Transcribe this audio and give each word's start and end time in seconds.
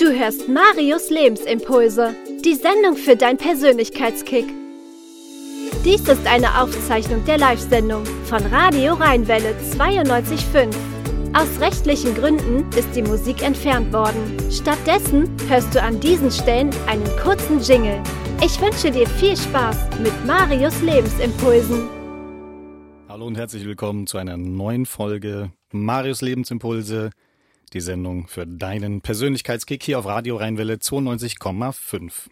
Du 0.00 0.06
hörst 0.18 0.48
Marius 0.48 1.10
Lebensimpulse, 1.10 2.14
die 2.42 2.54
Sendung 2.54 2.96
für 2.96 3.16
dein 3.16 3.36
Persönlichkeitskick. 3.36 4.46
Dies 5.84 6.08
ist 6.08 6.26
eine 6.26 6.62
Aufzeichnung 6.62 7.22
der 7.26 7.36
Live-Sendung 7.36 8.06
von 8.24 8.42
Radio 8.46 8.94
Rheinwelle 8.94 9.54
92.5. 9.76 10.74
Aus 11.34 11.60
rechtlichen 11.60 12.14
Gründen 12.14 12.66
ist 12.78 12.88
die 12.96 13.02
Musik 13.02 13.42
entfernt 13.42 13.92
worden. 13.92 14.38
Stattdessen 14.50 15.28
hörst 15.48 15.74
du 15.74 15.82
an 15.82 16.00
diesen 16.00 16.30
Stellen 16.30 16.70
einen 16.86 17.04
kurzen 17.22 17.60
Jingle. 17.60 18.02
Ich 18.42 18.58
wünsche 18.58 18.90
dir 18.90 19.06
viel 19.06 19.36
Spaß 19.36 19.98
mit 20.02 20.14
Marius 20.24 20.80
Lebensimpulsen. 20.80 21.90
Hallo 23.06 23.26
und 23.26 23.36
herzlich 23.36 23.66
willkommen 23.66 24.06
zu 24.06 24.16
einer 24.16 24.38
neuen 24.38 24.86
Folge 24.86 25.52
Marius 25.72 26.22
Lebensimpulse 26.22 27.10
die 27.72 27.80
Sendung 27.80 28.26
für 28.26 28.46
deinen 28.46 29.00
Persönlichkeitskick 29.00 29.82
hier 29.82 29.98
auf 29.98 30.06
Radio 30.06 30.36
Rheinwelle 30.36 30.74
92,5. 30.74 32.28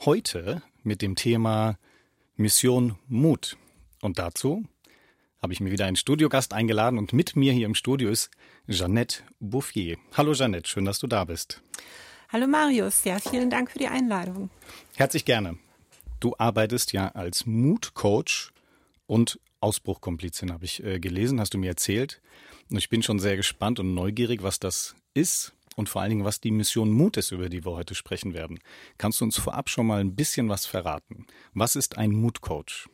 Heute 0.00 0.62
mit 0.82 1.02
dem 1.02 1.14
Thema 1.14 1.78
Mission 2.34 2.96
Mut. 3.06 3.56
Und 4.00 4.18
dazu 4.18 4.64
habe 5.40 5.52
ich 5.52 5.60
mir 5.60 5.70
wieder 5.70 5.86
einen 5.86 5.96
Studiogast 5.96 6.52
eingeladen 6.52 6.98
und 6.98 7.12
mit 7.12 7.36
mir 7.36 7.52
hier 7.52 7.66
im 7.66 7.76
Studio 7.76 8.10
ist 8.10 8.30
Jeannette 8.66 9.22
Bouffier. 9.38 9.98
Hallo 10.16 10.32
Jeannette, 10.32 10.68
schön, 10.68 10.84
dass 10.84 10.98
du 10.98 11.06
da 11.06 11.24
bist. 11.24 11.62
Hallo 12.30 12.48
Marius, 12.48 13.04
ja, 13.04 13.20
vielen 13.20 13.50
Dank 13.50 13.70
für 13.70 13.78
die 13.78 13.88
Einladung. 13.88 14.50
Herzlich 14.96 15.24
gerne. 15.24 15.58
Du 16.18 16.34
arbeitest 16.38 16.92
ja 16.92 17.08
als 17.08 17.46
Mutcoach 17.46 18.50
und 19.06 19.38
Ausbruchkomplizin, 19.60 20.52
habe 20.52 20.64
ich 20.64 20.82
äh, 20.82 20.98
gelesen, 20.98 21.38
hast 21.38 21.54
du 21.54 21.58
mir 21.58 21.68
erzählt. 21.68 22.20
Ich 22.70 22.88
bin 22.88 23.02
schon 23.02 23.18
sehr 23.18 23.36
gespannt 23.36 23.80
und 23.80 23.94
neugierig, 23.94 24.42
was 24.42 24.58
das 24.58 24.94
ist 25.14 25.52
und 25.76 25.88
vor 25.88 26.02
allen 26.02 26.10
Dingen, 26.10 26.24
was 26.24 26.40
die 26.40 26.50
Mission 26.50 26.90
Mut 26.90 27.16
ist, 27.16 27.32
über 27.32 27.48
die 27.48 27.64
wir 27.64 27.72
heute 27.72 27.94
sprechen 27.94 28.34
werden. 28.34 28.58
Kannst 28.98 29.20
du 29.20 29.24
uns 29.24 29.38
vorab 29.38 29.68
schon 29.68 29.86
mal 29.86 30.00
ein 30.00 30.14
bisschen 30.14 30.48
was 30.48 30.66
verraten? 30.66 31.26
Was 31.54 31.76
ist 31.76 31.98
ein 31.98 32.12
Mutcoach? 32.12 32.88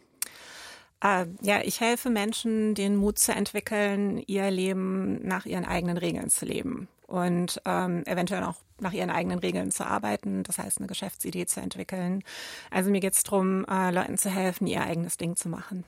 Uh, 1.05 1.27
ja, 1.43 1.61
ich 1.63 1.81
helfe 1.81 2.11
Menschen, 2.11 2.75
den 2.75 2.97
Mut 2.97 3.21
zu 3.21 3.33
entwickeln, 3.33 4.21
ihr 4.27 4.51
Leben 4.51 5.25
nach 5.27 5.47
ihren 5.47 5.65
eigenen 5.65 5.97
Regeln 5.97 6.29
zu 6.29 6.45
leben 6.45 6.89
und 7.07 7.63
ähm, 7.65 8.05
eventuell 8.05 8.43
auch 8.43 8.57
nach 8.81 8.93
ihren 8.93 9.11
eigenen 9.11 9.39
Regeln 9.39 9.71
zu 9.71 9.87
arbeiten, 9.87 10.43
das 10.43 10.59
heißt 10.59 10.79
eine 10.79 10.89
Geschäftsidee 10.89 11.47
zu 11.47 11.61
entwickeln. 11.61 12.23
Also 12.71 12.91
mir 12.91 13.01
geht 13.01 13.15
es 13.15 13.23
darum, 13.23 13.65
äh, 13.67 13.93
Leuten 13.93 14.19
zu 14.19 14.29
helfen, 14.29 14.67
ihr 14.67 14.83
eigenes 14.83 15.17
Ding 15.17 15.37
zu 15.37 15.49
machen. 15.49 15.85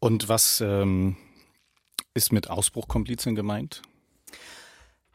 Und 0.00 0.28
was 0.28 0.60
ähm, 0.60 1.16
ist 2.14 2.32
mit 2.32 2.48
Ausbruchkomplizien 2.48 3.34
gemeint? 3.34 3.82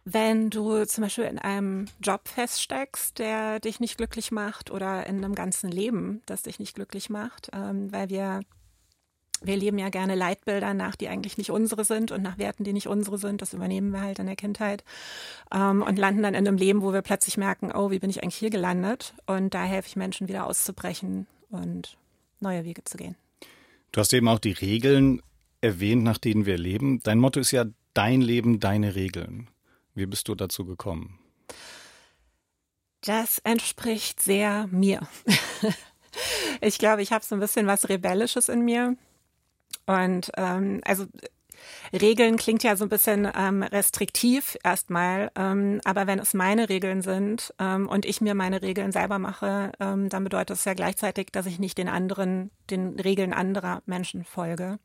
Wenn 0.06 0.50
du 0.50 0.86
zum 0.86 1.04
Beispiel 1.04 1.26
in 1.26 1.40
einem 1.40 1.86
Job 2.02 2.28
feststeckst, 2.28 3.20
der 3.20 3.60
dich 3.60 3.80
nicht 3.80 3.98
glücklich 3.98 4.32
macht 4.32 4.72
oder 4.72 5.06
in 5.06 5.24
einem 5.24 5.36
ganzen 5.36 5.70
Leben, 5.70 6.22
das 6.26 6.44
dich 6.44 6.60
nicht 6.60 6.76
glücklich 6.76 7.10
macht, 7.10 7.50
ähm, 7.54 7.92
weil 7.92 8.10
wir 8.10 8.42
wir 9.42 9.56
leben 9.56 9.78
ja 9.78 9.88
gerne 9.88 10.16
Leitbilder 10.16 10.74
nach, 10.74 10.98
die 10.98 11.08
eigentlich 11.08 11.38
nicht 11.38 11.50
unsere 11.50 11.86
sind 11.86 12.12
und 12.12 12.22
nach 12.22 12.38
Werten, 12.38 12.64
die 12.66 12.74
nicht 12.74 12.88
unsere 12.88 13.18
sind. 13.18 13.42
Das 13.42 13.54
übernehmen 13.54 13.92
wir 13.92 14.02
halt 14.02 14.20
in 14.20 14.26
der 14.26 14.36
Kindheit 14.36 14.84
ähm, 15.54 15.82
und 15.82 15.98
landen 15.98 16.24
dann 16.24 16.34
in 16.34 16.46
einem 16.46 16.58
Leben, 16.58 16.82
wo 16.82 16.92
wir 16.92 17.02
plötzlich 17.02 17.38
merken, 17.38 17.72
oh, 17.74 17.90
wie 17.90 18.00
bin 18.00 18.10
ich 18.10 18.22
eigentlich 18.22 18.36
hier 18.36 18.50
gelandet? 18.50 19.14
Und 19.28 19.54
da 19.54 19.64
helfe 19.64 19.88
ich 19.88 19.96
Menschen 19.96 20.28
wieder 20.28 20.46
auszubrechen 20.46 21.28
und 21.50 21.98
neue 22.42 22.66
Wege 22.66 22.84
zu 22.84 22.98
gehen. 22.98 23.16
Du 23.92 24.02
hast 24.02 24.12
eben 24.14 24.28
auch 24.28 24.40
die 24.40 24.52
Regeln 24.52 25.22
erwähnt, 25.62 26.04
nach 26.04 26.18
denen 26.18 26.46
wir 26.46 26.58
leben. 26.58 27.02
Dein 27.04 27.20
Motto 27.20 27.40
ist 27.40 27.52
ja 27.52 27.66
dein 27.94 28.22
Leben, 28.22 28.60
deine 28.60 28.96
Regeln. 28.96 29.50
Wie 29.94 30.06
bist 30.06 30.28
du 30.28 30.36
dazu 30.36 30.66
gekommen? 30.66 31.20
Das 33.02 33.40
entspricht 33.40 34.22
sehr 34.22 34.68
mir. 34.68 35.08
ich 36.62 36.78
glaube, 36.78 37.02
ich 37.02 37.12
habe 37.12 37.26
so 37.26 37.36
ein 37.36 37.42
bisschen 37.42 37.68
was 37.68 37.90
Rebellisches 37.90 38.50
in 38.50 38.62
mir. 38.62 38.96
Und 39.86 40.32
ähm, 40.38 40.82
also 40.86 41.06
Regeln 41.92 42.38
klingt 42.38 42.64
ja 42.64 42.76
so 42.76 42.86
ein 42.86 42.90
bisschen 42.90 43.28
ähm, 43.36 43.64
restriktiv 43.64 44.58
erstmal, 44.64 45.32
ähm, 45.36 45.82
aber 45.84 46.08
wenn 46.08 46.20
es 46.20 46.34
meine 46.34 46.70
Regeln 46.70 47.02
sind 47.02 47.54
ähm, 47.60 47.88
und 47.88 48.06
ich 48.06 48.22
mir 48.22 48.36
meine 48.36 48.62
Regeln 48.62 48.92
selber 48.92 49.20
mache, 49.20 49.72
ähm, 49.80 50.10
dann 50.10 50.24
bedeutet 50.24 50.58
es 50.58 50.66
ja 50.66 50.74
gleichzeitig, 50.74 51.28
dass 51.32 51.46
ich 51.46 51.60
nicht 51.60 51.78
den 51.78 51.90
anderen, 51.90 52.52
den 52.70 53.00
Regeln 53.00 53.34
anderer 53.34 53.82
Menschen 53.86 54.24
folge 54.24 54.80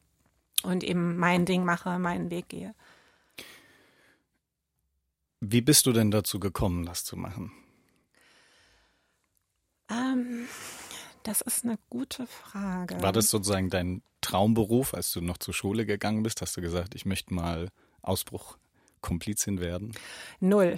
und 0.65 0.85
eben 0.85 1.17
mein 1.17 1.47
Ding 1.47 1.65
mache, 1.65 1.99
meinen 1.99 2.31
Weg 2.31 2.49
gehe. 2.49 2.75
Wie 5.41 5.61
bist 5.61 5.87
du 5.87 5.93
denn 5.93 6.11
dazu 6.11 6.41
gekommen, 6.41 6.87
das 6.87 7.05
zu 7.05 7.17
machen? 7.17 7.53
Ähm, 9.91 10.47
das 11.23 11.43
ist 11.43 11.65
eine 11.65 11.79
gute 11.91 12.27
Frage. 12.27 13.01
War 13.03 13.13
das 13.13 13.29
sozusagen 13.29 13.69
dein 13.69 14.03
Traumberuf, 14.23 14.95
als 14.95 15.13
du 15.13 15.21
noch 15.21 15.39
zur 15.39 15.53
Schule 15.53 15.85
gegangen 15.85 16.23
bist? 16.23 16.41
Hast 16.41 16.57
du 16.57 16.63
gesagt, 16.63 16.95
ich 16.95 17.05
möchte 17.05 17.35
mal 17.35 17.69
Ausbruchkomplizin 18.01 19.61
werden? 19.61 19.93
Null. 20.41 20.77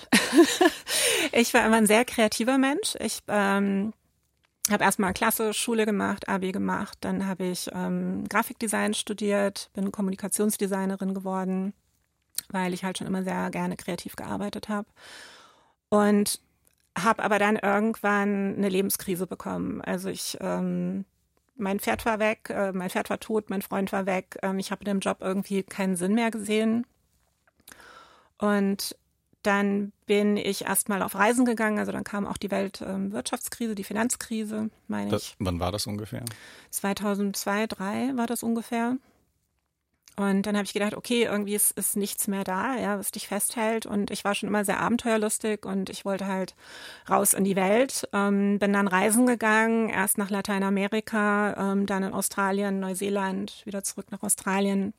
ich 1.32 1.54
war 1.54 1.64
immer 1.64 1.76
ein 1.76 1.86
sehr 1.86 2.04
kreativer 2.04 2.58
Mensch. 2.58 2.96
Ich 2.98 3.20
ähm, 3.28 3.92
habe 4.72 4.84
erstmal 4.84 5.12
Klasse, 5.12 5.54
Schule 5.54 5.86
gemacht, 5.86 6.28
Abi 6.28 6.52
gemacht, 6.52 6.98
dann 7.02 7.26
habe 7.26 7.44
ich 7.44 7.70
ähm, 7.72 8.24
Grafikdesign 8.28 8.94
studiert, 8.94 9.70
bin 9.74 9.92
Kommunikationsdesignerin 9.92 11.14
geworden, 11.14 11.72
weil 12.50 12.74
ich 12.74 12.84
halt 12.84 12.98
schon 12.98 13.06
immer 13.06 13.22
sehr 13.22 13.50
gerne 13.50 13.76
kreativ 13.76 14.16
gearbeitet 14.16 14.68
habe. 14.68 14.88
Und 15.88 16.40
habe 16.98 17.22
aber 17.22 17.38
dann 17.38 17.56
irgendwann 17.56 18.56
eine 18.56 18.68
Lebenskrise 18.68 19.26
bekommen. 19.26 19.80
Also 19.82 20.08
ich, 20.08 20.38
ähm, 20.40 21.04
mein 21.54 21.78
Pferd 21.78 22.06
war 22.06 22.18
weg, 22.18 22.50
äh, 22.50 22.72
mein 22.72 22.90
Pferd 22.90 23.10
war 23.10 23.20
tot, 23.20 23.50
mein 23.50 23.62
Freund 23.62 23.92
war 23.92 24.06
weg. 24.06 24.38
Ähm, 24.42 24.58
ich 24.58 24.70
habe 24.70 24.80
in 24.80 24.86
dem 24.86 25.00
Job 25.00 25.18
irgendwie 25.20 25.62
keinen 25.62 25.96
Sinn 25.96 26.14
mehr 26.14 26.30
gesehen. 26.30 26.86
Und 28.38 28.96
dann 29.46 29.92
bin 30.06 30.36
ich 30.36 30.64
erstmal 30.64 31.02
auf 31.02 31.14
Reisen 31.14 31.44
gegangen. 31.44 31.78
Also 31.78 31.92
dann 31.92 32.04
kam 32.04 32.26
auch 32.26 32.36
die 32.36 32.50
Weltwirtschaftskrise, 32.50 33.72
ähm, 33.72 33.76
die 33.76 33.84
Finanzkrise, 33.84 34.70
meine 34.88 35.10
das, 35.10 35.22
ich. 35.22 35.36
Wann 35.38 35.60
war 35.60 35.72
das 35.72 35.86
ungefähr? 35.86 36.24
2002, 36.70 37.66
2003 37.68 38.16
war 38.16 38.26
das 38.26 38.42
ungefähr. 38.42 38.96
Und 40.18 40.46
dann 40.46 40.56
habe 40.56 40.64
ich 40.64 40.72
gedacht, 40.72 40.94
okay, 40.94 41.24
irgendwie 41.24 41.54
ist, 41.54 41.72
ist 41.72 41.94
nichts 41.94 42.26
mehr 42.26 42.42
da, 42.42 42.74
ja, 42.76 42.98
was 42.98 43.10
dich 43.10 43.28
festhält. 43.28 43.84
Und 43.84 44.10
ich 44.10 44.24
war 44.24 44.34
schon 44.34 44.48
immer 44.48 44.64
sehr 44.64 44.80
abenteuerlustig 44.80 45.66
und 45.66 45.90
ich 45.90 46.06
wollte 46.06 46.26
halt 46.26 46.54
raus 47.08 47.34
in 47.34 47.44
die 47.44 47.54
Welt. 47.54 48.08
Ähm, 48.14 48.58
bin 48.58 48.72
dann 48.72 48.88
reisen 48.88 49.26
gegangen, 49.26 49.90
erst 49.90 50.16
nach 50.16 50.30
Lateinamerika, 50.30 51.72
ähm, 51.72 51.84
dann 51.84 52.02
in 52.02 52.14
Australien, 52.14 52.80
Neuseeland, 52.80 53.60
wieder 53.66 53.84
zurück 53.84 54.06
nach 54.10 54.22
Australien. 54.22 54.94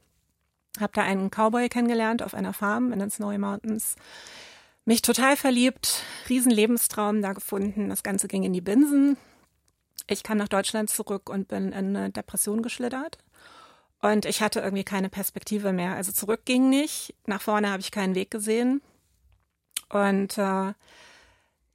Habe 0.79 0.93
da 0.93 1.01
einen 1.03 1.29
Cowboy 1.29 1.69
kennengelernt 1.69 2.23
auf 2.23 2.33
einer 2.33 2.53
Farm 2.53 2.91
in 2.91 2.99
den 2.99 3.09
Snowy 3.09 3.37
Mountains. 3.37 3.95
Mich 4.85 5.01
total 5.01 5.35
verliebt, 5.35 6.03
riesen 6.29 6.51
Lebenstraum 6.51 7.21
da 7.21 7.33
gefunden. 7.33 7.89
Das 7.89 8.03
Ganze 8.03 8.27
ging 8.27 8.43
in 8.43 8.53
die 8.53 8.61
Binsen. 8.61 9.17
Ich 10.07 10.23
kam 10.23 10.37
nach 10.37 10.47
Deutschland 10.47 10.89
zurück 10.89 11.29
und 11.29 11.47
bin 11.49 11.73
in 11.73 11.95
eine 11.95 12.09
Depression 12.09 12.61
geschlittert. 12.61 13.17
Und 14.01 14.25
ich 14.25 14.41
hatte 14.41 14.59
irgendwie 14.59 14.83
keine 14.83 15.09
Perspektive 15.09 15.73
mehr. 15.73 15.95
Also 15.95 16.11
zurück 16.11 16.45
ging 16.45 16.69
nicht, 16.69 17.15
nach 17.25 17.41
vorne 17.41 17.69
habe 17.69 17.81
ich 17.81 17.91
keinen 17.91 18.15
Weg 18.15 18.31
gesehen. 18.31 18.81
Und 19.89 20.37
äh, 20.37 20.73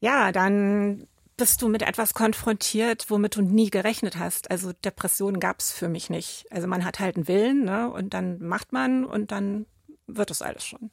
ja, 0.01 0.33
dann 0.33 1.07
bist 1.43 1.61
du 1.61 1.69
mit 1.69 1.83
etwas 1.83 2.15
konfrontiert, 2.15 3.11
womit 3.11 3.35
du 3.35 3.43
nie 3.43 3.69
gerechnet 3.69 4.17
hast. 4.17 4.49
Also 4.53 4.73
Depressionen 4.85 5.41
gab 5.41 5.59
es 5.59 5.73
für 5.73 5.89
mich 5.89 6.09
nicht. 6.09 6.47
Also 6.53 6.69
man 6.69 6.85
hat 6.85 7.01
halt 7.01 7.17
einen 7.17 7.27
Willen, 7.27 7.65
ne? 7.65 7.91
Und 7.91 8.15
dann 8.15 8.41
macht 8.41 8.73
man 8.73 9.05
und 9.05 9.33
dann 9.33 9.67
wird 10.07 10.31
es 10.31 10.41
alles 10.41 10.65
schon. 10.65 10.93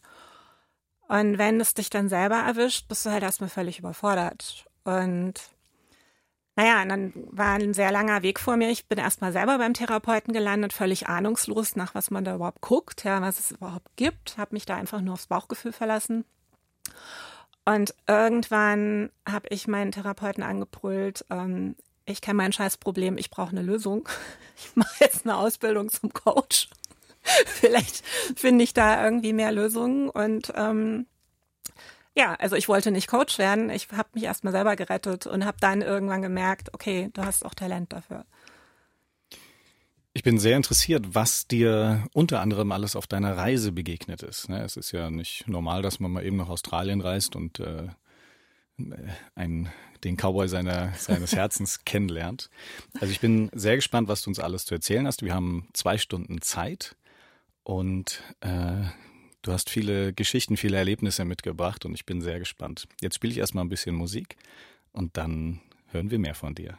Und 1.07 1.37
wenn 1.37 1.61
es 1.61 1.75
dich 1.75 1.91
dann 1.91 2.09
selber 2.09 2.37
erwischt, 2.37 2.87
bist 2.87 3.05
du 3.05 3.11
halt 3.11 3.21
erstmal 3.21 3.51
völlig 3.51 3.77
überfordert. 3.77 4.65
Und 4.85 5.35
naja, 6.55 6.81
und 6.81 6.89
dann 6.89 7.13
war 7.29 7.53
ein 7.53 7.75
sehr 7.75 7.91
langer 7.91 8.23
Weg 8.23 8.39
vor 8.39 8.57
mir. 8.57 8.71
Ich 8.71 8.87
bin 8.87 8.97
erstmal 8.97 9.31
selber 9.31 9.59
beim 9.59 9.75
Therapeuten 9.75 10.33
gelandet, 10.33 10.73
völlig 10.73 11.07
ahnungslos, 11.07 11.75
nach 11.75 11.93
was 11.93 12.09
man 12.09 12.23
da 12.23 12.33
überhaupt 12.33 12.61
guckt, 12.61 13.03
ja, 13.03 13.21
was 13.21 13.37
es 13.37 13.51
überhaupt 13.51 13.95
gibt. 13.97 14.39
Habe 14.39 14.55
mich 14.55 14.65
da 14.65 14.75
einfach 14.75 15.01
nur 15.01 15.13
aufs 15.13 15.27
Bauchgefühl 15.27 15.73
verlassen. 15.73 16.25
Und 17.69 17.93
irgendwann 18.07 19.11
habe 19.29 19.47
ich 19.51 19.67
meinen 19.67 19.91
Therapeuten 19.91 20.41
angebrüllt, 20.41 21.23
ähm, 21.29 21.75
ich 22.05 22.19
kenne 22.19 22.37
mein 22.37 22.51
Scheißproblem, 22.51 23.19
ich 23.19 23.29
brauche 23.29 23.51
eine 23.51 23.61
Lösung. 23.61 24.07
Ich 24.61 24.75
mache 24.75 24.95
jetzt 24.99 25.25
eine 25.25 25.37
Ausbildung 25.37 25.87
zum 25.87 26.11
Coach. 26.11 26.67
Vielleicht 27.45 28.03
finde 28.35 28.65
ich 28.65 28.73
da 28.73 29.01
irgendwie 29.01 29.31
mehr 29.31 29.53
Lösungen. 29.53 30.09
Und 30.09 30.51
ähm, 30.53 31.05
ja, 32.13 32.33
also 32.33 32.57
ich 32.57 32.67
wollte 32.67 32.91
nicht 32.91 33.07
Coach 33.07 33.37
werden. 33.37 33.69
Ich 33.69 33.87
habe 33.95 34.09
mich 34.15 34.25
erstmal 34.25 34.51
selber 34.51 34.75
gerettet 34.75 35.27
und 35.27 35.45
habe 35.45 35.55
dann 35.61 35.81
irgendwann 35.81 36.21
gemerkt, 36.21 36.73
okay, 36.73 37.09
du 37.13 37.23
hast 37.23 37.45
auch 37.45 37.53
Talent 37.53 37.93
dafür. 37.93 38.25
Ich 40.19 40.23
bin 40.23 40.37
sehr 40.37 40.57
interessiert, 40.57 41.15
was 41.15 41.47
dir 41.47 42.05
unter 42.11 42.41
anderem 42.41 42.73
alles 42.73 42.97
auf 42.97 43.07
deiner 43.07 43.37
Reise 43.37 43.71
begegnet 43.71 44.21
ist. 44.21 44.49
Ne? 44.49 44.61
Es 44.61 44.75
ist 44.75 44.91
ja 44.91 45.09
nicht 45.09 45.47
normal, 45.47 45.81
dass 45.81 46.01
man 46.01 46.11
mal 46.11 46.25
eben 46.25 46.35
nach 46.35 46.49
Australien 46.49 46.99
reist 46.99 47.37
und 47.37 47.61
äh, 47.61 47.87
einen, 49.33 49.69
den 50.03 50.17
Cowboy 50.17 50.49
seiner, 50.49 50.91
seines 50.95 51.37
Herzens 51.37 51.79
kennenlernt. 51.85 52.49
Also 52.99 53.13
ich 53.13 53.21
bin 53.21 53.49
sehr 53.53 53.77
gespannt, 53.77 54.09
was 54.09 54.21
du 54.21 54.29
uns 54.29 54.39
alles 54.39 54.65
zu 54.65 54.75
erzählen 54.75 55.07
hast. 55.07 55.23
Wir 55.23 55.33
haben 55.33 55.69
zwei 55.71 55.97
Stunden 55.97 56.41
Zeit 56.41 56.97
und 57.63 58.21
äh, 58.41 58.83
du 59.41 59.53
hast 59.53 59.69
viele 59.69 60.11
Geschichten, 60.11 60.57
viele 60.57 60.75
Erlebnisse 60.75 61.23
mitgebracht 61.23 61.85
und 61.85 61.93
ich 61.93 62.05
bin 62.05 62.19
sehr 62.21 62.39
gespannt. 62.39 62.89
Jetzt 62.99 63.15
spiele 63.15 63.31
ich 63.31 63.39
erstmal 63.39 63.63
ein 63.63 63.69
bisschen 63.69 63.95
Musik 63.95 64.35
und 64.91 65.15
dann 65.15 65.61
hören 65.93 66.11
wir 66.11 66.19
mehr 66.19 66.35
von 66.35 66.55
dir. 66.55 66.77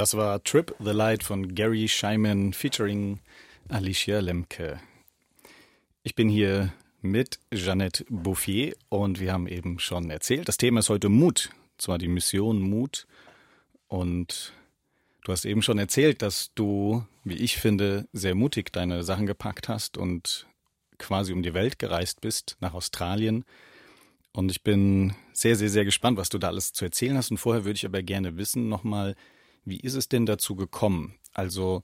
Das 0.00 0.16
war 0.16 0.42
Trip 0.42 0.74
the 0.78 0.92
Light 0.92 1.22
von 1.22 1.54
Gary 1.54 1.86
Scheiman 1.86 2.54
featuring 2.54 3.20
Alicia 3.68 4.20
Lemke. 4.20 4.80
Ich 6.04 6.14
bin 6.14 6.30
hier 6.30 6.72
mit 7.02 7.38
Jeannette 7.52 8.06
Bouffier 8.08 8.74
und 8.88 9.20
wir 9.20 9.30
haben 9.34 9.46
eben 9.46 9.78
schon 9.78 10.08
erzählt, 10.08 10.48
das 10.48 10.56
Thema 10.56 10.80
ist 10.80 10.88
heute 10.88 11.10
Mut, 11.10 11.50
zwar 11.76 11.98
die 11.98 12.08
Mission 12.08 12.62
Mut 12.62 13.06
und 13.88 14.54
du 15.24 15.32
hast 15.32 15.44
eben 15.44 15.60
schon 15.60 15.76
erzählt, 15.76 16.22
dass 16.22 16.54
du, 16.54 17.04
wie 17.22 17.36
ich 17.36 17.58
finde, 17.58 18.08
sehr 18.14 18.34
mutig 18.34 18.72
deine 18.72 19.02
Sachen 19.02 19.26
gepackt 19.26 19.68
hast 19.68 19.98
und 19.98 20.46
quasi 20.96 21.34
um 21.34 21.42
die 21.42 21.52
Welt 21.52 21.78
gereist 21.78 22.22
bist, 22.22 22.56
nach 22.60 22.72
Australien. 22.72 23.44
Und 24.32 24.50
ich 24.50 24.62
bin 24.62 25.14
sehr, 25.34 25.56
sehr, 25.56 25.68
sehr 25.68 25.84
gespannt, 25.84 26.16
was 26.16 26.30
du 26.30 26.38
da 26.38 26.48
alles 26.48 26.72
zu 26.72 26.86
erzählen 26.86 27.18
hast. 27.18 27.30
Und 27.30 27.36
vorher 27.36 27.66
würde 27.66 27.76
ich 27.76 27.84
aber 27.84 28.02
gerne 28.02 28.38
wissen 28.38 28.70
nochmal, 28.70 29.14
wie 29.64 29.80
ist 29.80 29.94
es 29.94 30.08
denn 30.08 30.26
dazu 30.26 30.56
gekommen? 30.56 31.18
Also 31.32 31.82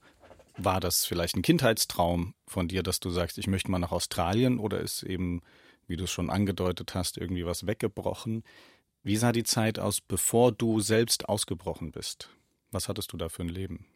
war 0.57 0.81
das 0.81 1.05
vielleicht 1.05 1.37
ein 1.37 1.43
Kindheitstraum 1.43 2.35
von 2.47 2.69
dir, 2.69 2.83
dass 2.83 3.01
du 3.01 3.11
sagst, 3.11 3.39
ich 3.39 3.47
möchte 3.47 3.71
mal 3.71 3.79
nach 3.79 3.93
Australien 3.93 4.59
oder 4.59 4.81
ist 4.81 5.03
eben, 5.03 5.43
wie 5.87 5.97
du 5.97 6.05
es 6.05 6.11
schon 6.11 6.31
angedeutet 6.31 6.95
hast, 6.95 7.19
irgendwie 7.19 7.45
was 7.45 7.67
weggebrochen? 7.67 8.43
Wie 9.03 9.17
sah 9.17 9.33
die 9.33 9.45
Zeit 9.45 9.79
aus, 9.79 10.01
bevor 10.01 10.53
du 10.53 10.81
selbst 10.81 11.29
ausgebrochen 11.29 11.93
bist? 11.93 12.31
Was 12.71 12.89
hattest 12.89 13.13
du 13.13 13.17
da 13.17 13.29
für 13.29 13.43
ein 13.43 13.49
Leben? 13.49 13.87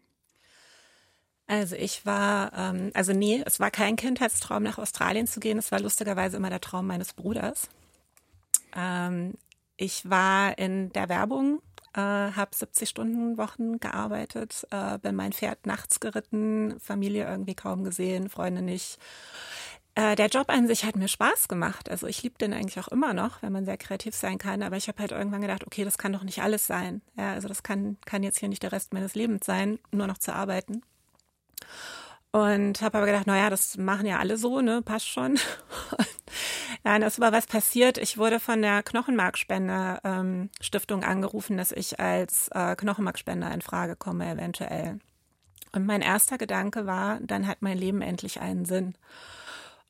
Also 1.46 1.74
ich 1.74 2.06
war, 2.06 2.52
ähm, 2.54 2.92
also 2.94 3.12
nee, 3.12 3.42
es 3.44 3.58
war 3.58 3.72
kein 3.72 3.96
Kindheitstraum, 3.96 4.62
nach 4.62 4.78
Australien 4.78 5.26
zu 5.26 5.40
gehen. 5.40 5.58
Es 5.58 5.72
war 5.72 5.80
lustigerweise 5.80 6.36
immer 6.36 6.50
der 6.50 6.60
Traum 6.60 6.86
meines 6.86 7.12
Bruders. 7.12 7.68
Ähm, 8.76 9.34
ich 9.76 10.08
war 10.08 10.56
in 10.58 10.92
der 10.92 11.08
Werbung 11.08 11.60
äh, 11.94 12.00
habe 12.00 12.50
70 12.54 12.88
Stunden 12.88 13.38
Wochen 13.38 13.78
gearbeitet, 13.78 14.66
äh, 14.70 14.98
bin 14.98 15.16
mein 15.16 15.32
Pferd 15.32 15.66
nachts 15.66 16.00
geritten, 16.00 16.78
Familie 16.81 17.28
irgendwie 17.28 17.54
kaum 17.54 17.84
gesehen, 17.84 18.28
Freunde 18.28 18.62
nicht. 18.62 18.98
Äh, 19.94 20.14
der 20.14 20.28
Job 20.28 20.48
an 20.48 20.66
sich 20.69 20.84
hat 20.84 20.96
mir 20.96 21.08
Spaß 21.08 21.48
gemacht. 21.48 21.90
Also 21.90 22.06
ich 22.06 22.22
liebe 22.22 22.38
den 22.38 22.52
eigentlich 22.52 22.78
auch 22.78 22.88
immer 22.88 23.12
noch, 23.12 23.42
wenn 23.42 23.52
man 23.52 23.64
sehr 23.64 23.76
kreativ 23.76 24.14
sein 24.14 24.38
kann. 24.38 24.62
Aber 24.62 24.76
ich 24.76 24.88
habe 24.88 24.98
halt 25.00 25.10
irgendwann 25.10 25.40
gedacht, 25.40 25.66
okay, 25.66 25.84
das 25.84 25.98
kann 25.98 26.12
doch 26.12 26.22
nicht 26.22 26.42
alles 26.42 26.66
sein. 26.66 27.02
Ja, 27.16 27.32
also 27.32 27.48
das 27.48 27.62
kann, 27.62 27.96
kann 28.06 28.22
jetzt 28.22 28.38
hier 28.38 28.48
nicht 28.48 28.62
der 28.62 28.72
Rest 28.72 28.94
meines 28.94 29.14
Lebens 29.14 29.44
sein, 29.44 29.78
nur 29.90 30.06
noch 30.06 30.19
zu 30.19 30.32
arbeiten. 30.32 30.82
Und 32.32 32.80
habe 32.80 32.98
aber 32.98 33.06
gedacht, 33.06 33.26
naja, 33.26 33.50
das 33.50 33.76
machen 33.76 34.06
ja 34.06 34.18
alle 34.18 34.36
so, 34.36 34.60
ne, 34.60 34.82
passt 34.82 35.08
schon. 35.08 35.38
Nein, 36.84 37.02
es 37.02 37.18
war 37.18 37.32
was 37.32 37.46
passiert. 37.46 37.98
Ich 37.98 38.18
wurde 38.18 38.38
von 38.38 38.62
der 38.62 38.84
Knochenmarkspende 38.84 39.98
ähm, 40.04 40.50
angerufen, 41.02 41.56
dass 41.56 41.72
ich 41.72 41.98
als 41.98 42.48
äh, 42.52 42.76
Knochenmarkspender 42.76 43.52
in 43.52 43.62
Frage 43.62 43.96
komme, 43.96 44.30
eventuell. 44.30 45.00
Und 45.72 45.86
mein 45.86 46.02
erster 46.02 46.38
Gedanke 46.38 46.86
war, 46.86 47.18
dann 47.20 47.48
hat 47.48 47.62
mein 47.62 47.78
Leben 47.78 48.00
endlich 48.00 48.40
einen 48.40 48.64
Sinn. 48.64 48.94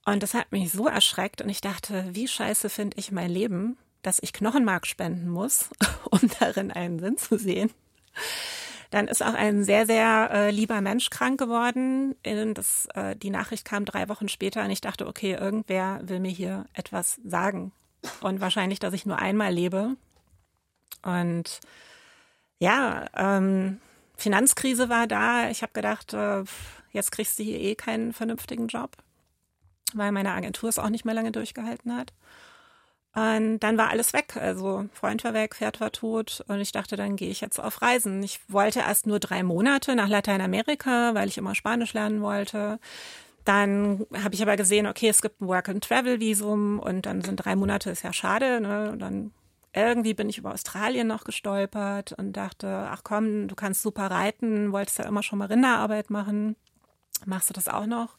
Und 0.04 0.22
das 0.22 0.32
hat 0.32 0.50
mich 0.50 0.72
so 0.72 0.86
erschreckt 0.86 1.42
und 1.42 1.50
ich 1.50 1.60
dachte, 1.60 2.06
wie 2.12 2.26
scheiße 2.26 2.70
finde 2.70 2.96
ich 2.98 3.12
mein 3.12 3.30
Leben, 3.30 3.76
dass 4.02 4.18
ich 4.22 4.32
Knochenmark 4.32 4.86
spenden 4.86 5.28
muss, 5.28 5.68
um 6.10 6.20
darin 6.38 6.70
einen 6.70 6.98
Sinn 6.98 7.18
zu 7.18 7.38
sehen. 7.38 7.70
Dann 8.90 9.06
ist 9.06 9.22
auch 9.22 9.34
ein 9.34 9.62
sehr, 9.62 9.86
sehr 9.86 10.30
äh, 10.32 10.50
lieber 10.50 10.80
Mensch 10.80 11.10
krank 11.10 11.38
geworden. 11.38 12.16
Das, 12.54 12.88
äh, 12.94 13.14
die 13.14 13.30
Nachricht 13.30 13.64
kam 13.64 13.84
drei 13.84 14.08
Wochen 14.08 14.28
später 14.28 14.64
und 14.64 14.70
ich 14.70 14.80
dachte, 14.80 15.06
okay, 15.06 15.34
irgendwer 15.34 16.00
will 16.02 16.18
mir 16.18 16.30
hier 16.30 16.66
etwas 16.74 17.20
sagen. 17.24 17.72
Und 18.20 18.40
wahrscheinlich, 18.40 18.80
dass 18.80 18.92
ich 18.92 19.06
nur 19.06 19.18
einmal 19.18 19.52
lebe. 19.52 19.96
Und 21.02 21.60
ja, 22.58 23.06
ähm, 23.16 23.80
Finanzkrise 24.16 24.88
war 24.88 25.06
da. 25.06 25.50
Ich 25.50 25.62
habe 25.62 25.72
gedacht, 25.72 26.12
äh, 26.12 26.42
jetzt 26.92 27.12
kriegst 27.12 27.38
du 27.38 27.44
hier 27.44 27.60
eh 27.60 27.76
keinen 27.76 28.12
vernünftigen 28.12 28.66
Job, 28.66 28.96
weil 29.94 30.10
meine 30.10 30.32
Agentur 30.32 30.68
es 30.68 30.78
auch 30.78 30.90
nicht 30.90 31.04
mehr 31.04 31.14
lange 31.14 31.32
durchgehalten 31.32 31.96
hat. 31.96 32.12
Und 33.14 33.58
dann 33.60 33.76
war 33.76 33.90
alles 33.90 34.12
weg. 34.12 34.36
Also 34.36 34.86
Freund 34.92 35.24
war 35.24 35.34
weg, 35.34 35.56
Pferd 35.56 35.80
war 35.80 35.90
tot 35.90 36.44
und 36.46 36.60
ich 36.60 36.70
dachte, 36.70 36.96
dann 36.96 37.16
gehe 37.16 37.30
ich 37.30 37.40
jetzt 37.40 37.58
auf 37.58 37.82
Reisen. 37.82 38.22
Ich 38.22 38.40
wollte 38.48 38.80
erst 38.80 39.06
nur 39.06 39.18
drei 39.18 39.42
Monate 39.42 39.96
nach 39.96 40.08
Lateinamerika, 40.08 41.14
weil 41.14 41.28
ich 41.28 41.38
immer 41.38 41.56
Spanisch 41.56 41.92
lernen 41.92 42.22
wollte. 42.22 42.78
Dann 43.44 44.06
habe 44.22 44.34
ich 44.34 44.42
aber 44.42 44.56
gesehen, 44.56 44.86
okay, 44.86 45.08
es 45.08 45.22
gibt 45.22 45.40
ein 45.40 45.48
Work-and-Travel-Visum 45.48 46.78
und 46.78 47.06
dann 47.06 47.22
sind 47.22 47.36
drei 47.36 47.56
Monate, 47.56 47.90
ist 47.90 48.04
ja 48.04 48.12
schade. 48.12 48.60
Ne? 48.60 48.92
Und 48.92 49.00
dann 49.00 49.32
irgendwie 49.72 50.14
bin 50.14 50.28
ich 50.28 50.38
über 50.38 50.52
Australien 50.52 51.08
noch 51.08 51.24
gestolpert 51.24 52.12
und 52.12 52.34
dachte, 52.34 52.88
ach 52.90 53.02
komm, 53.02 53.48
du 53.48 53.54
kannst 53.56 53.82
super 53.82 54.10
reiten, 54.10 54.72
wolltest 54.72 54.98
ja 54.98 55.06
immer 55.06 55.22
schon 55.22 55.38
mal 55.38 55.46
Rinderarbeit 55.46 56.10
machen. 56.10 56.54
Machst 57.26 57.50
du 57.50 57.54
das 57.54 57.68
auch 57.68 57.86
noch? 57.86 58.16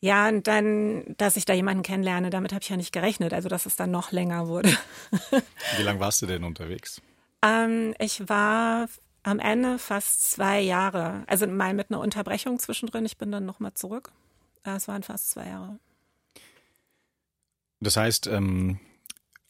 Ja, 0.00 0.28
und 0.28 0.46
dann, 0.46 1.14
dass 1.16 1.36
ich 1.36 1.46
da 1.46 1.54
jemanden 1.54 1.82
kennenlerne, 1.82 2.30
damit 2.30 2.52
habe 2.52 2.62
ich 2.62 2.68
ja 2.68 2.76
nicht 2.76 2.92
gerechnet, 2.92 3.32
also 3.32 3.48
dass 3.48 3.66
es 3.66 3.76
dann 3.76 3.90
noch 3.90 4.12
länger 4.12 4.46
wurde. 4.46 4.76
Wie 5.78 5.82
lange 5.82 6.00
warst 6.00 6.20
du 6.22 6.26
denn 6.26 6.44
unterwegs? 6.44 7.00
Ähm, 7.42 7.94
ich 7.98 8.28
war 8.28 8.88
am 9.22 9.38
Ende 9.40 9.78
fast 9.78 10.30
zwei 10.30 10.60
Jahre, 10.60 11.24
also 11.26 11.46
mal 11.46 11.74
mit 11.74 11.90
einer 11.90 12.00
Unterbrechung 12.00 12.58
zwischendrin. 12.58 13.06
Ich 13.06 13.18
bin 13.18 13.32
dann 13.32 13.46
nochmal 13.46 13.74
zurück. 13.74 14.12
Es 14.62 14.88
waren 14.88 15.02
fast 15.02 15.30
zwei 15.30 15.48
Jahre. 15.48 15.78
Das 17.80 17.96
heißt, 17.96 18.26
ähm, 18.26 18.80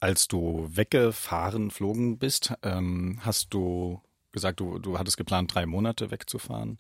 als 0.01 0.29
du 0.29 0.69
weggefahren, 0.71 1.71
flogen 1.71 2.19
bist, 2.19 2.55
ähm, 2.63 3.19
hast 3.23 3.53
du 3.55 4.01
gesagt, 4.33 4.61
du, 4.61 4.79
du 4.79 4.99
hattest 4.99 5.17
geplant, 5.17 5.55
drei 5.55 5.67
Monate 5.67 6.11
wegzufahren. 6.11 6.79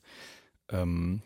Ähm, 0.68 1.22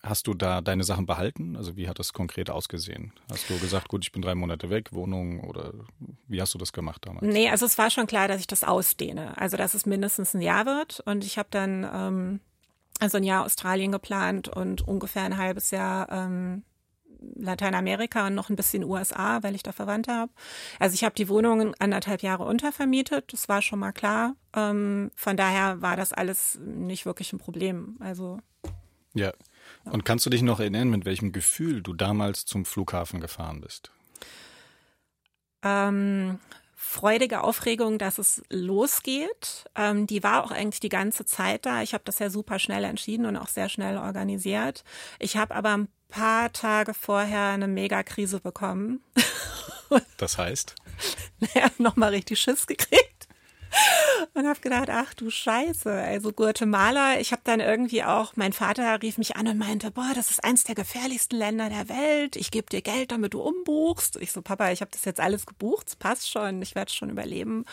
Hast 0.00 0.28
du 0.28 0.34
da 0.34 0.60
deine 0.60 0.84
Sachen 0.84 1.06
behalten? 1.06 1.56
Also 1.56 1.76
wie 1.76 1.88
hat 1.88 1.98
das 1.98 2.12
konkret 2.12 2.50
ausgesehen? 2.50 3.12
Hast 3.30 3.50
du 3.50 3.58
gesagt, 3.58 3.88
gut, 3.88 4.04
ich 4.04 4.12
bin 4.12 4.22
drei 4.22 4.36
Monate 4.36 4.70
weg, 4.70 4.92
Wohnung 4.92 5.40
oder 5.40 5.72
wie 6.28 6.40
hast 6.40 6.54
du 6.54 6.58
das 6.58 6.72
gemacht 6.72 7.04
damals? 7.04 7.26
Nee, 7.26 7.50
also 7.50 7.66
es 7.66 7.76
war 7.78 7.90
schon 7.90 8.06
klar, 8.06 8.28
dass 8.28 8.40
ich 8.40 8.46
das 8.46 8.62
ausdehne. 8.62 9.36
Also 9.38 9.56
dass 9.56 9.74
es 9.74 9.86
mindestens 9.86 10.34
ein 10.34 10.40
Jahr 10.40 10.66
wird. 10.66 11.00
Und 11.00 11.24
ich 11.24 11.36
habe 11.36 11.48
dann 11.50 11.88
ähm, 11.92 12.40
also 13.00 13.18
ein 13.18 13.24
Jahr 13.24 13.44
Australien 13.44 13.90
geplant 13.90 14.48
und 14.48 14.82
ungefähr 14.86 15.24
ein 15.24 15.36
halbes 15.36 15.72
Jahr 15.72 16.10
ähm, 16.12 16.62
Lateinamerika 17.34 18.26
und 18.26 18.34
noch 18.34 18.48
ein 18.48 18.56
bisschen 18.56 18.84
USA, 18.84 19.42
weil 19.42 19.54
ich 19.54 19.62
da 19.62 19.72
Verwandte 19.72 20.12
habe. 20.12 20.32
Also 20.78 20.94
ich 20.94 21.04
habe 21.04 21.14
die 21.14 21.28
Wohnung 21.28 21.74
anderthalb 21.78 22.22
Jahre 22.22 22.44
untervermietet, 22.44 23.32
das 23.32 23.48
war 23.48 23.62
schon 23.62 23.80
mal 23.80 23.92
klar. 23.92 24.36
Ähm, 24.54 25.10
von 25.16 25.36
daher 25.36 25.82
war 25.82 25.96
das 25.96 26.12
alles 26.12 26.58
nicht 26.62 27.06
wirklich 27.06 27.32
ein 27.32 27.38
Problem. 27.38 27.96
Also 28.00 28.38
ja, 29.14 29.32
und 29.84 30.04
kannst 30.04 30.26
du 30.26 30.30
dich 30.30 30.42
noch 30.42 30.60
erinnern, 30.60 30.90
mit 30.90 31.04
welchem 31.04 31.32
Gefühl 31.32 31.82
du 31.82 31.92
damals 31.92 32.44
zum 32.44 32.64
Flughafen 32.64 33.20
gefahren 33.20 33.60
bist? 33.60 33.90
Ähm, 35.62 36.38
freudige 36.74 37.42
Aufregung, 37.42 37.98
dass 37.98 38.18
es 38.18 38.42
losgeht. 38.50 39.64
Ähm, 39.74 40.06
die 40.06 40.22
war 40.22 40.44
auch 40.44 40.50
eigentlich 40.50 40.80
die 40.80 40.88
ganze 40.88 41.24
Zeit 41.24 41.66
da. 41.66 41.82
Ich 41.82 41.94
habe 41.94 42.04
das 42.04 42.18
ja 42.18 42.30
super 42.30 42.58
schnell 42.58 42.84
entschieden 42.84 43.26
und 43.26 43.36
auch 43.36 43.48
sehr 43.48 43.68
schnell 43.68 43.96
organisiert. 43.96 44.84
Ich 45.18 45.36
habe 45.36 45.54
aber 45.54 45.76
ein 45.76 45.88
paar 46.08 46.52
Tage 46.52 46.94
vorher 46.94 47.48
eine 47.48 47.68
Megakrise 47.68 48.40
bekommen. 48.40 49.02
Das 50.18 50.36
heißt? 50.36 50.74
naja, 51.40 51.70
nochmal 51.78 52.10
richtig 52.10 52.38
Schiss 52.38 52.66
gekriegt 52.66 53.17
und 54.34 54.46
habe 54.46 54.60
gedacht, 54.60 54.88
ach 54.90 55.14
du 55.14 55.30
Scheiße, 55.30 55.90
also 55.90 56.32
Guatemala. 56.32 57.18
Ich 57.20 57.32
habe 57.32 57.42
dann 57.44 57.60
irgendwie 57.60 58.04
auch, 58.04 58.34
mein 58.36 58.52
Vater 58.52 59.00
rief 59.02 59.18
mich 59.18 59.36
an 59.36 59.48
und 59.48 59.58
meinte, 59.58 59.90
boah, 59.90 60.10
das 60.14 60.30
ist 60.30 60.44
eins 60.44 60.64
der 60.64 60.74
gefährlichsten 60.74 61.36
Länder 61.36 61.68
der 61.68 61.88
Welt. 61.88 62.36
Ich 62.36 62.50
gebe 62.50 62.68
dir 62.68 62.82
Geld, 62.82 63.12
damit 63.12 63.34
du 63.34 63.40
umbuchst. 63.40 64.16
Ich 64.16 64.32
so, 64.32 64.42
Papa, 64.42 64.70
ich 64.70 64.80
habe 64.80 64.90
das 64.90 65.04
jetzt 65.04 65.20
alles 65.20 65.46
gebucht, 65.46 65.88
es 65.88 65.96
passt 65.96 66.30
schon, 66.30 66.62
ich 66.62 66.74
werde 66.74 66.92
schon 66.92 67.10
überleben. 67.10 67.64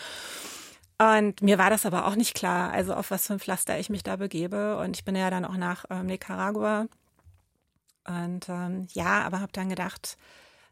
Und 0.98 1.42
mir 1.42 1.58
war 1.58 1.70
das 1.70 1.84
aber 1.84 2.06
auch 2.06 2.16
nicht 2.16 2.34
klar, 2.34 2.72
also 2.72 2.94
auf 2.94 3.10
was 3.10 3.26
für 3.26 3.34
ein 3.34 3.40
Pflaster 3.40 3.78
ich 3.78 3.90
mich 3.90 4.02
da 4.02 4.16
begebe. 4.16 4.78
Und 4.78 4.96
ich 4.96 5.04
bin 5.04 5.14
ja 5.14 5.30
dann 5.30 5.44
auch 5.44 5.56
nach 5.56 5.84
ähm, 5.90 6.06
Nicaragua. 6.06 6.86
Und 8.06 8.48
ähm, 8.48 8.86
ja, 8.92 9.22
aber 9.22 9.40
habe 9.40 9.52
dann 9.52 9.68
gedacht, 9.68 10.16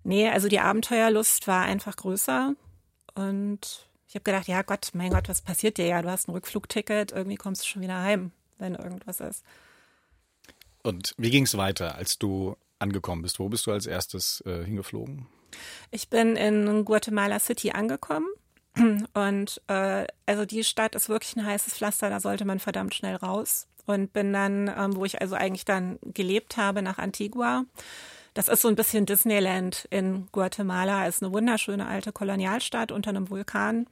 Nee, 0.04 0.28
also 0.28 0.48
die 0.48 0.60
Abenteuerlust 0.60 1.48
war 1.48 1.64
einfach 1.64 1.96
größer 1.96 2.54
und 3.14 3.88
ich 4.14 4.16
habe 4.20 4.30
gedacht, 4.30 4.46
ja 4.46 4.62
Gott, 4.62 4.90
mein 4.92 5.10
Gott, 5.10 5.28
was 5.28 5.42
passiert 5.42 5.76
dir 5.76 5.88
ja? 5.88 6.00
Du 6.00 6.08
hast 6.08 6.28
ein 6.28 6.32
Rückflugticket, 6.32 7.10
irgendwie 7.10 7.34
kommst 7.34 7.62
du 7.62 7.66
schon 7.66 7.82
wieder 7.82 8.00
heim, 8.00 8.30
wenn 8.58 8.76
irgendwas 8.76 9.18
ist. 9.18 9.42
Und 10.84 11.14
wie 11.18 11.30
ging 11.30 11.42
es 11.42 11.56
weiter, 11.56 11.96
als 11.96 12.16
du 12.16 12.56
angekommen 12.78 13.22
bist? 13.22 13.40
Wo 13.40 13.48
bist 13.48 13.66
du 13.66 13.72
als 13.72 13.86
erstes 13.86 14.40
äh, 14.46 14.64
hingeflogen? 14.64 15.26
Ich 15.90 16.10
bin 16.10 16.36
in 16.36 16.84
Guatemala 16.84 17.40
City 17.40 17.72
angekommen. 17.72 18.28
Und 19.14 19.60
äh, 19.66 20.06
also 20.26 20.44
die 20.44 20.62
Stadt 20.62 20.94
ist 20.94 21.08
wirklich 21.08 21.34
ein 21.34 21.44
heißes 21.44 21.74
Pflaster, 21.74 22.08
da 22.08 22.20
sollte 22.20 22.44
man 22.44 22.60
verdammt 22.60 22.94
schnell 22.94 23.16
raus. 23.16 23.66
Und 23.84 24.12
bin 24.12 24.32
dann, 24.32 24.68
ähm, 24.78 24.94
wo 24.94 25.04
ich 25.04 25.20
also 25.20 25.34
eigentlich 25.34 25.64
dann 25.64 25.98
gelebt 26.04 26.56
habe, 26.56 26.82
nach 26.82 26.98
Antigua. 26.98 27.64
Das 28.32 28.46
ist 28.46 28.62
so 28.62 28.68
ein 28.68 28.76
bisschen 28.76 29.06
Disneyland 29.06 29.88
in 29.90 30.28
Guatemala. 30.30 31.08
Ist 31.08 31.20
eine 31.20 31.32
wunderschöne 31.32 31.84
alte 31.84 32.12
Kolonialstadt 32.12 32.92
unter 32.92 33.10
einem 33.10 33.28
Vulkan. 33.28 33.88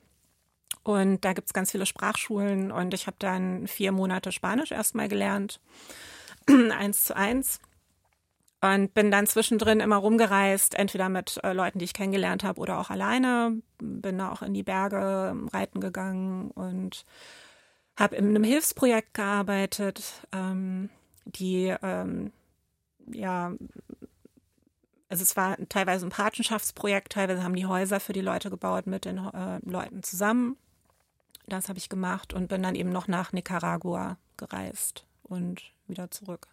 Und 0.82 1.24
da 1.24 1.32
gibt's 1.32 1.52
ganz 1.52 1.70
viele 1.70 1.86
Sprachschulen 1.86 2.72
und 2.72 2.92
ich 2.92 3.06
habe 3.06 3.16
dann 3.18 3.68
vier 3.68 3.92
Monate 3.92 4.32
Spanisch 4.32 4.72
erstmal 4.72 5.08
gelernt, 5.08 5.60
eins 6.48 7.04
zu 7.04 7.16
eins. 7.16 7.60
Und 8.60 8.94
bin 8.94 9.10
dann 9.10 9.26
zwischendrin 9.26 9.80
immer 9.80 9.96
rumgereist, 9.96 10.76
entweder 10.76 11.08
mit 11.08 11.40
äh, 11.42 11.52
Leuten, 11.52 11.80
die 11.80 11.84
ich 11.84 11.94
kennengelernt 11.94 12.44
habe 12.44 12.60
oder 12.60 12.78
auch 12.78 12.90
alleine. 12.90 13.60
Bin 13.78 14.18
da 14.18 14.30
auch 14.30 14.42
in 14.42 14.54
die 14.54 14.62
Berge 14.62 15.36
reiten 15.52 15.80
gegangen 15.80 16.52
und 16.52 17.04
habe 17.96 18.14
in 18.14 18.28
einem 18.28 18.44
Hilfsprojekt 18.44 19.14
gearbeitet, 19.14 20.02
ähm, 20.32 20.90
die 21.24 21.74
ähm, 21.82 22.32
ja 23.12 23.52
also 25.12 25.24
es 25.24 25.36
war 25.36 25.58
teilweise 25.68 26.06
ein 26.06 26.10
Patenschaftsprojekt, 26.10 27.12
teilweise 27.12 27.44
haben 27.44 27.54
die 27.54 27.66
Häuser 27.66 28.00
für 28.00 28.14
die 28.14 28.22
Leute 28.22 28.48
gebaut 28.48 28.86
mit 28.86 29.04
den 29.04 29.18
äh, 29.18 29.58
Leuten 29.62 30.02
zusammen. 30.02 30.56
Das 31.46 31.68
habe 31.68 31.78
ich 31.78 31.88
gemacht 31.88 32.32
und 32.32 32.48
bin 32.48 32.62
dann 32.62 32.74
eben 32.74 32.90
noch 32.90 33.08
nach 33.08 33.32
Nicaragua 33.32 34.16
gereist 34.36 35.04
und 35.22 35.62
wieder 35.86 36.10
zurück. 36.10 36.48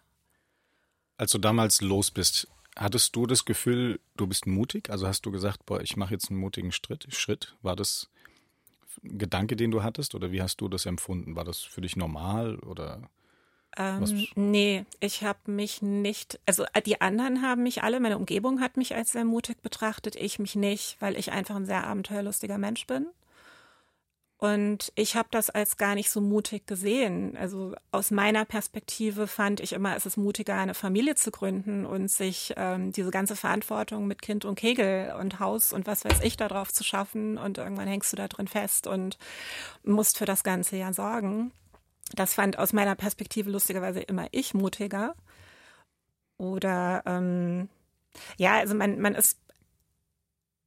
Als 1.16 1.32
du 1.32 1.38
damals 1.38 1.80
los 1.80 2.10
bist, 2.10 2.48
hattest 2.76 3.14
du 3.14 3.26
das 3.26 3.44
Gefühl, 3.44 4.00
du 4.16 4.26
bist 4.26 4.46
mutig? 4.46 4.90
Also 4.90 5.06
hast 5.06 5.26
du 5.26 5.30
gesagt, 5.30 5.66
boah, 5.66 5.80
ich 5.80 5.96
mache 5.96 6.14
jetzt 6.14 6.30
einen 6.30 6.40
mutigen 6.40 6.72
Schritt, 6.72 7.06
Schritt? 7.14 7.56
War 7.62 7.76
das 7.76 8.08
ein 9.04 9.18
Gedanke, 9.18 9.56
den 9.56 9.70
du 9.70 9.82
hattest 9.82 10.14
oder 10.14 10.32
wie 10.32 10.42
hast 10.42 10.60
du 10.60 10.68
das 10.68 10.86
empfunden? 10.86 11.36
War 11.36 11.44
das 11.44 11.60
für 11.60 11.80
dich 11.80 11.96
normal 11.96 12.58
oder? 12.60 13.10
Ähm, 13.76 14.26
nee, 14.34 14.84
ich 14.98 15.22
habe 15.22 15.50
mich 15.50 15.80
nicht, 15.80 16.40
also 16.44 16.64
die 16.84 17.00
anderen 17.00 17.40
haben 17.40 17.62
mich 17.62 17.82
alle, 17.84 18.00
meine 18.00 18.18
Umgebung 18.18 18.60
hat 18.60 18.76
mich 18.76 18.94
als 18.96 19.12
sehr 19.12 19.24
mutig 19.24 19.62
betrachtet, 19.62 20.16
ich 20.16 20.40
mich 20.40 20.56
nicht, 20.56 20.96
weil 21.00 21.16
ich 21.16 21.30
einfach 21.30 21.54
ein 21.54 21.66
sehr 21.66 21.86
abenteuerlustiger 21.86 22.58
Mensch 22.58 22.86
bin. 22.86 23.06
Und 24.40 24.90
ich 24.94 25.16
habe 25.16 25.28
das 25.30 25.50
als 25.50 25.76
gar 25.76 25.94
nicht 25.94 26.08
so 26.08 26.22
mutig 26.22 26.66
gesehen. 26.66 27.36
Also 27.36 27.74
aus 27.92 28.10
meiner 28.10 28.46
Perspektive 28.46 29.26
fand 29.26 29.60
ich 29.60 29.74
immer, 29.74 29.94
es 29.94 30.06
ist 30.06 30.16
mutiger, 30.16 30.54
eine 30.54 30.72
Familie 30.72 31.14
zu 31.14 31.30
gründen 31.30 31.84
und 31.84 32.10
sich 32.10 32.54
ähm, 32.56 32.90
diese 32.90 33.10
ganze 33.10 33.36
Verantwortung 33.36 34.06
mit 34.06 34.22
Kind 34.22 34.46
und 34.46 34.54
Kegel 34.54 35.14
und 35.20 35.40
Haus 35.40 35.74
und 35.74 35.86
was 35.86 36.06
weiß 36.06 36.20
ich 36.22 36.38
darauf 36.38 36.72
zu 36.72 36.82
schaffen. 36.82 37.36
Und 37.36 37.58
irgendwann 37.58 37.86
hängst 37.86 38.14
du 38.14 38.16
da 38.16 38.28
drin 38.28 38.48
fest 38.48 38.86
und 38.86 39.18
musst 39.84 40.16
für 40.16 40.24
das 40.24 40.42
Ganze 40.42 40.78
ja 40.78 40.94
sorgen. 40.94 41.52
Das 42.14 42.32
fand 42.32 42.58
aus 42.58 42.72
meiner 42.72 42.94
Perspektive 42.94 43.50
lustigerweise 43.50 44.00
immer 44.00 44.28
ich 44.30 44.54
mutiger. 44.54 45.16
Oder 46.38 47.02
ähm, 47.04 47.68
ja, 48.38 48.54
also 48.54 48.74
man, 48.74 49.00
man 49.00 49.14
ist 49.14 49.38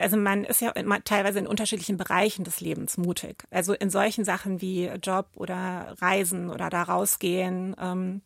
also 0.03 0.17
man 0.17 0.43
ist 0.43 0.61
ja 0.61 0.73
teilweise 1.03 1.39
in 1.39 1.47
unterschiedlichen 1.47 1.97
Bereichen 1.97 2.43
des 2.43 2.61
Lebens 2.61 2.97
mutig. 2.97 3.43
Also 3.49 3.73
in 3.73 3.89
solchen 3.89 4.25
Sachen 4.25 4.61
wie 4.61 4.87
Job 5.01 5.27
oder 5.35 5.95
Reisen 5.99 6.49
oder 6.49 6.69
da 6.69 6.83
rausgehen, 6.83 7.75
ähm, 7.79 8.21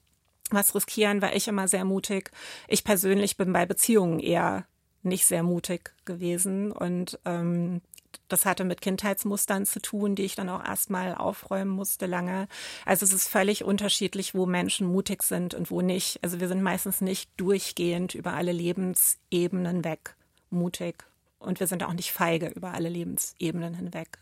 was 0.49 0.75
riskieren, 0.75 1.21
war 1.21 1.35
ich 1.35 1.47
immer 1.47 1.67
sehr 1.67 1.85
mutig. 1.85 2.31
Ich 2.67 2.83
persönlich 2.83 3.37
bin 3.37 3.53
bei 3.53 3.65
Beziehungen 3.65 4.19
eher 4.19 4.65
nicht 5.03 5.25
sehr 5.25 5.43
mutig 5.43 5.93
gewesen 6.05 6.71
und 6.71 7.19
ähm, 7.25 7.81
das 8.27 8.45
hatte 8.45 8.63
mit 8.63 8.81
Kindheitsmustern 8.81 9.65
zu 9.65 9.81
tun, 9.81 10.15
die 10.15 10.23
ich 10.23 10.35
dann 10.35 10.49
auch 10.49 10.63
erstmal 10.63 11.15
aufräumen 11.15 11.71
musste 11.71 12.05
lange. 12.05 12.47
Also 12.85 13.05
es 13.05 13.13
ist 13.13 13.27
völlig 13.27 13.63
unterschiedlich, 13.63 14.35
wo 14.35 14.45
Menschen 14.45 14.87
mutig 14.87 15.23
sind 15.23 15.53
und 15.53 15.71
wo 15.71 15.81
nicht. 15.81 16.19
Also 16.23 16.39
wir 16.39 16.47
sind 16.47 16.61
meistens 16.61 17.01
nicht 17.01 17.29
durchgehend 17.37 18.15
über 18.15 18.33
alle 18.33 18.51
Lebensebenen 18.51 19.83
weg 19.83 20.15
mutig. 20.49 21.05
Und 21.47 21.59
wir 21.59 21.67
sind 21.67 21.83
auch 21.83 21.93
nicht 21.93 22.11
feige 22.11 22.47
über 22.49 22.73
alle 22.73 22.89
Lebensebenen 22.89 23.73
hinweg. 23.73 24.19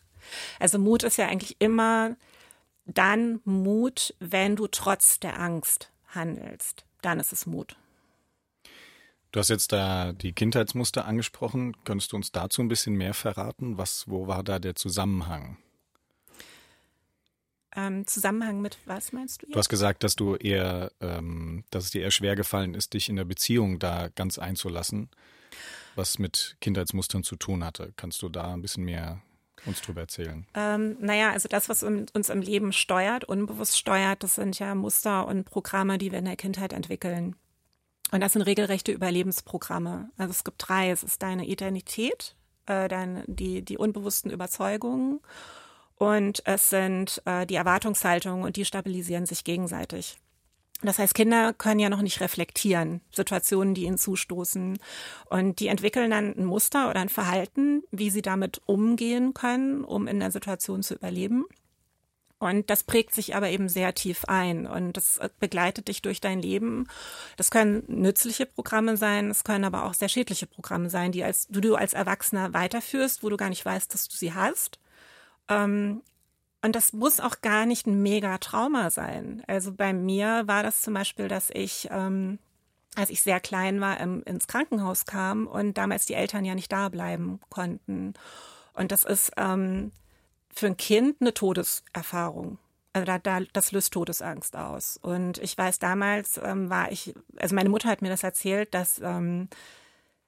Also 0.60 0.78
Mut 0.80 1.04
ist 1.04 1.18
ja 1.18 1.28
eigentlich 1.28 1.58
immer 1.60 2.16
dann 2.86 3.42
Mut, 3.46 4.14
wenn 4.20 4.56
du 4.56 4.68
trotz 4.68 5.20
der 5.20 5.40
Angst 5.40 5.92
handelst. 6.08 6.86
Dann 7.02 7.20
ist 7.20 7.34
es 7.34 7.46
Mut. 7.46 7.78
Du 9.32 9.40
hast 9.40 9.50
jetzt 9.50 9.72
da 9.72 10.14
die 10.14 10.34
Kindheitsmuster 10.34 11.06
angesprochen. 11.06 11.76
Könntest 11.84 12.12
du 12.12 12.16
uns 12.16 12.32
dazu 12.32 12.62
ein 12.62 12.68
bisschen 12.68 12.94
mehr 12.94 13.14
verraten? 13.14 13.78
Was, 13.78 14.08
wo 14.08 14.28
war 14.28 14.44
da 14.44 14.60
der 14.60 14.76
Zusammenhang? 14.76 15.58
Ähm, 17.76 18.08
Zusammenhang 18.08 18.62
mit 18.62 18.78
was 18.86 19.12
meinst 19.12 19.42
du? 19.42 19.48
Jetzt? 19.48 19.56
Du 19.56 19.60
hast 19.60 19.70
gesagt, 19.70 20.04
dass 20.04 20.16
du 20.16 20.36
eher, 20.36 20.92
ähm, 21.02 21.66
dass 21.72 21.86
es 21.86 21.92
dir 21.92 22.04
eher 22.04 22.12
schwer 22.12 22.36
gefallen 22.36 22.76
ist, 22.76 22.94
dich 22.94 23.10
in 23.10 23.18
der 23.18 23.26
Beziehung 23.26 23.80
da 23.80 24.10
ganz 24.10 24.38
einzulassen, 24.38 25.10
was 25.96 26.20
mit 26.20 26.58
Kindheitsmustern 26.62 27.24
zu 27.24 27.36
tun 27.36 27.64
hatte. 27.64 27.94
Kannst 27.96 28.22
du 28.22 28.30
da 28.30 28.54
ein 28.54 28.62
bisschen 28.62 28.86
mehr 28.86 29.22
uns 29.66 29.82
drüber 29.82 30.02
erzählen? 30.02 30.46
Ähm, 30.54 30.98
naja, 31.00 31.32
also 31.32 31.48
das, 31.48 31.70
was 31.70 31.84
uns 31.84 32.30
im 32.30 32.42
Leben 32.42 32.74
steuert, 32.74 33.24
unbewusst 33.24 33.78
steuert, 33.78 34.24
das 34.24 34.36
sind 34.36 34.60
ja 34.60 34.76
Muster 34.76 35.28
und 35.28 35.46
Programme, 35.46 35.98
die 35.98 36.12
wir 36.12 36.20
in 36.20 36.26
der 36.26 36.36
Kindheit 36.36 36.74
entwickeln. 36.74 37.36
Und 38.12 38.22
das 38.22 38.34
sind 38.34 38.44
regelrechte 38.44 38.92
Überlebensprogramme. 38.92 40.10
Also 40.18 40.32
es 40.32 40.44
gibt 40.44 40.58
drei. 40.60 40.92
Es 40.92 41.04
ist 41.04 41.24
deine 41.24 41.46
Identität, 41.46 42.36
äh, 42.68 42.88
dein, 42.88 43.24
die, 43.28 43.64
die 43.64 43.78
unbewussten 43.78 44.30
Überzeugungen 44.32 45.22
und 45.98 46.42
es 46.46 46.70
sind 46.70 47.22
äh, 47.26 47.46
die 47.46 47.56
Erwartungshaltungen 47.56 48.44
und 48.44 48.58
die 48.58 48.66
stabilisieren 48.66 49.26
sich 49.26 49.44
gegenseitig. 49.44 50.18
Das 50.86 51.00
heißt, 51.00 51.14
Kinder 51.14 51.54
können 51.54 51.80
ja 51.80 51.90
noch 51.90 52.02
nicht 52.02 52.22
reflektieren, 52.22 53.02
Situationen, 53.12 53.74
die 53.74 53.86
ihnen 53.86 53.98
zustoßen. 53.98 54.78
Und 55.30 55.60
die 55.60 55.68
entwickeln 55.68 56.12
dann 56.12 56.34
ein 56.38 56.46
Muster 56.46 56.90
oder 56.90 57.00
ein 57.00 57.10
Verhalten, 57.10 57.84
wie 57.92 58.10
sie 58.10 58.22
damit 58.22 58.62
umgehen 58.66 59.34
können, 59.34 59.84
um 59.84 60.08
in 60.08 60.20
der 60.20 60.32
Situation 60.32 60.84
zu 60.84 60.96
überleben. 60.96 61.46
Und 62.38 62.70
das 62.70 62.84
prägt 62.84 63.14
sich 63.14 63.36
aber 63.36 63.50
eben 63.50 63.70
sehr 63.70 63.94
tief 63.96 64.26
ein 64.26 64.68
und 64.68 64.98
das 64.98 65.20
begleitet 65.40 65.88
dich 65.88 66.02
durch 66.02 66.20
dein 66.20 66.42
Leben. 66.42 66.88
Das 67.38 67.50
können 67.50 67.84
nützliche 67.88 68.46
Programme 68.46 68.98
sein, 68.98 69.30
es 69.30 69.46
können 69.46 69.64
aber 69.64 69.86
auch 69.86 69.94
sehr 69.94 70.10
schädliche 70.10 70.46
Programme 70.46 70.90
sein, 70.90 71.14
die 71.14 71.24
als, 71.24 71.48
du, 71.48 71.62
du 71.62 71.76
als 71.76 71.94
Erwachsener 71.94 72.54
weiterführst, 72.54 73.24
wo 73.24 73.30
du 73.30 73.38
gar 73.38 73.50
nicht 73.50 73.66
weißt, 73.66 73.94
dass 73.94 74.10
du 74.10 74.18
sie 74.18 74.34
hast. 74.34 74.80
Ähm, 75.48 76.02
und 76.66 76.76
das 76.76 76.94
muss 76.94 77.20
auch 77.20 77.42
gar 77.42 77.68
nicht 77.68 77.86
ein 77.86 78.02
mega 78.02 78.40
Trauma 78.40 78.90
sein. 78.90 79.44
Also 79.46 79.72
bei 79.72 79.94
mir 79.94 80.48
war 80.48 80.64
das 80.64 80.82
zum 80.82 80.96
Beispiel, 80.96 81.28
dass 81.28 81.52
ich, 81.52 81.88
ähm, 81.92 82.40
als 82.96 83.12
ich 83.12 83.22
sehr 83.22 83.40
klein 83.40 83.82
war, 83.82 84.00
ähm, 84.00 84.24
ins 84.26 84.48
Krankenhaus 84.48 85.06
kam 85.06 85.46
und 85.46 85.78
damals 85.78 86.08
die 86.08 86.16
Eltern 86.16 86.44
ja 86.44 86.56
nicht 86.56 86.72
da 86.72 86.90
bleiben 86.90 87.40
konnten. 87.50 88.16
Und 88.74 88.92
das 88.92 89.04
ist 89.04 89.32
ähm, 89.38 89.92
für 90.56 90.66
ein 90.66 90.76
Kind 90.76 91.18
eine 91.22 91.36
Todeserfahrung. 91.36 92.58
Also 92.94 93.06
da, 93.06 93.20
da, 93.20 93.42
das 93.54 93.72
löst 93.72 93.94
Todesangst 93.94 94.56
aus. 94.56 94.98
Und 95.00 95.38
ich 95.38 95.56
weiß, 95.56 95.78
damals 95.78 96.42
ähm, 96.44 96.72
war 96.72 96.92
ich, 96.92 97.14
also 97.38 97.54
meine 97.54 97.70
Mutter 97.70 97.90
hat 97.90 98.02
mir 98.02 98.10
das 98.10 98.24
erzählt, 98.24 98.74
dass 98.74 99.00
ähm, 99.04 99.50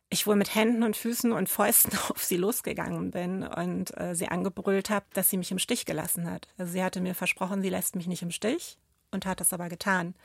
ich 0.09 0.25
wohl 0.25 0.35
mit 0.35 0.55
Händen 0.55 0.83
und 0.83 0.95
Füßen 0.95 1.31
und 1.31 1.49
Fäusten 1.49 1.97
auf 2.09 2.23
sie 2.23 2.37
losgegangen 2.37 3.11
bin 3.11 3.43
und 3.43 3.97
äh, 3.99 4.15
sie 4.15 4.27
angebrüllt 4.27 4.89
habe, 4.89 5.05
dass 5.13 5.29
sie 5.29 5.37
mich 5.37 5.51
im 5.51 5.59
Stich 5.59 5.85
gelassen 5.85 6.29
hat. 6.29 6.47
Also 6.57 6.71
sie 6.71 6.83
hatte 6.83 7.01
mir 7.01 7.15
versprochen, 7.15 7.61
sie 7.61 7.69
lässt 7.69 7.95
mich 7.95 8.07
nicht 8.07 8.21
im 8.21 8.31
Stich 8.31 8.77
und 9.11 9.25
hat 9.25 9.41
es 9.41 9.53
aber 9.53 9.69
getan. 9.69 10.15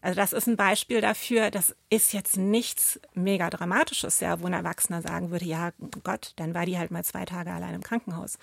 Also 0.00 0.16
das 0.16 0.32
ist 0.32 0.46
ein 0.46 0.56
Beispiel 0.56 1.00
dafür, 1.00 1.50
das 1.50 1.76
ist 1.88 2.12
jetzt 2.12 2.36
nichts 2.36 3.00
mega 3.14 3.50
Dramatisches, 3.50 4.20
ja, 4.20 4.40
wo 4.40 4.46
ein 4.46 4.52
Erwachsener 4.52 5.02
sagen 5.02 5.30
würde, 5.30 5.44
ja 5.44 5.72
Gott, 6.02 6.32
dann 6.36 6.54
war 6.54 6.66
die 6.66 6.78
halt 6.78 6.90
mal 6.90 7.04
zwei 7.04 7.24
Tage 7.24 7.52
allein 7.52 7.74
im 7.74 7.82
Krankenhaus. 7.82 8.38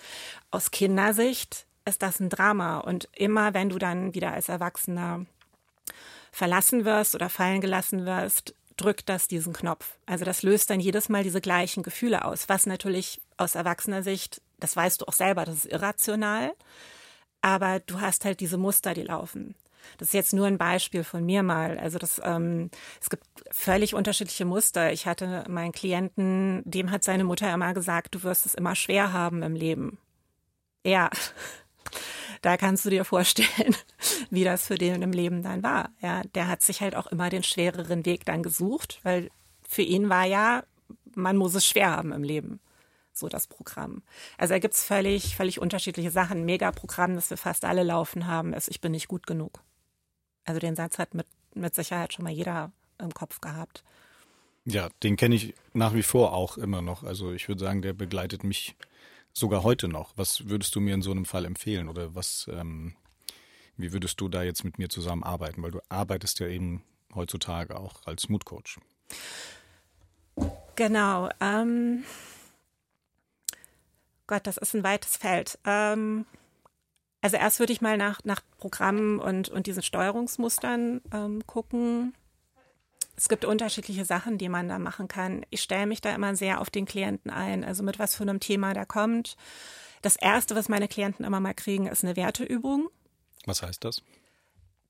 Aus 0.50 0.70
Kindersicht 0.70 1.66
ist 1.84 2.02
das 2.02 2.20
ein 2.20 2.30
Drama 2.30 2.78
und 2.78 3.08
immer 3.14 3.52
wenn 3.52 3.68
du 3.68 3.78
dann 3.78 4.14
wieder 4.14 4.32
als 4.32 4.48
Erwachsener 4.48 5.26
verlassen 6.32 6.84
wirst 6.84 7.14
oder 7.14 7.28
fallen 7.28 7.60
gelassen 7.60 8.06
wirst, 8.06 8.54
drückt 8.80 9.08
das 9.08 9.28
diesen 9.28 9.52
Knopf. 9.52 9.98
Also 10.06 10.24
das 10.24 10.42
löst 10.42 10.70
dann 10.70 10.80
jedes 10.80 11.08
Mal 11.08 11.22
diese 11.22 11.40
gleichen 11.40 11.82
Gefühle 11.82 12.24
aus, 12.24 12.48
was 12.48 12.66
natürlich 12.66 13.20
aus 13.36 13.54
erwachsener 13.54 14.02
Sicht, 14.02 14.40
das 14.58 14.76
weißt 14.76 15.00
du 15.00 15.06
auch 15.06 15.12
selber, 15.12 15.44
das 15.44 15.64
ist 15.64 15.72
irrational, 15.72 16.52
aber 17.42 17.80
du 17.80 18.00
hast 18.00 18.24
halt 18.24 18.40
diese 18.40 18.58
Muster, 18.58 18.94
die 18.94 19.02
laufen. 19.02 19.54
Das 19.98 20.08
ist 20.08 20.14
jetzt 20.14 20.32
nur 20.32 20.46
ein 20.46 20.58
Beispiel 20.58 21.04
von 21.04 21.24
mir 21.24 21.42
mal. 21.42 21.78
Also 21.78 21.98
das, 21.98 22.20
ähm, 22.22 22.70
es 23.00 23.08
gibt 23.08 23.24
völlig 23.50 23.94
unterschiedliche 23.94 24.44
Muster. 24.44 24.92
Ich 24.92 25.06
hatte 25.06 25.44
meinen 25.48 25.72
Klienten, 25.72 26.62
dem 26.64 26.90
hat 26.90 27.02
seine 27.02 27.24
Mutter 27.24 27.52
immer 27.52 27.72
gesagt, 27.72 28.14
du 28.14 28.22
wirst 28.22 28.44
es 28.44 28.54
immer 28.54 28.74
schwer 28.74 29.12
haben 29.12 29.42
im 29.42 29.54
Leben. 29.54 29.98
Ja, 30.84 31.10
da 32.42 32.56
kannst 32.56 32.84
du 32.84 32.90
dir 32.90 33.04
vorstellen, 33.04 33.76
wie 34.30 34.44
das 34.44 34.66
für 34.66 34.76
den 34.76 35.02
im 35.02 35.12
Leben 35.12 35.42
dann 35.42 35.62
war. 35.62 35.90
Ja, 36.00 36.22
der 36.34 36.48
hat 36.48 36.62
sich 36.62 36.80
halt 36.80 36.96
auch 36.96 37.06
immer 37.06 37.30
den 37.30 37.42
schwereren 37.42 38.06
Weg 38.06 38.24
dann 38.24 38.42
gesucht, 38.42 39.00
weil 39.02 39.30
für 39.68 39.82
ihn 39.82 40.08
war 40.08 40.24
ja, 40.24 40.64
man 41.14 41.36
muss 41.36 41.54
es 41.54 41.66
schwer 41.66 41.90
haben 41.90 42.12
im 42.12 42.22
Leben. 42.22 42.60
So 43.12 43.28
das 43.28 43.46
Programm. 43.46 44.02
Also 44.38 44.54
da 44.54 44.58
gibt 44.58 44.74
es 44.74 44.84
völlig, 44.84 45.36
völlig 45.36 45.60
unterschiedliche 45.60 46.10
Sachen. 46.10 46.44
Megaprogramm, 46.44 47.16
das 47.16 47.28
wir 47.28 47.36
fast 47.36 47.64
alle 47.64 47.82
laufen 47.82 48.26
haben, 48.26 48.54
ist, 48.54 48.68
ich 48.68 48.80
bin 48.80 48.92
nicht 48.92 49.08
gut 49.08 49.26
genug. 49.26 49.60
Also 50.44 50.58
den 50.58 50.76
Satz 50.76 50.98
hat 50.98 51.14
mit, 51.14 51.26
mit 51.54 51.74
Sicherheit 51.74 52.12
schon 52.14 52.24
mal 52.24 52.32
jeder 52.32 52.72
im 52.98 53.12
Kopf 53.12 53.40
gehabt. 53.40 53.84
Ja, 54.64 54.88
den 55.02 55.16
kenne 55.16 55.34
ich 55.34 55.54
nach 55.72 55.94
wie 55.94 56.02
vor 56.02 56.32
auch 56.32 56.56
immer 56.56 56.82
noch. 56.82 57.02
Also 57.02 57.32
ich 57.32 57.48
würde 57.48 57.60
sagen, 57.64 57.82
der 57.82 57.92
begleitet 57.92 58.44
mich 58.44 58.76
sogar 59.32 59.62
heute 59.62 59.88
noch. 59.88 60.12
Was 60.16 60.48
würdest 60.48 60.74
du 60.74 60.80
mir 60.80 60.94
in 60.94 61.02
so 61.02 61.10
einem 61.10 61.24
Fall 61.24 61.44
empfehlen 61.44 61.88
oder 61.88 62.14
was, 62.14 62.48
ähm, 62.52 62.94
wie 63.76 63.92
würdest 63.92 64.20
du 64.20 64.28
da 64.28 64.42
jetzt 64.42 64.64
mit 64.64 64.78
mir 64.78 64.88
zusammenarbeiten? 64.88 65.62
Weil 65.62 65.70
du 65.70 65.80
arbeitest 65.88 66.40
ja 66.40 66.48
eben 66.48 66.82
heutzutage 67.14 67.76
auch 67.76 68.06
als 68.06 68.28
Moodcoach. 68.28 68.78
Genau. 70.76 71.28
Ähm, 71.40 72.04
Gott, 74.26 74.46
das 74.46 74.56
ist 74.56 74.74
ein 74.74 74.84
weites 74.84 75.16
Feld. 75.16 75.58
Ähm, 75.64 76.24
also 77.20 77.36
erst 77.36 77.58
würde 77.58 77.72
ich 77.72 77.80
mal 77.80 77.96
nach, 77.96 78.20
nach 78.24 78.40
Programmen 78.58 79.18
und, 79.18 79.48
und 79.48 79.66
diesen 79.66 79.82
Steuerungsmustern 79.82 81.02
ähm, 81.12 81.46
gucken. 81.46 82.14
Es 83.20 83.28
gibt 83.28 83.44
unterschiedliche 83.44 84.06
Sachen, 84.06 84.38
die 84.38 84.48
man 84.48 84.66
da 84.66 84.78
machen 84.78 85.06
kann. 85.06 85.44
Ich 85.50 85.60
stelle 85.60 85.84
mich 85.84 86.00
da 86.00 86.14
immer 86.14 86.34
sehr 86.34 86.58
auf 86.58 86.70
den 86.70 86.86
Klienten 86.86 87.30
ein, 87.30 87.64
also 87.64 87.82
mit 87.82 87.98
was 87.98 88.14
für 88.14 88.22
einem 88.22 88.40
Thema 88.40 88.72
da 88.72 88.86
kommt. 88.86 89.36
Das 90.00 90.16
Erste, 90.16 90.56
was 90.56 90.70
meine 90.70 90.88
Klienten 90.88 91.26
immer 91.26 91.38
mal 91.38 91.52
kriegen, 91.52 91.86
ist 91.86 92.02
eine 92.02 92.16
Werteübung. 92.16 92.88
Was 93.44 93.62
heißt 93.62 93.84
das? 93.84 94.00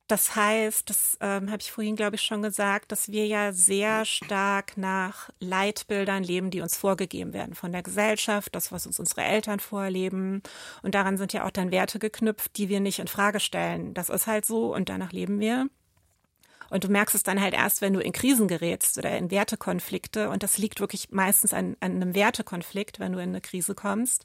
Das 0.07 0.33
heißt, 0.33 0.89
das 0.89 1.17
ähm, 1.19 1.51
habe 1.51 1.61
ich 1.61 1.73
vorhin, 1.73 1.97
glaube 1.97 2.15
ich, 2.15 2.21
schon 2.21 2.41
gesagt, 2.41 2.93
dass 2.93 3.11
wir 3.11 3.27
ja 3.27 3.51
sehr 3.51 4.05
stark 4.05 4.77
nach 4.77 5.29
Leitbildern 5.41 6.23
leben, 6.23 6.51
die 6.51 6.61
uns 6.61 6.77
vorgegeben 6.77 7.33
werden 7.33 7.53
von 7.53 7.73
der 7.73 7.83
Gesellschaft, 7.83 8.55
das, 8.55 8.71
was 8.71 8.87
uns 8.87 8.97
unsere 8.97 9.23
Eltern 9.23 9.59
vorleben. 9.59 10.41
Und 10.83 10.95
daran 10.95 11.17
sind 11.17 11.33
ja 11.33 11.45
auch 11.45 11.51
dann 11.51 11.71
Werte 11.71 11.99
geknüpft, 11.99 12.55
die 12.55 12.69
wir 12.69 12.79
nicht 12.79 12.99
in 12.99 13.09
Frage 13.09 13.41
stellen. 13.41 13.93
Das 13.93 14.07
ist 14.07 14.25
halt 14.25 14.45
so 14.45 14.73
und 14.73 14.87
danach 14.87 15.11
leben 15.11 15.41
wir. 15.41 15.67
Und 16.71 16.85
du 16.85 16.87
merkst 16.87 17.15
es 17.15 17.23
dann 17.23 17.41
halt 17.41 17.53
erst, 17.53 17.81
wenn 17.81 17.93
du 17.93 17.99
in 17.99 18.13
Krisen 18.13 18.47
gerätst 18.47 18.97
oder 18.97 19.15
in 19.17 19.29
Wertekonflikte. 19.29 20.29
Und 20.29 20.41
das 20.41 20.57
liegt 20.57 20.79
wirklich 20.79 21.11
meistens 21.11 21.53
an, 21.53 21.75
an 21.81 21.95
einem 21.95 22.15
Wertekonflikt, 22.15 22.99
wenn 22.99 23.11
du 23.11 23.19
in 23.19 23.29
eine 23.29 23.41
Krise 23.41 23.75
kommst, 23.75 24.23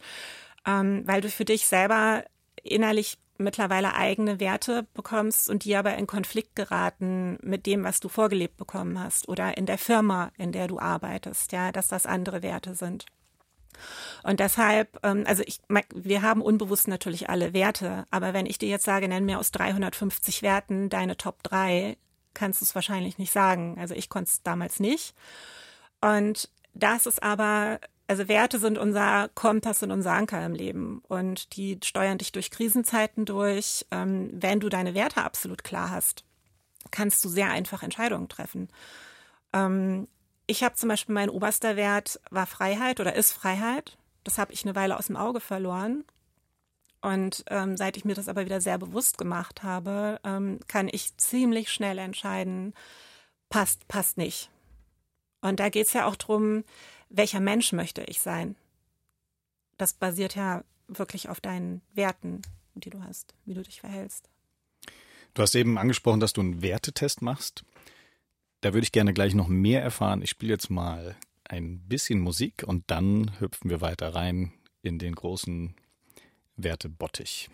ähm, 0.65 1.03
weil 1.07 1.21
du 1.21 1.29
für 1.29 1.45
dich 1.45 1.67
selber 1.67 2.25
innerlich 2.63 3.19
mittlerweile 3.39 3.95
eigene 3.95 4.41
Werte 4.41 4.87
bekommst 4.95 5.51
und 5.51 5.65
die 5.65 5.77
aber 5.77 5.97
in 5.97 6.07
Konflikt 6.07 6.57
geraten 6.57 7.37
mit 7.43 7.67
dem, 7.67 7.85
was 7.85 8.01
du 8.01 8.09
vorgelebt 8.09 8.57
bekommen 8.57 8.99
hast 8.99 9.29
oder 9.29 9.59
in 9.59 9.67
der 9.67 9.77
Firma, 9.77 10.31
in 10.39 10.53
der 10.53 10.69
du 10.69 10.79
arbeitest, 10.79 11.53
ja, 11.53 11.73
dass 11.73 11.89
das 11.89 12.07
andere 12.07 12.43
Werte 12.43 12.75
sind. 12.75 13.07
Und 14.23 14.41
deshalb, 14.41 14.99
ähm, 15.03 15.25
also 15.27 15.43
ich, 15.45 15.61
wir 15.93 16.23
haben 16.23 16.41
unbewusst 16.41 16.89
natürlich 16.89 17.29
alle 17.29 17.53
Werte, 17.53 18.07
aber 18.11 18.33
wenn 18.33 18.47
ich 18.47 18.57
dir 18.57 18.69
jetzt 18.69 18.85
sage, 18.85 19.09
nenn 19.09 19.27
mir 19.27 19.39
aus 19.39 19.51
350 19.51 20.43
Werten 20.43 20.89
deine 20.89 21.17
Top 21.17 21.43
3, 21.43 21.97
kannst 22.37 22.61
du 22.61 22.65
es 22.65 22.75
wahrscheinlich 22.75 23.19
nicht 23.19 23.33
sagen. 23.33 23.77
Also 23.81 23.95
ich 23.95 24.09
konnte 24.09 24.31
es 24.31 24.43
damals 24.43 24.79
nicht. 24.79 25.15
Und 26.01 26.49
das 26.75 27.07
ist 27.07 27.23
aber 27.23 27.81
also 28.09 28.29
Werte 28.29 28.59
sind 28.59 28.79
unser 28.79 29.29
Kompass 29.35 29.83
und 29.83 29.91
unser 29.91 30.13
Anker 30.13 30.45
im 30.45 30.55
Leben 30.55 31.03
und 31.09 31.57
die 31.57 31.79
steuern 31.83 32.19
dich 32.19 32.33
durch 32.33 32.51
Krisenzeiten 32.51 33.25
durch. 33.25 33.85
Ähm, 33.91 34.31
wenn 34.33 34.61
du 34.61 34.69
deine 34.69 34.95
Werte 34.95 35.25
absolut 35.25 35.65
klar 35.65 35.91
hast, 35.91 36.25
kannst 36.91 37.25
du 37.25 37.29
sehr 37.29 37.51
einfach 37.51 37.83
Entscheidungen 37.83 38.29
treffen. 38.29 38.69
Ähm, 39.53 40.07
ich 40.47 40.63
habe 40.63 40.77
zum 40.77 40.89
Beispiel 40.89 41.15
mein 41.15 41.31
oberster 41.31 41.75
Wert 41.75 42.21
war 42.31 42.47
Freiheit 42.47 43.01
oder 43.01 43.15
ist 43.15 43.33
Freiheit. 43.33 43.99
Das 44.23 44.39
habe 44.39 44.53
ich 44.53 44.65
eine 44.65 44.77
Weile 44.77 44.97
aus 44.97 45.09
dem 45.09 45.17
Auge 45.17 45.41
verloren. 45.41 46.05
Und 47.01 47.45
ähm, 47.49 47.77
seit 47.77 47.97
ich 47.97 48.05
mir 48.05 48.15
das 48.15 48.29
aber 48.29 48.45
wieder 48.45 48.61
sehr 48.61 48.79
bewusst 48.79 49.19
gemacht 49.19 49.63
habe, 49.63 50.21
ähm, 50.25 50.61
kann 50.67 50.89
ich 50.91 51.17
ziemlich 51.17 51.71
schnell 51.71 51.99
entscheiden, 51.99 52.75
passt, 53.49 53.87
passt 53.89 54.17
nicht. 54.19 54.51
Und 55.41 55.61
da 55.61 55.69
geht 55.69 55.87
es 55.87 55.93
ja 55.93 56.07
auch 56.07 56.17
darum, 56.17 56.65
welcher 57.09 57.41
Mensch 57.41 57.73
möchte 57.73 58.03
ich 58.05 58.21
sein? 58.21 58.57
Das 59.77 59.93
basiert 59.93 60.35
ja 60.35 60.65
wirklich 60.89 61.29
auf 61.29 61.41
deinen 61.41 61.83
Werten, 61.95 62.43
die 62.75 62.91
du 62.91 63.03
hast, 63.03 63.35
wie 63.45 63.55
du 63.55 63.63
dich 63.63 63.81
verhältst. 63.81 64.29
Du 65.35 65.43
hast 65.43 65.55
eben 65.55 65.79
angesprochen, 65.79 66.21
dass 66.21 66.33
du 66.33 66.41
einen 66.41 66.63
Wertetest 66.63 67.23
machst. 67.23 67.65
Da 68.63 68.73
würde 68.73 68.85
ich 68.85 68.93
gerne 68.93 69.13
gleich 69.13 69.35
noch 69.35 69.49
mehr 69.49 69.83
erfahren. 69.83 70.23
Ich 70.23 70.31
spiele 70.31 70.53
jetzt 70.53 70.71
mal 70.71 71.15
ein 71.45 71.81
bisschen 71.81 72.21
Musik 72.21 72.65
und 72.67 72.85
dann 72.89 73.39
hüpfen 73.39 73.71
wir 73.71 73.81
weiter 73.81 74.15
rein 74.15 74.53
in 74.83 74.99
den 74.99 75.15
großen 75.15 75.75
Wertebottich. 76.57 77.49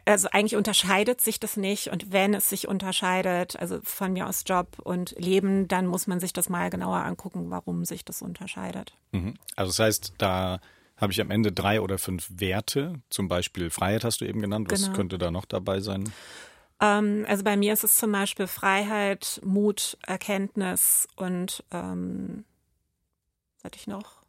also 0.04 0.28
eigentlich 0.30 0.56
unterscheidet 0.56 1.20
sich 1.20 1.40
das 1.40 1.56
nicht 1.56 1.88
und 1.88 2.12
wenn 2.12 2.34
es 2.34 2.50
sich 2.50 2.68
unterscheidet, 2.68 3.56
also 3.56 3.80
von 3.82 4.12
mir 4.12 4.28
aus 4.28 4.44
Job 4.46 4.78
und 4.84 5.14
Leben, 5.18 5.68
dann 5.68 5.86
muss 5.86 6.06
man 6.06 6.20
sich 6.20 6.32
das 6.32 6.48
mal 6.48 6.68
genauer 6.68 6.98
angucken, 6.98 7.50
warum 7.50 7.84
sich 7.84 8.04
das 8.04 8.20
unterscheidet. 8.20 8.92
Mhm. 9.12 9.34
Also 9.56 9.70
das 9.70 9.78
heißt, 9.78 10.12
da 10.18 10.60
habe 10.98 11.12
ich 11.12 11.20
am 11.20 11.30
Ende 11.30 11.52
drei 11.52 11.80
oder 11.80 11.98
fünf 11.98 12.28
Werte, 12.34 13.00
zum 13.08 13.28
Beispiel 13.28 13.70
Freiheit 13.70 14.04
hast 14.04 14.20
du 14.20 14.24
eben 14.26 14.40
genannt. 14.40 14.68
Was 14.70 14.84
genau. 14.84 14.96
könnte 14.96 15.18
da 15.18 15.30
noch 15.30 15.44
dabei 15.44 15.80
sein? 15.80 16.12
Ähm, 16.80 17.24
also 17.28 17.44
bei 17.44 17.56
mir 17.56 17.72
ist 17.72 17.84
es 17.84 17.96
zum 17.96 18.12
Beispiel 18.12 18.46
Freiheit, 18.46 19.40
Mut, 19.44 19.96
Erkenntnis 20.06 21.08
und 21.16 21.64
ähm, 21.70 22.44
was 23.56 23.64
hatte 23.64 23.78
ich 23.78 23.86
noch? 23.86 24.22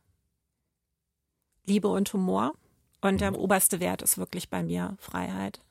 Liebe 1.65 1.87
und 1.87 2.11
Humor. 2.13 2.53
Und 3.01 3.21
der 3.21 3.31
mhm. 3.31 3.37
oberste 3.37 3.79
Wert 3.79 4.01
ist 4.01 4.17
wirklich 4.17 4.49
bei 4.49 4.61
mir 4.61 4.97
Freiheit. 4.99 5.61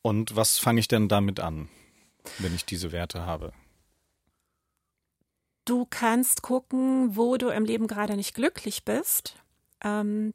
Und 0.00 0.34
was 0.34 0.58
fange 0.58 0.80
ich 0.80 0.88
denn 0.88 1.08
damit 1.08 1.38
an, 1.38 1.68
wenn 2.38 2.54
ich 2.54 2.64
diese 2.64 2.90
Werte 2.90 3.24
habe? 3.24 3.52
Du 5.64 5.86
kannst 5.88 6.42
gucken, 6.42 7.16
wo 7.16 7.36
du 7.36 7.48
im 7.48 7.64
Leben 7.64 7.86
gerade 7.86 8.16
nicht 8.16 8.34
glücklich 8.34 8.84
bist, 8.84 9.36
ähm, 9.84 10.34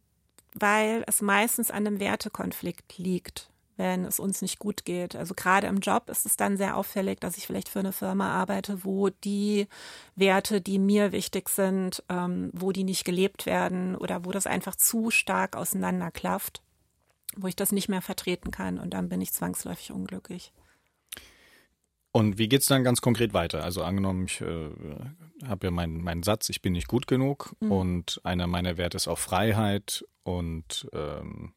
weil 0.54 1.04
es 1.06 1.22
meistens 1.22 1.70
an 1.70 1.86
einem 1.86 2.00
Wertekonflikt 2.00 2.98
liegt, 2.98 3.50
wenn 3.76 4.06
es 4.06 4.20
uns 4.20 4.42
nicht 4.42 4.58
gut 4.58 4.86
geht. 4.86 5.18
Also 5.18 5.34
gerade 5.34 5.68
im 5.68 5.80
Job 5.80 6.10
ist 6.10 6.26
es 6.26 6.38
dann 6.38 6.56
sehr 6.56 6.78
auffällig, 6.78 7.20
dass 7.20 7.38
ich 7.38 7.46
vielleicht 7.46 7.68
für 7.68 7.80
eine 7.80 7.92
Firma 7.92 8.30
arbeite, 8.32 8.86
wo 8.86 9.10
die 9.10 9.68
Werte, 10.16 10.62
die 10.62 10.80
mir 10.80 11.12
wichtig 11.12 11.50
sind, 11.50 12.04
ähm, 12.08 12.50
wo 12.54 12.72
die 12.72 12.86
nicht 12.86 13.04
gelebt 13.04 13.46
werden 13.46 13.98
oder 13.98 14.24
wo 14.24 14.32
das 14.32 14.48
einfach 14.48 14.76
zu 14.78 15.12
stark 15.12 15.58
auseinanderklafft, 15.58 16.62
wo 17.36 17.48
ich 17.48 17.56
das 17.56 17.74
nicht 17.74 17.90
mehr 17.90 18.02
vertreten 18.02 18.52
kann 18.52 18.80
und 18.80 18.94
dann 18.94 19.10
bin 19.10 19.20
ich 19.20 19.34
zwangsläufig 19.34 19.92
unglücklich. 19.92 20.54
Und 22.12 22.38
wie 22.38 22.48
geht 22.48 22.62
es 22.62 22.68
dann 22.68 22.84
ganz 22.84 23.02
konkret 23.02 23.34
weiter? 23.34 23.64
Also 23.64 23.84
angenommen, 23.84 24.26
ich 24.26 24.42
äh, 24.42 24.70
habe 25.46 25.68
ja 25.68 25.72
meinen 25.72 26.04
mein 26.04 26.24
Satz, 26.24 26.50
ich 26.50 26.62
bin 26.62 26.74
nicht 26.74 26.88
gut 26.88 27.08
genug 27.08 27.54
mhm. 27.60 27.72
und 27.72 28.22
einer 28.24 28.48
meiner 28.48 28.78
Werte 28.78 28.98
ist 28.98 29.08
auch 29.08 29.20
Freiheit 29.20 30.06
und 30.24 30.90
ähm, 30.94 31.54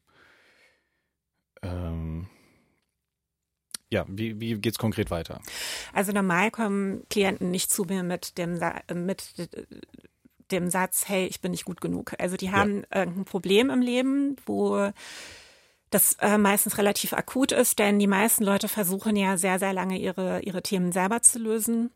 ähm, 1.63 2.27
ja, 3.89 4.05
wie, 4.07 4.39
wie 4.39 4.55
geht 4.55 4.73
es 4.73 4.77
konkret 4.77 5.11
weiter? 5.11 5.41
Also 5.93 6.11
normal 6.11 6.51
kommen 6.51 7.03
Klienten 7.09 7.51
nicht 7.51 7.71
zu 7.71 7.83
mir 7.83 8.03
mit 8.03 8.37
dem, 8.37 8.59
mit 8.93 9.49
dem 10.51 10.69
Satz, 10.69 11.07
hey, 11.07 11.25
ich 11.27 11.41
bin 11.41 11.51
nicht 11.51 11.65
gut 11.65 11.81
genug. 11.81 12.13
Also 12.17 12.37
die 12.37 12.51
haben 12.51 12.83
ja. 12.91 12.99
irgendein 12.99 13.25
Problem 13.25 13.69
im 13.69 13.81
Leben, 13.81 14.37
wo 14.45 14.91
das 15.91 16.13
äh, 16.21 16.37
meistens 16.37 16.77
relativ 16.77 17.13
akut 17.13 17.51
ist, 17.51 17.77
denn 17.77 17.99
die 17.99 18.07
meisten 18.07 18.43
Leute 18.43 18.67
versuchen 18.67 19.15
ja 19.15 19.37
sehr, 19.37 19.59
sehr 19.59 19.73
lange 19.73 19.99
ihre, 19.99 20.41
ihre 20.41 20.63
Themen 20.63 20.91
selber 20.91 21.21
zu 21.21 21.37
lösen. 21.37 21.91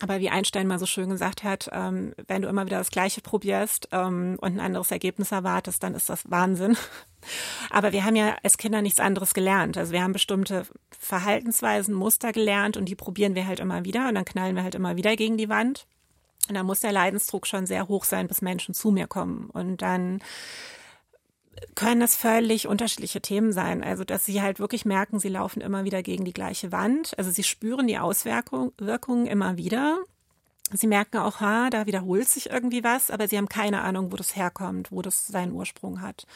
Aber 0.00 0.20
wie 0.20 0.28
Einstein 0.28 0.66
mal 0.66 0.78
so 0.78 0.84
schön 0.84 1.08
gesagt 1.08 1.42
hat, 1.42 1.70
ähm, 1.72 2.12
wenn 2.26 2.42
du 2.42 2.48
immer 2.48 2.66
wieder 2.66 2.78
das 2.78 2.90
Gleiche 2.90 3.22
probierst 3.22 3.88
ähm, 3.92 4.36
und 4.40 4.54
ein 4.54 4.60
anderes 4.60 4.90
Ergebnis 4.90 5.32
erwartest, 5.32 5.82
dann 5.82 5.94
ist 5.94 6.10
das 6.10 6.30
Wahnsinn. 6.30 6.76
Aber 7.70 7.92
wir 7.92 8.04
haben 8.04 8.16
ja 8.16 8.36
als 8.42 8.58
Kinder 8.58 8.82
nichts 8.82 9.00
anderes 9.00 9.32
gelernt. 9.32 9.78
Also 9.78 9.92
wir 9.92 10.02
haben 10.02 10.12
bestimmte 10.12 10.66
Verhaltensweisen, 10.98 11.94
Muster 11.94 12.32
gelernt 12.32 12.76
und 12.76 12.86
die 12.86 12.94
probieren 12.94 13.34
wir 13.34 13.46
halt 13.46 13.60
immer 13.60 13.84
wieder 13.84 14.08
und 14.08 14.16
dann 14.16 14.26
knallen 14.26 14.54
wir 14.54 14.64
halt 14.64 14.74
immer 14.74 14.96
wieder 14.96 15.16
gegen 15.16 15.38
die 15.38 15.48
Wand. 15.48 15.86
Und 16.48 16.56
dann 16.56 16.66
muss 16.66 16.80
der 16.80 16.92
Leidensdruck 16.92 17.46
schon 17.46 17.66
sehr 17.66 17.88
hoch 17.88 18.04
sein, 18.04 18.28
bis 18.28 18.42
Menschen 18.42 18.74
zu 18.74 18.90
mir 18.90 19.06
kommen. 19.06 19.48
Und 19.50 19.82
dann 19.82 20.20
können 21.74 22.02
es 22.02 22.16
völlig 22.16 22.68
unterschiedliche 22.68 23.20
Themen 23.20 23.52
sein. 23.52 23.82
Also, 23.82 24.04
dass 24.04 24.24
sie 24.24 24.42
halt 24.42 24.58
wirklich 24.58 24.84
merken, 24.84 25.18
sie 25.18 25.28
laufen 25.28 25.60
immer 25.60 25.84
wieder 25.84 26.02
gegen 26.02 26.24
die 26.24 26.32
gleiche 26.32 26.72
Wand. 26.72 27.16
Also, 27.18 27.30
sie 27.30 27.44
spüren 27.44 27.86
die 27.86 27.98
Auswirkungen 27.98 29.26
immer 29.26 29.56
wieder. 29.56 29.98
Sie 30.72 30.88
merken 30.88 31.18
auch, 31.18 31.40
ha, 31.40 31.70
da 31.70 31.86
wiederholt 31.86 32.28
sich 32.28 32.50
irgendwie 32.50 32.82
was, 32.82 33.12
aber 33.12 33.28
sie 33.28 33.38
haben 33.38 33.48
keine 33.48 33.82
Ahnung, 33.82 34.10
wo 34.10 34.16
das 34.16 34.34
herkommt, 34.34 34.90
wo 34.90 35.00
das 35.00 35.26
seinen 35.28 35.52
Ursprung 35.52 36.00
hat. 36.00 36.26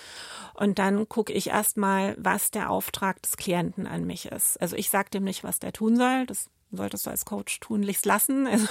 Und 0.54 0.78
dann 0.78 1.08
gucke 1.08 1.32
ich 1.32 1.48
erstmal, 1.48 2.14
was 2.16 2.52
der 2.52 2.70
Auftrag 2.70 3.20
des 3.22 3.36
Klienten 3.36 3.88
an 3.88 4.04
mich 4.04 4.26
ist. 4.26 4.60
Also 4.60 4.76
ich 4.76 4.88
sage 4.88 5.10
dem 5.10 5.24
nicht, 5.24 5.42
was 5.42 5.58
der 5.58 5.72
tun 5.72 5.96
soll. 5.96 6.26
Das 6.26 6.48
solltest 6.72 7.06
du 7.06 7.10
als 7.10 7.24
Coach 7.24 7.60
tunlichst 7.60 8.06
lassen. 8.06 8.48
Also, 8.60 8.66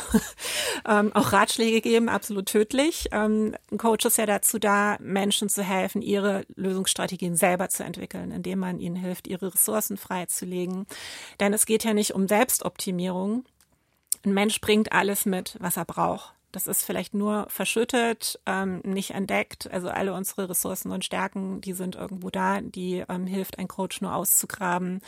ähm, 0.88 1.14
auch 1.14 1.32
Ratschläge 1.32 1.82
geben, 1.82 2.10
absolut 2.10 2.46
tödlich. 2.46 3.10
Ähm, 3.12 3.56
ein 3.72 3.78
Coach 3.78 4.06
ist 4.06 4.18
ja 4.18 4.26
dazu 4.26 4.60
da, 4.60 4.98
Menschen 5.00 5.50
zu 5.50 5.64
helfen, 5.64 6.02
ihre 6.02 6.44
Lösungsstrategien 6.56 7.36
selber 7.36 7.70
zu 7.70 7.84
entwickeln, 7.84 8.32
indem 8.32 8.60
man 8.60 8.80
ihnen 8.80 8.96
hilft, 8.96 9.28
ihre 9.28 9.54
Ressourcen 9.54 9.98
freizulegen. 9.98 10.86
Denn 11.40 11.54
es 11.54 11.66
geht 11.66 11.84
ja 11.84 11.94
nicht 11.94 12.14
um 12.14 12.28
Selbstoptimierung. 12.28 13.46
Ein 14.26 14.34
Mensch 14.34 14.60
bringt 14.62 14.92
alles 14.92 15.26
mit, 15.26 15.56
was 15.60 15.78
er 15.78 15.86
braucht. 15.86 16.34
Das 16.52 16.66
ist 16.66 16.84
vielleicht 16.84 17.14
nur 17.14 17.46
verschüttet, 17.50 18.40
ähm, 18.46 18.82
nicht 18.84 19.12
entdeckt. 19.12 19.70
Also 19.72 19.90
alle 19.90 20.14
unsere 20.14 20.50
Ressourcen 20.50 20.92
und 20.92 21.06
Stärken, 21.06 21.62
die 21.62 21.74
sind 21.74 21.96
irgendwo 21.96 22.30
da. 22.30 22.62
Die 22.62 23.04
ähm, 23.08 23.28
hilft 23.28 23.60
ein 23.60 23.68
Coach 23.68 24.02
nur 24.02 24.16
auszugraben 24.16 25.02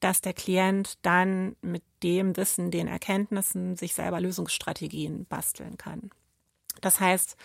dass 0.00 0.20
der 0.20 0.32
Klient 0.32 0.98
dann 1.02 1.56
mit 1.62 1.82
dem 2.02 2.36
Wissen, 2.36 2.70
den 2.70 2.88
Erkenntnissen 2.88 3.76
sich 3.76 3.94
selber 3.94 4.20
Lösungsstrategien 4.20 5.26
basteln 5.26 5.76
kann. 5.76 6.10
Das 6.80 7.00
heißt, 7.00 7.36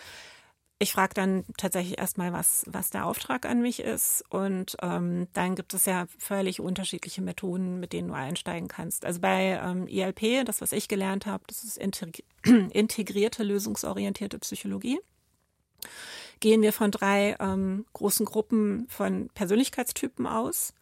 ich 0.77 0.91
frage 0.91 1.13
dann 1.13 1.45
tatsächlich 1.57 1.97
erstmal, 1.97 2.33
was, 2.33 2.65
was 2.67 2.89
der 2.89 3.05
Auftrag 3.05 3.45
an 3.45 3.61
mich 3.61 3.79
ist. 3.79 4.23
Und 4.29 4.75
ähm, 4.81 5.27
dann 5.33 5.55
gibt 5.55 5.73
es 5.73 5.85
ja 5.85 6.05
völlig 6.17 6.59
unterschiedliche 6.59 7.21
Methoden, 7.21 7.79
mit 7.79 7.93
denen 7.93 8.09
du 8.09 8.13
einsteigen 8.13 8.67
kannst. 8.67 9.05
Also 9.05 9.21
bei 9.21 9.59
ähm, 9.63 9.87
ILP, 9.87 10.45
das, 10.45 10.59
was 10.59 10.73
ich 10.73 10.87
gelernt 10.87 11.25
habe, 11.25 11.43
das 11.47 11.63
ist 11.63 11.77
integrierte, 12.43 13.43
lösungsorientierte 13.43 14.37
Psychologie. 14.39 14.99
Gehen 16.41 16.61
wir 16.61 16.73
von 16.73 16.91
drei 16.91 17.37
ähm, 17.39 17.85
großen 17.93 18.25
Gruppen 18.25 18.85
von 18.89 19.29
Persönlichkeitstypen 19.33 20.27
aus. 20.27 20.73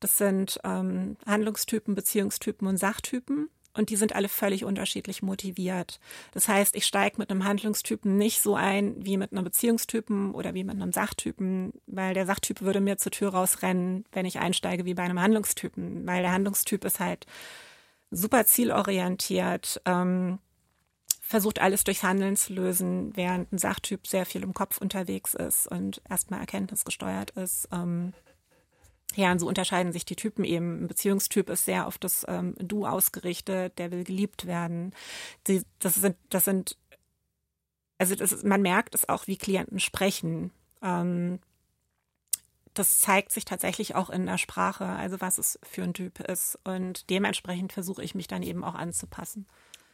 Das 0.00 0.18
sind 0.18 0.58
ähm, 0.64 1.16
Handlungstypen, 1.26 1.94
Beziehungstypen 1.94 2.66
und 2.68 2.76
Sachtypen. 2.76 3.48
Und 3.74 3.90
die 3.90 3.96
sind 3.96 4.14
alle 4.14 4.28
völlig 4.28 4.64
unterschiedlich 4.64 5.22
motiviert. 5.22 6.00
Das 6.32 6.48
heißt, 6.48 6.74
ich 6.74 6.84
steige 6.84 7.18
mit 7.18 7.30
einem 7.30 7.44
Handlungstypen 7.44 8.16
nicht 8.16 8.40
so 8.40 8.56
ein 8.56 8.96
wie 9.04 9.16
mit 9.16 9.30
einem 9.30 9.44
Beziehungstypen 9.44 10.34
oder 10.34 10.52
wie 10.54 10.64
mit 10.64 10.74
einem 10.74 10.90
Sachtypen, 10.90 11.72
weil 11.86 12.12
der 12.12 12.26
Sachtyp 12.26 12.62
würde 12.62 12.80
mir 12.80 12.98
zur 12.98 13.12
Tür 13.12 13.30
rausrennen, 13.30 14.04
wenn 14.10 14.26
ich 14.26 14.40
einsteige 14.40 14.84
wie 14.84 14.94
bei 14.94 15.04
einem 15.04 15.20
Handlungstypen, 15.20 16.06
weil 16.08 16.22
der 16.22 16.32
Handlungstyp 16.32 16.84
ist 16.84 16.98
halt 16.98 17.26
super 18.10 18.46
zielorientiert, 18.46 19.80
ähm, 19.84 20.40
versucht 21.20 21.60
alles 21.60 21.84
durchs 21.84 22.02
Handeln 22.02 22.36
zu 22.36 22.54
lösen, 22.54 23.14
während 23.14 23.52
ein 23.52 23.58
Sachtyp 23.58 24.06
sehr 24.06 24.26
viel 24.26 24.42
im 24.42 24.54
Kopf 24.54 24.78
unterwegs 24.78 25.34
ist 25.34 25.68
und 25.68 26.00
erstmal 26.08 26.40
erkenntnisgesteuert 26.40 27.30
ist. 27.32 27.68
Ähm, 27.70 28.12
und 29.26 29.40
so 29.40 29.48
unterscheiden 29.48 29.92
sich 29.92 30.04
die 30.04 30.16
Typen 30.16 30.44
eben. 30.44 30.84
Ein 30.84 30.88
Beziehungstyp 30.88 31.50
ist 31.50 31.64
sehr 31.64 31.86
auf 31.86 31.98
das 31.98 32.24
ähm, 32.28 32.54
Du 32.58 32.86
ausgerichtet, 32.86 33.78
der 33.78 33.90
will 33.90 34.04
geliebt 34.04 34.46
werden. 34.46 34.94
Die, 35.48 35.62
das 35.80 35.96
sind, 35.96 36.16
das 36.30 36.44
sind, 36.44 36.76
also 37.98 38.14
das 38.14 38.32
ist, 38.32 38.44
man 38.44 38.62
merkt 38.62 38.94
es 38.94 39.08
auch, 39.08 39.26
wie 39.26 39.36
Klienten 39.36 39.80
sprechen. 39.80 40.52
Ähm, 40.82 41.40
das 42.74 42.98
zeigt 42.98 43.32
sich 43.32 43.44
tatsächlich 43.44 43.96
auch 43.96 44.08
in 44.08 44.26
der 44.26 44.38
Sprache, 44.38 44.86
also 44.86 45.20
was 45.20 45.38
es 45.38 45.58
für 45.64 45.82
ein 45.82 45.94
Typ 45.94 46.20
ist. 46.20 46.56
Und 46.62 47.10
dementsprechend 47.10 47.72
versuche 47.72 48.04
ich 48.04 48.14
mich 48.14 48.28
dann 48.28 48.44
eben 48.44 48.62
auch 48.62 48.76
anzupassen. 48.76 49.46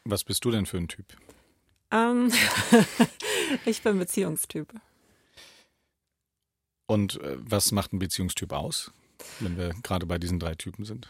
Was 0.05 0.23
bist 0.23 0.45
du 0.45 0.51
denn 0.51 0.67
für 0.67 0.77
ein 0.77 0.89
Typ? 0.89 1.17
Ähm, 1.91 2.31
ich 3.65 3.83
bin 3.83 3.99
Beziehungstyp. 3.99 4.75
Und 6.87 7.19
äh, 7.23 7.37
was 7.39 7.73
macht 7.73 7.95
ein 7.95 7.99
Beziehungstyp 7.99 8.53
aus? 8.53 8.93
Wenn 9.41 9.57
wir 9.57 9.75
gerade 9.83 10.07
bei 10.07 10.19
diesen 10.19 10.39
drei 10.39 10.55
Typen 10.55 10.85
sind? 10.85 11.09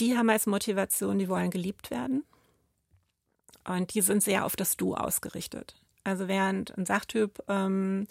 Die 0.00 0.16
haben 0.16 0.30
als 0.30 0.46
Motivation, 0.46 1.18
die 1.18 1.28
wollen 1.28 1.50
geliebt 1.50 1.90
werden. 1.90 2.24
Und 3.64 3.94
die 3.94 4.00
sind 4.00 4.22
sehr 4.22 4.44
auf 4.44 4.56
das 4.56 4.76
Du 4.76 4.94
ausgerichtet. 4.94 5.76
Also 6.04 6.26
während 6.26 6.76
ein 6.76 6.86
Sachtyp 6.86 7.42
ähm, 7.48 8.06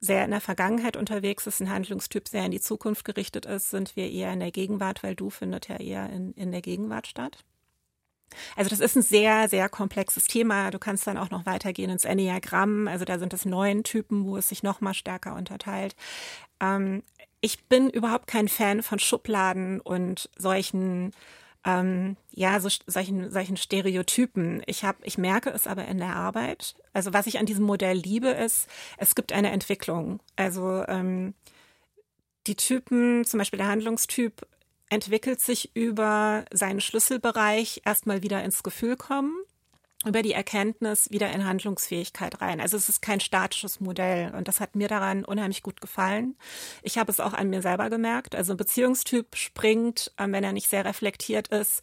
sehr 0.00 0.24
in 0.24 0.30
der 0.30 0.40
Vergangenheit 0.40 0.96
unterwegs 0.96 1.46
ist, 1.46 1.60
ein 1.60 1.70
Handlungstyp 1.70 2.28
sehr 2.28 2.44
in 2.44 2.50
die 2.50 2.60
Zukunft 2.60 3.04
gerichtet 3.04 3.46
ist, 3.46 3.70
sind 3.70 3.96
wir 3.96 4.10
eher 4.10 4.32
in 4.32 4.40
der 4.40 4.50
Gegenwart, 4.50 5.02
weil 5.02 5.14
Du 5.14 5.30
findet 5.30 5.68
ja 5.68 5.76
eher 5.76 6.10
in, 6.10 6.32
in 6.34 6.52
der 6.52 6.60
Gegenwart 6.60 7.06
statt. 7.06 7.38
Also 8.56 8.70
das 8.70 8.80
ist 8.80 8.96
ein 8.96 9.02
sehr, 9.02 9.48
sehr 9.48 9.68
komplexes 9.68 10.24
Thema. 10.24 10.70
Du 10.70 10.78
kannst 10.78 11.06
dann 11.06 11.16
auch 11.16 11.30
noch 11.30 11.46
weitergehen 11.46 11.90
ins 11.90 12.04
Enneagramm. 12.04 12.88
Also 12.88 13.04
da 13.04 13.18
sind 13.18 13.32
es 13.32 13.44
neun 13.44 13.84
Typen, 13.84 14.26
wo 14.26 14.36
es 14.36 14.48
sich 14.48 14.62
noch 14.62 14.80
mal 14.80 14.94
stärker 14.94 15.34
unterteilt. 15.34 15.94
Ähm, 16.60 17.02
ich 17.40 17.64
bin 17.64 17.90
überhaupt 17.90 18.26
kein 18.26 18.48
Fan 18.48 18.82
von 18.82 18.98
Schubladen 18.98 19.80
und 19.80 20.28
solchen 20.36 21.12
ähm, 21.66 22.16
ja, 22.30 22.60
so, 22.60 22.68
solchen, 22.86 23.30
solchen 23.30 23.56
Stereotypen. 23.56 24.62
Ich 24.66 24.84
habe, 24.84 24.98
ich 25.02 25.18
merke 25.18 25.50
es 25.50 25.66
aber 25.66 25.86
in 25.86 25.98
der 25.98 26.14
Arbeit. 26.14 26.76
Also 26.92 27.12
was 27.12 27.26
ich 27.26 27.38
an 27.38 27.46
diesem 27.46 27.64
Modell 27.64 27.96
liebe, 27.96 28.28
ist, 28.28 28.68
es 28.98 29.16
gibt 29.16 29.32
eine 29.32 29.50
Entwicklung. 29.50 30.20
Also 30.36 30.84
ähm, 30.86 31.34
die 32.46 32.54
Typen, 32.54 33.24
zum 33.24 33.38
Beispiel 33.38 33.58
der 33.58 33.68
Handlungstyp, 33.68 34.46
entwickelt 34.90 35.40
sich 35.40 35.74
über 35.74 36.44
seinen 36.52 36.80
Schlüsselbereich 36.80 37.82
erstmal 37.84 38.22
wieder 38.22 38.44
ins 38.44 38.62
Gefühl 38.62 38.96
kommen 38.96 39.34
über 40.06 40.22
die 40.22 40.32
Erkenntnis 40.32 41.10
wieder 41.10 41.30
in 41.32 41.44
Handlungsfähigkeit 41.44 42.40
rein. 42.40 42.60
Also 42.60 42.76
es 42.76 42.88
ist 42.88 43.02
kein 43.02 43.20
statisches 43.20 43.80
Modell 43.80 44.32
und 44.34 44.48
das 44.48 44.60
hat 44.60 44.76
mir 44.76 44.88
daran 44.88 45.24
unheimlich 45.24 45.62
gut 45.62 45.80
gefallen. 45.80 46.36
Ich 46.82 46.98
habe 46.98 47.10
es 47.10 47.20
auch 47.20 47.32
an 47.32 47.50
mir 47.50 47.62
selber 47.62 47.90
gemerkt. 47.90 48.34
Also 48.34 48.54
ein 48.54 48.56
Beziehungstyp 48.56 49.36
springt, 49.36 50.12
ähm, 50.18 50.32
wenn 50.32 50.44
er 50.44 50.52
nicht 50.52 50.68
sehr 50.68 50.84
reflektiert 50.84 51.48
ist, 51.48 51.82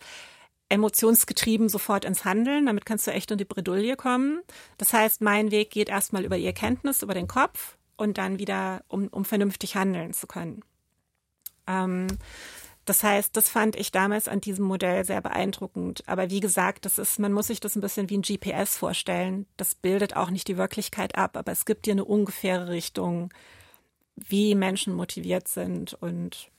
emotionsgetrieben 0.70 1.70
sofort 1.70 2.06
ins 2.06 2.26
Handeln. 2.26 2.66
Damit 2.66 2.86
kannst 2.86 3.06
du 3.08 3.12
echt 3.12 3.30
in 3.32 3.38
die 3.38 3.46
Bredouille 3.46 3.96
kommen. 3.96 4.42
Das 4.78 4.94
heißt, 4.94 5.22
mein 5.22 5.52
Weg 5.52 5.72
geht 5.72 5.90
erstmal 5.90 6.26
über 6.26 6.38
die 6.38 6.46
Erkenntnis, 6.46 7.04
über 7.04 7.14
den 7.14 7.28
Kopf 7.28 7.78
und 7.98 8.18
dann 8.18 8.40
wieder, 8.40 8.84
um, 8.88 9.08
um 9.10 9.26
vernünftig 9.26 9.76
handeln 9.76 10.14
zu 10.14 10.28
können. 10.28 10.64
Ähm, 11.68 12.08
das 12.86 13.04
heißt, 13.04 13.36
das 13.38 13.50
fand 13.50 13.76
ich 13.76 13.92
damals 13.92 14.28
an 14.28 14.42
diesem 14.42 14.66
Modell 14.66 15.06
sehr 15.06 15.22
beeindruckend. 15.22 16.04
Aber 16.08 16.30
wie 16.30 16.40
gesagt, 16.42 16.86
das 16.86 16.98
ist, 16.98 17.20
man 17.20 17.32
muss 17.32 17.48
sich 17.48 17.60
das 17.60 17.76
ein 17.76 17.82
bisschen 17.82 18.10
wie 18.10 18.18
ein 18.18 18.22
GPS 18.22 18.78
vorstellen. 18.78 19.46
Das 19.58 19.76
bildet 19.76 20.16
auch 20.16 20.30
nicht 20.30 20.48
die 20.48 20.58
Wirklichkeit 20.58 21.16
ab, 21.16 21.38
aber 21.38 21.52
es 21.52 21.66
gibt 21.66 21.86
dir 21.86 21.94
eine 21.94 22.06
ungefähre 22.06 22.70
Richtung, 22.70 23.34
wie 24.16 24.56
Menschen 24.56 24.94
motiviert 24.94 25.48
sind 25.48 25.94
und 25.94 26.52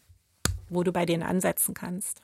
wo 0.68 0.82
du 0.82 0.92
bei 0.92 1.04
denen 1.04 1.22
ansetzen 1.22 1.74
kannst. 1.74 2.22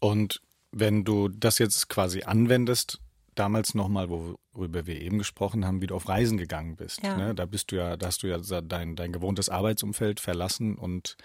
Und 0.00 0.40
wenn 0.72 1.04
du 1.04 1.28
das 1.28 1.58
jetzt 1.58 1.88
quasi 1.88 2.22
anwendest, 2.22 3.00
damals 3.34 3.74
nochmal, 3.74 4.08
worüber 4.08 4.86
wir 4.86 5.00
eben 5.00 5.18
gesprochen 5.18 5.64
haben, 5.66 5.80
wie 5.80 5.86
du 5.86 5.94
auf 5.94 6.08
Reisen 6.08 6.38
gegangen 6.38 6.76
bist. 6.76 7.02
Ja. 7.02 7.16
Ne? 7.16 7.34
Da 7.34 7.46
bist 7.46 7.70
du 7.70 7.76
ja, 7.76 7.96
da 7.96 8.06
hast 8.06 8.22
du 8.22 8.28
ja 8.28 8.38
dein, 8.38 8.96
dein 8.96 9.12
gewohntes 9.12 9.48
Arbeitsumfeld 9.48 10.20
verlassen 10.20 10.76
und 10.76 11.16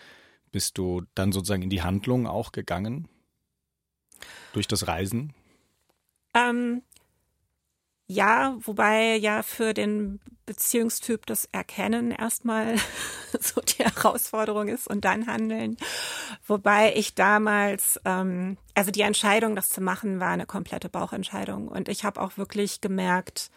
bist 0.51 0.77
du 0.77 1.03
dann 1.15 1.31
sozusagen 1.31 1.63
in 1.63 1.69
die 1.69 1.81
Handlung 1.81 2.27
auch 2.27 2.51
gegangen? 2.51 3.07
Durch 4.53 4.67
das 4.67 4.87
Reisen? 4.87 5.33
Ähm, 6.33 6.81
ja, 8.07 8.57
wobei 8.59 9.15
ja 9.15 9.41
für 9.41 9.73
den 9.73 10.19
Beziehungstyp 10.45 11.25
das 11.25 11.45
Erkennen 11.53 12.11
erstmal 12.11 12.75
so 13.39 13.61
die 13.61 13.85
Herausforderung 13.85 14.67
ist 14.67 14.85
und 14.87 15.05
dann 15.05 15.27
handeln. 15.27 15.77
Wobei 16.45 16.93
ich 16.95 17.15
damals, 17.15 18.01
ähm, 18.03 18.57
also 18.73 18.91
die 18.91 19.01
Entscheidung, 19.01 19.55
das 19.55 19.69
zu 19.69 19.79
machen, 19.79 20.19
war 20.19 20.31
eine 20.31 20.45
komplette 20.45 20.89
Bauchentscheidung. 20.89 21.69
Und 21.69 21.87
ich 21.87 22.03
habe 22.03 22.21
auch 22.21 22.37
wirklich 22.37 22.81
gemerkt, 22.81 23.49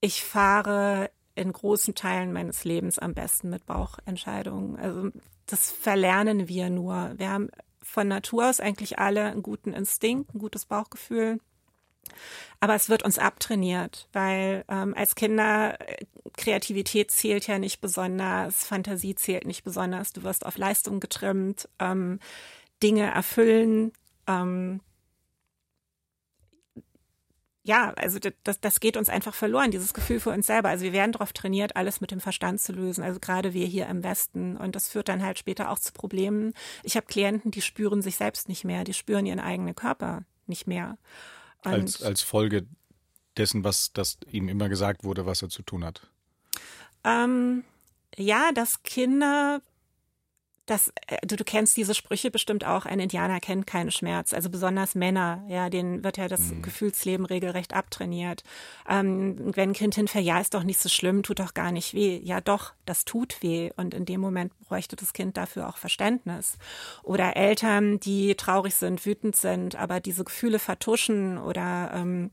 ich 0.00 0.22
fahre 0.22 1.10
in 1.34 1.52
großen 1.52 1.96
Teilen 1.96 2.32
meines 2.32 2.64
Lebens 2.64 3.00
am 3.00 3.14
besten 3.14 3.50
mit 3.50 3.66
Bauchentscheidungen. 3.66 4.76
Also 4.76 5.10
das 5.52 5.70
verlernen 5.70 6.48
wir 6.48 6.70
nur. 6.70 7.14
Wir 7.16 7.30
haben 7.30 7.50
von 7.82 8.08
Natur 8.08 8.48
aus 8.48 8.60
eigentlich 8.60 8.98
alle 8.98 9.24
einen 9.26 9.42
guten 9.42 9.72
Instinkt, 9.72 10.34
ein 10.34 10.38
gutes 10.38 10.64
Bauchgefühl. 10.64 11.40
Aber 12.60 12.74
es 12.74 12.88
wird 12.88 13.02
uns 13.02 13.18
abtrainiert, 13.18 14.08
weil 14.12 14.64
ähm, 14.68 14.94
als 14.96 15.14
Kinder 15.14 15.80
äh, 15.80 16.04
Kreativität 16.36 17.10
zählt 17.10 17.46
ja 17.46 17.58
nicht 17.58 17.80
besonders, 17.80 18.64
Fantasie 18.64 19.14
zählt 19.14 19.46
nicht 19.46 19.64
besonders. 19.64 20.12
Du 20.12 20.22
wirst 20.22 20.44
auf 20.46 20.58
Leistung 20.58 21.00
getrimmt, 21.00 21.68
ähm, 21.78 22.20
Dinge 22.82 23.10
erfüllen. 23.10 23.92
Ähm, 24.26 24.80
ja, 27.70 27.92
also 27.94 28.18
das, 28.42 28.60
das 28.60 28.80
geht 28.80 28.96
uns 28.96 29.08
einfach 29.08 29.32
verloren, 29.32 29.70
dieses 29.70 29.94
Gefühl 29.94 30.18
für 30.18 30.30
uns 30.30 30.48
selber. 30.48 30.70
Also 30.70 30.82
wir 30.82 30.92
werden 30.92 31.12
darauf 31.12 31.32
trainiert, 31.32 31.76
alles 31.76 32.00
mit 32.00 32.10
dem 32.10 32.18
Verstand 32.18 32.60
zu 32.60 32.72
lösen. 32.72 33.04
Also 33.04 33.20
gerade 33.20 33.54
wir 33.54 33.64
hier 33.64 33.86
im 33.86 34.02
Westen. 34.02 34.56
Und 34.56 34.74
das 34.74 34.88
führt 34.88 35.08
dann 35.08 35.22
halt 35.22 35.38
später 35.38 35.70
auch 35.70 35.78
zu 35.78 35.92
Problemen. 35.92 36.52
Ich 36.82 36.96
habe 36.96 37.06
Klienten, 37.06 37.52
die 37.52 37.62
spüren 37.62 38.02
sich 38.02 38.16
selbst 38.16 38.48
nicht 38.48 38.64
mehr, 38.64 38.82
die 38.82 38.92
spüren 38.92 39.24
ihren 39.24 39.38
eigenen 39.38 39.76
Körper 39.76 40.24
nicht 40.48 40.66
mehr. 40.66 40.98
als, 41.62 42.02
als 42.02 42.22
Folge 42.22 42.66
dessen, 43.36 43.62
was 43.62 43.92
das 43.92 44.18
ihm 44.32 44.48
immer 44.48 44.68
gesagt 44.68 45.04
wurde, 45.04 45.24
was 45.24 45.40
er 45.40 45.48
zu 45.48 45.62
tun 45.62 45.84
hat. 45.84 46.08
Ähm, 47.04 47.62
ja, 48.16 48.50
dass 48.52 48.82
Kinder 48.82 49.62
das, 50.70 50.92
äh, 51.06 51.26
du, 51.26 51.36
du 51.36 51.44
kennst 51.44 51.76
diese 51.76 51.94
Sprüche 51.94 52.30
bestimmt 52.30 52.64
auch, 52.64 52.86
ein 52.86 53.00
Indianer 53.00 53.40
kennt 53.40 53.66
keinen 53.66 53.90
Schmerz. 53.90 54.32
Also 54.32 54.50
besonders 54.50 54.94
Männer, 54.94 55.44
ja, 55.48 55.68
denen 55.68 56.04
wird 56.04 56.16
ja 56.16 56.28
das 56.28 56.52
mhm. 56.52 56.62
Gefühlsleben 56.62 57.26
regelrecht 57.26 57.74
abtrainiert. 57.74 58.44
Ähm, 58.88 59.54
wenn 59.56 59.70
ein 59.70 59.74
Kind 59.74 59.94
hinfällt, 59.94 60.24
ja, 60.24 60.40
ist 60.40 60.54
doch 60.54 60.62
nicht 60.62 60.78
so 60.78 60.88
schlimm, 60.88 61.22
tut 61.22 61.40
doch 61.40 61.54
gar 61.54 61.72
nicht 61.72 61.94
weh. 61.94 62.20
Ja, 62.22 62.40
doch, 62.40 62.72
das 62.86 63.04
tut 63.04 63.42
weh. 63.42 63.70
Und 63.76 63.94
in 63.94 64.04
dem 64.04 64.20
Moment 64.20 64.56
bräuchte 64.60 64.96
das 64.96 65.12
Kind 65.12 65.36
dafür 65.36 65.68
auch 65.68 65.76
Verständnis. 65.76 66.56
Oder 67.02 67.36
Eltern, 67.36 67.98
die 67.98 68.34
traurig 68.36 68.74
sind, 68.74 69.04
wütend 69.04 69.36
sind, 69.36 69.76
aber 69.76 70.00
diese 70.00 70.24
Gefühle 70.24 70.58
vertuschen 70.58 71.38
oder 71.38 71.90
ähm, 71.94 72.30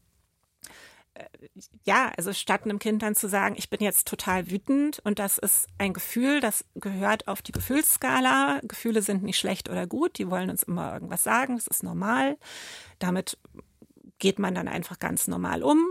ja, 1.83 2.11
also 2.17 2.33
statt 2.33 2.63
einem 2.63 2.79
Kind 2.79 3.01
dann 3.01 3.15
zu 3.15 3.27
sagen, 3.29 3.55
ich 3.57 3.69
bin 3.69 3.79
jetzt 3.81 4.07
total 4.07 4.49
wütend 4.49 4.99
und 5.03 5.19
das 5.19 5.37
ist 5.37 5.67
ein 5.77 5.93
Gefühl, 5.93 6.39
das 6.39 6.65
gehört 6.75 7.27
auf 7.27 7.41
die 7.41 7.51
Gefühlsskala. 7.51 8.61
Gefühle 8.63 9.01
sind 9.01 9.23
nicht 9.23 9.37
schlecht 9.37 9.69
oder 9.69 9.87
gut, 9.87 10.17
die 10.17 10.29
wollen 10.29 10.49
uns 10.49 10.63
immer 10.63 10.93
irgendwas 10.93 11.23
sagen, 11.23 11.55
das 11.55 11.67
ist 11.67 11.83
normal. 11.83 12.37
Damit 12.99 13.37
geht 14.19 14.39
man 14.39 14.55
dann 14.55 14.67
einfach 14.67 14.99
ganz 14.99 15.27
normal 15.27 15.63
um. 15.63 15.85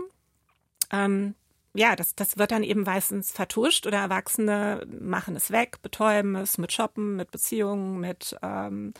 Ähm, 0.91 1.35
ja, 1.73 1.95
das, 1.95 2.15
das 2.15 2.37
wird 2.37 2.51
dann 2.51 2.63
eben 2.63 2.83
meistens 2.83 3.31
vertuscht 3.31 3.85
oder 3.85 3.99
Erwachsene 3.99 4.85
machen 4.99 5.35
es 5.35 5.51
weg, 5.51 5.81
betäuben 5.81 6.35
es 6.35 6.57
mit 6.57 6.71
Shoppen, 6.71 7.15
mit 7.15 7.31
Beziehungen, 7.31 7.99
mit 7.99 8.35
ähm, 8.41 8.93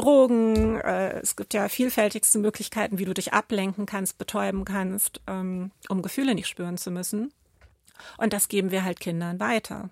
Drogen. 0.00 0.80
Äh, 0.80 1.20
es 1.20 1.36
gibt 1.36 1.54
ja 1.54 1.68
vielfältigste 1.68 2.38
Möglichkeiten, 2.38 2.98
wie 2.98 3.04
du 3.04 3.14
dich 3.14 3.32
ablenken 3.32 3.86
kannst, 3.86 4.18
betäuben 4.18 4.64
kannst, 4.64 5.20
ähm, 5.26 5.70
um 5.88 6.02
Gefühle 6.02 6.34
nicht 6.34 6.48
spüren 6.48 6.78
zu 6.78 6.90
müssen. 6.90 7.32
Und 8.16 8.32
das 8.32 8.48
geben 8.48 8.70
wir 8.70 8.84
halt 8.84 9.00
Kindern 9.00 9.40
weiter. 9.40 9.90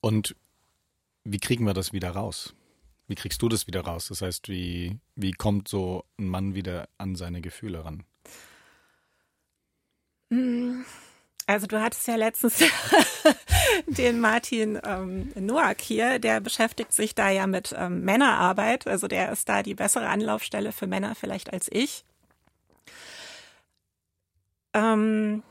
Und 0.00 0.34
wie 1.24 1.38
kriegen 1.38 1.66
wir 1.66 1.74
das 1.74 1.92
wieder 1.92 2.10
raus? 2.10 2.54
Wie 3.06 3.14
kriegst 3.14 3.42
du 3.42 3.48
das 3.48 3.66
wieder 3.66 3.82
raus? 3.82 4.08
Das 4.08 4.22
heißt, 4.22 4.48
wie, 4.48 4.98
wie 5.16 5.32
kommt 5.32 5.68
so 5.68 6.04
ein 6.18 6.28
Mann 6.28 6.54
wieder 6.54 6.88
an 6.96 7.16
seine 7.16 7.40
Gefühle 7.40 7.84
ran? 7.84 8.04
Hm. 10.30 10.84
Also 11.50 11.66
du 11.66 11.80
hattest 11.80 12.06
ja 12.06 12.14
letztens 12.14 12.62
den 13.88 14.20
Martin 14.20 14.78
ähm, 14.84 15.32
Noack 15.34 15.80
hier, 15.80 16.20
der 16.20 16.40
beschäftigt 16.40 16.92
sich 16.92 17.16
da 17.16 17.28
ja 17.28 17.48
mit 17.48 17.74
ähm, 17.76 18.02
Männerarbeit. 18.02 18.86
Also 18.86 19.08
der 19.08 19.32
ist 19.32 19.48
da 19.48 19.64
die 19.64 19.74
bessere 19.74 20.08
Anlaufstelle 20.08 20.70
für 20.70 20.86
Männer 20.86 21.16
vielleicht 21.16 21.52
als 21.52 21.66
ich. 21.68 22.04
Ähm, 24.74 25.42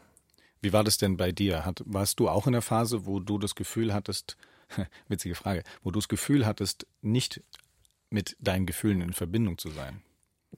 Wie 0.62 0.72
war 0.72 0.86
das 0.86 1.00
denn 1.00 1.18
bei 1.18 1.34
dir? 1.34 1.66
Hat, 1.66 1.84
warst 1.86 2.22
du 2.22 2.30
auch 2.30 2.48
in 2.48 2.54
der 2.54 2.62
Phase, 2.62 3.06
wo 3.06 3.20
du 3.20 3.38
das 3.38 3.56
Gefühl 3.56 3.94
hattest, 3.94 4.38
witzige 5.10 5.36
Frage, 5.36 5.64
wo 5.84 5.92
du 5.92 6.00
das 6.00 6.08
Gefühl 6.08 6.46
hattest, 6.46 6.88
nicht 7.02 7.44
mit 8.10 8.38
deinen 8.40 8.66
Gefühlen 8.66 9.02
in 9.02 9.12
Verbindung 9.12 9.58
zu 9.58 9.70
sein? 9.70 10.02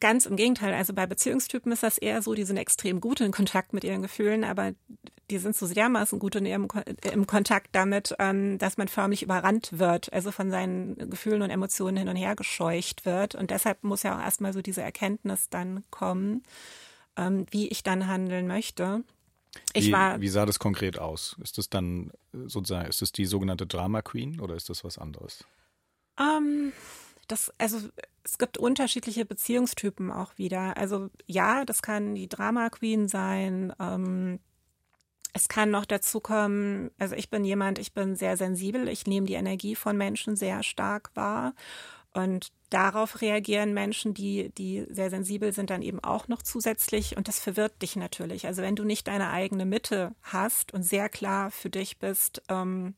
Ganz 0.02 0.26
im 0.26 0.36
Gegenteil. 0.36 0.74
Also 0.74 0.94
bei 0.94 1.06
Beziehungstypen 1.06 1.72
ist 1.72 1.84
das 1.84 2.00
eher 2.00 2.22
so, 2.24 2.34
die 2.34 2.44
sind 2.44 2.58
extrem 2.58 3.00
gut 3.00 3.22
in 3.22 3.32
Kontakt 3.32 3.72
mit 3.72 3.84
ihren 3.84 4.02
Gefühlen, 4.02 4.44
aber 4.44 4.74
die 5.30 5.38
sind 5.38 5.56
so 5.56 5.68
dermaßen 5.68 6.18
gut 6.18 6.36
in 6.36 6.46
ihrem, 6.46 6.68
im 7.14 7.28
Kontakt 7.28 7.70
damit, 7.72 8.16
ähm, 8.18 8.58
dass 8.58 8.78
man 8.78 8.88
förmlich 8.88 9.22
überrannt 9.22 9.78
wird, 9.78 10.12
also 10.12 10.32
von 10.32 10.50
seinen 10.50 11.10
Gefühlen 11.10 11.44
und 11.44 11.52
Emotionen 11.52 11.98
hin 11.98 12.10
und 12.10 12.16
her 12.16 12.36
gescheucht 12.36 13.06
wird. 13.06 13.36
Und 13.36 13.52
deshalb 13.52 13.84
muss 13.84 14.02
ja 14.02 14.18
auch 14.18 14.22
erstmal 14.22 14.54
so 14.54 14.64
diese 14.64 14.82
Erkenntnis 14.82 15.50
dann 15.50 15.84
kommen, 15.92 16.44
ähm, 17.16 17.46
wie 17.52 17.68
ich 17.68 17.84
dann 17.84 18.08
handeln 18.08 18.48
möchte. 18.48 19.04
Ich 19.74 19.88
wie, 19.88 19.92
war, 19.92 20.20
wie 20.20 20.30
sah 20.30 20.48
das 20.48 20.58
konkret 20.58 20.98
aus? 20.98 21.36
Ist 21.44 21.60
das 21.60 21.70
dann 21.70 22.12
sozusagen, 22.34 22.90
ist 22.90 23.04
das 23.04 23.12
die 23.12 23.26
sogenannte 23.26 23.68
Drama 23.68 24.02
Queen 24.02 24.40
oder 24.40 24.56
ist 24.56 24.70
das 24.70 24.84
was 24.84 24.98
anderes? 24.98 25.46
Ähm, 26.20 26.74
das, 27.32 27.52
also 27.58 27.80
es 28.24 28.38
gibt 28.38 28.58
unterschiedliche 28.58 29.26
Beziehungstypen 29.26 30.12
auch 30.12 30.38
wieder. 30.38 30.78
Also 30.78 31.10
ja, 31.26 31.66
das 31.66 31.82
kann 31.82 32.16
die 32.16 32.30
Drama 32.30 32.70
Queen 32.70 33.08
sein. 33.08 33.74
Ähm, 33.80 34.40
es 35.34 35.48
kann 35.48 35.72
noch 35.72 35.86
dazu 35.86 36.20
kommen, 36.20 36.92
also 37.00 37.16
ich 37.16 37.30
bin 37.30 37.46
jemand, 37.46 37.80
ich 37.80 37.94
bin 37.94 38.18
sehr 38.18 38.36
sensibel, 38.36 38.90
ich 38.90 39.08
nehme 39.08 39.28
die 39.28 39.36
Energie 39.36 39.76
von 39.76 39.96
Menschen 39.96 40.36
sehr 40.36 40.62
stark 40.62 41.12
wahr. 41.16 41.54
Und 42.14 42.52
darauf 42.70 43.22
reagieren 43.22 43.74
Menschen, 43.74 44.14
die, 44.14 44.50
die 44.58 44.86
sehr 44.90 45.10
sensibel 45.10 45.54
sind, 45.54 45.70
dann 45.70 45.82
eben 45.82 46.04
auch 46.04 46.28
noch 46.28 46.42
zusätzlich. 46.42 47.16
Und 47.16 47.30
das 47.30 47.40
verwirrt 47.40 47.82
dich 47.82 47.96
natürlich. 47.96 48.48
Also 48.48 48.62
wenn 48.62 48.76
du 48.76 48.84
nicht 48.84 49.08
deine 49.08 49.30
eigene 49.30 49.66
Mitte 49.66 50.14
hast 50.22 50.74
und 50.74 50.84
sehr 50.84 51.08
klar 51.08 51.52
für 51.52 51.70
dich 51.70 52.00
bist, 52.00 52.42
ähm, 52.50 52.96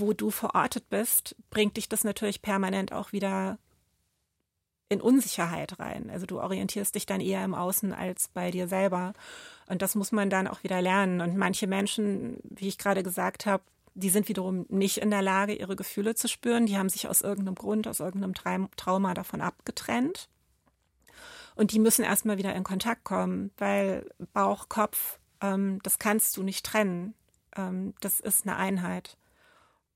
wo 0.00 0.12
du 0.12 0.30
verortet 0.30 0.88
bist, 0.88 1.36
bringt 1.50 1.76
dich 1.76 1.88
das 1.88 2.04
natürlich 2.04 2.42
permanent 2.42 2.92
auch 2.92 3.12
wieder 3.12 3.58
in 4.88 5.00
Unsicherheit 5.00 5.78
rein. 5.78 6.10
Also 6.10 6.26
du 6.26 6.40
orientierst 6.40 6.94
dich 6.94 7.06
dann 7.06 7.20
eher 7.20 7.44
im 7.44 7.54
Außen 7.54 7.92
als 7.92 8.28
bei 8.28 8.50
dir 8.50 8.68
selber. 8.68 9.12
Und 9.66 9.82
das 9.82 9.94
muss 9.94 10.12
man 10.12 10.30
dann 10.30 10.46
auch 10.46 10.62
wieder 10.62 10.80
lernen. 10.80 11.20
Und 11.20 11.36
manche 11.36 11.66
Menschen, 11.66 12.38
wie 12.44 12.68
ich 12.68 12.78
gerade 12.78 13.02
gesagt 13.02 13.44
habe, 13.44 13.62
die 13.94 14.10
sind 14.10 14.28
wiederum 14.28 14.64
nicht 14.68 14.98
in 14.98 15.10
der 15.10 15.22
Lage, 15.22 15.54
ihre 15.54 15.76
Gefühle 15.76 16.14
zu 16.14 16.28
spüren. 16.28 16.66
Die 16.66 16.78
haben 16.78 16.88
sich 16.88 17.08
aus 17.08 17.20
irgendeinem 17.20 17.56
Grund, 17.56 17.86
aus 17.86 18.00
irgendeinem 18.00 18.34
Trauma 18.76 19.12
davon 19.12 19.40
abgetrennt. 19.40 20.28
Und 21.54 21.72
die 21.72 21.80
müssen 21.80 22.04
erstmal 22.04 22.38
wieder 22.38 22.54
in 22.54 22.64
Kontakt 22.64 23.04
kommen, 23.04 23.50
weil 23.58 24.08
Bauch, 24.32 24.68
Kopf, 24.68 25.18
ähm, 25.40 25.80
das 25.82 25.98
kannst 25.98 26.36
du 26.36 26.44
nicht 26.44 26.64
trennen. 26.64 27.14
Ähm, 27.56 27.94
das 28.00 28.20
ist 28.20 28.46
eine 28.46 28.56
Einheit. 28.56 29.17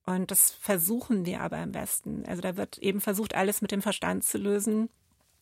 Und 0.05 0.31
das 0.31 0.51
versuchen 0.51 1.27
wir 1.27 1.41
aber 1.41 1.63
im 1.63 1.75
Westen. 1.75 2.25
Also 2.27 2.43
da 2.43 2.57
wird 2.57 2.79
eben 2.79 3.01
versucht, 3.01 3.35
alles 3.35 3.63
mit 3.63 3.71
dem 3.71 3.83
Verstand 3.83 4.25
zu 4.25 4.39
lösen. 4.39 4.89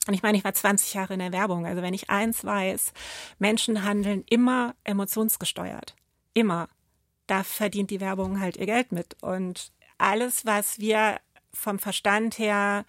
Und 0.06 0.14
ich 0.14 0.22
meine, 0.22 0.36
ich 0.36 0.44
war 0.44 0.54
20 0.54 0.94
Jahre 0.94 1.14
in 1.14 1.20
der 1.20 1.32
Werbung. 1.32 1.66
Also 1.66 1.82
wenn 1.82 1.94
ich 1.94 2.10
eins 2.10 2.44
weiß, 2.44 2.92
Menschen 3.38 3.84
handeln 3.84 4.24
immer 4.28 4.74
emotionsgesteuert. 4.84 5.94
Immer. 6.34 6.68
Da 7.26 7.42
verdient 7.42 7.90
die 7.90 8.00
Werbung 8.00 8.40
halt 8.40 8.56
ihr 8.56 8.66
Geld 8.66 8.92
mit. 8.92 9.16
Und 9.22 9.72
alles, 9.98 10.44
was 10.46 10.78
wir 10.78 11.18
vom 11.52 11.78
Verstand 11.78 12.38
her 12.38 12.84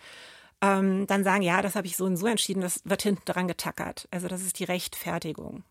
ähm, 0.61 1.07
dann 1.07 1.23
sagen, 1.23 1.41
ja, 1.41 1.61
das 1.61 1.75
habe 1.75 1.87
ich 1.87 1.97
so 1.97 2.05
und 2.05 2.17
so 2.17 2.27
entschieden, 2.27 2.61
das 2.61 2.81
wird 2.85 3.01
hinten 3.01 3.25
dran 3.25 3.47
getackert. 3.47 4.07
Also 4.11 4.27
das 4.27 4.41
ist 4.41 4.59
die 4.59 4.63
Rechtfertigung. 4.63 5.63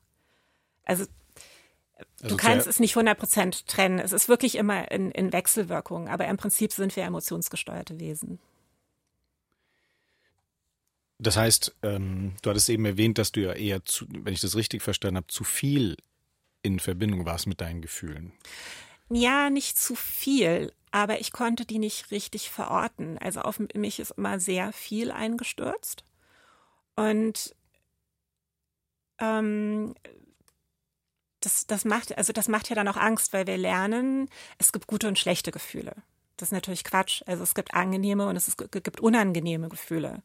Also 0.85 1.05
Du 2.21 2.25
also 2.25 2.37
kannst 2.37 2.67
es 2.67 2.81
nicht 2.81 2.97
100 2.97 3.67
trennen. 3.67 3.99
Es 3.99 4.13
ist 4.13 4.29
wirklich 4.29 4.57
immer 4.57 4.91
in, 4.91 5.11
in 5.11 5.33
Wechselwirkung. 5.33 6.09
Aber 6.09 6.27
im 6.27 6.37
Prinzip 6.37 6.73
sind 6.73 6.95
wir 6.97 7.05
emotionsgesteuerte 7.05 7.99
Wesen. 7.99 8.39
Das 11.19 11.37
heißt, 11.37 11.77
ähm, 11.83 12.35
du 12.43 12.51
hattest 12.51 12.69
eben 12.71 12.85
erwähnt, 12.87 13.19
dass 13.19 13.33
du 13.33 13.41
ja 13.41 13.53
eher, 13.53 13.85
zu, 13.85 14.07
wenn 14.09 14.33
ich 14.33 14.41
das 14.41 14.57
richtig 14.57 14.83
verstanden 14.83 15.19
habe, 15.19 15.27
zu 15.27 15.45
viel 15.45 15.97
in 16.63 16.79
Verbindung 16.79 17.27
warst 17.27 17.47
mit 17.47 17.61
deinen 17.61 17.83
Gefühlen. 17.83 18.33
Ja, 19.11 19.51
nicht 19.51 19.79
zu 19.79 19.95
viel, 19.95 20.73
aber 20.93 21.21
ich 21.21 21.33
konnte 21.33 21.67
die 21.67 21.79
nicht 21.79 22.11
richtig 22.11 22.51
verorten. 22.51 23.19
Also 23.19 23.41
auf 23.41 23.61
mich 23.75 24.01
ist 24.01 24.13
immer 24.13 24.41
sehr 24.41 24.73
viel 24.73 25.11
eingestürzt. 25.11 26.05
Und 26.97 27.55
ähm, 29.19 29.95
das, 31.41 31.67
das 31.67 31.85
macht, 31.85 32.17
also 32.17 32.33
das 32.33 32.49
macht 32.49 32.69
ja 32.69 32.77
dann 32.77 32.89
auch 32.89 32.97
Angst, 32.97 33.33
weil 33.33 33.47
wir 33.47 33.57
lernen, 33.57 34.29
es 34.59 34.73
gibt 34.73 34.87
gute 34.87 35.09
und 35.09 35.19
schlechte 35.19 35.51
Gefühle. 35.51 35.95
Das 36.37 36.49
ist 36.49 36.53
natürlich 36.53 36.85
Quatsch. 36.85 37.23
Also 37.27 37.43
es 37.43 37.55
gibt 37.55 37.75
angenehme 37.75 38.27
und 38.27 38.37
es 38.37 38.57
gibt 38.57 39.01
unangenehme 39.01 39.69
Gefühle. 39.69 40.23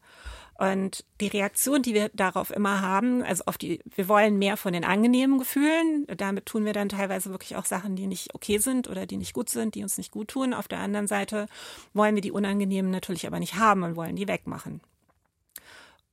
Und 0.58 1.04
die 1.20 1.26
Reaktion, 1.26 1.82
die 1.82 1.92
wir 1.92 2.08
darauf 2.14 2.50
immer 2.50 2.80
haben, 2.80 3.22
also 3.22 3.44
auf 3.44 3.58
die, 3.58 3.80
wir 3.94 4.08
wollen 4.08 4.38
mehr 4.38 4.56
von 4.56 4.72
den 4.72 4.84
angenehmen 4.84 5.38
Gefühlen. 5.38 6.06
Damit 6.16 6.46
tun 6.46 6.64
wir 6.64 6.72
dann 6.72 6.88
teilweise 6.88 7.30
wirklich 7.30 7.56
auch 7.56 7.66
Sachen, 7.66 7.94
die 7.96 8.06
nicht 8.06 8.34
okay 8.34 8.56
sind 8.56 8.88
oder 8.88 9.04
die 9.04 9.18
nicht 9.18 9.34
gut 9.34 9.50
sind, 9.50 9.74
die 9.74 9.82
uns 9.82 9.98
nicht 9.98 10.12
gut 10.12 10.28
tun. 10.28 10.54
Auf 10.54 10.68
der 10.68 10.78
anderen 10.78 11.06
Seite 11.06 11.46
wollen 11.92 12.14
wir 12.14 12.22
die 12.22 12.32
unangenehmen 12.32 12.90
natürlich 12.90 13.26
aber 13.26 13.38
nicht 13.38 13.56
haben 13.56 13.82
und 13.82 13.96
wollen 13.96 14.16
die 14.16 14.28
wegmachen. 14.28 14.80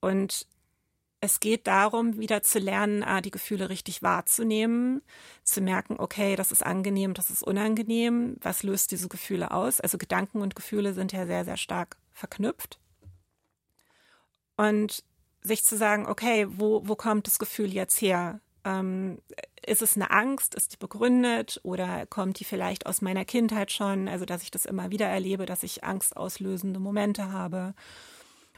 Und 0.02 0.46
es 1.24 1.40
geht 1.40 1.68
darum, 1.68 2.20
wieder 2.20 2.44
zu 2.44 2.60
lernen, 2.60 3.02
ah, 3.02 3.22
die 3.22 3.32
Gefühle 3.32 3.70
richtig 3.70 4.04
wahrzunehmen, 4.04 5.02
zu 5.46 5.62
merken, 5.62 5.96
okay, 5.98 6.36
das 6.36 6.52
ist 6.52 6.66
angenehm, 6.66 7.14
das 7.14 7.30
ist 7.30 7.44
unangenehm, 7.44 8.36
was 8.42 8.62
löst 8.62 8.92
diese 8.92 9.08
Gefühle 9.08 9.52
aus? 9.52 9.80
Also 9.80 9.98
Gedanken 9.98 10.42
und 10.42 10.54
Gefühle 10.54 10.94
sind 10.94 11.14
ja 11.14 11.26
sehr, 11.26 11.46
sehr 11.46 11.56
stark 11.56 11.96
verknüpft. 12.12 12.78
Und 14.58 15.06
sich 15.42 15.64
zu 15.64 15.78
sagen, 15.78 16.08
okay, 16.08 16.46
wo, 16.50 16.86
wo 16.86 16.98
kommt 16.98 17.26
das 17.28 17.40
Gefühl 17.40 17.72
jetzt 17.72 18.02
her? 18.02 18.42
Ähm, 18.66 19.20
ist 19.66 19.82
es 19.82 19.96
eine 19.96 20.12
Angst? 20.12 20.56
Ist 20.56 20.74
die 20.74 20.78
begründet? 20.78 21.62
Oder 21.64 22.06
kommt 22.06 22.42
die 22.42 22.46
vielleicht 22.46 22.86
aus 22.86 23.02
meiner 23.02 23.24
Kindheit 23.24 23.72
schon? 23.72 24.10
Also, 24.10 24.26
dass 24.26 24.44
ich 24.44 24.52
das 24.52 24.66
immer 24.66 24.92
wieder 24.92 25.08
erlebe, 25.08 25.46
dass 25.46 25.64
ich 25.64 25.86
angstauslösende 25.86 26.82
Momente 26.82 27.32
habe. 27.32 27.76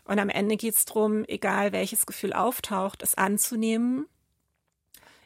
Und 0.06 0.20
am 0.20 0.30
Ende 0.30 0.56
geht 0.56 0.76
es 0.76 0.86
darum, 0.86 1.26
egal 1.26 1.72
welches 1.72 2.06
Gefühl 2.06 2.34
auftaucht, 2.34 3.02
es 3.02 3.16
anzunehmen, 3.16 4.08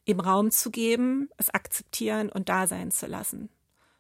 ihm 0.06 0.20
Raum 0.20 0.52
zu 0.52 0.72
geben, 0.72 1.30
es 1.38 1.50
akzeptieren 1.50 2.30
und 2.30 2.50
da 2.50 2.66
sein 2.66 2.90
zu 2.92 3.06
lassen. 3.06 3.50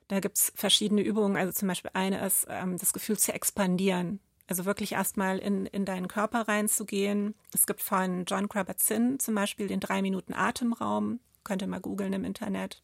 Da 0.08 0.20
gibt 0.20 0.38
es 0.38 0.52
verschiedene 0.56 1.02
Übungen. 1.02 1.38
Also 1.38 1.52
zum 1.52 1.68
Beispiel 1.68 1.92
eine 1.94 2.26
ist, 2.26 2.48
ähm, 2.50 2.78
das 2.78 2.94
Gefühl 2.94 3.20
zu 3.20 3.34
expandieren. 3.34 4.20
Also 4.48 4.66
wirklich 4.66 4.94
erstmal 4.94 5.38
in, 5.38 5.68
in 5.68 5.86
deinen 5.86 6.08
Körper 6.08 6.48
reinzugehen. 6.48 7.36
Es 7.54 7.68
gibt 7.68 7.82
von 7.82 8.26
John 8.26 8.50
Kabat-Zinn 8.50 9.20
zum 9.20 9.36
Beispiel 9.36 9.68
den 9.68 9.80
drei 9.80 10.02
Minuten 10.02 10.34
Atemraum. 10.34 11.20
Könnt 11.44 11.62
ihr 11.62 11.68
mal 11.68 11.80
googeln 11.80 12.14
im 12.14 12.26
Internet. 12.26 12.82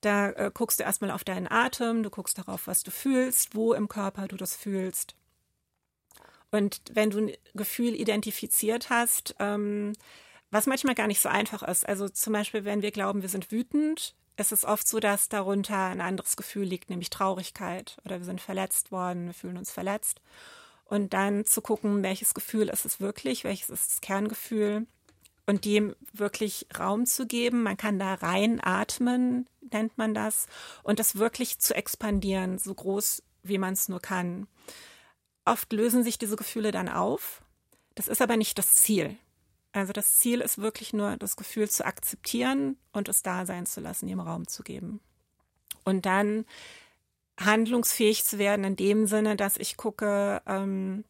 Da 0.00 0.30
äh, 0.30 0.50
guckst 0.52 0.80
du 0.80 0.84
erstmal 0.84 1.12
auf 1.12 1.22
deinen 1.22 1.50
Atem, 1.50 2.02
du 2.02 2.10
guckst 2.10 2.38
darauf, 2.38 2.66
was 2.66 2.82
du 2.82 2.90
fühlst, 2.90 3.54
wo 3.54 3.72
im 3.72 3.88
Körper 3.88 4.26
du 4.26 4.36
das 4.36 4.56
fühlst. 4.56 5.14
Und 6.56 6.80
wenn 6.90 7.10
du 7.10 7.18
ein 7.18 7.32
Gefühl 7.54 7.94
identifiziert 7.94 8.88
hast, 8.88 9.34
ähm, 9.38 9.92
was 10.50 10.66
manchmal 10.66 10.94
gar 10.94 11.06
nicht 11.06 11.20
so 11.20 11.28
einfach 11.28 11.62
ist, 11.62 11.86
also 11.86 12.08
zum 12.08 12.32
Beispiel, 12.32 12.64
wenn 12.64 12.80
wir 12.80 12.92
glauben, 12.92 13.20
wir 13.20 13.28
sind 13.28 13.52
wütend, 13.52 14.14
ist 14.38 14.52
es 14.52 14.64
oft 14.64 14.88
so, 14.88 14.98
dass 14.98 15.28
darunter 15.28 15.84
ein 15.86 16.00
anderes 16.00 16.34
Gefühl 16.34 16.64
liegt, 16.64 16.88
nämlich 16.88 17.10
Traurigkeit 17.10 17.98
oder 18.06 18.18
wir 18.18 18.24
sind 18.24 18.40
verletzt 18.40 18.90
worden, 18.90 19.26
wir 19.26 19.34
fühlen 19.34 19.58
uns 19.58 19.70
verletzt. 19.70 20.22
Und 20.86 21.12
dann 21.12 21.44
zu 21.44 21.60
gucken, 21.60 22.02
welches 22.02 22.32
Gefühl 22.32 22.68
ist 22.70 22.86
es 22.86 23.00
wirklich, 23.00 23.44
welches 23.44 23.68
ist 23.68 23.90
das 23.90 24.00
Kerngefühl 24.00 24.86
und 25.44 25.66
dem 25.66 25.94
wirklich 26.14 26.68
Raum 26.78 27.04
zu 27.04 27.26
geben. 27.26 27.64
Man 27.64 27.76
kann 27.76 27.98
da 27.98 28.14
rein 28.14 28.60
atmen, 28.62 29.46
nennt 29.72 29.98
man 29.98 30.14
das, 30.14 30.46
und 30.84 31.00
das 31.00 31.16
wirklich 31.16 31.58
zu 31.58 31.74
expandieren, 31.74 32.58
so 32.58 32.72
groß 32.72 33.22
wie 33.42 33.58
man 33.58 33.74
es 33.74 33.90
nur 33.90 34.00
kann. 34.00 34.46
Oft 35.46 35.72
lösen 35.72 36.04
sich 36.04 36.18
diese 36.18 36.36
Gefühle 36.36 36.72
dann 36.72 36.88
auf. 36.88 37.42
Das 37.94 38.08
ist 38.08 38.20
aber 38.20 38.36
nicht 38.36 38.58
das 38.58 38.74
Ziel. 38.74 39.16
Also 39.72 39.92
das 39.92 40.16
Ziel 40.16 40.40
ist 40.40 40.58
wirklich 40.58 40.92
nur, 40.92 41.16
das 41.16 41.36
Gefühl 41.36 41.70
zu 41.70 41.86
akzeptieren 41.86 42.76
und 42.92 43.08
es 43.08 43.22
da 43.22 43.46
sein 43.46 43.64
zu 43.64 43.80
lassen, 43.80 44.08
ihm 44.08 44.20
Raum 44.20 44.48
zu 44.48 44.62
geben. 44.62 45.00
Und 45.84 46.04
dann 46.04 46.44
handlungsfähig 47.38 48.24
zu 48.24 48.38
werden 48.38 48.64
in 48.64 48.76
dem 48.76 49.06
Sinne, 49.06 49.36
dass 49.36 49.56
ich 49.56 49.76
gucke, 49.76 50.42
ähm, 50.46 51.04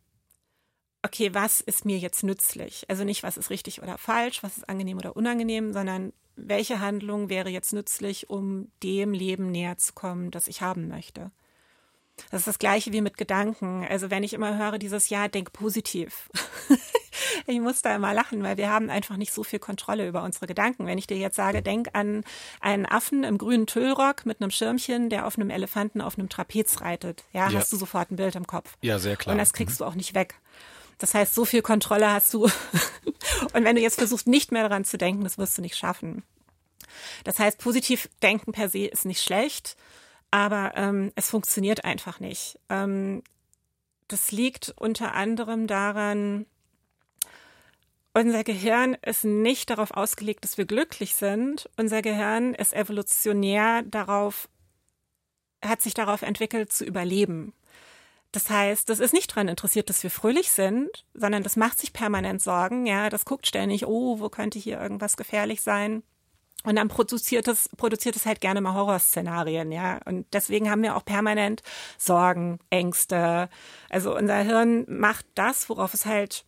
okay, 1.02 1.32
was 1.32 1.60
ist 1.60 1.84
mir 1.84 1.98
jetzt 1.98 2.24
nützlich? 2.24 2.84
Also 2.88 3.04
nicht, 3.04 3.22
was 3.22 3.36
ist 3.36 3.50
richtig 3.50 3.82
oder 3.82 3.96
falsch, 3.98 4.42
was 4.42 4.58
ist 4.58 4.68
angenehm 4.68 4.98
oder 4.98 5.16
unangenehm, 5.16 5.72
sondern 5.72 6.12
welche 6.34 6.80
Handlung 6.80 7.30
wäre 7.30 7.48
jetzt 7.48 7.72
nützlich, 7.72 8.28
um 8.28 8.70
dem 8.82 9.12
Leben 9.12 9.50
näher 9.50 9.78
zu 9.78 9.94
kommen, 9.94 10.30
das 10.30 10.48
ich 10.48 10.60
haben 10.60 10.88
möchte. 10.88 11.30
Das 12.30 12.40
ist 12.40 12.48
das 12.48 12.58
gleiche 12.58 12.92
wie 12.92 13.00
mit 13.00 13.16
Gedanken. 13.16 13.86
Also 13.88 14.10
wenn 14.10 14.22
ich 14.22 14.32
immer 14.32 14.58
höre 14.58 14.78
dieses 14.78 15.10
Jahr, 15.10 15.28
denk 15.28 15.52
positiv. 15.52 16.30
ich 17.46 17.60
muss 17.60 17.82
da 17.82 17.94
immer 17.94 18.14
lachen, 18.14 18.42
weil 18.42 18.56
wir 18.56 18.70
haben 18.70 18.90
einfach 18.90 19.16
nicht 19.16 19.32
so 19.32 19.44
viel 19.44 19.58
Kontrolle 19.58 20.08
über 20.08 20.22
unsere 20.22 20.46
Gedanken. 20.46 20.86
Wenn 20.86 20.98
ich 20.98 21.06
dir 21.06 21.16
jetzt 21.16 21.36
sage, 21.36 21.62
denk 21.62 21.90
an 21.92 22.24
einen 22.60 22.86
Affen 22.86 23.22
im 23.24 23.38
grünen 23.38 23.66
Tüllrock 23.66 24.26
mit 24.26 24.40
einem 24.40 24.50
Schirmchen, 24.50 25.10
der 25.10 25.26
auf 25.26 25.38
einem 25.38 25.50
Elefanten 25.50 26.00
auf 26.00 26.18
einem 26.18 26.28
Trapez 26.28 26.80
reitet, 26.80 27.24
ja, 27.32 27.48
ja. 27.48 27.58
hast 27.58 27.72
du 27.72 27.76
sofort 27.76 28.10
ein 28.10 28.16
Bild 28.16 28.34
im 28.34 28.46
Kopf. 28.46 28.76
Ja, 28.80 28.98
sehr 28.98 29.16
klar. 29.16 29.32
Und 29.32 29.38
das 29.38 29.52
kriegst 29.52 29.78
mhm. 29.78 29.84
du 29.84 29.90
auch 29.90 29.94
nicht 29.94 30.14
weg. 30.14 30.34
Das 30.98 31.14
heißt, 31.14 31.34
so 31.34 31.44
viel 31.44 31.60
Kontrolle 31.60 32.10
hast 32.10 32.32
du. 32.32 32.44
Und 33.52 33.64
wenn 33.64 33.76
du 33.76 33.82
jetzt 33.82 33.98
versuchst, 33.98 34.26
nicht 34.26 34.50
mehr 34.50 34.62
daran 34.62 34.84
zu 34.84 34.96
denken, 34.96 35.24
das 35.24 35.36
wirst 35.36 35.58
du 35.58 35.62
nicht 35.62 35.76
schaffen. 35.76 36.22
Das 37.24 37.38
heißt, 37.38 37.58
positiv 37.58 38.08
denken 38.22 38.52
per 38.52 38.70
se 38.70 38.86
ist 38.86 39.04
nicht 39.04 39.22
schlecht 39.22 39.76
aber 40.36 40.72
ähm, 40.76 41.12
es 41.14 41.30
funktioniert 41.30 41.86
einfach 41.86 42.20
nicht. 42.20 42.58
Ähm, 42.68 43.22
das 44.06 44.32
liegt 44.32 44.74
unter 44.76 45.14
anderem 45.14 45.66
daran, 45.66 46.44
unser 48.12 48.44
Gehirn 48.44 48.98
ist 49.00 49.24
nicht 49.24 49.70
darauf 49.70 49.92
ausgelegt, 49.92 50.44
dass 50.44 50.58
wir 50.58 50.66
glücklich 50.66 51.14
sind. 51.14 51.70
Unser 51.78 52.02
Gehirn 52.02 52.52
ist 52.52 52.74
evolutionär 52.74 53.82
darauf, 53.84 54.50
hat 55.64 55.80
sich 55.80 55.94
darauf 55.94 56.20
entwickelt, 56.20 56.70
zu 56.70 56.84
überleben. 56.84 57.54
Das 58.30 58.50
heißt, 58.50 58.90
das 58.90 59.00
ist 59.00 59.14
nicht 59.14 59.30
daran 59.30 59.48
interessiert, 59.48 59.88
dass 59.88 60.02
wir 60.02 60.10
fröhlich 60.10 60.50
sind, 60.50 61.06
sondern 61.14 61.44
das 61.44 61.56
macht 61.56 61.78
sich 61.78 61.94
permanent 61.94 62.42
Sorgen. 62.42 62.84
Ja, 62.84 63.08
das 63.08 63.24
guckt 63.24 63.46
ständig, 63.46 63.86
oh, 63.86 64.20
wo 64.20 64.28
könnte 64.28 64.58
hier 64.58 64.78
irgendwas 64.82 65.16
gefährlich 65.16 65.62
sein? 65.62 66.02
Und 66.64 66.76
dann 66.76 66.88
produziert 66.88 67.46
es, 67.46 67.68
produziert 67.76 68.16
es 68.16 68.26
halt 68.26 68.40
gerne 68.40 68.60
mal 68.60 68.74
Horrorszenarien, 68.74 69.70
ja. 69.70 70.00
Und 70.04 70.26
deswegen 70.32 70.68
haben 70.68 70.82
wir 70.82 70.96
auch 70.96 71.04
permanent 71.04 71.62
Sorgen, 71.96 72.58
Ängste. 72.70 73.48
Also 73.88 74.16
unser 74.16 74.38
Hirn 74.38 74.84
macht 74.88 75.26
das, 75.34 75.68
worauf 75.68 75.94
es 75.94 76.06
halt, 76.06 76.44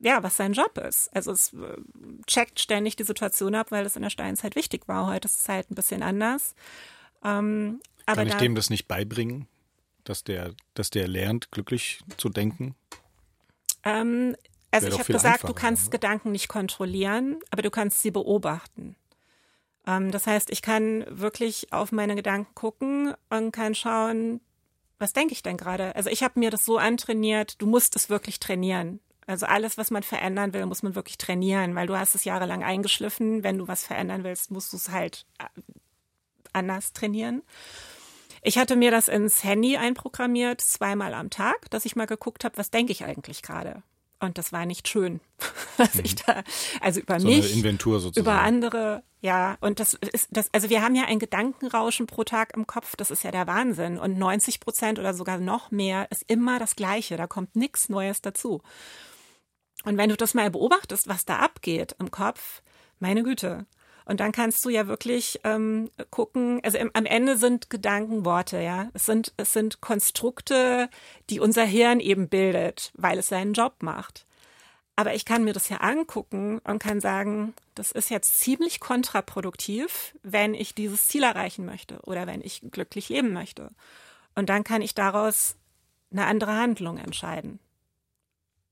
ja, 0.00 0.22
was 0.24 0.36
sein 0.36 0.52
Job 0.52 0.78
ist. 0.78 1.14
Also 1.14 1.30
es 1.30 1.52
äh, 1.52 1.76
checkt 2.26 2.58
ständig 2.58 2.96
die 2.96 3.04
Situation 3.04 3.54
ab, 3.54 3.70
weil 3.70 3.86
es 3.86 3.94
in 3.94 4.02
der 4.02 4.10
Steinzeit 4.10 4.56
wichtig 4.56 4.88
war. 4.88 5.06
Heute 5.06 5.28
ist 5.28 5.40
es 5.42 5.48
halt 5.48 5.70
ein 5.70 5.76
bisschen 5.76 6.02
anders. 6.02 6.56
Ähm, 7.22 7.80
aber 8.04 8.16
Kann 8.16 8.26
ich 8.26 8.34
da, 8.34 8.40
dem 8.40 8.56
das 8.56 8.68
nicht 8.68 8.88
beibringen, 8.88 9.46
dass 10.02 10.24
der, 10.24 10.54
dass 10.74 10.90
der 10.90 11.06
lernt, 11.06 11.52
glücklich 11.52 12.00
zu 12.16 12.30
denken? 12.30 12.74
Ähm, 13.84 14.34
also 14.72 14.88
ich 14.88 14.98
habe 14.98 15.12
gesagt, 15.12 15.48
du 15.48 15.52
kannst 15.52 15.88
oder? 15.88 15.98
Gedanken 15.98 16.32
nicht 16.32 16.48
kontrollieren, 16.48 17.38
aber 17.50 17.62
du 17.62 17.70
kannst 17.70 18.02
sie 18.02 18.10
beobachten. 18.10 18.96
Ähm, 19.86 20.10
das 20.10 20.26
heißt, 20.26 20.50
ich 20.50 20.62
kann 20.62 21.04
wirklich 21.08 21.72
auf 21.72 21.92
meine 21.92 22.14
Gedanken 22.14 22.54
gucken 22.54 23.14
und 23.30 23.52
kann 23.52 23.74
schauen, 23.74 24.40
was 24.98 25.12
denke 25.12 25.32
ich 25.32 25.42
denn 25.42 25.56
gerade? 25.56 25.96
Also 25.96 26.10
ich 26.10 26.22
habe 26.22 26.38
mir 26.38 26.50
das 26.50 26.64
so 26.64 26.78
antrainiert, 26.78 27.60
du 27.60 27.66
musst 27.66 27.96
es 27.96 28.08
wirklich 28.08 28.38
trainieren. 28.38 29.00
Also 29.26 29.46
alles, 29.46 29.78
was 29.78 29.90
man 29.90 30.02
verändern 30.02 30.52
will, 30.52 30.66
muss 30.66 30.82
man 30.82 30.94
wirklich 30.94 31.18
trainieren, 31.18 31.74
weil 31.74 31.86
du 31.86 31.96
hast 31.96 32.14
es 32.14 32.24
jahrelang 32.24 32.62
eingeschliffen. 32.62 33.42
Wenn 33.42 33.58
du 33.58 33.68
was 33.68 33.84
verändern 33.84 34.24
willst, 34.24 34.50
musst 34.50 34.72
du 34.72 34.76
es 34.76 34.90
halt 34.90 35.26
äh, 35.38 35.44
anders 36.52 36.92
trainieren. 36.92 37.42
Ich 38.42 38.58
hatte 38.58 38.74
mir 38.74 38.90
das 38.90 39.06
ins 39.06 39.44
Handy 39.44 39.76
einprogrammiert, 39.76 40.60
zweimal 40.60 41.14
am 41.14 41.30
Tag, 41.30 41.70
dass 41.70 41.84
ich 41.84 41.94
mal 41.94 42.06
geguckt 42.06 42.44
habe, 42.44 42.56
was 42.56 42.70
denke 42.70 42.90
ich 42.90 43.04
eigentlich 43.04 43.42
gerade. 43.42 43.84
Und 44.22 44.38
das 44.38 44.52
war 44.52 44.66
nicht 44.66 44.86
schön, 44.86 45.20
was 45.76 45.96
ich 45.96 46.14
mhm. 46.14 46.20
da, 46.26 46.42
also 46.80 47.00
über 47.00 47.18
so 47.18 47.26
mich, 47.26 47.64
über 48.14 48.40
andere, 48.40 49.02
ja. 49.20 49.58
Und 49.60 49.80
das 49.80 49.94
ist, 49.94 50.28
das, 50.30 50.48
also 50.52 50.70
wir 50.70 50.80
haben 50.80 50.94
ja 50.94 51.06
ein 51.06 51.18
Gedankenrauschen 51.18 52.06
pro 52.06 52.22
Tag 52.22 52.54
im 52.56 52.68
Kopf, 52.68 52.94
das 52.94 53.10
ist 53.10 53.24
ja 53.24 53.32
der 53.32 53.48
Wahnsinn. 53.48 53.98
Und 53.98 54.16
90 54.18 54.60
Prozent 54.60 55.00
oder 55.00 55.12
sogar 55.12 55.38
noch 55.38 55.72
mehr 55.72 56.06
ist 56.12 56.22
immer 56.28 56.60
das 56.60 56.76
Gleiche, 56.76 57.16
da 57.16 57.26
kommt 57.26 57.56
nichts 57.56 57.88
Neues 57.88 58.22
dazu. 58.22 58.62
Und 59.84 59.96
wenn 59.96 60.10
du 60.10 60.16
das 60.16 60.34
mal 60.34 60.50
beobachtest, 60.52 61.08
was 61.08 61.24
da 61.24 61.40
abgeht 61.40 61.96
im 61.98 62.12
Kopf, 62.12 62.62
meine 63.00 63.24
Güte, 63.24 63.66
und 64.04 64.20
dann 64.20 64.32
kannst 64.32 64.64
du 64.64 64.68
ja 64.68 64.86
wirklich 64.86 65.40
ähm, 65.44 65.90
gucken, 66.10 66.60
also 66.62 66.78
im, 66.78 66.90
am 66.94 67.06
Ende 67.06 67.36
sind 67.36 67.70
Gedanken 67.70 68.24
Worte, 68.24 68.60
ja. 68.60 68.88
Es 68.94 69.06
sind, 69.06 69.32
es 69.36 69.52
sind 69.52 69.80
Konstrukte, 69.80 70.88
die 71.30 71.40
unser 71.40 71.64
Hirn 71.64 72.00
eben 72.00 72.28
bildet, 72.28 72.92
weil 72.94 73.18
es 73.18 73.28
seinen 73.28 73.52
Job 73.52 73.76
macht. 73.80 74.26
Aber 74.94 75.14
ich 75.14 75.24
kann 75.24 75.44
mir 75.44 75.54
das 75.54 75.68
ja 75.68 75.78
angucken 75.78 76.58
und 76.64 76.78
kann 76.78 77.00
sagen, 77.00 77.54
das 77.74 77.92
ist 77.92 78.10
jetzt 78.10 78.40
ziemlich 78.40 78.78
kontraproduktiv, 78.78 80.16
wenn 80.22 80.54
ich 80.54 80.74
dieses 80.74 81.08
Ziel 81.08 81.22
erreichen 81.22 81.64
möchte 81.64 82.00
oder 82.02 82.26
wenn 82.26 82.42
ich 82.42 82.62
glücklich 82.70 83.08
leben 83.08 83.32
möchte. 83.32 83.70
Und 84.34 84.48
dann 84.48 84.64
kann 84.64 84.82
ich 84.82 84.94
daraus 84.94 85.56
eine 86.10 86.26
andere 86.26 86.54
Handlung 86.56 86.98
entscheiden. 86.98 87.58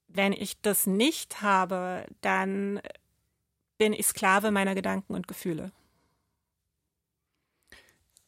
Wenn 0.09 0.33
ich 0.33 0.61
das 0.61 0.87
nicht 0.87 1.41
habe, 1.41 2.05
dann 2.21 2.81
bin 3.81 3.95
ich 3.95 4.07
Sklave 4.07 4.51
meiner 4.51 4.75
Gedanken 4.75 5.15
und 5.15 5.27
Gefühle. 5.27 5.73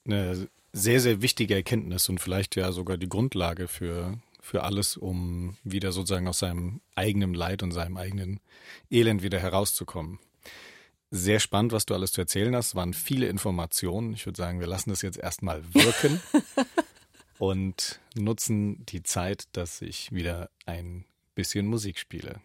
Eine 0.07 0.49
sehr, 0.73 0.99
sehr 0.99 1.21
wichtige 1.21 1.55
Erkenntnis 1.55 2.09
und 2.09 2.21
vielleicht 2.21 2.57
ja 2.57 2.73
sogar 2.73 2.97
die 2.97 3.09
Grundlage 3.09 3.69
für, 3.69 4.19
für 4.41 4.63
alles, 4.63 4.97
um 4.97 5.59
wieder 5.63 5.93
sozusagen 5.93 6.27
aus 6.27 6.39
seinem 6.39 6.81
eigenen 6.95 7.35
Leid 7.35 7.63
und 7.63 7.73
seinem 7.73 7.99
eigenen 7.99 8.41
Elend 8.91 9.23
wieder 9.23 9.39
herauszukommen. 9.39 10.19
Sehr 11.11 11.39
spannend, 11.39 11.73
was 11.73 11.85
du 11.85 11.93
alles 11.93 12.13
zu 12.13 12.23
erzählen 12.23 12.57
hast. 12.57 12.69
Es 12.69 12.75
waren 12.75 12.95
viele 12.95 13.27
Informationen. 13.27 14.15
Ich 14.15 14.25
würde 14.25 14.39
sagen, 14.39 14.59
wir 14.59 14.67
lassen 14.67 14.89
das 14.89 15.03
jetzt 15.03 15.19
erstmal 15.19 15.63
wirken 15.75 16.23
und 17.39 18.01
nutzen 18.15 18.87
die 18.87 19.03
Zeit, 19.03 19.45
dass 19.53 19.83
ich 19.83 20.13
wieder 20.13 20.49
ein 20.65 21.05
bisschen 21.35 21.67
Musik 21.67 21.99
spiele. 21.99 22.41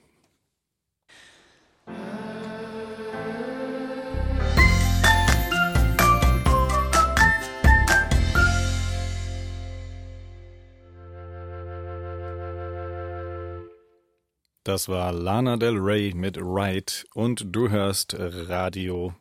Das 14.67 14.89
war 14.89 15.13
Lana 15.13 15.55
Del 15.55 15.77
Rey 15.77 16.13
mit 16.13 16.37
Right 16.41 17.05
und 17.13 17.55
du 17.55 17.69
hörst 17.69 18.17
Radio 18.19 19.15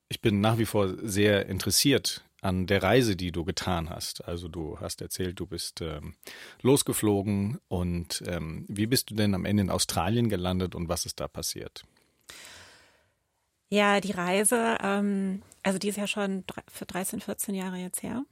ich 0.07 0.21
bin 0.21 0.39
nach 0.39 0.59
wie 0.59 0.65
vor 0.65 0.93
sehr 1.01 1.47
interessiert 1.47 2.23
an 2.41 2.67
der 2.67 2.83
Reise, 2.83 3.15
die 3.15 3.31
du 3.31 3.43
getan 3.43 3.89
hast. 3.89 4.23
Also 4.27 4.49
du 4.49 4.79
hast 4.79 5.01
erzählt, 5.01 5.39
du 5.39 5.47
bist 5.47 5.81
ähm, 5.81 6.13
losgeflogen 6.61 7.57
und 7.69 8.23
ähm, 8.27 8.63
wie 8.67 8.85
bist 8.85 9.09
du 9.09 9.15
denn 9.15 9.33
am 9.33 9.45
Ende 9.45 9.63
in 9.63 9.71
Australien 9.71 10.29
gelandet 10.29 10.75
und 10.75 10.89
was 10.89 11.07
ist 11.07 11.19
da 11.19 11.27
passiert? 11.27 11.85
Ja, 13.69 13.99
die 13.99 14.11
Reise, 14.11 14.77
ähm, 14.83 15.41
also 15.63 15.79
die 15.79 15.87
ist 15.87 15.97
ja 15.97 16.05
schon 16.05 16.43
für 16.71 16.85
13, 16.85 17.19
14 17.19 17.55
Jahre 17.55 17.77
jetzt 17.77 18.03
her. 18.03 18.23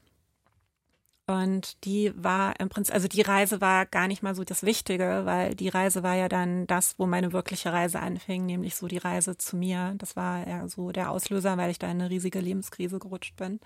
Und 1.28 1.84
die 1.86 2.14
war 2.16 2.60
im 2.60 2.70
Prinzip, 2.70 2.94
also 2.94 3.08
die 3.08 3.22
Reise 3.22 3.60
war 3.60 3.88
gar 3.88 4.08
nicht 4.08 4.22
mal 4.22 4.36
so 4.36 4.44
das 4.44 4.62
Wichtige, 4.62 5.22
weil 5.26 5.56
die 5.56 5.70
Reise 5.70 6.04
war 6.04 6.16
ja 6.16 6.30
dann 6.30 6.68
das, 6.68 7.00
wo 7.00 7.08
meine 7.08 7.34
wirkliche 7.34 7.74
Reise 7.74 8.00
anfing, 8.00 8.46
nämlich 8.46 8.76
so 8.76 8.88
die 8.88 9.00
Reise 9.00 9.36
zu 9.36 9.58
mir. 9.58 9.96
Das 9.98 10.16
war 10.16 10.48
ja 10.48 10.68
so 10.68 10.92
der 10.92 11.10
Auslöser, 11.10 11.58
weil 11.58 11.72
ich 11.72 11.80
da 11.80 11.88
in 11.88 12.00
eine 12.00 12.12
riesige 12.12 12.40
Lebenskrise 12.40 13.00
gerutscht 13.00 13.36
bin. 13.38 13.60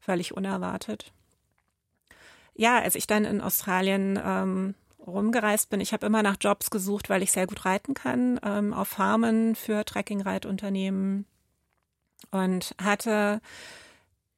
Völlig 0.00 0.34
unerwartet. 0.34 1.12
Ja, 2.54 2.78
als 2.80 2.94
ich 2.94 3.06
dann 3.06 3.26
in 3.26 3.42
Australien 3.42 4.18
ähm, 4.24 4.74
rumgereist 5.06 5.68
bin, 5.68 5.80
ich 5.80 5.92
habe 5.92 6.06
immer 6.06 6.22
nach 6.22 6.36
Jobs 6.40 6.70
gesucht, 6.70 7.10
weil 7.10 7.22
ich 7.22 7.32
sehr 7.32 7.46
gut 7.46 7.66
reiten 7.66 7.92
kann, 7.92 8.40
ähm, 8.42 8.72
auf 8.72 8.88
Farmen 8.88 9.56
für 9.56 9.84
Trekking-Reitunternehmen 9.84 11.26
und 12.30 12.74
hatte 12.82 13.42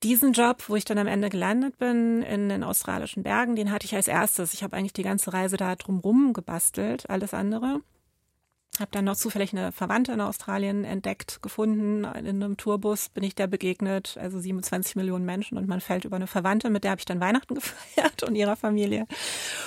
diesen 0.07 0.33
Job, 0.33 0.63
wo 0.69 0.77
ich 0.77 0.85
dann 0.85 0.99
am 0.99 1.09
Ende 1.09 1.31
gelandet 1.31 1.79
bin 1.79 2.23
in 2.23 2.49
den 2.49 2.63
australischen 2.63 3.25
Bergen, 3.25 3.57
den 3.57 3.73
hatte 3.73 3.87
ich 3.87 3.95
als 3.97 4.07
erstes. 4.07 4.55
Ich 4.55 4.63
habe 4.63 4.77
eigentlich 4.77 4.93
die 4.93 5.03
ganze 5.03 5.33
Reise 5.33 5.57
da 5.57 5.75
drumrum 5.75 6.33
gebastelt, 6.33 7.11
alles 7.11 7.35
andere. 7.35 7.81
Habe 8.79 8.91
dann 8.93 9.07
noch 9.07 9.17
zufällig 9.17 9.53
eine 9.53 9.73
Verwandte 9.73 10.13
in 10.13 10.21
Australien 10.21 10.85
entdeckt, 10.85 11.43
gefunden. 11.43 12.05
In 12.05 12.29
einem 12.29 12.57
Tourbus 12.57 13.09
bin 13.09 13.25
ich 13.25 13.35
der 13.35 13.49
begegnet, 13.49 14.17
also 14.21 14.39
27 14.39 14.95
Millionen 14.95 15.25
Menschen 15.25 15.59
und 15.59 15.67
man 15.67 15.81
fällt 15.81 16.05
über 16.05 16.17
eine 16.17 16.29
Verwandte, 16.29 16.71
mit 16.71 16.85
der 16.85 16.93
habe 16.93 17.01
ich 17.01 17.05
dann 17.05 17.19
Weihnachten 17.19 17.55
gefeiert 17.57 18.23
und 18.23 18.37
ihrer 18.37 18.55
Familie. 18.55 19.07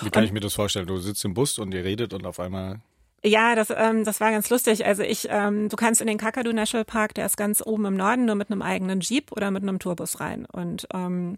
Wie 0.02 0.10
kann 0.10 0.22
und, 0.22 0.28
ich 0.28 0.32
mir 0.32 0.40
das 0.40 0.54
vorstellen? 0.54 0.88
Du 0.88 0.98
sitzt 1.00 1.26
im 1.26 1.34
Bus 1.34 1.60
und 1.60 1.74
ihr 1.74 1.84
redet 1.84 2.14
und 2.14 2.26
auf 2.26 2.40
einmal 2.40 2.80
ja, 3.24 3.56
das, 3.56 3.74
ähm, 3.76 4.04
das 4.04 4.22
war 4.22 4.32
ganz 4.32 4.50
lustig. 4.50 4.86
Also 4.86 5.04
ich, 5.04 5.28
ähm, 5.30 5.70
du 5.70 5.76
kannst 5.76 6.02
in 6.02 6.08
den 6.08 6.18
Kakadu 6.18 6.54
National 6.54 6.86
Park, 6.86 7.14
der 7.16 7.26
ist 7.26 7.38
ganz 7.38 7.62
oben 7.66 7.86
im 7.86 7.98
Norden, 7.98 8.26
nur 8.26 8.36
mit 8.36 8.52
einem 8.52 8.62
eigenen 8.62 9.02
Jeep 9.02 9.32
oder 9.32 9.52
mit 9.52 9.64
einem 9.64 9.80
Tourbus 9.80 10.20
rein. 10.20 10.46
Und 10.46 10.88
ähm, 10.94 11.38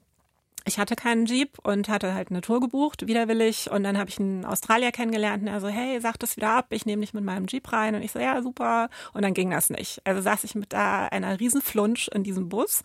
ich 0.63 0.77
hatte 0.77 0.95
keinen 0.95 1.25
Jeep 1.25 1.57
und 1.63 1.89
hatte 1.89 2.13
halt 2.13 2.29
eine 2.29 2.41
Tour 2.41 2.59
gebucht, 2.59 3.07
widerwillig. 3.07 3.71
Und 3.71 3.83
dann 3.83 3.97
habe 3.97 4.09
ich 4.09 4.19
einen 4.19 4.45
Australier 4.45 4.91
kennengelernt 4.91 5.41
und 5.41 5.47
er 5.47 5.59
so, 5.59 5.67
hey, 5.67 5.99
sag 5.99 6.19
das 6.19 6.37
wieder 6.37 6.51
ab, 6.51 6.67
ich 6.69 6.85
nehme 6.85 7.01
dich 7.01 7.13
mit 7.13 7.23
meinem 7.23 7.47
Jeep 7.47 7.71
rein. 7.73 7.95
Und 7.95 8.03
ich 8.03 8.11
so, 8.11 8.19
ja, 8.19 8.41
super. 8.43 8.89
Und 9.13 9.23
dann 9.23 9.33
ging 9.33 9.49
das 9.49 9.71
nicht. 9.71 10.01
Also 10.03 10.21
saß 10.21 10.43
ich 10.43 10.53
mit 10.53 10.71
da 10.71 11.07
einer 11.07 11.39
riesen 11.39 11.61
Flunsch 11.61 12.09
in 12.09 12.23
diesem 12.23 12.47
Bus. 12.49 12.83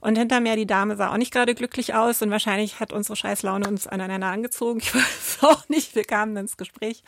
Und 0.00 0.16
hinter 0.16 0.40
mir, 0.40 0.54
die 0.54 0.66
Dame 0.66 0.94
sah 0.96 1.12
auch 1.12 1.16
nicht 1.16 1.32
gerade 1.32 1.56
glücklich 1.56 1.94
aus. 1.94 2.22
Und 2.22 2.30
wahrscheinlich 2.30 2.78
hat 2.78 2.92
unsere 2.92 3.16
Scheißlaune 3.16 3.66
uns 3.66 3.86
aneinander 3.86 4.28
angezogen. 4.28 4.80
Ich 4.88 4.94
weiß 4.94 5.38
auch 5.42 5.68
nicht, 5.68 5.94
wir 5.94 6.04
kamen 6.04 6.36
ins 6.36 6.56
Gespräch. 6.56 7.02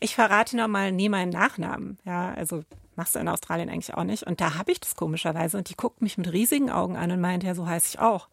Ich 0.00 0.14
verrate 0.14 0.56
noch 0.56 0.68
mal 0.68 0.92
nie 0.92 1.08
meinen 1.08 1.30
Nachnamen. 1.30 1.98
Ja, 2.04 2.32
also 2.34 2.62
machst 2.94 3.14
du 3.14 3.18
in 3.18 3.28
Australien 3.28 3.68
eigentlich 3.68 3.94
auch 3.94 4.04
nicht. 4.04 4.22
Und 4.24 4.40
da 4.40 4.54
habe 4.54 4.70
ich 4.70 4.80
das 4.80 4.96
komischerweise. 4.96 5.56
Und 5.58 5.70
die 5.70 5.76
guckt 5.76 6.02
mich 6.02 6.18
mit 6.18 6.32
riesigen 6.32 6.70
Augen 6.70 6.96
an 6.96 7.10
und 7.10 7.20
meint, 7.20 7.42
ja, 7.42 7.54
so 7.54 7.66
heiße 7.66 7.88
ich 7.88 7.98
auch. 7.98 8.28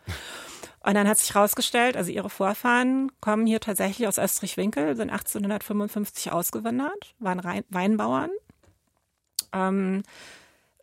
Und 0.83 0.95
dann 0.95 1.07
hat 1.07 1.17
sich 1.17 1.33
herausgestellt, 1.33 1.95
also 1.95 2.11
ihre 2.11 2.29
Vorfahren 2.29 3.11
kommen 3.21 3.45
hier 3.45 3.61
tatsächlich 3.61 4.07
aus 4.07 4.17
Österreich-Winkel, 4.17 4.95
sind 4.95 5.09
1855 5.09 6.31
ausgewandert, 6.31 7.15
waren 7.19 7.63
Weinbauern. 7.69 8.29
Ähm, 9.53 10.03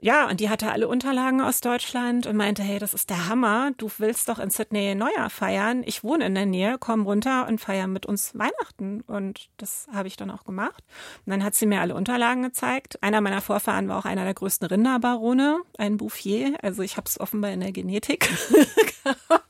ja, 0.03 0.31
und 0.31 0.41
die 0.41 0.49
hatte 0.49 0.73
alle 0.73 0.89
Unterlagen 0.89 1.43
aus 1.43 1.61
Deutschland 1.61 2.27
und 2.27 2.35
meinte, 2.35 2.63
hey, 2.63 2.79
das 2.79 2.95
ist 2.95 3.11
der 3.11 3.29
Hammer. 3.29 3.73
Du 3.77 3.91
willst 3.99 4.31
doch 4.31 4.39
in 4.39 4.49
Sydney 4.49 4.95
Neujahr 4.95 5.29
feiern. 5.29 5.83
Ich 5.85 6.03
wohne 6.03 6.25
in 6.25 6.35
der 6.35 6.47
Nähe, 6.47 6.79
komm 6.81 7.03
runter 7.03 7.47
und 7.47 7.61
feier 7.61 7.87
mit 7.87 8.07
uns 8.07 8.33
Weihnachten. 8.35 9.03
Und 9.03 9.51
das 9.59 9.89
habe 9.93 10.09
ich 10.09 10.17
dann 10.17 10.31
auch 10.31 10.45
gemacht. 10.45 10.83
Und 11.27 11.33
dann 11.33 11.45
hat 11.45 11.55
sie 11.55 11.67
mir 11.67 11.83
alle 11.83 11.95
Unterlagen 11.95 12.43
gezeigt. 12.43 13.03
Einer 13.03 13.21
meiner 13.21 13.43
Vorfahren 13.43 13.89
war 13.89 13.99
auch 13.99 14.07
einer 14.07 14.25
der 14.25 14.33
größten 14.33 14.69
Rinderbarone, 14.69 15.61
ein 15.77 15.99
Bouffier. 15.99 16.57
Also 16.63 16.81
ich 16.81 16.97
habe 16.97 17.07
es 17.07 17.21
offenbar 17.21 17.51
in 17.51 17.61
der 17.61 17.73
Genetik 17.73 18.31
gehabt. 19.05 19.50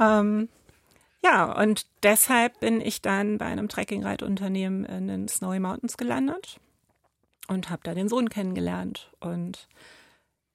Ähm, 0.00 0.48
ja, 1.22 1.58
und 1.58 1.86
deshalb 2.02 2.60
bin 2.60 2.80
ich 2.80 3.00
dann 3.00 3.38
bei 3.38 3.46
einem 3.46 3.68
Trekking-Reitunternehmen 3.68 4.84
in 4.84 5.08
den 5.08 5.28
Snowy 5.28 5.58
Mountains 5.58 5.96
gelandet 5.96 6.60
und 7.48 7.70
habe 7.70 7.80
da 7.82 7.94
den 7.94 8.08
Sohn 8.08 8.28
kennengelernt. 8.28 9.10
Und 9.20 9.68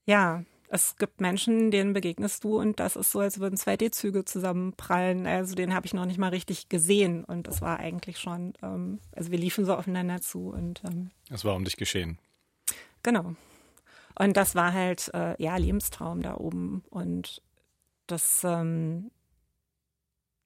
ja, 0.05 0.43
es 0.69 0.95
gibt 0.97 1.21
Menschen, 1.21 1.71
denen 1.71 1.93
begegnest 1.93 2.43
du 2.43 2.59
und 2.59 2.79
das 2.79 2.95
ist 2.95 3.11
so, 3.11 3.19
als 3.19 3.39
würden 3.39 3.57
zwei 3.57 3.75
D-Züge 3.75 4.25
zusammenprallen. 4.25 5.25
Also 5.25 5.55
den 5.55 5.73
habe 5.73 5.87
ich 5.87 5.93
noch 5.93 6.05
nicht 6.05 6.19
mal 6.19 6.29
richtig 6.29 6.69
gesehen 6.69 7.23
und 7.23 7.47
das 7.47 7.61
war 7.61 7.79
eigentlich 7.79 8.19
schon, 8.19 8.53
ähm, 8.61 8.99
also 9.15 9.31
wir 9.31 9.39
liefen 9.39 9.65
so 9.65 9.73
aufeinander 9.73 10.21
zu 10.21 10.49
und 10.49 10.83
ähm, 10.85 11.09
es 11.31 11.43
war 11.43 11.55
um 11.55 11.63
dich 11.63 11.77
geschehen. 11.77 12.19
Genau. 13.01 13.33
Und 14.17 14.37
das 14.37 14.53
war 14.53 14.73
halt 14.73 15.09
äh, 15.13 15.41
ja 15.41 15.57
Lebenstraum 15.57 16.21
da 16.21 16.35
oben 16.35 16.83
und 16.89 17.41
das 18.11 18.43
ähm, 18.43 19.11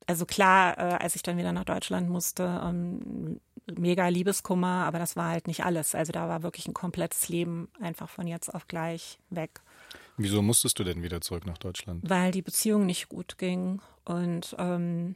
also 0.07 0.26
klar, 0.26 0.78
äh, 0.78 1.03
als 1.03 1.16
ich 1.16 1.24
dann 1.24 1.38
wieder 1.38 1.51
nach 1.51 1.64
Deutschland 1.64 2.09
musste, 2.09 2.61
ähm, 2.64 3.39
mega 3.74 4.07
Liebeskummer, 4.07 4.86
aber 4.86 4.99
das 4.99 5.16
war 5.16 5.30
halt 5.30 5.47
nicht 5.47 5.64
alles. 5.66 5.95
Also 5.95 6.11
da 6.11 6.28
war 6.28 6.43
wirklich 6.43 6.68
ein 6.68 6.74
komplettes 6.74 7.30
Leben 7.30 7.70
einfach 7.80 8.09
von 8.09 8.28
jetzt 8.28 8.53
auf 8.53 8.68
gleich 8.68 9.20
weg. 9.30 9.61
Wieso 10.18 10.41
musstest 10.41 10.78
du 10.80 10.84
denn 10.84 11.01
wieder 11.01 11.22
zurück 11.22 11.45
nach 11.45 11.57
Deutschland? 11.57 12.07
Weil 12.07 12.32
die 12.32 12.41
Beziehung 12.41 12.86
nicht 12.86 13.09
gut 13.09 13.38
ging 13.38 13.82
und 14.05 14.55
ähm, 14.59 15.16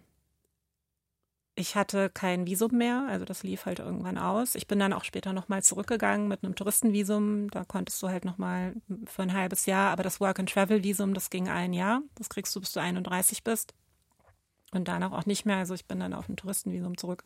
ich 1.58 1.76
hatte 1.76 2.12
kein 2.12 2.46
Visum 2.46 2.78
mehr, 2.78 3.08
also 3.10 3.26
das 3.26 3.42
lief 3.42 3.66
halt 3.66 3.80
irgendwann 3.80 4.20
aus. 4.20 4.54
Ich 4.54 4.68
bin 4.68 4.78
dann 4.78 4.94
auch 4.94 5.04
später 5.04 5.34
nochmal 5.34 5.64
zurückgegangen 5.64 6.28
mit 6.28 6.44
einem 6.44 6.54
Touristenvisum. 6.54 7.50
Da 7.50 7.64
konntest 7.66 8.02
du 8.04 8.10
halt 8.10 8.26
nochmal 8.26 8.76
für 9.06 9.24
ein 9.24 9.34
halbes 9.34 9.66
Jahr, 9.66 9.92
aber 9.92 10.04
das 10.04 10.20
Work-and-Travel-Visum, 10.20 11.16
das 11.16 11.32
ging 11.32 11.50
ein 11.50 11.74
Jahr. 11.74 12.02
Das 12.14 12.30
kriegst 12.30 12.56
du, 12.56 12.60
bis 12.60 12.74
du 12.74 12.80
31 12.80 13.44
bist. 13.44 13.74
Und 14.72 14.88
danach 14.88 15.12
auch 15.12 15.26
nicht 15.26 15.48
mehr. 15.48 15.58
Also 15.58 15.74
ich 15.74 15.88
bin 15.88 16.00
dann 16.00 16.14
auf 16.14 16.30
ein 16.30 16.38
Touristenvisum 16.38 16.96
zurück. 16.96 17.24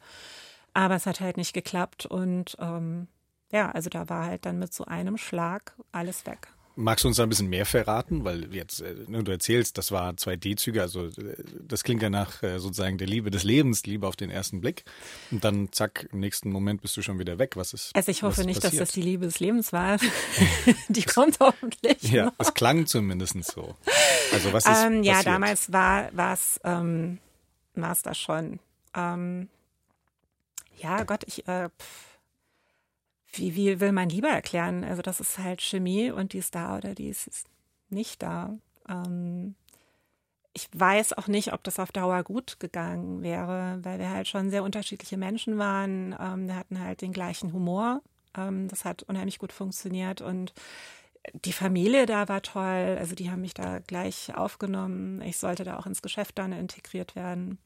Aber 0.73 0.95
es 0.95 1.05
hat 1.05 1.19
halt 1.19 1.35
nicht 1.35 1.51
geklappt 1.51 2.05
und 2.05 2.55
ähm, 2.59 3.09
ja, 3.51 3.69
also 3.69 3.89
da 3.89 4.07
war 4.07 4.25
halt 4.25 4.45
dann 4.45 4.59
mit 4.59 4.73
so 4.73 4.85
einem 4.85 5.17
Schlag 5.17 5.75
alles 5.91 6.25
weg. 6.25 6.53
Magst 6.75 7.03
du 7.03 7.09
uns 7.09 7.17
da 7.17 7.23
ein 7.23 7.29
bisschen 7.29 7.49
mehr 7.49 7.65
verraten? 7.65 8.23
Weil 8.23 8.53
jetzt, 8.53 8.81
äh, 8.81 8.95
ne, 9.07 9.23
du 9.23 9.31
erzählst, 9.31 9.77
das 9.77 9.91
war 9.91 10.11
2D-Züge, 10.11 10.81
also 10.81 11.07
äh, 11.07 11.35
das 11.67 11.83
klingt 11.83 12.01
ja 12.01 12.09
nach 12.09 12.41
äh, 12.43 12.59
sozusagen 12.59 12.97
der 12.97 13.07
Liebe 13.07 13.31
des 13.31 13.43
Lebens, 13.43 13.85
Liebe 13.85 14.07
auf 14.07 14.15
den 14.15 14.29
ersten 14.29 14.61
Blick. 14.61 14.83
Und 15.31 15.43
dann 15.43 15.71
zack, 15.71 16.07
im 16.11 16.19
nächsten 16.19 16.49
Moment 16.49 16.81
bist 16.81 16.95
du 16.97 17.01
schon 17.01 17.19
wieder 17.19 17.39
weg. 17.39 17.55
Was 17.55 17.73
ist? 17.73 17.95
Also 17.95 18.11
ich 18.11 18.23
hoffe 18.23 18.43
nicht, 18.43 18.61
passiert? 18.61 18.81
dass 18.81 18.89
das 18.89 18.93
die 18.93 19.01
Liebe 19.01 19.25
des 19.25 19.39
Lebens 19.39 19.73
war. 19.73 19.97
die 20.87 21.03
kommt 21.03 21.39
hoffentlich. 21.39 22.01
Ja, 22.03 22.25
noch. 22.25 22.33
es 22.37 22.53
klang 22.53 22.85
zumindest 22.85 23.43
so. 23.43 23.75
Also 24.31 24.53
was 24.53 24.65
ist? 24.65 24.83
Ähm, 24.85 25.03
ja, 25.03 25.23
damals 25.23 25.71
war 25.71 26.11
es 26.33 26.59
ähm, 26.63 27.19
war 27.75 27.91
es 27.91 28.01
da 28.01 28.13
schon. 28.13 28.59
Ähm, 28.95 29.49
ja, 30.77 31.03
Gott, 31.03 31.23
ich, 31.25 31.47
äh, 31.47 31.69
wie, 33.33 33.55
wie 33.55 33.79
will 33.79 33.91
man 33.91 34.09
lieber 34.09 34.29
erklären? 34.29 34.83
Also 34.83 35.01
das 35.01 35.19
ist 35.19 35.39
halt 35.39 35.61
Chemie 35.61 36.11
und 36.11 36.33
die 36.33 36.39
ist 36.39 36.55
da 36.55 36.77
oder 36.77 36.95
die 36.95 37.09
ist 37.09 37.45
nicht 37.89 38.21
da. 38.21 38.57
Ähm, 38.89 39.55
ich 40.53 40.67
weiß 40.73 41.13
auch 41.13 41.27
nicht, 41.27 41.53
ob 41.53 41.63
das 41.63 41.79
auf 41.79 41.91
Dauer 41.91 42.23
gut 42.23 42.59
gegangen 42.59 43.21
wäre, 43.23 43.79
weil 43.83 43.99
wir 43.99 44.09
halt 44.09 44.27
schon 44.27 44.49
sehr 44.49 44.63
unterschiedliche 44.63 45.17
Menschen 45.17 45.57
waren. 45.57 46.15
Ähm, 46.19 46.47
wir 46.47 46.55
hatten 46.55 46.79
halt 46.79 47.01
den 47.01 47.13
gleichen 47.13 47.53
Humor. 47.53 48.01
Ähm, 48.35 48.67
das 48.67 48.83
hat 48.83 49.03
unheimlich 49.03 49.39
gut 49.39 49.53
funktioniert 49.53 50.21
und 50.21 50.53
die 51.33 51.53
Familie 51.53 52.05
da 52.05 52.27
war 52.27 52.41
toll. 52.41 52.97
Also 52.99 53.15
die 53.15 53.29
haben 53.29 53.41
mich 53.41 53.53
da 53.53 53.79
gleich 53.79 54.35
aufgenommen. 54.35 55.21
Ich 55.21 55.37
sollte 55.37 55.63
da 55.63 55.77
auch 55.77 55.85
ins 55.85 56.01
Geschäft 56.01 56.37
dann 56.37 56.51
integriert 56.51 57.15
werden. 57.15 57.59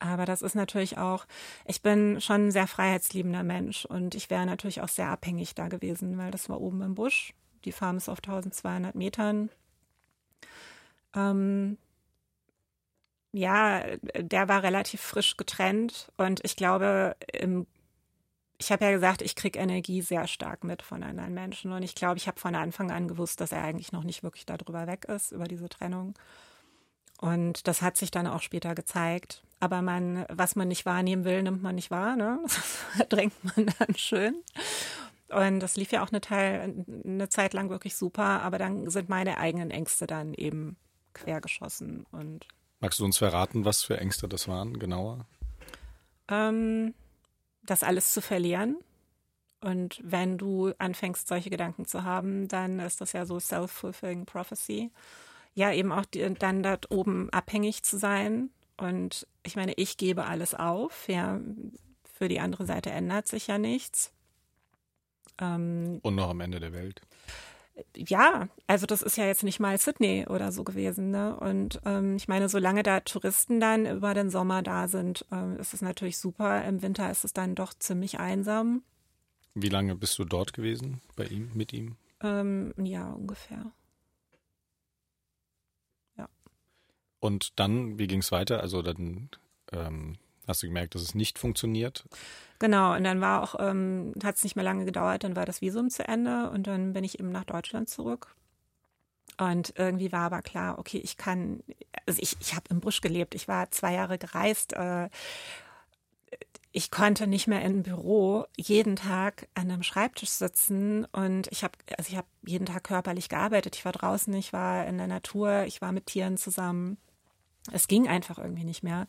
Aber 0.00 0.26
das 0.26 0.42
ist 0.42 0.54
natürlich 0.54 0.96
auch, 0.98 1.26
ich 1.64 1.82
bin 1.82 2.20
schon 2.20 2.46
ein 2.46 2.50
sehr 2.50 2.68
freiheitsliebender 2.68 3.42
Mensch 3.42 3.84
und 3.84 4.14
ich 4.14 4.30
wäre 4.30 4.46
natürlich 4.46 4.80
auch 4.80 4.88
sehr 4.88 5.08
abhängig 5.08 5.54
da 5.54 5.68
gewesen, 5.68 6.18
weil 6.18 6.30
das 6.30 6.48
war 6.48 6.60
oben 6.60 6.82
im 6.82 6.94
Busch. 6.94 7.34
Die 7.64 7.72
Farm 7.72 7.96
ist 7.96 8.08
auf 8.08 8.18
1200 8.18 8.94
Metern. 8.94 9.50
Ähm, 11.16 11.78
ja, 13.32 13.82
der 14.16 14.48
war 14.48 14.62
relativ 14.62 15.00
frisch 15.00 15.36
getrennt 15.36 16.12
und 16.16 16.40
ich 16.44 16.54
glaube, 16.56 17.16
im, 17.32 17.66
ich 18.58 18.70
habe 18.72 18.84
ja 18.84 18.92
gesagt, 18.92 19.20
ich 19.22 19.34
kriege 19.34 19.58
Energie 19.58 20.00
sehr 20.02 20.26
stark 20.28 20.64
mit 20.64 20.82
von 20.82 21.02
anderen 21.02 21.34
Menschen 21.34 21.72
und 21.72 21.82
ich 21.82 21.94
glaube, 21.94 22.18
ich 22.18 22.28
habe 22.28 22.40
von 22.40 22.54
Anfang 22.54 22.90
an 22.92 23.08
gewusst, 23.08 23.40
dass 23.40 23.52
er 23.52 23.64
eigentlich 23.64 23.92
noch 23.92 24.04
nicht 24.04 24.22
wirklich 24.22 24.46
darüber 24.46 24.86
weg 24.86 25.06
ist, 25.06 25.32
über 25.32 25.48
diese 25.48 25.68
Trennung. 25.68 26.14
Und 27.20 27.66
das 27.66 27.82
hat 27.82 27.96
sich 27.96 28.10
dann 28.12 28.28
auch 28.28 28.42
später 28.42 28.74
gezeigt. 28.74 29.42
Aber 29.60 29.82
man, 29.82 30.24
was 30.28 30.56
man 30.56 30.68
nicht 30.68 30.86
wahrnehmen 30.86 31.24
will, 31.24 31.42
nimmt 31.42 31.62
man 31.62 31.74
nicht 31.74 31.90
wahr. 31.90 32.16
Ne? 32.16 32.38
Das 32.98 33.08
drängt 33.08 33.34
man 33.44 33.72
dann 33.78 33.96
schön. 33.96 34.36
Und 35.28 35.60
das 35.60 35.76
lief 35.76 35.92
ja 35.92 36.02
auch 36.02 36.10
eine, 36.10 36.20
Teil, 36.20 36.84
eine 37.04 37.28
Zeit 37.28 37.52
lang 37.52 37.68
wirklich 37.68 37.96
super, 37.96 38.42
aber 38.42 38.58
dann 38.58 38.88
sind 38.88 39.08
meine 39.08 39.38
eigenen 39.38 39.70
Ängste 39.70 40.06
dann 40.06 40.32
eben 40.34 40.76
quergeschossen. 41.12 42.06
Und 42.12 42.46
Magst 42.80 43.00
du 43.00 43.04
uns 43.04 43.18
verraten, 43.18 43.64
was 43.64 43.82
für 43.82 43.98
Ängste 43.98 44.28
das 44.28 44.48
waren, 44.48 44.78
genauer? 44.78 45.26
Ähm, 46.28 46.94
das 47.64 47.82
alles 47.82 48.12
zu 48.14 48.22
verlieren. 48.22 48.76
Und 49.60 50.00
wenn 50.04 50.38
du 50.38 50.72
anfängst, 50.78 51.26
solche 51.26 51.50
Gedanken 51.50 51.84
zu 51.84 52.04
haben, 52.04 52.48
dann 52.48 52.78
ist 52.78 53.00
das 53.00 53.12
ja 53.12 53.26
so 53.26 53.40
self-fulfilling 53.40 54.24
prophecy 54.24 54.90
ja 55.58 55.72
eben 55.72 55.92
auch 55.92 56.04
die, 56.04 56.32
dann 56.34 56.62
dort 56.62 56.90
oben 56.90 57.28
abhängig 57.30 57.82
zu 57.82 57.98
sein. 57.98 58.50
Und 58.78 59.26
ich 59.42 59.56
meine, 59.56 59.74
ich 59.74 59.96
gebe 59.96 60.24
alles 60.24 60.54
auf. 60.54 61.08
Ja, 61.08 61.40
für 62.14 62.28
die 62.28 62.40
andere 62.40 62.66
Seite 62.66 62.90
ändert 62.90 63.28
sich 63.28 63.46
ja 63.46 63.58
nichts. 63.58 64.12
Ähm, 65.40 66.00
Und 66.02 66.14
noch 66.14 66.30
am 66.30 66.40
Ende 66.40 66.60
der 66.60 66.72
Welt. 66.72 67.02
Ja, 67.96 68.48
also 68.66 68.86
das 68.86 69.02
ist 69.02 69.16
ja 69.16 69.26
jetzt 69.26 69.44
nicht 69.44 69.60
mal 69.60 69.78
Sydney 69.78 70.26
oder 70.28 70.50
so 70.50 70.64
gewesen. 70.64 71.10
Ne? 71.10 71.38
Und 71.38 71.80
ähm, 71.84 72.16
ich 72.16 72.26
meine, 72.26 72.48
solange 72.48 72.82
da 72.82 73.00
Touristen 73.00 73.60
dann 73.60 73.86
über 73.86 74.14
den 74.14 74.30
Sommer 74.30 74.62
da 74.62 74.88
sind, 74.88 75.24
ähm, 75.30 75.56
ist 75.58 75.74
es 75.74 75.82
natürlich 75.82 76.18
super. 76.18 76.64
Im 76.64 76.82
Winter 76.82 77.10
ist 77.10 77.24
es 77.24 77.32
dann 77.32 77.54
doch 77.54 77.74
ziemlich 77.74 78.18
einsam. 78.18 78.82
Wie 79.54 79.68
lange 79.68 79.94
bist 79.94 80.18
du 80.18 80.24
dort 80.24 80.52
gewesen 80.52 81.00
bei 81.14 81.24
ihm, 81.26 81.50
mit 81.54 81.72
ihm? 81.72 81.96
Ähm, 82.20 82.74
ja, 82.82 83.12
ungefähr. 83.12 83.72
Und 87.20 87.58
dann, 87.58 87.98
wie 87.98 88.06
ging 88.06 88.20
es 88.20 88.32
weiter? 88.32 88.60
Also 88.60 88.82
dann 88.82 89.28
ähm, 89.72 90.16
hast 90.46 90.62
du 90.62 90.66
gemerkt, 90.66 90.94
dass 90.94 91.02
es 91.02 91.14
nicht 91.14 91.38
funktioniert? 91.38 92.04
Genau, 92.58 92.94
und 92.94 93.04
dann 93.04 93.20
war 93.20 93.42
auch, 93.42 93.54
ähm, 93.60 94.14
hat 94.24 94.36
es 94.36 94.44
nicht 94.44 94.56
mehr 94.56 94.64
lange 94.64 94.84
gedauert, 94.84 95.22
dann 95.22 95.36
war 95.36 95.46
das 95.46 95.60
Visum 95.60 95.90
zu 95.90 96.06
Ende 96.06 96.50
und 96.50 96.66
dann 96.66 96.92
bin 96.92 97.04
ich 97.04 97.20
eben 97.20 97.30
nach 97.30 97.44
Deutschland 97.44 97.88
zurück. 97.88 98.34
Und 99.36 99.74
irgendwie 99.76 100.10
war 100.10 100.22
aber 100.22 100.42
klar, 100.42 100.78
okay, 100.78 100.98
ich 100.98 101.16
kann, 101.16 101.62
also 102.06 102.20
ich, 102.20 102.36
ich 102.40 102.54
habe 102.54 102.64
im 102.70 102.80
Busch 102.80 103.00
gelebt, 103.00 103.34
ich 103.36 103.46
war 103.46 103.70
zwei 103.70 103.92
Jahre 103.94 104.18
gereist. 104.18 104.72
Äh, 104.72 105.10
ich 106.72 106.90
konnte 106.90 107.26
nicht 107.26 107.46
mehr 107.46 107.62
im 107.62 107.82
Büro 107.82 108.46
jeden 108.56 108.96
Tag 108.96 109.48
an 109.54 109.70
einem 109.70 109.82
Schreibtisch 109.82 110.30
sitzen 110.30 111.06
und 111.06 111.48
ich 111.50 111.64
habe 111.64 111.72
also 111.96 112.10
ich 112.10 112.16
habe 112.16 112.26
jeden 112.46 112.66
Tag 112.66 112.84
körperlich 112.84 113.28
gearbeitet. 113.28 113.76
Ich 113.76 113.84
war 113.84 113.92
draußen, 113.92 114.32
ich 114.34 114.52
war 114.52 114.86
in 114.86 114.98
der 114.98 115.06
Natur, 115.06 115.64
ich 115.64 115.80
war 115.80 115.92
mit 115.92 116.06
Tieren 116.06 116.36
zusammen 116.36 116.98
es 117.72 117.88
ging 117.88 118.08
einfach 118.08 118.38
irgendwie 118.38 118.64
nicht 118.64 118.82
mehr. 118.82 119.06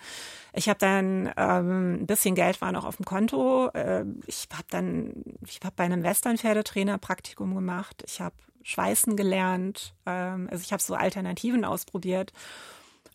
Ich 0.54 0.70
habe 0.70 0.80
dann 0.80 1.32
ähm, 1.38 2.02
ein 2.02 2.08
bisschen 2.08 2.36
Geld 2.36 2.62
war 2.62 2.72
noch 2.72 2.86
auf 2.86 2.98
dem 2.98 3.06
Konto. 3.06 3.70
Äh, 3.74 4.06
ich 4.26 4.48
habe 4.54 4.66
dann, 4.70 5.24
ich 5.46 5.60
habe 5.64 5.74
bei 5.76 5.84
einem 5.84 6.04
Western-Pferdetrainer 6.04 6.98
Praktikum 6.98 7.56
gemacht. 7.56 8.04
Ich 8.06 8.22
habe 8.22 8.36
Schweißen 8.64 9.16
gelernt. 9.16 9.94
Ähm, 10.06 10.48
also 10.52 10.64
ich 10.64 10.72
habe 10.72 10.84
so 10.84 10.96
Alternativen 10.96 11.66
ausprobiert 11.66 12.34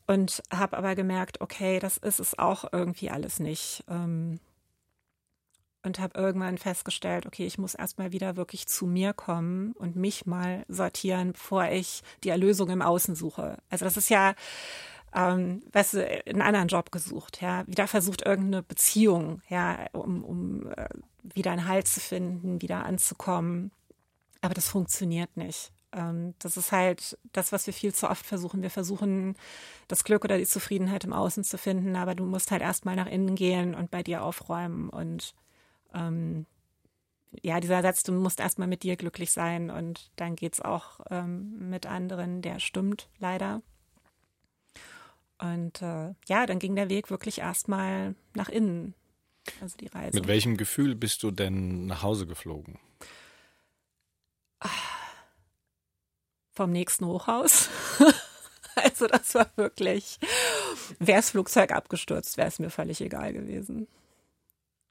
und 0.07 0.43
habe 0.53 0.77
aber 0.77 0.95
gemerkt, 0.95 1.41
okay, 1.41 1.79
das 1.79 1.97
ist 1.97 2.21
es 2.21 2.39
auch 2.39 2.67
irgendwie 2.73 3.11
alles 3.11 3.41
nicht. 3.41 3.85
Ähm, 3.89 4.41
und 5.85 5.99
habe 5.99 6.19
irgendwann 6.19 6.57
festgestellt, 6.57 7.27
okay, 7.27 7.47
ich 7.47 7.59
muss 7.59 7.75
erstmal 7.75 8.11
wieder 8.11 8.37
wirklich 8.37 8.67
zu 8.67 8.87
mir 8.87 9.13
kommen 9.13 9.73
und 9.73 9.97
mich 9.97 10.25
mal 10.25 10.65
sortieren, 10.67 11.33
bevor 11.33 11.67
ich 11.67 12.03
die 12.25 12.31
Erlösung 12.31 12.71
im 12.71 12.83
Außen 12.83 13.15
suche. 13.15 13.59
Also 13.69 13.85
das 13.85 13.99
ist 13.99 14.09
ja, 14.09 14.35
ähm, 15.15 15.62
weißt 15.73 15.95
du, 15.95 16.27
einen 16.27 16.43
anderen 16.43 16.69
Job 16.69 16.91
gesucht, 16.91 17.41
ja, 17.41 17.67
wieder 17.67 17.87
versucht 17.87 18.23
irgendeine 18.23 18.62
Beziehung, 18.62 19.43
ja, 19.49 19.87
um, 19.93 20.25
um 20.25 20.73
äh, 20.73 20.89
wieder 21.23 21.53
einen 21.53 21.69
Halt 21.69 21.87
zu 21.87 22.01
finden, 22.01 22.61
wieder 22.61 22.85
anzukommen. 22.85 23.71
Aber 24.41 24.55
das 24.55 24.69
funktioniert 24.69 25.37
nicht. 25.37 25.73
Ähm, 25.93 26.35
das 26.41 26.57
ist 26.57 26.73
halt 26.73 27.17
das, 27.33 27.53
was 27.53 27.67
wir 27.67 27.73
viel 27.75 27.95
zu 27.95 28.11
oft 28.11 28.27
versuchen. 28.27 28.62
Wir 28.62 28.71
versuchen, 28.71 29.37
das 29.89 30.05
Glück 30.05 30.25
oder 30.25 30.37
die 30.37 30.47
Zufriedenheit 30.47 31.05
im 31.05 31.12
Außen 31.12 31.45
zu 31.45 31.59
finden, 31.59 31.97
aber 31.97 32.15
du 32.15 32.25
musst 32.25 32.51
halt 32.51 32.62
erstmal 32.62 32.97
nach 32.97 33.07
innen 33.07 33.37
gehen 33.37 33.75
und 33.75 33.91
bei 33.91 34.03
dir 34.03 34.23
aufräumen 34.23 34.89
und 34.91 35.35
ähm, 35.95 36.47
ja, 37.43 37.61
dieser 37.61 37.83
Satz, 37.83 38.03
du 38.03 38.12
musst 38.12 38.41
erstmal 38.41 38.69
mit 38.69 38.83
dir 38.83 38.97
glücklich 38.97 39.33
sein 39.33 39.71
und 39.71 40.11
dann 40.17 40.37
geht 40.37 40.55
es 40.55 40.61
auch 40.61 41.01
ähm, 41.11 41.69
mit 41.71 41.87
anderen, 41.87 42.43
der 42.43 42.61
stimmt 42.61 43.09
leider. 43.19 43.62
Und 45.39 45.82
äh, 45.82 46.14
ja, 46.26 46.47
dann 46.47 46.59
ging 46.59 46.76
der 46.76 46.89
Weg 46.89 47.11
wirklich 47.11 47.39
erstmal 47.39 48.14
nach 48.35 48.49
innen, 48.49 48.95
also 49.61 49.76
die 49.76 49.89
Reise. 49.89 50.18
Mit 50.18 50.28
welchem 50.28 50.57
Gefühl 50.57 50.95
bist 50.95 51.22
du 51.22 51.30
denn 51.30 51.87
nach 51.87 52.03
Hause 52.03 52.26
geflogen? 52.26 52.78
Vom 56.53 56.70
nächsten 56.70 57.07
Hochhaus. 57.07 57.68
also 58.76 59.07
das 59.09 59.35
war 59.35 59.51
wirklich, 59.57 60.18
wäre 61.01 61.18
das 61.18 61.30
Flugzeug 61.30 61.72
abgestürzt, 61.72 62.37
wäre 62.37 62.49
es 62.49 62.59
mir 62.61 62.70
völlig 62.70 63.01
egal 63.01 63.32
gewesen. 63.32 63.89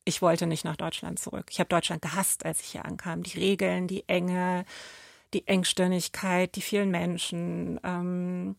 Ich 0.05 0.21
wollte 0.21 0.45
nicht 0.45 0.65
nach 0.65 0.75
Deutschland 0.75 1.19
zurück. 1.19 1.45
Ich 1.49 1.59
habe 1.59 1.69
Deutschland 1.69 2.01
gehasst, 2.01 2.45
als 2.45 2.59
ich 2.59 2.67
hier 2.67 2.83
ankam. 2.83 3.23
Die 3.23 3.39
Regeln, 3.39 3.87
die 3.87 4.07
Enge, 4.09 4.65
die 5.33 5.47
Engstirnigkeit, 5.47 6.53
die 6.57 6.61
vielen 6.61 6.91
Menschen. 6.91 7.79
Ähm, 7.85 8.57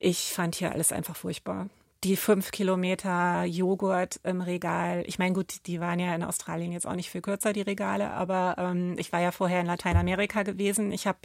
ich 0.00 0.32
fand 0.32 0.56
hier 0.56 0.72
alles 0.72 0.90
einfach 0.92 1.14
furchtbar. 1.14 1.68
Die 2.02 2.16
fünf 2.16 2.50
Kilometer 2.50 3.44
Joghurt 3.44 4.18
im 4.24 4.40
Regal. 4.40 5.04
Ich 5.06 5.18
meine, 5.18 5.34
gut, 5.34 5.66
die 5.66 5.80
waren 5.80 6.00
ja 6.00 6.14
in 6.14 6.24
Australien 6.24 6.72
jetzt 6.72 6.86
auch 6.86 6.96
nicht 6.96 7.10
viel 7.10 7.20
kürzer, 7.20 7.52
die 7.52 7.60
Regale, 7.60 8.10
aber 8.10 8.56
ähm, 8.58 8.96
ich 8.98 9.12
war 9.12 9.20
ja 9.20 9.30
vorher 9.30 9.60
in 9.60 9.66
Lateinamerika 9.66 10.42
gewesen. 10.42 10.90
Ich 10.92 11.06
habe 11.06 11.18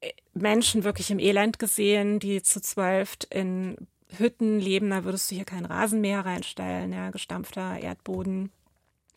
äh, 0.00 0.12
Menschen 0.32 0.84
wirklich 0.84 1.10
im 1.10 1.18
Elend 1.18 1.58
gesehen, 1.58 2.18
die 2.18 2.42
zu 2.42 2.62
zwölf 2.62 3.18
in 3.28 3.76
Hütten 4.16 4.58
leben. 4.58 4.88
Da 4.88 5.04
würdest 5.04 5.30
du 5.30 5.34
hier 5.34 5.44
kein 5.44 5.66
Rasenmäher 5.66 6.24
reinstellen, 6.24 6.94
ja, 6.94 7.10
gestampfter 7.10 7.78
Erdboden. 7.78 8.50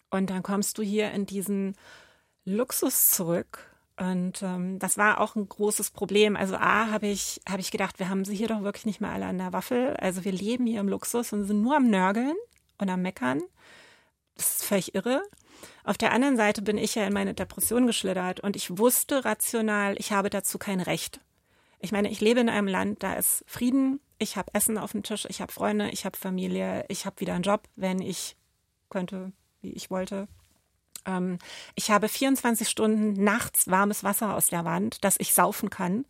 Und 0.09 0.29
dann 0.29 0.43
kommst 0.43 0.77
du 0.77 0.81
hier 0.81 1.11
in 1.11 1.25
diesen 1.25 1.77
Luxus 2.43 3.11
zurück 3.11 3.68
und 3.99 4.41
ähm, 4.43 4.79
das 4.79 4.97
war 4.97 5.19
auch 5.19 5.35
ein 5.35 5.47
großes 5.47 5.91
Problem. 5.91 6.37
Also 6.37 6.55
A, 6.55 6.89
habe 6.89 7.07
ich, 7.07 7.41
hab 7.47 7.59
ich 7.59 7.69
gedacht, 7.69 7.99
wir 7.99 8.07
haben 8.07 8.23
sie 8.23 8.35
hier 8.35 8.47
doch 8.47 8.63
wirklich 8.63 8.85
nicht 8.85 9.01
mehr 9.01 9.11
alle 9.11 9.25
an 9.25 9.37
der 9.37 9.51
Waffel. 9.51 9.95
Also 9.97 10.23
wir 10.23 10.31
leben 10.31 10.65
hier 10.65 10.79
im 10.79 10.87
Luxus 10.87 11.33
und 11.33 11.43
sind 11.43 11.61
nur 11.61 11.75
am 11.75 11.89
Nörgeln 11.89 12.35
und 12.77 12.89
am 12.89 13.01
Meckern. 13.01 13.41
Das 14.35 14.51
ist 14.51 14.63
völlig 14.63 14.95
irre. 14.95 15.21
Auf 15.83 15.97
der 15.97 16.13
anderen 16.13 16.37
Seite 16.37 16.61
bin 16.61 16.77
ich 16.77 16.95
ja 16.95 17.05
in 17.05 17.13
meine 17.13 17.33
Depression 17.33 17.87
geschlittert 17.87 18.39
und 18.39 18.55
ich 18.55 18.77
wusste 18.77 19.25
rational, 19.25 19.95
ich 19.97 20.13
habe 20.13 20.29
dazu 20.29 20.57
kein 20.57 20.79
Recht. 20.79 21.19
Ich 21.79 21.91
meine, 21.91 22.09
ich 22.09 22.21
lebe 22.21 22.39
in 22.39 22.47
einem 22.47 22.67
Land, 22.67 23.03
da 23.03 23.15
ist 23.15 23.43
Frieden, 23.47 23.99
ich 24.17 24.37
habe 24.37 24.53
Essen 24.53 24.77
auf 24.77 24.93
dem 24.93 25.03
Tisch, 25.03 25.25
ich 25.29 25.41
habe 25.41 25.51
Freunde, 25.51 25.89
ich 25.89 26.05
habe 26.05 26.17
Familie, 26.17 26.85
ich 26.87 27.05
habe 27.05 27.19
wieder 27.19 27.33
einen 27.33 27.43
Job, 27.43 27.67
wenn 27.75 27.99
ich 28.01 28.37
könnte, 28.89 29.33
wie 29.61 29.71
ich 29.71 29.91
wollte. 29.91 30.29
Ähm, 31.05 31.39
ich 31.75 31.91
habe 31.91 32.07
24 32.07 32.67
Stunden 32.67 33.23
nachts 33.23 33.69
warmes 33.69 34.03
Wasser 34.03 34.35
aus 34.35 34.47
der 34.47 34.65
Wand, 34.65 35.03
das 35.03 35.15
ich 35.19 35.33
saufen 35.33 35.69
kann. 35.69 36.05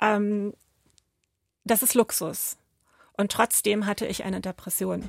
Ähm, 0.00 0.52
das 1.64 1.82
ist 1.82 1.94
Luxus. 1.94 2.56
Und 3.16 3.32
trotzdem 3.32 3.86
hatte 3.86 4.06
ich 4.06 4.24
eine 4.24 4.40
Depression. 4.40 5.08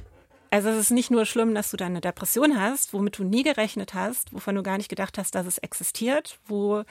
Also 0.49 0.69
es 0.69 0.77
ist 0.77 0.91
nicht 0.91 1.11
nur 1.11 1.25
schlimm, 1.25 1.53
dass 1.53 1.71
du 1.71 1.77
deine 1.77 1.99
Depression 1.99 2.59
hast, 2.59 2.93
womit 2.93 3.17
du 3.17 3.23
nie 3.23 3.43
gerechnet 3.43 3.93
hast, 3.93 4.33
wovon 4.33 4.55
du 4.55 4.63
gar 4.63 4.77
nicht 4.77 4.87
gedacht 4.87 5.17
hast, 5.17 5.35
dass 5.35 5.45
es 5.45 5.57
existiert, 5.57 6.39
wo 6.45 6.83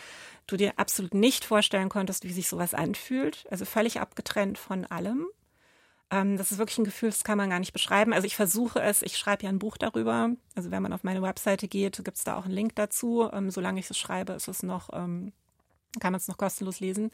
du 0.46 0.56
dir 0.56 0.74
absolut 0.76 1.14
nicht 1.14 1.44
vorstellen 1.44 1.88
konntest, 1.88 2.24
wie 2.24 2.32
sich 2.32 2.48
sowas 2.48 2.74
anfühlt. 2.74 3.46
Also 3.50 3.64
völlig 3.64 4.00
abgetrennt 4.00 4.58
von 4.58 4.84
allem. 4.84 5.26
Ähm, 6.10 6.36
das 6.36 6.52
ist 6.52 6.58
wirklich 6.58 6.78
ein 6.78 6.84
Gefühl, 6.84 7.10
das 7.10 7.24
kann 7.24 7.38
man 7.38 7.50
gar 7.50 7.58
nicht 7.58 7.72
beschreiben. 7.72 8.12
Also 8.12 8.26
ich 8.26 8.36
versuche 8.36 8.80
es, 8.80 9.02
ich 9.02 9.16
schreibe 9.16 9.44
ja 9.44 9.48
ein 9.48 9.58
Buch 9.58 9.76
darüber. 9.76 10.30
Also 10.54 10.70
wenn 10.70 10.82
man 10.82 10.92
auf 10.92 11.04
meine 11.04 11.22
Webseite 11.22 11.68
geht, 11.68 12.04
gibt 12.04 12.16
es 12.16 12.24
da 12.24 12.36
auch 12.36 12.44
einen 12.44 12.54
Link 12.54 12.76
dazu. 12.76 13.28
Ähm, 13.32 13.50
solange 13.50 13.80
ich 13.80 13.90
es 13.90 13.98
schreibe, 13.98 14.34
ist 14.34 14.48
es 14.48 14.62
noch, 14.62 14.90
ähm, 14.92 15.32
kann 15.98 16.12
man 16.12 16.20
es 16.20 16.28
noch 16.28 16.36
kostenlos 16.36 16.80
lesen. 16.80 17.10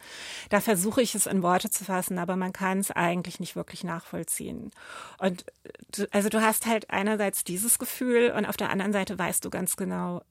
Da 0.51 0.61
versuche 0.61 1.01
ich 1.01 1.15
es 1.15 1.27
in 1.27 1.43
Worte 1.43 1.71
zu 1.71 1.85
fassen, 1.85 2.19
aber 2.19 2.37
man 2.37 2.53
kann 2.53 2.79
es 2.79 2.91
eigentlich 2.91 3.41
nicht 3.41 3.57
wirklich 3.57 3.85
nachvollziehen. 3.85 4.71
Und 5.19 5.47
du, 5.93 6.07
also 6.11 6.29
du 6.29 6.43
hast 6.43 6.67
halt 6.67 6.91
einerseits 6.91 7.45
dieses 7.45 7.79
Gefühl 7.79 8.33
und 8.37 8.45
auf 8.45 8.57
der 8.57 8.71
anderen 8.71 8.93
Seite 8.93 9.19
weißt 9.19 9.45
du 9.45 9.51
ganz 9.51 9.77
genau, 9.77 10.23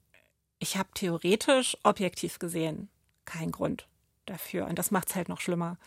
ich 0.59 0.77
habe 0.77 0.89
theoretisch 0.93 1.77
objektiv 1.83 2.37
gesehen 2.37 2.89
keinen 3.25 3.51
Grund 3.51 3.87
dafür. 4.25 4.67
Und 4.67 4.77
das 4.77 4.91
macht 4.91 5.09
es 5.09 5.15
halt 5.15 5.29
noch 5.29 5.41
schlimmer 5.41 5.77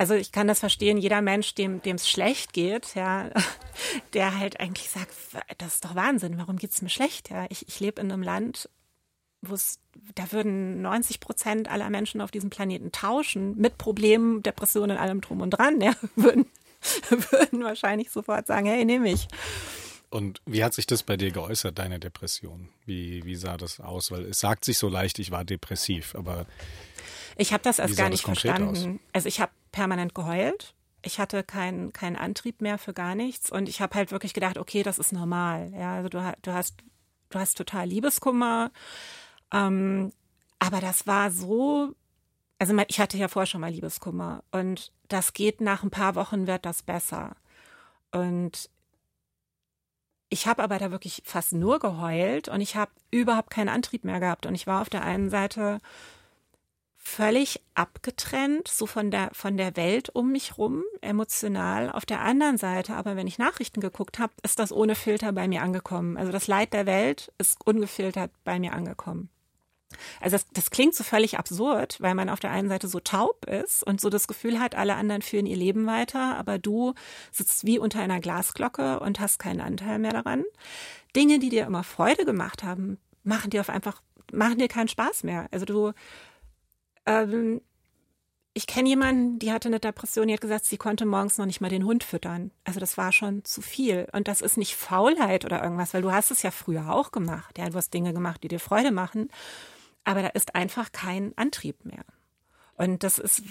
also 0.00 0.14
ich 0.14 0.32
kann 0.32 0.48
das 0.48 0.60
verstehen, 0.60 0.96
jeder 0.96 1.20
Mensch, 1.20 1.54
dem 1.54 1.82
es 1.84 2.08
schlecht 2.08 2.54
geht, 2.54 2.94
ja, 2.94 3.28
der 4.14 4.38
halt 4.38 4.58
eigentlich 4.58 4.88
sagt, 4.88 5.12
das 5.58 5.74
ist 5.74 5.84
doch 5.84 5.94
Wahnsinn, 5.94 6.38
warum 6.38 6.56
geht 6.56 6.70
es 6.70 6.80
mir 6.80 6.88
schlecht? 6.88 7.28
Ja, 7.28 7.44
ich, 7.50 7.68
ich 7.68 7.80
lebe 7.80 8.00
in 8.00 8.10
einem 8.10 8.22
Land, 8.22 8.70
wo 9.42 9.52
es, 9.52 9.78
da 10.14 10.32
würden 10.32 10.80
90 10.80 11.20
Prozent 11.20 11.70
aller 11.70 11.90
Menschen 11.90 12.22
auf 12.22 12.30
diesem 12.30 12.48
Planeten 12.48 12.92
tauschen, 12.92 13.58
mit 13.58 13.76
Problemen, 13.76 14.42
Depressionen, 14.42 14.96
allem 14.96 15.20
drum 15.20 15.42
und 15.42 15.50
dran, 15.50 15.82
ja, 15.82 15.92
würden, 16.16 16.46
würden 17.10 17.62
wahrscheinlich 17.62 18.10
sofort 18.10 18.46
sagen, 18.46 18.68
hey, 18.68 18.86
nehme 18.86 19.12
ich. 19.12 19.28
Und 20.08 20.40
wie 20.46 20.64
hat 20.64 20.72
sich 20.72 20.86
das 20.86 21.02
bei 21.02 21.18
dir 21.18 21.30
geäußert, 21.30 21.78
deine 21.78 22.00
Depression? 22.00 22.70
Wie, 22.86 23.22
wie 23.26 23.36
sah 23.36 23.58
das 23.58 23.80
aus? 23.80 24.10
Weil 24.10 24.24
es 24.24 24.40
sagt 24.40 24.64
sich 24.64 24.78
so 24.78 24.88
leicht, 24.88 25.18
ich 25.18 25.30
war 25.30 25.44
depressiv, 25.44 26.14
aber 26.14 26.46
ich 27.36 27.52
habe 27.52 27.62
das 27.62 27.78
erst 27.78 27.96
gar 27.96 28.08
nicht 28.08 28.24
verstanden. 28.24 28.68
Aus? 28.68 28.88
Also 29.12 29.28
ich 29.28 29.40
habe 29.40 29.52
permanent 29.72 30.14
geheult. 30.14 30.74
Ich 31.02 31.18
hatte 31.18 31.42
keinen 31.42 31.92
keinen 31.92 32.16
Antrieb 32.16 32.60
mehr 32.60 32.76
für 32.76 32.92
gar 32.92 33.14
nichts 33.14 33.50
und 33.50 33.68
ich 33.68 33.80
habe 33.80 33.94
halt 33.94 34.12
wirklich 34.12 34.34
gedacht, 34.34 34.58
okay, 34.58 34.82
das 34.82 34.98
ist 34.98 35.12
normal. 35.12 35.72
Ja, 35.74 35.94
also 35.94 36.08
du, 36.10 36.34
du 36.42 36.52
hast 36.52 36.76
du 37.30 37.38
hast 37.38 37.56
total 37.56 37.88
Liebeskummer, 37.88 38.70
ähm, 39.52 40.12
aber 40.58 40.80
das 40.80 41.06
war 41.06 41.30
so. 41.30 41.94
Also 42.58 42.76
ich 42.88 43.00
hatte 43.00 43.16
ja 43.16 43.28
vorher 43.28 43.46
schon 43.46 43.62
mal 43.62 43.70
Liebeskummer 43.70 44.44
und 44.50 44.92
das 45.08 45.32
geht 45.32 45.62
nach 45.62 45.82
ein 45.82 45.90
paar 45.90 46.14
Wochen 46.14 46.46
wird 46.46 46.66
das 46.66 46.82
besser 46.82 47.34
und 48.12 48.68
ich 50.28 50.46
habe 50.46 50.62
aber 50.62 50.78
da 50.78 50.90
wirklich 50.90 51.22
fast 51.24 51.52
nur 51.52 51.80
geheult 51.80 52.48
und 52.48 52.60
ich 52.60 52.76
habe 52.76 52.92
überhaupt 53.10 53.50
keinen 53.50 53.68
Antrieb 53.68 54.04
mehr 54.04 54.20
gehabt 54.20 54.46
und 54.46 54.54
ich 54.54 54.66
war 54.66 54.80
auf 54.80 54.88
der 54.88 55.02
einen 55.02 55.28
Seite 55.28 55.80
völlig 57.02 57.60
abgetrennt, 57.74 58.68
so 58.68 58.86
von 58.86 59.10
der, 59.10 59.30
von 59.32 59.56
der 59.56 59.76
Welt 59.76 60.10
um 60.10 60.30
mich 60.30 60.58
rum, 60.58 60.84
emotional. 61.00 61.90
Auf 61.90 62.04
der 62.04 62.20
anderen 62.20 62.58
Seite, 62.58 62.94
aber 62.94 63.16
wenn 63.16 63.26
ich 63.26 63.38
Nachrichten 63.38 63.80
geguckt 63.80 64.18
habe, 64.18 64.34
ist 64.42 64.58
das 64.58 64.70
ohne 64.70 64.94
Filter 64.94 65.32
bei 65.32 65.48
mir 65.48 65.62
angekommen. 65.62 66.18
Also 66.18 66.30
das 66.30 66.46
Leid 66.46 66.74
der 66.74 66.86
Welt 66.86 67.32
ist 67.38 67.58
ungefiltert 67.66 68.30
bei 68.44 68.60
mir 68.60 68.74
angekommen. 68.74 69.30
Also 70.20 70.34
das, 70.36 70.46
das 70.52 70.70
klingt 70.70 70.94
so 70.94 71.02
völlig 71.02 71.38
absurd, 71.38 71.96
weil 72.00 72.14
man 72.14 72.28
auf 72.28 72.38
der 72.38 72.50
einen 72.50 72.68
Seite 72.68 72.86
so 72.86 73.00
taub 73.00 73.46
ist 73.46 73.82
und 73.82 74.00
so 74.00 74.08
das 74.08 74.28
Gefühl 74.28 74.60
hat, 74.60 74.74
alle 74.74 74.94
anderen 74.94 75.22
führen 75.22 75.46
ihr 75.46 75.56
Leben 75.56 75.86
weiter, 75.86 76.36
aber 76.36 76.58
du 76.58 76.94
sitzt 77.32 77.66
wie 77.66 77.78
unter 77.78 78.00
einer 78.00 78.20
Glasglocke 78.20 79.00
und 79.00 79.18
hast 79.18 79.38
keinen 79.38 79.60
Anteil 79.60 79.98
mehr 79.98 80.12
daran. 80.12 80.44
Dinge, 81.16 81.38
die 81.38 81.48
dir 81.48 81.66
immer 81.66 81.82
Freude 81.82 82.24
gemacht 82.24 82.62
haben, 82.62 82.98
machen 83.24 83.50
dir 83.50 83.62
auf 83.62 83.70
einfach 83.70 84.02
machen 84.32 84.58
dir 84.58 84.68
keinen 84.68 84.86
Spaß 84.88 85.24
mehr. 85.24 85.48
Also 85.50 85.66
du 85.66 85.92
ähm, 87.10 87.60
ich 88.52 88.66
kenne 88.66 88.88
jemanden, 88.88 89.38
die 89.38 89.52
hatte 89.52 89.68
eine 89.68 89.80
Depression, 89.80 90.28
die 90.28 90.34
hat 90.34 90.40
gesagt, 90.40 90.64
sie 90.64 90.76
konnte 90.76 91.06
morgens 91.06 91.38
noch 91.38 91.46
nicht 91.46 91.60
mal 91.60 91.70
den 91.70 91.84
Hund 91.84 92.02
füttern. 92.04 92.50
Also 92.64 92.80
das 92.80 92.96
war 92.96 93.12
schon 93.12 93.44
zu 93.44 93.62
viel. 93.62 94.08
Und 94.12 94.28
das 94.28 94.40
ist 94.40 94.56
nicht 94.56 94.74
Faulheit 94.74 95.44
oder 95.44 95.62
irgendwas, 95.62 95.94
weil 95.94 96.02
du 96.02 96.12
hast 96.12 96.30
es 96.30 96.42
ja 96.42 96.50
früher 96.50 96.92
auch 96.92 97.12
gemacht. 97.12 97.58
Ja, 97.58 97.68
du 97.68 97.76
hast 97.76 97.94
Dinge 97.94 98.12
gemacht, 98.12 98.42
die 98.42 98.48
dir 98.48 98.60
Freude 98.60 98.90
machen. 98.90 99.28
Aber 100.04 100.22
da 100.22 100.28
ist 100.28 100.54
einfach 100.54 100.92
kein 100.92 101.36
Antrieb 101.36 101.84
mehr. 101.84 102.04
Und 102.74 103.04
das 103.04 103.18
ist, 103.18 103.42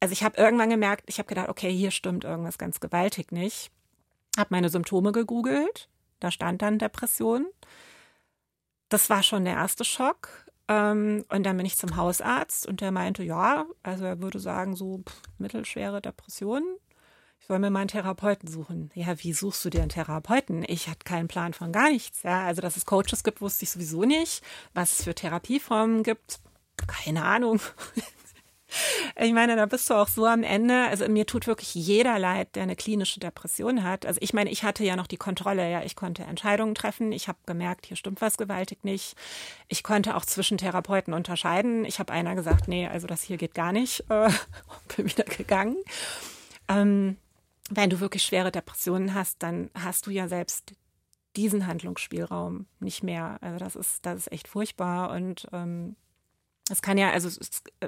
also 0.00 0.12
ich 0.12 0.22
habe 0.22 0.36
irgendwann 0.36 0.70
gemerkt, 0.70 1.04
ich 1.06 1.18
habe 1.18 1.28
gedacht, 1.28 1.48
okay, 1.48 1.72
hier 1.72 1.90
stimmt 1.90 2.24
irgendwas 2.24 2.58
ganz 2.58 2.78
gewaltig 2.78 3.32
nicht. 3.32 3.70
Habe 4.36 4.48
meine 4.50 4.68
Symptome 4.68 5.12
gegoogelt. 5.12 5.88
Da 6.20 6.30
stand 6.30 6.62
dann 6.62 6.78
Depression. 6.78 7.46
Das 8.88 9.10
war 9.10 9.22
schon 9.22 9.44
der 9.44 9.54
erste 9.54 9.84
Schock. 9.84 10.45
Ähm, 10.68 11.24
und 11.28 11.44
dann 11.44 11.56
bin 11.56 11.66
ich 11.66 11.76
zum 11.76 11.96
Hausarzt 11.96 12.66
und 12.66 12.80
der 12.80 12.90
meinte, 12.90 13.22
ja, 13.22 13.66
also 13.82 14.04
er 14.04 14.20
würde 14.20 14.40
sagen, 14.40 14.74
so 14.76 14.98
pff, 15.06 15.22
mittelschwere 15.38 16.00
Depressionen. 16.02 16.76
ich 17.40 17.46
soll 17.46 17.58
mir 17.60 17.70
mal 17.70 17.80
einen 17.80 17.88
Therapeuten 17.88 18.48
suchen. 18.48 18.90
Ja, 18.94 19.22
wie 19.22 19.32
suchst 19.32 19.64
du 19.64 19.70
dir 19.70 19.80
einen 19.82 19.90
Therapeuten? 19.90 20.64
Ich 20.66 20.88
hatte 20.88 21.04
keinen 21.04 21.28
Plan 21.28 21.52
von 21.54 21.72
gar 21.72 21.90
nichts. 21.90 22.22
Ja, 22.24 22.44
also 22.44 22.62
dass 22.62 22.76
es 22.76 22.86
Coaches 22.86 23.22
gibt, 23.24 23.40
wusste 23.40 23.64
ich 23.64 23.70
sowieso 23.70 24.02
nicht. 24.04 24.42
Was 24.74 24.98
es 24.98 25.04
für 25.04 25.14
Therapieformen 25.14 26.02
gibt, 26.02 26.40
keine 26.86 27.24
Ahnung. 27.24 27.60
Ich 29.18 29.32
meine, 29.32 29.56
da 29.56 29.66
bist 29.66 29.88
du 29.88 29.94
auch 29.94 30.08
so 30.08 30.26
am 30.26 30.42
Ende. 30.42 30.86
Also 30.88 31.08
mir 31.08 31.26
tut 31.26 31.46
wirklich 31.46 31.74
jeder 31.74 32.18
leid, 32.18 32.56
der 32.56 32.64
eine 32.64 32.76
klinische 32.76 33.20
Depression 33.20 33.84
hat. 33.84 34.04
Also 34.04 34.18
ich 34.22 34.34
meine, 34.34 34.50
ich 34.50 34.64
hatte 34.64 34.84
ja 34.84 34.96
noch 34.96 35.06
die 35.06 35.16
Kontrolle. 35.16 35.70
Ja, 35.70 35.82
ich 35.82 35.96
konnte 35.96 36.24
Entscheidungen 36.24 36.74
treffen. 36.74 37.12
Ich 37.12 37.28
habe 37.28 37.38
gemerkt, 37.46 37.86
hier 37.86 37.96
stimmt 37.96 38.20
was 38.20 38.36
gewaltig 38.36 38.84
nicht. 38.84 39.16
Ich 39.68 39.82
konnte 39.82 40.16
auch 40.16 40.24
zwischen 40.24 40.58
Therapeuten 40.58 41.14
unterscheiden. 41.14 41.84
Ich 41.84 41.98
habe 41.98 42.12
einer 42.12 42.34
gesagt, 42.34 42.68
nee, 42.68 42.86
also 42.86 43.06
das 43.06 43.22
hier 43.22 43.36
geht 43.36 43.54
gar 43.54 43.72
nicht. 43.72 44.04
Äh, 44.16 44.30
bin 44.96 45.10
wieder 45.10 45.24
gegangen. 45.24 45.76
Ähm, 46.68 47.16
wenn 47.70 47.90
du 47.90 48.00
wirklich 48.00 48.22
schwere 48.22 48.50
Depressionen 48.50 49.14
hast, 49.14 49.42
dann 49.42 49.70
hast 49.74 50.06
du 50.06 50.10
ja 50.10 50.28
selbst 50.28 50.74
diesen 51.36 51.66
Handlungsspielraum 51.66 52.66
nicht 52.80 53.02
mehr. 53.02 53.38
Also 53.40 53.58
das 53.58 53.76
ist, 53.76 54.06
das 54.06 54.20
ist 54.20 54.32
echt 54.32 54.48
furchtbar 54.48 55.10
und 55.10 55.46
ähm, 55.52 55.96
es 56.70 56.82
kann 56.82 56.98
ja, 56.98 57.10
also 57.10 57.30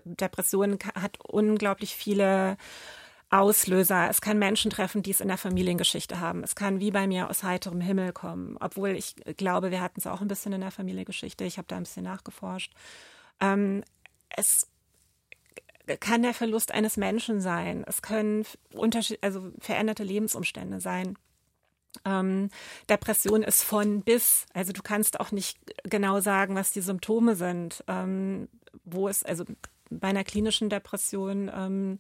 Depression 0.04 0.78
hat 0.94 1.18
unglaublich 1.20 1.94
viele 1.94 2.56
Auslöser. 3.30 4.08
Es 4.08 4.20
kann 4.20 4.38
Menschen 4.38 4.70
treffen, 4.70 5.02
die 5.02 5.10
es 5.10 5.20
in 5.20 5.28
der 5.28 5.36
Familiengeschichte 5.36 6.20
haben. 6.20 6.42
Es 6.42 6.54
kann 6.54 6.80
wie 6.80 6.90
bei 6.90 7.06
mir 7.06 7.28
aus 7.28 7.42
heiterem 7.42 7.80
Himmel 7.80 8.12
kommen, 8.12 8.56
obwohl 8.60 8.90
ich 8.90 9.16
glaube, 9.36 9.70
wir 9.70 9.80
hatten 9.80 10.00
es 10.00 10.06
auch 10.06 10.20
ein 10.20 10.28
bisschen 10.28 10.52
in 10.52 10.62
der 10.62 10.70
Familiengeschichte. 10.70 11.44
Ich 11.44 11.58
habe 11.58 11.68
da 11.68 11.76
ein 11.76 11.82
bisschen 11.82 12.04
nachgeforscht. 12.04 12.72
Ähm, 13.40 13.84
es 14.30 14.66
kann 16.00 16.22
der 16.22 16.34
Verlust 16.34 16.72
eines 16.72 16.96
Menschen 16.96 17.40
sein. 17.40 17.84
Es 17.86 18.00
können 18.02 18.46
Unterschied, 18.72 19.18
also 19.22 19.50
veränderte 19.58 20.04
Lebensumstände 20.04 20.80
sein. 20.80 21.18
Ähm, 22.04 22.50
Depression 22.88 23.42
ist 23.42 23.62
von 23.62 24.02
bis. 24.02 24.46
Also 24.54 24.72
du 24.72 24.82
kannst 24.82 25.20
auch 25.20 25.32
nicht 25.32 25.58
genau 25.84 26.20
sagen, 26.20 26.54
was 26.54 26.72
die 26.72 26.80
Symptome 26.80 27.36
sind. 27.36 27.84
Ähm, 27.88 28.48
wo 28.84 29.08
es, 29.08 29.22
also 29.22 29.44
bei 29.90 30.08
einer 30.08 30.24
klinischen 30.24 30.68
Depression 30.68 31.50
ähm, 31.54 31.98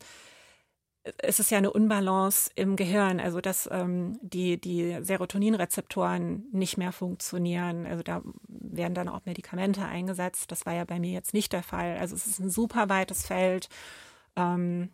ist 1.22 1.40
es 1.40 1.50
ja 1.50 1.58
eine 1.58 1.72
Unbalance 1.72 2.50
im 2.54 2.76
Gehirn, 2.76 3.20
also 3.20 3.40
dass 3.40 3.68
ähm, 3.72 4.18
die, 4.20 4.60
die 4.60 4.98
Serotoninrezeptoren 5.00 6.46
nicht 6.52 6.76
mehr 6.76 6.92
funktionieren. 6.92 7.86
Also 7.86 8.02
da 8.02 8.22
werden 8.48 8.94
dann 8.94 9.08
auch 9.08 9.24
Medikamente 9.24 9.84
eingesetzt. 9.84 10.50
Das 10.52 10.66
war 10.66 10.74
ja 10.74 10.84
bei 10.84 10.98
mir 10.98 11.12
jetzt 11.12 11.34
nicht 11.34 11.52
der 11.52 11.62
Fall. 11.62 11.96
Also 11.98 12.14
es 12.14 12.26
ist 12.26 12.40
ein 12.40 12.50
super 12.50 12.88
weites 12.88 13.26
Feld. 13.26 13.68
Ähm, 14.36 14.90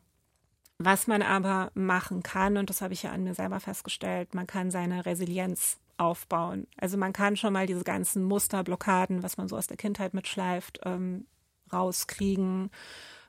was 0.79 1.07
man 1.07 1.22
aber 1.22 1.70
machen 1.75 2.22
kann, 2.22 2.57
und 2.57 2.68
das 2.68 2.81
habe 2.81 2.95
ich 2.95 3.05
ja 3.05 3.12
an 3.12 3.25
mir 3.25 3.35
selber 3.35 3.61
festgestellt, 3.61 4.35
man 4.35 4.47
kann 4.47 4.70
seine 4.70 5.07
Resilienz 5.07 5.79
aufbauen. 5.97 6.66
Also 6.77 6.97
man 6.97 7.12
kann 7.12 7.37
schon 7.37 7.53
mal 7.53 7.66
diese 7.66 7.85
ganzen 7.85 8.25
Musterblockaden, 8.25 9.22
was 9.22 9.37
man 9.37 9.49
so 9.49 9.57
aus 9.57 9.68
der 9.68 9.77
Kindheit 9.77 10.14
mitschleift, 10.14 10.81
ähm, 10.85 11.27
rauskriegen, 11.75 12.70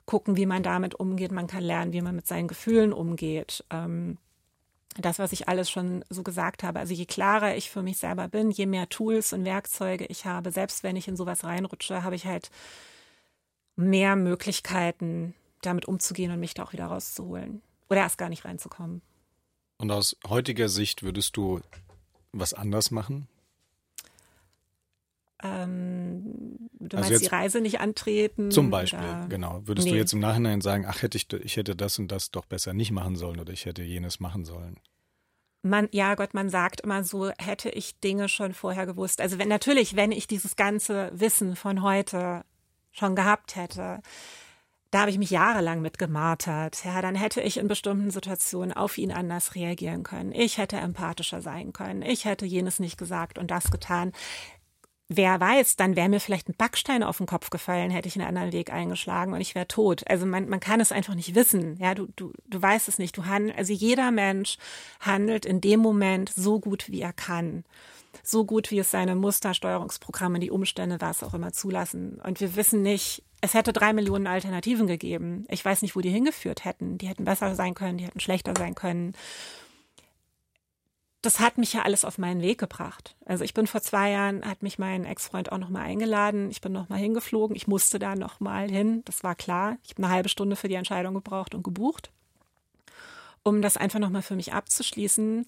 gucken, 0.05 0.37
wie 0.37 0.45
man 0.45 0.63
damit 0.63 0.95
umgeht. 0.95 1.31
Man 1.31 1.47
kann 1.47 1.63
lernen, 1.63 1.93
wie 1.93 2.01
man 2.01 2.15
mit 2.15 2.27
seinen 2.27 2.47
Gefühlen 2.47 2.93
umgeht. 2.93 3.63
Ähm, 3.69 4.17
das, 4.97 5.19
was 5.19 5.33
ich 5.33 5.47
alles 5.49 5.69
schon 5.69 6.05
so 6.09 6.23
gesagt 6.23 6.63
habe. 6.63 6.79
Also 6.79 6.93
je 6.93 7.05
klarer 7.05 7.55
ich 7.55 7.69
für 7.69 7.81
mich 7.81 7.97
selber 7.97 8.27
bin, 8.27 8.51
je 8.51 8.65
mehr 8.65 8.87
Tools 8.87 9.33
und 9.33 9.43
Werkzeuge 9.43 10.05
ich 10.05 10.25
habe, 10.25 10.51
selbst 10.51 10.83
wenn 10.83 10.95
ich 10.95 11.07
in 11.07 11.17
sowas 11.17 11.43
reinrutsche, 11.43 12.03
habe 12.03 12.15
ich 12.15 12.25
halt 12.25 12.49
mehr 13.75 14.15
Möglichkeiten, 14.15 15.33
damit 15.61 15.85
umzugehen 15.85 16.31
und 16.31 16.39
mich 16.39 16.53
da 16.53 16.63
auch 16.63 16.73
wieder 16.73 16.85
rauszuholen. 16.85 17.61
Oder 17.89 18.01
erst 18.01 18.17
gar 18.17 18.29
nicht 18.29 18.45
reinzukommen. 18.45 19.01
Und 19.77 19.91
aus 19.91 20.15
heutiger 20.27 20.69
Sicht 20.69 21.03
würdest 21.03 21.35
du 21.35 21.59
was 22.31 22.53
anders 22.53 22.91
machen? 22.91 23.27
Ähm, 25.45 26.69
du 26.79 26.97
also 26.97 27.09
meinst 27.09 27.23
die 27.23 27.29
Reise 27.29 27.61
nicht 27.61 27.79
antreten? 27.79 28.51
Zum 28.51 28.69
Beispiel, 28.69 28.99
oder? 28.99 29.27
genau. 29.29 29.61
Würdest 29.65 29.85
nee. 29.85 29.93
du 29.93 29.97
jetzt 29.97 30.13
im 30.13 30.19
Nachhinein 30.19 30.61
sagen, 30.61 30.85
ach, 30.87 31.01
hätte 31.01 31.17
ich, 31.17 31.31
ich 31.31 31.57
hätte 31.57 31.75
das 31.75 31.99
und 31.99 32.11
das 32.11 32.31
doch 32.31 32.45
besser 32.45 32.73
nicht 32.73 32.91
machen 32.91 33.15
sollen 33.15 33.39
oder 33.39 33.53
ich 33.53 33.65
hätte 33.65 33.83
jenes 33.83 34.19
machen 34.19 34.45
sollen? 34.45 34.79
Man, 35.61 35.87
ja 35.91 36.13
Gott, 36.15 36.33
man 36.33 36.49
sagt 36.49 36.81
immer 36.81 37.03
so, 37.03 37.31
hätte 37.37 37.69
ich 37.69 37.99
Dinge 37.99 38.29
schon 38.29 38.53
vorher 38.53 38.85
gewusst. 38.85 39.19
Also 39.19 39.39
wenn 39.39 39.49
natürlich, 39.49 39.95
wenn 39.95 40.11
ich 40.11 40.27
dieses 40.27 40.55
ganze 40.55 41.11
Wissen 41.13 41.55
von 41.55 41.81
heute 41.81 42.43
schon 42.91 43.15
gehabt 43.15 43.55
hätte, 43.55 44.01
da 44.95 45.01
habe 45.01 45.11
ich 45.11 45.17
mich 45.17 45.31
jahrelang 45.31 45.81
mit 45.81 45.97
gemartert. 45.97 46.85
Ja, 46.85 47.01
dann 47.01 47.15
hätte 47.15 47.41
ich 47.41 47.57
in 47.57 47.67
bestimmten 47.67 48.11
Situationen 48.11 48.71
auf 48.71 48.97
ihn 48.97 49.11
anders 49.11 49.53
reagieren 49.53 50.03
können. 50.03 50.31
Ich 50.31 50.57
hätte 50.57 50.77
empathischer 50.77 51.41
sein 51.41 51.73
können. 51.73 52.01
Ich 52.01 52.23
hätte 52.23 52.45
jenes 52.45 52.79
nicht 52.79 52.97
gesagt 52.97 53.37
und 53.37 53.51
das 53.51 53.71
getan 53.71 54.13
wer 55.07 55.39
weiß, 55.39 55.75
dann 55.75 55.95
wäre 55.95 56.09
mir 56.09 56.19
vielleicht 56.19 56.49
ein 56.49 56.55
Backstein 56.57 57.03
auf 57.03 57.17
den 57.17 57.27
Kopf 57.27 57.49
gefallen, 57.49 57.91
hätte 57.91 58.07
ich 58.07 58.15
einen 58.15 58.27
anderen 58.27 58.51
Weg 58.51 58.71
eingeschlagen 58.71 59.33
und 59.33 59.41
ich 59.41 59.55
wäre 59.55 59.67
tot. 59.67 60.03
Also 60.07 60.25
man, 60.25 60.49
man 60.49 60.59
kann 60.59 60.79
es 60.79 60.91
einfach 60.91 61.15
nicht 61.15 61.35
wissen. 61.35 61.77
Ja, 61.79 61.93
du, 61.93 62.07
du, 62.15 62.33
du 62.47 62.61
weißt 62.61 62.87
es 62.87 62.97
nicht. 62.97 63.15
Du 63.17 63.25
hand, 63.25 63.55
also 63.55 63.73
jeder 63.73 64.11
Mensch 64.11 64.57
handelt 64.99 65.45
in 65.45 65.61
dem 65.61 65.79
Moment 65.79 66.31
so 66.35 66.59
gut, 66.59 66.89
wie 66.89 67.01
er 67.01 67.13
kann. 67.13 67.63
So 68.23 68.45
gut, 68.45 68.71
wie 68.71 68.79
es 68.79 68.91
seine 68.91 69.15
Mustersteuerungsprogramme, 69.15 70.39
die 70.39 70.51
Umstände, 70.51 70.97
was 70.99 71.21
auch 71.21 71.33
immer 71.33 71.51
zulassen. 71.51 72.19
Und 72.23 72.39
wir 72.39 72.55
wissen 72.55 72.81
nicht, 72.81 73.23
es 73.41 73.53
hätte 73.53 73.73
drei 73.73 73.93
Millionen 73.93 74.25
Alternativen 74.25 74.87
gegeben. 74.87 75.45
Ich 75.49 75.63
weiß 75.63 75.81
nicht, 75.81 75.95
wo 75.95 76.01
die 76.01 76.09
hingeführt 76.09 76.65
hätten. 76.65 76.97
Die 76.97 77.07
hätten 77.07 77.25
besser 77.25 77.53
sein 77.55 77.75
können, 77.75 77.97
die 77.97 78.05
hätten 78.05 78.21
schlechter 78.21 78.53
sein 78.57 78.73
können 78.73 79.13
das 81.26 81.39
hat 81.39 81.57
mich 81.57 81.73
ja 81.73 81.82
alles 81.82 82.05
auf 82.05 82.19
meinen 82.19 82.41
Weg 82.41 82.59
gebracht. 82.59 83.15
Also 83.26 83.43
ich 83.43 83.55
bin 83.55 83.65
vor 83.65 83.82
zwei 83.82 84.11
Jahren, 84.11 84.45
hat 84.45 84.61
mich 84.61 84.78
mein 84.78 85.05
Ex-Freund 85.05 85.51
auch 85.51 85.57
nochmal 85.57 85.84
eingeladen. 85.84 86.51
Ich 86.51 86.61
bin 86.61 86.71
nochmal 86.71 86.99
hingeflogen. 86.99 87.55
Ich 87.55 87.67
musste 87.67 87.97
da 87.97 88.15
nochmal 88.15 88.69
hin. 88.69 89.01
Das 89.05 89.23
war 89.23 89.34
klar. 89.34 89.78
Ich 89.84 89.91
habe 89.91 90.03
eine 90.03 90.13
halbe 90.13 90.30
Stunde 90.30 90.55
für 90.55 90.67
die 90.67 90.76
Entscheidung 90.76 91.15
gebraucht 91.15 91.55
und 91.55 91.63
gebucht, 91.63 92.11
um 93.41 93.63
das 93.63 93.76
einfach 93.76 93.99
nochmal 93.99 94.21
für 94.21 94.36
mich 94.36 94.53
abzuschließen. 94.53 95.47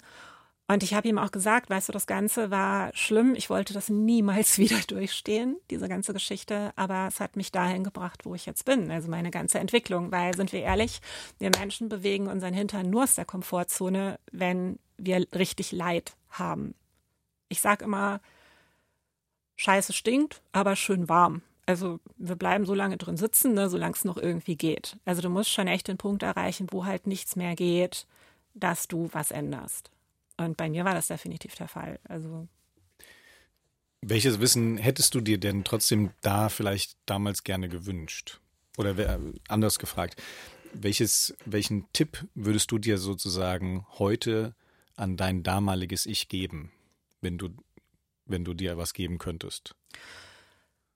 Und 0.70 0.82
ich 0.82 0.92
habe 0.92 1.08
ihm 1.08 1.16
auch 1.16 1.30
gesagt, 1.30 1.70
weißt 1.70 1.88
du, 1.88 1.92
das 1.92 2.06
Ganze 2.06 2.50
war 2.50 2.94
schlimm. 2.94 3.34
Ich 3.34 3.48
wollte 3.48 3.72
das 3.72 3.88
niemals 3.88 4.58
wieder 4.58 4.78
durchstehen, 4.86 5.56
diese 5.70 5.88
ganze 5.88 6.12
Geschichte. 6.12 6.72
Aber 6.76 7.06
es 7.08 7.20
hat 7.20 7.36
mich 7.36 7.50
dahin 7.50 7.84
gebracht, 7.84 8.26
wo 8.26 8.34
ich 8.34 8.44
jetzt 8.44 8.66
bin. 8.66 8.90
Also 8.90 9.08
meine 9.08 9.30
ganze 9.30 9.58
Entwicklung. 9.58 10.12
Weil, 10.12 10.36
sind 10.36 10.52
wir 10.52 10.60
ehrlich, 10.60 11.00
wir 11.38 11.50
Menschen 11.58 11.88
bewegen 11.88 12.26
unseren 12.26 12.52
Hintern 12.52 12.90
nur 12.90 13.04
aus 13.04 13.14
der 13.14 13.24
Komfortzone, 13.24 14.18
wenn 14.30 14.78
wir 14.98 15.26
richtig 15.34 15.72
Leid 15.72 16.12
haben. 16.28 16.74
Ich 17.48 17.62
sage 17.62 17.84
immer, 17.84 18.20
Scheiße 19.56 19.94
stinkt, 19.94 20.42
aber 20.52 20.76
schön 20.76 21.08
warm. 21.08 21.40
Also 21.64 21.98
wir 22.16 22.36
bleiben 22.36 22.66
so 22.66 22.74
lange 22.74 22.98
drin 22.98 23.16
sitzen, 23.16 23.54
ne, 23.54 23.70
solange 23.70 23.94
es 23.94 24.04
noch 24.04 24.18
irgendwie 24.18 24.56
geht. 24.56 24.98
Also 25.06 25.22
du 25.22 25.30
musst 25.30 25.50
schon 25.50 25.66
echt 25.66 25.88
den 25.88 25.96
Punkt 25.98 26.22
erreichen, 26.22 26.66
wo 26.70 26.84
halt 26.84 27.06
nichts 27.06 27.36
mehr 27.36 27.56
geht, 27.56 28.06
dass 28.54 28.86
du 28.86 29.08
was 29.12 29.30
änderst. 29.30 29.90
Und 30.38 30.56
bei 30.56 30.70
mir 30.70 30.86
war 30.86 30.94
das 30.94 31.08
definitiv 31.08 31.54
der 31.56 31.68
Fall. 31.68 31.98
Also 32.08 32.48
welches 34.00 34.40
Wissen 34.40 34.78
hättest 34.78 35.14
du 35.14 35.20
dir 35.20 35.38
denn 35.38 35.64
trotzdem 35.64 36.10
da 36.20 36.48
vielleicht 36.48 36.96
damals 37.06 37.44
gerne 37.44 37.68
gewünscht? 37.68 38.40
Oder 38.76 39.18
anders 39.48 39.78
gefragt, 39.78 40.22
welches, 40.72 41.36
welchen 41.44 41.90
Tipp 41.92 42.26
würdest 42.34 42.70
du 42.70 42.78
dir 42.78 42.98
sozusagen 42.98 43.86
heute 43.98 44.54
an 44.94 45.16
dein 45.16 45.42
damaliges 45.42 46.06
Ich 46.06 46.28
geben, 46.28 46.70
wenn 47.20 47.38
du, 47.38 47.48
wenn 48.26 48.44
du 48.44 48.54
dir 48.54 48.78
was 48.78 48.94
geben 48.94 49.18
könntest? 49.18 49.74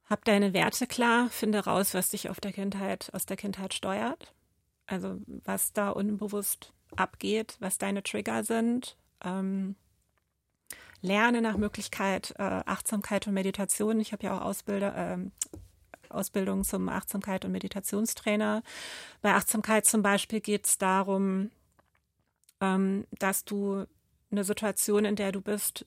Hab 0.05 0.25
deine 0.25 0.53
Werte 0.53 0.87
klar, 0.87 1.29
finde 1.31 1.61
raus, 1.61 1.95
was 1.95 2.11
dich 2.11 2.29
auf 2.29 2.39
der 2.39 2.53
Kindheit, 2.53 3.11
aus 3.15 3.27
der 3.27 3.37
Kindheit 3.37 3.75
steuert. 3.75 4.33
Also 4.87 5.21
was 5.27 5.73
da 5.73 5.89
unbewusst 5.89 6.73
abgeht, 6.95 7.57
was 7.59 7.79
deine 7.79 8.03
Trigger 8.03 8.45
sind. 8.45 8.97
Ähm, 9.25 9.77
lerne 11.01 11.43
nach 11.43 11.57
Möglichkeit 11.57 12.35
äh, 12.39 12.43
Achtsamkeit 12.43 13.27
und 13.27 13.35
Meditation. 13.35 14.01
Ich 14.01 14.13
habe 14.13 14.25
ja 14.25 14.37
auch 14.37 14.43
Ausbilder, 14.43 14.97
äh, 14.97 15.19
Ausbildung 16.09 16.65
zum 16.65 16.89
Achtsamkeit 16.89 17.45
und 17.45 17.53
Meditationstrainer. 17.53 18.63
Bei 19.21 19.35
Achtsamkeit 19.35 19.87
zum 19.87 20.03
Beispiel 20.03 20.41
geht 20.41 20.67
es 20.67 20.79
darum, 20.79 21.51
ähm, 22.61 23.07
dass 23.19 23.45
du 23.45 23.85
eine 24.31 24.45
Situation, 24.45 25.05
in 25.05 25.17
der 25.17 25.33
du 25.33 25.41
bist, 25.41 25.87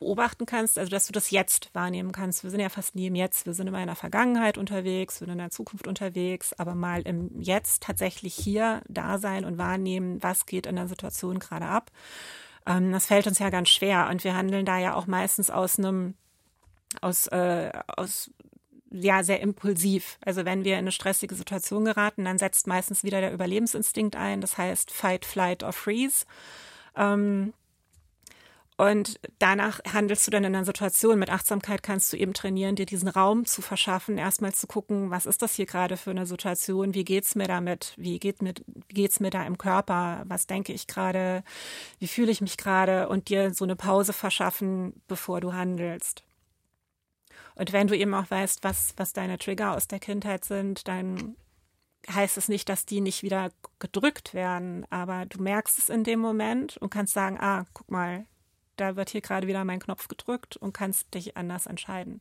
beobachten 0.00 0.46
kannst, 0.46 0.78
also 0.78 0.90
dass 0.90 1.06
du 1.06 1.12
das 1.12 1.30
Jetzt 1.30 1.72
wahrnehmen 1.74 2.10
kannst. 2.10 2.42
Wir 2.42 2.50
sind 2.50 2.60
ja 2.60 2.70
fast 2.70 2.94
nie 2.94 3.06
im 3.06 3.14
Jetzt, 3.14 3.46
wir 3.46 3.52
sind 3.52 3.66
immer 3.66 3.80
in 3.80 3.86
der 3.86 3.96
Vergangenheit 3.96 4.56
unterwegs, 4.56 5.20
wir 5.20 5.26
sind 5.26 5.32
in 5.32 5.38
der 5.38 5.50
Zukunft 5.50 5.86
unterwegs, 5.86 6.54
aber 6.54 6.74
mal 6.74 7.02
im 7.02 7.38
Jetzt 7.40 7.82
tatsächlich 7.82 8.34
hier 8.34 8.82
da 8.88 9.18
sein 9.18 9.44
und 9.44 9.58
wahrnehmen, 9.58 10.22
was 10.22 10.46
geht 10.46 10.66
in 10.66 10.76
der 10.76 10.88
Situation 10.88 11.38
gerade 11.38 11.66
ab. 11.66 11.90
Ähm, 12.70 12.92
das 12.92 13.06
fällt 13.06 13.26
uns 13.26 13.38
ja 13.38 13.50
ganz 13.50 13.68
schwer 13.68 14.08
und 14.10 14.22
wir 14.24 14.34
handeln 14.36 14.64
da 14.64 14.78
ja 14.78 14.94
auch 14.94 15.06
meistens 15.06 15.50
aus 15.50 15.78
einem, 15.78 16.14
aus, 17.00 17.26
äh, 17.28 17.70
aus 17.96 18.30
ja 18.90 19.22
sehr 19.22 19.40
impulsiv. 19.40 20.18
Also 20.24 20.44
wenn 20.44 20.64
wir 20.64 20.74
in 20.74 20.80
eine 20.80 20.92
stressige 20.92 21.34
Situation 21.34 21.84
geraten, 21.84 22.24
dann 22.24 22.38
setzt 22.38 22.66
meistens 22.66 23.04
wieder 23.04 23.20
der 23.20 23.32
Überlebensinstinkt 23.32 24.16
ein. 24.16 24.40
Das 24.40 24.58
heißt 24.58 24.90
Fight, 24.90 25.24
Flight 25.24 25.62
or 25.62 25.72
Freeze. 25.72 26.26
Ähm, 26.96 27.52
und 28.80 29.20
danach 29.38 29.80
handelst 29.92 30.26
du 30.26 30.30
dann 30.30 30.42
in 30.42 30.54
einer 30.54 30.64
Situation. 30.64 31.18
Mit 31.18 31.28
Achtsamkeit 31.28 31.82
kannst 31.82 32.14
du 32.14 32.16
eben 32.16 32.32
trainieren, 32.32 32.76
dir 32.76 32.86
diesen 32.86 33.08
Raum 33.08 33.44
zu 33.44 33.60
verschaffen, 33.60 34.16
erstmal 34.16 34.54
zu 34.54 34.66
gucken, 34.66 35.10
was 35.10 35.26
ist 35.26 35.42
das 35.42 35.54
hier 35.54 35.66
gerade 35.66 35.98
für 35.98 36.12
eine 36.12 36.24
Situation? 36.24 36.94
Wie 36.94 37.04
geht's 37.04 37.34
mir 37.34 37.46
damit? 37.46 37.92
Wie 37.98 38.18
geht 38.18 38.40
mir, 38.40 38.54
geht's 38.88 39.20
mir 39.20 39.28
da 39.28 39.44
im 39.44 39.58
Körper? 39.58 40.22
Was 40.28 40.46
denke 40.46 40.72
ich 40.72 40.86
gerade? 40.86 41.44
Wie 41.98 42.08
fühle 42.08 42.32
ich 42.32 42.40
mich 42.40 42.56
gerade? 42.56 43.10
Und 43.10 43.28
dir 43.28 43.52
so 43.52 43.66
eine 43.66 43.76
Pause 43.76 44.14
verschaffen, 44.14 45.02
bevor 45.08 45.42
du 45.42 45.52
handelst. 45.52 46.24
Und 47.56 47.74
wenn 47.74 47.86
du 47.86 47.94
eben 47.94 48.14
auch 48.14 48.30
weißt, 48.30 48.64
was, 48.64 48.94
was 48.96 49.12
deine 49.12 49.36
Trigger 49.36 49.76
aus 49.76 49.88
der 49.88 50.00
Kindheit 50.00 50.46
sind, 50.46 50.88
dann 50.88 51.36
heißt 52.10 52.38
es 52.38 52.48
nicht, 52.48 52.70
dass 52.70 52.86
die 52.86 53.02
nicht 53.02 53.22
wieder 53.22 53.50
gedrückt 53.78 54.32
werden, 54.32 54.86
aber 54.88 55.26
du 55.26 55.42
merkst 55.42 55.76
es 55.76 55.90
in 55.90 56.02
dem 56.02 56.18
Moment 56.18 56.78
und 56.78 56.88
kannst 56.88 57.12
sagen, 57.12 57.38
ah, 57.38 57.66
guck 57.74 57.90
mal, 57.90 58.24
da 58.80 58.96
wird 58.96 59.10
hier 59.10 59.20
gerade 59.20 59.46
wieder 59.46 59.64
mein 59.64 59.80
Knopf 59.80 60.08
gedrückt 60.08 60.56
und 60.56 60.72
kannst 60.72 61.12
dich 61.14 61.36
anders 61.36 61.66
entscheiden. 61.66 62.20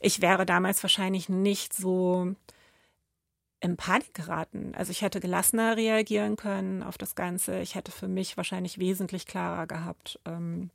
Ich 0.00 0.20
wäre 0.20 0.46
damals 0.46 0.82
wahrscheinlich 0.82 1.28
nicht 1.28 1.74
so 1.74 2.34
in 3.60 3.76
Panik 3.76 4.14
geraten. 4.14 4.74
Also 4.76 4.90
ich 4.90 5.02
hätte 5.02 5.20
gelassener 5.20 5.76
reagieren 5.76 6.36
können 6.36 6.82
auf 6.82 6.98
das 6.98 7.14
Ganze. 7.14 7.60
Ich 7.60 7.74
hätte 7.74 7.90
für 7.90 8.08
mich 8.08 8.36
wahrscheinlich 8.36 8.78
wesentlich 8.78 9.26
klarer 9.26 9.66
gehabt, 9.66 10.20
ähm, 10.24 10.70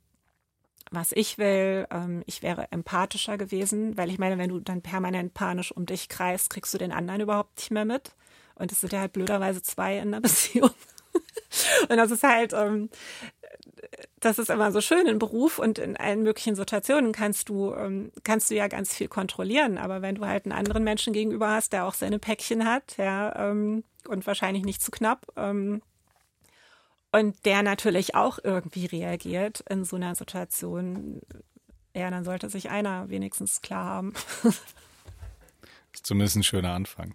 was 0.90 1.12
ich 1.12 1.38
will. 1.38 1.86
Ähm, 1.90 2.22
ich 2.26 2.42
wäre 2.42 2.70
empathischer 2.72 3.38
gewesen, 3.38 3.96
weil 3.96 4.10
ich 4.10 4.18
meine, 4.18 4.36
wenn 4.38 4.50
du 4.50 4.60
dann 4.60 4.82
permanent 4.82 5.32
panisch 5.32 5.72
um 5.72 5.86
dich 5.86 6.08
kreist, 6.08 6.50
kriegst 6.50 6.74
du 6.74 6.78
den 6.78 6.92
anderen 6.92 7.20
überhaupt 7.20 7.56
nicht 7.58 7.70
mehr 7.70 7.84
mit. 7.84 8.14
Und 8.54 8.72
es 8.72 8.80
sind 8.80 8.92
ja 8.92 9.00
halt 9.00 9.12
blöderweise 9.12 9.62
zwei 9.62 9.98
in 9.98 10.12
der 10.12 10.20
Beziehung. 10.22 10.70
Und 11.88 11.96
das 11.96 12.10
ist 12.10 12.22
halt, 12.22 12.52
ähm, 12.52 12.90
das 14.20 14.38
ist 14.38 14.50
immer 14.50 14.70
so 14.72 14.80
schön 14.80 15.06
im 15.06 15.18
Beruf 15.18 15.58
und 15.58 15.78
in 15.78 15.96
allen 15.96 16.22
möglichen 16.22 16.54
Situationen 16.54 17.12
kannst 17.12 17.48
du, 17.48 17.74
ähm, 17.74 18.12
kannst 18.22 18.50
du 18.50 18.54
ja 18.54 18.68
ganz 18.68 18.94
viel 18.94 19.08
kontrollieren. 19.08 19.78
Aber 19.78 20.00
wenn 20.00 20.14
du 20.14 20.26
halt 20.26 20.44
einen 20.44 20.52
anderen 20.52 20.84
Menschen 20.84 21.12
gegenüber 21.12 21.50
hast, 21.50 21.72
der 21.72 21.86
auch 21.86 21.94
seine 21.94 22.18
Päckchen 22.18 22.64
hat, 22.64 22.96
ja, 22.98 23.50
ähm, 23.50 23.84
und 24.08 24.26
wahrscheinlich 24.26 24.64
nicht 24.64 24.82
zu 24.82 24.90
knapp, 24.90 25.26
ähm, 25.36 25.82
und 27.10 27.44
der 27.44 27.62
natürlich 27.62 28.14
auch 28.14 28.38
irgendwie 28.42 28.86
reagiert 28.86 29.62
in 29.68 29.84
so 29.84 29.96
einer 29.96 30.14
Situation, 30.14 31.20
ja, 31.94 32.10
dann 32.10 32.24
sollte 32.24 32.48
sich 32.48 32.70
einer 32.70 33.10
wenigstens 33.10 33.60
klar 33.60 33.84
haben. 33.84 34.14
Zumindest 36.02 36.36
ein 36.36 36.42
schöner 36.42 36.72
Anfang. 36.72 37.14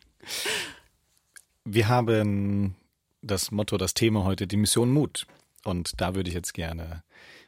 Wir 1.65 1.87
haben 1.87 2.75
das 3.23 3.49
Motto, 3.49 3.77
das 3.77 3.95
Thema 3.95 4.23
heute, 4.23 4.45
die 4.45 4.57
Mission 4.57 4.91
Mut. 4.91 5.25
Und 5.67 5.99
da 5.99 6.15
würde 6.15 6.29
ich 6.29 6.33
jetzt 6.33 6.53
gerne 6.53 7.03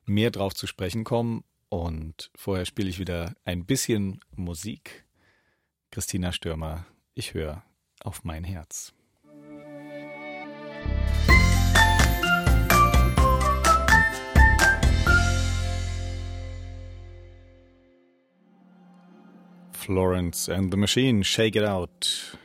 mehr 0.05 0.29
drauf 0.29 0.53
zu 0.53 0.67
sprechen 0.67 1.05
kommen. 1.05 1.45
Und 1.69 2.31
vorher 2.35 2.65
spiele 2.65 2.89
ich 2.89 2.99
wieder 2.99 3.33
ein 3.45 3.65
bisschen 3.65 4.19
Musik. 4.35 5.05
Christina 5.89 6.33
Stürmer, 6.33 6.85
ich 7.13 7.33
höre 7.33 7.63
auf 8.01 8.25
mein 8.25 8.43
Herz. 8.43 8.93
Florence 19.71 20.49
and 20.49 20.71
the 20.71 20.77
Machine, 20.77 21.23
Shake 21.23 21.55
It 21.55 21.63
Out. 21.63 22.37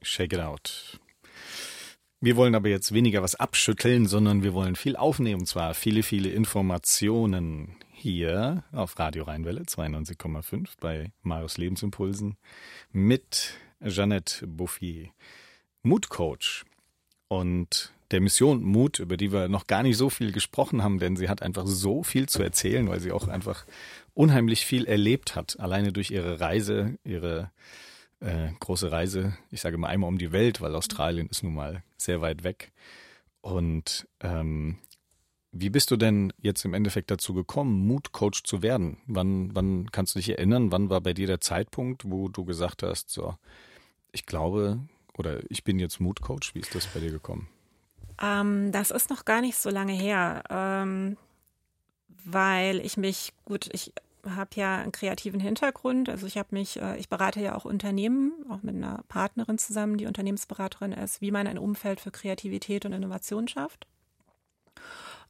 Shake 0.00 0.32
It 0.32 0.40
Out. 0.40 0.98
Wir 2.24 2.36
wollen 2.36 2.54
aber 2.54 2.70
jetzt 2.70 2.94
weniger 2.94 3.22
was 3.22 3.34
abschütteln, 3.34 4.06
sondern 4.06 4.42
wir 4.42 4.54
wollen 4.54 4.76
viel 4.76 4.96
aufnehmen, 4.96 5.40
und 5.40 5.46
zwar 5.46 5.74
viele, 5.74 6.02
viele 6.02 6.30
Informationen 6.30 7.76
hier 7.92 8.64
auf 8.72 8.98
Radio 8.98 9.24
Rheinwelle 9.24 9.60
92,5 9.60 10.68
bei 10.80 11.12
Marius 11.22 11.58
Lebensimpulsen 11.58 12.38
mit 12.92 13.52
Jeannette 13.84 14.46
Bouffier, 14.46 15.10
Mutcoach 15.82 16.64
und 17.28 17.92
der 18.10 18.22
Mission 18.22 18.62
Mut, 18.62 19.00
über 19.00 19.18
die 19.18 19.30
wir 19.30 19.48
noch 19.48 19.66
gar 19.66 19.82
nicht 19.82 19.98
so 19.98 20.08
viel 20.08 20.32
gesprochen 20.32 20.82
haben, 20.82 20.98
denn 20.98 21.16
sie 21.16 21.28
hat 21.28 21.42
einfach 21.42 21.66
so 21.66 22.02
viel 22.02 22.26
zu 22.26 22.42
erzählen, 22.42 22.88
weil 22.88 23.00
sie 23.00 23.12
auch 23.12 23.28
einfach 23.28 23.66
unheimlich 24.14 24.64
viel 24.64 24.86
erlebt 24.86 25.36
hat, 25.36 25.60
alleine 25.60 25.92
durch 25.92 26.10
ihre 26.10 26.40
Reise, 26.40 26.96
ihre 27.04 27.50
äh, 28.20 28.50
große 28.60 28.90
Reise, 28.90 29.36
ich 29.50 29.60
sage 29.60 29.78
mal 29.78 29.88
einmal 29.88 30.08
um 30.08 30.18
die 30.18 30.32
Welt, 30.32 30.60
weil 30.60 30.74
Australien 30.74 31.28
ist 31.28 31.42
nun 31.42 31.54
mal 31.54 31.82
sehr 31.96 32.20
weit 32.20 32.44
weg. 32.44 32.72
Und 33.40 34.08
ähm, 34.20 34.78
wie 35.52 35.70
bist 35.70 35.90
du 35.90 35.96
denn 35.96 36.32
jetzt 36.40 36.64
im 36.64 36.74
Endeffekt 36.74 37.10
dazu 37.10 37.34
gekommen, 37.34 37.86
Mutcoach 37.86 38.42
zu 38.42 38.62
werden? 38.62 38.98
Wann, 39.06 39.54
wann 39.54 39.90
kannst 39.92 40.14
du 40.14 40.18
dich 40.18 40.30
erinnern, 40.30 40.72
wann 40.72 40.90
war 40.90 41.00
bei 41.00 41.14
dir 41.14 41.26
der 41.26 41.40
Zeitpunkt, 41.40 42.02
wo 42.06 42.28
du 42.28 42.44
gesagt 42.44 42.82
hast, 42.82 43.10
so, 43.10 43.34
ich 44.10 44.26
glaube 44.26 44.80
oder 45.16 45.40
ich 45.50 45.62
bin 45.62 45.78
jetzt 45.78 46.00
Mutcoach? 46.00 46.54
Wie 46.54 46.60
ist 46.60 46.74
das 46.74 46.86
bei 46.88 47.00
dir 47.00 47.10
gekommen? 47.10 47.48
Ähm, 48.20 48.72
das 48.72 48.90
ist 48.90 49.10
noch 49.10 49.24
gar 49.24 49.40
nicht 49.40 49.56
so 49.56 49.70
lange 49.70 49.92
her, 49.92 50.42
ähm, 50.50 51.16
weil 52.24 52.80
ich 52.80 52.96
mich, 52.96 53.32
gut, 53.44 53.68
ich 53.72 53.92
habe 54.26 54.50
ja 54.54 54.78
einen 54.78 54.92
kreativen 54.92 55.40
Hintergrund. 55.40 56.08
Also 56.08 56.26
ich 56.26 56.38
habe 56.38 56.48
mich, 56.52 56.80
äh, 56.80 56.96
ich 56.98 57.08
berate 57.08 57.40
ja 57.40 57.54
auch 57.54 57.64
Unternehmen, 57.64 58.32
auch 58.48 58.62
mit 58.62 58.74
einer 58.74 59.02
Partnerin 59.08 59.58
zusammen, 59.58 59.96
die 59.96 60.06
Unternehmensberaterin 60.06 60.92
ist, 60.92 61.20
wie 61.20 61.30
man 61.30 61.46
ein 61.46 61.58
Umfeld 61.58 62.00
für 62.00 62.10
Kreativität 62.10 62.84
und 62.84 62.92
Innovation 62.92 63.48
schafft. 63.48 63.86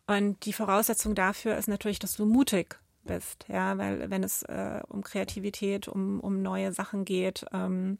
Und 0.06 0.44
die 0.44 0.52
Voraussetzung 0.52 1.14
dafür 1.14 1.56
ist 1.56 1.68
natürlich, 1.68 1.98
dass 1.98 2.16
du 2.16 2.26
mutig 2.26 2.78
bist, 3.04 3.46
ja, 3.48 3.76
weil 3.78 4.10
wenn 4.10 4.22
es 4.22 4.42
äh, 4.44 4.80
um 4.88 5.02
Kreativität, 5.02 5.88
um, 5.88 6.20
um 6.20 6.42
neue 6.42 6.72
Sachen 6.72 7.04
geht, 7.04 7.44
ähm, 7.52 7.98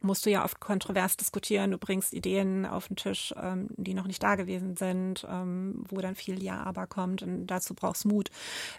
musst 0.00 0.24
du 0.26 0.30
ja 0.30 0.44
oft 0.44 0.60
kontrovers 0.60 1.16
diskutieren. 1.16 1.70
Du 1.70 1.78
bringst 1.78 2.12
Ideen 2.12 2.66
auf 2.66 2.88
den 2.88 2.96
Tisch, 2.96 3.34
ähm, 3.40 3.68
die 3.76 3.94
noch 3.94 4.06
nicht 4.06 4.22
da 4.22 4.34
gewesen 4.34 4.76
sind, 4.76 5.26
ähm, 5.28 5.84
wo 5.88 6.00
dann 6.00 6.14
viel 6.14 6.42
Ja, 6.42 6.62
aber 6.62 6.86
kommt. 6.86 7.22
Und 7.22 7.46
dazu 7.46 7.74
brauchst 7.74 8.04
Mut. 8.04 8.30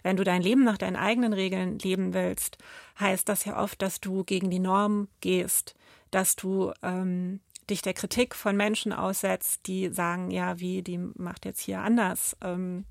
Wenn 0.02 0.16
du 0.16 0.24
dein 0.24 0.42
Leben 0.42 0.64
nach 0.64 0.78
deinen 0.78 0.96
eigenen 0.96 1.32
Regeln 1.32 1.78
leben 1.78 2.14
willst, 2.14 2.58
heißt 2.98 3.28
das 3.28 3.44
ja 3.44 3.62
oft, 3.62 3.80
dass 3.82 4.00
du 4.00 4.24
gegen 4.24 4.50
die 4.50 4.58
Norm 4.58 5.08
gehst, 5.20 5.74
dass 6.10 6.36
du 6.36 6.72
ähm, 6.82 7.40
dich 7.70 7.82
der 7.82 7.94
Kritik 7.94 8.34
von 8.34 8.56
Menschen 8.56 8.92
aussetzt, 8.92 9.66
die 9.66 9.88
sagen, 9.88 10.30
ja, 10.30 10.58
wie, 10.58 10.82
die 10.82 10.98
macht 10.98 11.44
jetzt 11.44 11.60
hier 11.60 11.80
anders. 11.80 12.36
Ähm, 12.42 12.84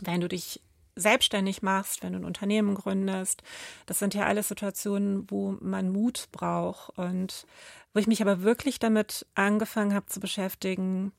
wenn 0.00 0.20
du 0.20 0.28
dich 0.28 0.60
selbstständig 0.96 1.62
machst, 1.62 2.02
wenn 2.02 2.14
du 2.14 2.18
ein 2.18 2.24
Unternehmen 2.24 2.74
gründest. 2.74 3.42
Das 3.84 3.98
sind 3.98 4.14
ja 4.14 4.24
alles 4.24 4.48
Situationen, 4.48 5.30
wo 5.30 5.56
man 5.60 5.90
Mut 5.90 6.28
braucht 6.32 6.98
und 6.98 7.46
wo 7.92 8.00
ich 8.00 8.06
mich 8.06 8.22
aber 8.22 8.42
wirklich 8.42 8.78
damit 8.78 9.26
angefangen 9.34 9.94
habe 9.94 10.06
zu 10.06 10.20
beschäftigen. 10.20 11.12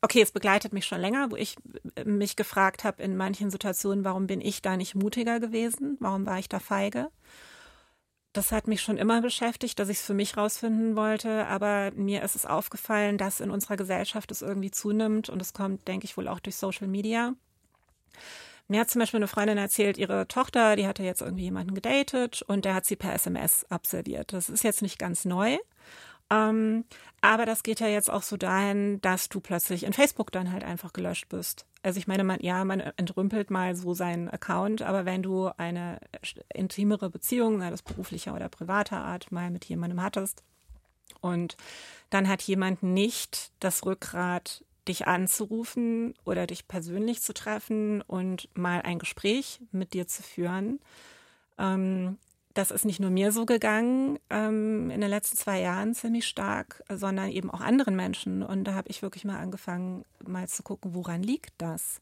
Okay, 0.00 0.20
es 0.20 0.32
begleitet 0.32 0.74
mich 0.74 0.84
schon 0.84 1.00
länger, 1.00 1.30
wo 1.30 1.36
ich 1.36 1.56
mich 2.04 2.36
gefragt 2.36 2.84
habe 2.84 3.02
in 3.02 3.16
manchen 3.16 3.50
Situationen, 3.50 4.04
warum 4.04 4.26
bin 4.26 4.42
ich 4.42 4.60
da 4.60 4.76
nicht 4.76 4.94
mutiger 4.94 5.40
gewesen? 5.40 5.96
Warum 6.00 6.26
war 6.26 6.38
ich 6.38 6.48
da 6.48 6.58
feige? 6.58 7.08
Das 8.34 8.52
hat 8.52 8.66
mich 8.66 8.82
schon 8.82 8.98
immer 8.98 9.22
beschäftigt, 9.22 9.78
dass 9.78 9.88
ich 9.88 9.98
es 9.98 10.04
für 10.04 10.12
mich 10.12 10.36
rausfinden 10.36 10.96
wollte, 10.96 11.46
aber 11.46 11.92
mir 11.92 12.22
ist 12.22 12.34
es 12.34 12.44
aufgefallen, 12.46 13.16
dass 13.16 13.40
in 13.40 13.50
unserer 13.50 13.76
Gesellschaft 13.76 14.30
es 14.30 14.42
irgendwie 14.42 14.72
zunimmt 14.72 15.30
und 15.30 15.40
es 15.40 15.52
kommt, 15.54 15.86
denke 15.86 16.04
ich, 16.04 16.16
wohl 16.16 16.28
auch 16.28 16.40
durch 16.40 16.56
Social 16.56 16.88
Media. 16.88 17.34
Mir 18.66 18.80
hat 18.80 18.90
zum 18.90 19.00
Beispiel 19.00 19.18
eine 19.18 19.28
Freundin 19.28 19.58
erzählt, 19.58 19.98
ihre 19.98 20.26
Tochter, 20.26 20.76
die 20.76 20.86
hatte 20.86 21.02
jetzt 21.02 21.20
irgendwie 21.20 21.44
jemanden 21.44 21.74
gedatet 21.74 22.42
und 22.42 22.64
der 22.64 22.74
hat 22.74 22.86
sie 22.86 22.96
per 22.96 23.12
SMS 23.12 23.66
abserviert. 23.68 24.32
Das 24.32 24.48
ist 24.48 24.64
jetzt 24.64 24.80
nicht 24.80 24.98
ganz 24.98 25.24
neu. 25.26 25.58
Ähm, 26.30 26.84
aber 27.20 27.44
das 27.44 27.62
geht 27.62 27.80
ja 27.80 27.88
jetzt 27.88 28.10
auch 28.10 28.22
so 28.22 28.36
dahin, 28.36 29.00
dass 29.02 29.28
du 29.28 29.40
plötzlich 29.40 29.84
in 29.84 29.92
Facebook 29.92 30.32
dann 30.32 30.50
halt 30.50 30.64
einfach 30.64 30.92
gelöscht 30.92 31.28
bist. 31.28 31.66
Also 31.82 31.98
ich 31.98 32.06
meine, 32.06 32.24
man, 32.24 32.40
ja, 32.40 32.64
man 32.64 32.80
entrümpelt 32.80 33.50
mal 33.50 33.76
so 33.76 33.92
seinen 33.92 34.30
Account, 34.30 34.80
aber 34.80 35.04
wenn 35.04 35.22
du 35.22 35.50
eine 35.58 35.98
intimere 36.54 37.10
Beziehung, 37.10 37.60
sei 37.60 37.68
das 37.68 37.82
beruflicher 37.82 38.34
oder 38.34 38.48
privater 38.48 38.98
Art, 38.98 39.30
mal 39.30 39.50
mit 39.50 39.66
jemandem 39.66 40.02
hattest 40.02 40.42
und 41.20 41.56
dann 42.08 42.28
hat 42.28 42.42
jemand 42.42 42.82
nicht 42.82 43.52
das 43.60 43.84
Rückgrat, 43.84 44.64
dich 44.88 45.06
anzurufen 45.06 46.14
oder 46.24 46.46
dich 46.46 46.68
persönlich 46.68 47.22
zu 47.22 47.32
treffen 47.34 48.02
und 48.02 48.48
mal 48.56 48.82
ein 48.82 48.98
Gespräch 48.98 49.60
mit 49.72 49.94
dir 49.94 50.06
zu 50.06 50.22
führen. 50.22 50.80
Ähm, 51.58 52.18
das 52.54 52.70
ist 52.70 52.84
nicht 52.84 53.00
nur 53.00 53.10
mir 53.10 53.32
so 53.32 53.46
gegangen 53.46 54.18
ähm, 54.30 54.90
in 54.90 55.00
den 55.00 55.10
letzten 55.10 55.36
zwei 55.36 55.60
Jahren 55.60 55.94
ziemlich 55.94 56.26
stark, 56.26 56.84
sondern 56.88 57.30
eben 57.30 57.50
auch 57.50 57.60
anderen 57.60 57.96
Menschen. 57.96 58.42
Und 58.44 58.64
da 58.64 58.74
habe 58.74 58.88
ich 58.88 59.02
wirklich 59.02 59.24
mal 59.24 59.40
angefangen, 59.40 60.04
mal 60.24 60.48
zu 60.48 60.62
gucken, 60.62 60.94
woran 60.94 61.22
liegt 61.22 61.52
das? 61.58 62.00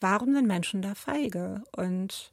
Warum 0.00 0.32
sind 0.32 0.46
Menschen 0.46 0.80
da 0.80 0.94
feige? 0.94 1.62
Und 1.76 2.32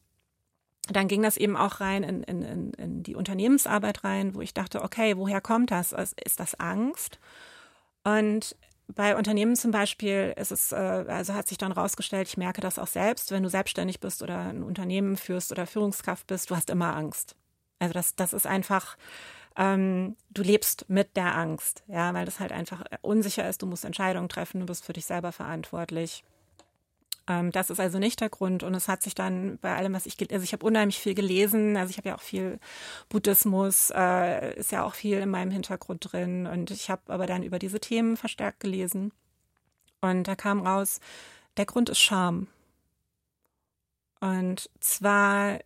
dann 0.87 1.07
ging 1.07 1.21
das 1.21 1.37
eben 1.37 1.57
auch 1.57 1.81
rein 1.81 2.03
in, 2.03 2.23
in, 2.23 2.41
in, 2.41 2.73
in 2.73 3.03
die 3.03 3.15
Unternehmensarbeit 3.15 4.03
rein, 4.05 4.33
wo 4.33 4.41
ich 4.41 4.53
dachte, 4.53 4.81
okay, 4.81 5.17
woher 5.17 5.41
kommt 5.41 5.71
das? 5.71 5.93
Ist 5.93 6.39
das 6.39 6.55
Angst? 6.55 7.19
Und 8.03 8.55
bei 8.95 9.15
Unternehmen 9.15 9.55
zum 9.55 9.71
Beispiel 9.71 10.33
ist 10.37 10.51
es, 10.51 10.71
äh, 10.71 10.75
also 10.75 11.33
hat 11.33 11.47
sich 11.47 11.57
dann 11.57 11.71
rausgestellt, 11.71 12.27
ich 12.27 12.37
merke 12.37 12.61
das 12.61 12.79
auch 12.79 12.87
selbst, 12.87 13.31
wenn 13.31 13.43
du 13.43 13.49
selbstständig 13.49 13.99
bist 13.99 14.21
oder 14.23 14.39
ein 14.39 14.63
Unternehmen 14.63 15.17
führst 15.17 15.51
oder 15.51 15.67
Führungskraft 15.67 16.27
bist, 16.27 16.49
du 16.49 16.55
hast 16.55 16.69
immer 16.69 16.95
Angst. 16.95 17.35
Also 17.79 17.93
das, 17.93 18.15
das 18.15 18.33
ist 18.33 18.47
einfach, 18.47 18.97
ähm, 19.55 20.15
du 20.31 20.41
lebst 20.41 20.85
mit 20.89 21.15
der 21.15 21.35
Angst, 21.35 21.83
ja, 21.87 22.13
weil 22.13 22.25
das 22.25 22.39
halt 22.39 22.51
einfach 22.51 22.83
unsicher 23.01 23.47
ist, 23.47 23.61
du 23.61 23.67
musst 23.67 23.85
Entscheidungen 23.85 24.29
treffen, 24.29 24.61
du 24.61 24.65
bist 24.65 24.85
für 24.85 24.93
dich 24.93 25.05
selber 25.05 25.31
verantwortlich. 25.31 26.23
Ähm, 27.29 27.51
das 27.51 27.69
ist 27.69 27.79
also 27.79 27.99
nicht 27.99 28.19
der 28.19 28.29
Grund. 28.29 28.63
Und 28.63 28.73
es 28.73 28.87
hat 28.89 29.03
sich 29.03 29.15
dann 29.15 29.59
bei 29.61 29.75
allem, 29.75 29.93
was 29.93 30.05
ich, 30.05 30.17
also 30.31 30.43
ich 30.43 30.51
habe 30.51 30.65
unheimlich 30.65 30.99
viel 30.99 31.13
gelesen. 31.13 31.77
Also 31.77 31.91
ich 31.91 31.97
habe 31.97 32.09
ja 32.09 32.15
auch 32.15 32.21
viel 32.21 32.59
Buddhismus, 33.07 33.91
äh, 33.95 34.55
ist 34.55 34.71
ja 34.71 34.83
auch 34.83 34.95
viel 34.95 35.19
in 35.19 35.29
meinem 35.29 35.51
Hintergrund 35.51 36.11
drin. 36.11 36.47
Und 36.47 36.71
ich 36.71 36.89
habe 36.89 37.03
aber 37.07 37.27
dann 37.27 37.43
über 37.43 37.59
diese 37.59 37.79
Themen 37.79 38.17
verstärkt 38.17 38.59
gelesen. 38.59 39.13
Und 40.01 40.27
da 40.27 40.35
kam 40.35 40.65
raus, 40.65 40.99
der 41.57 41.65
Grund 41.65 41.89
ist 41.89 41.99
Scham. 41.99 42.47
Und 44.19 44.69
zwar 44.79 45.59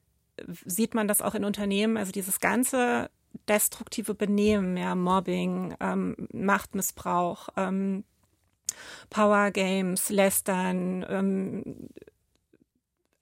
sieht 0.66 0.94
man 0.94 1.08
das 1.08 1.22
auch 1.22 1.36
in 1.36 1.46
Unternehmen, 1.46 1.98
also 1.98 2.12
dieses 2.12 2.40
ganze 2.40 3.10
destruktive 3.48 4.14
Benehmen, 4.14 4.78
ja, 4.78 4.96
Mobbing, 4.96 5.76
ähm, 5.80 6.16
Machtmissbrauch, 6.32 7.50
ähm, 7.58 8.04
Power 9.10 9.52
Games, 9.52 10.10
Lästern, 10.10 11.06
ähm, 11.08 11.90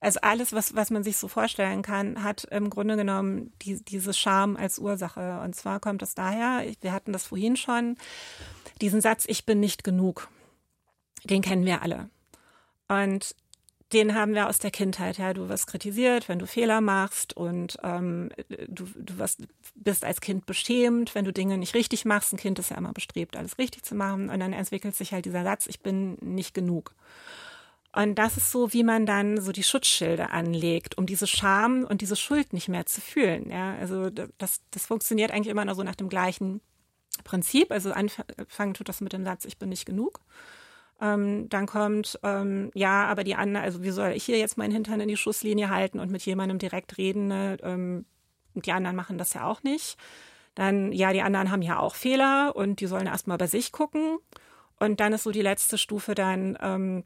also 0.01 0.19
alles, 0.21 0.51
was, 0.51 0.75
was 0.75 0.89
man 0.89 1.03
sich 1.03 1.17
so 1.17 1.27
vorstellen 1.27 1.83
kann, 1.83 2.23
hat 2.23 2.45
im 2.45 2.71
Grunde 2.71 2.97
genommen 2.97 3.53
die, 3.61 3.83
diese 3.85 4.13
Scham 4.13 4.57
als 4.57 4.79
Ursache. 4.79 5.39
Und 5.41 5.55
zwar 5.55 5.79
kommt 5.79 6.01
es 6.01 6.15
daher, 6.15 6.65
wir 6.81 6.91
hatten 6.91 7.13
das 7.13 7.27
vorhin 7.27 7.55
schon, 7.55 7.97
diesen 8.81 8.99
Satz, 8.99 9.25
ich 9.27 9.45
bin 9.45 9.59
nicht 9.59 9.83
genug. 9.83 10.27
Den 11.23 11.43
kennen 11.43 11.65
wir 11.65 11.83
alle. 11.83 12.09
Und 12.87 13.35
den 13.93 14.15
haben 14.15 14.33
wir 14.33 14.47
aus 14.47 14.59
der 14.59 14.71
Kindheit 14.71 15.17
her. 15.17 15.33
Du 15.33 15.49
wirst 15.49 15.67
kritisiert, 15.67 16.29
wenn 16.29 16.39
du 16.39 16.47
Fehler 16.47 16.81
machst 16.81 17.35
und 17.35 17.77
ähm, 17.83 18.29
du, 18.67 18.85
du 18.95 19.17
wirst, 19.17 19.43
bist 19.75 20.05
als 20.05 20.21
Kind 20.21 20.45
beschämt, 20.45 21.15
wenn 21.15 21.25
du 21.25 21.33
Dinge 21.33 21.57
nicht 21.57 21.73
richtig 21.73 22.05
machst. 22.05 22.33
Ein 22.33 22.37
Kind 22.37 22.59
ist 22.59 22.71
ja 22.71 22.77
immer 22.77 22.93
bestrebt, 22.93 23.35
alles 23.35 23.57
richtig 23.57 23.83
zu 23.83 23.95
machen. 23.95 24.29
Und 24.29 24.39
dann 24.39 24.53
entwickelt 24.53 24.95
sich 24.95 25.13
halt 25.13 25.25
dieser 25.25 25.43
Satz, 25.43 25.67
ich 25.67 25.81
bin 25.81 26.17
nicht 26.21 26.53
genug. 26.53 26.95
Und 27.93 28.15
das 28.15 28.37
ist 28.37 28.51
so, 28.51 28.71
wie 28.71 28.83
man 28.83 29.05
dann 29.05 29.41
so 29.41 29.51
die 29.51 29.63
Schutzschilde 29.63 30.29
anlegt, 30.29 30.97
um 30.97 31.05
diese 31.05 31.27
Scham 31.27 31.83
und 31.83 32.01
diese 32.01 32.15
Schuld 32.15 32.53
nicht 32.53 32.69
mehr 32.69 32.85
zu 32.85 33.01
fühlen. 33.01 33.49
Ja, 33.49 33.75
also 33.75 34.09
das, 34.09 34.61
das 34.71 34.85
funktioniert 34.85 35.31
eigentlich 35.31 35.51
immer 35.51 35.65
nur 35.65 35.75
so 35.75 35.83
nach 35.83 35.95
dem 35.95 36.07
gleichen 36.07 36.61
Prinzip. 37.25 37.71
Also 37.71 37.91
anfangen 37.91 38.73
tut 38.73 38.87
das 38.87 39.01
mit 39.01 39.11
dem 39.11 39.25
Satz, 39.25 39.43
ich 39.43 39.57
bin 39.57 39.69
nicht 39.69 39.85
genug. 39.85 40.21
Ähm, 41.01 41.49
dann 41.49 41.65
kommt, 41.65 42.19
ähm, 42.21 42.69
ja, 42.75 43.07
aber 43.07 43.23
die 43.23 43.35
anderen, 43.35 43.65
also 43.65 43.81
wie 43.81 43.89
soll 43.89 44.11
ich 44.11 44.23
hier 44.23 44.37
jetzt 44.37 44.57
meinen 44.57 44.71
Hintern 44.71 44.99
in 44.99 45.07
die 45.07 45.17
Schusslinie 45.17 45.71
halten 45.71 45.99
und 45.99 46.11
mit 46.11 46.21
jemandem 46.23 46.59
direkt 46.59 46.99
reden? 46.99 47.27
Ne? 47.27 47.57
Ähm, 47.63 48.05
die 48.53 48.71
anderen 48.71 48.95
machen 48.95 49.17
das 49.17 49.33
ja 49.33 49.47
auch 49.47 49.63
nicht. 49.63 49.97
Dann, 50.53 50.91
ja, 50.91 51.11
die 51.11 51.21
anderen 51.21 51.49
haben 51.49 51.63
ja 51.63 51.79
auch 51.79 51.95
Fehler 51.95 52.55
und 52.55 52.81
die 52.81 52.87
sollen 52.87 53.07
erstmal 53.07 53.37
bei 53.37 53.47
sich 53.47 53.71
gucken. 53.71 54.19
Und 54.79 54.99
dann 54.99 55.13
ist 55.13 55.23
so 55.23 55.31
die 55.31 55.41
letzte 55.41 55.77
Stufe 55.77 56.13
dann, 56.13 56.57
ähm, 56.61 57.03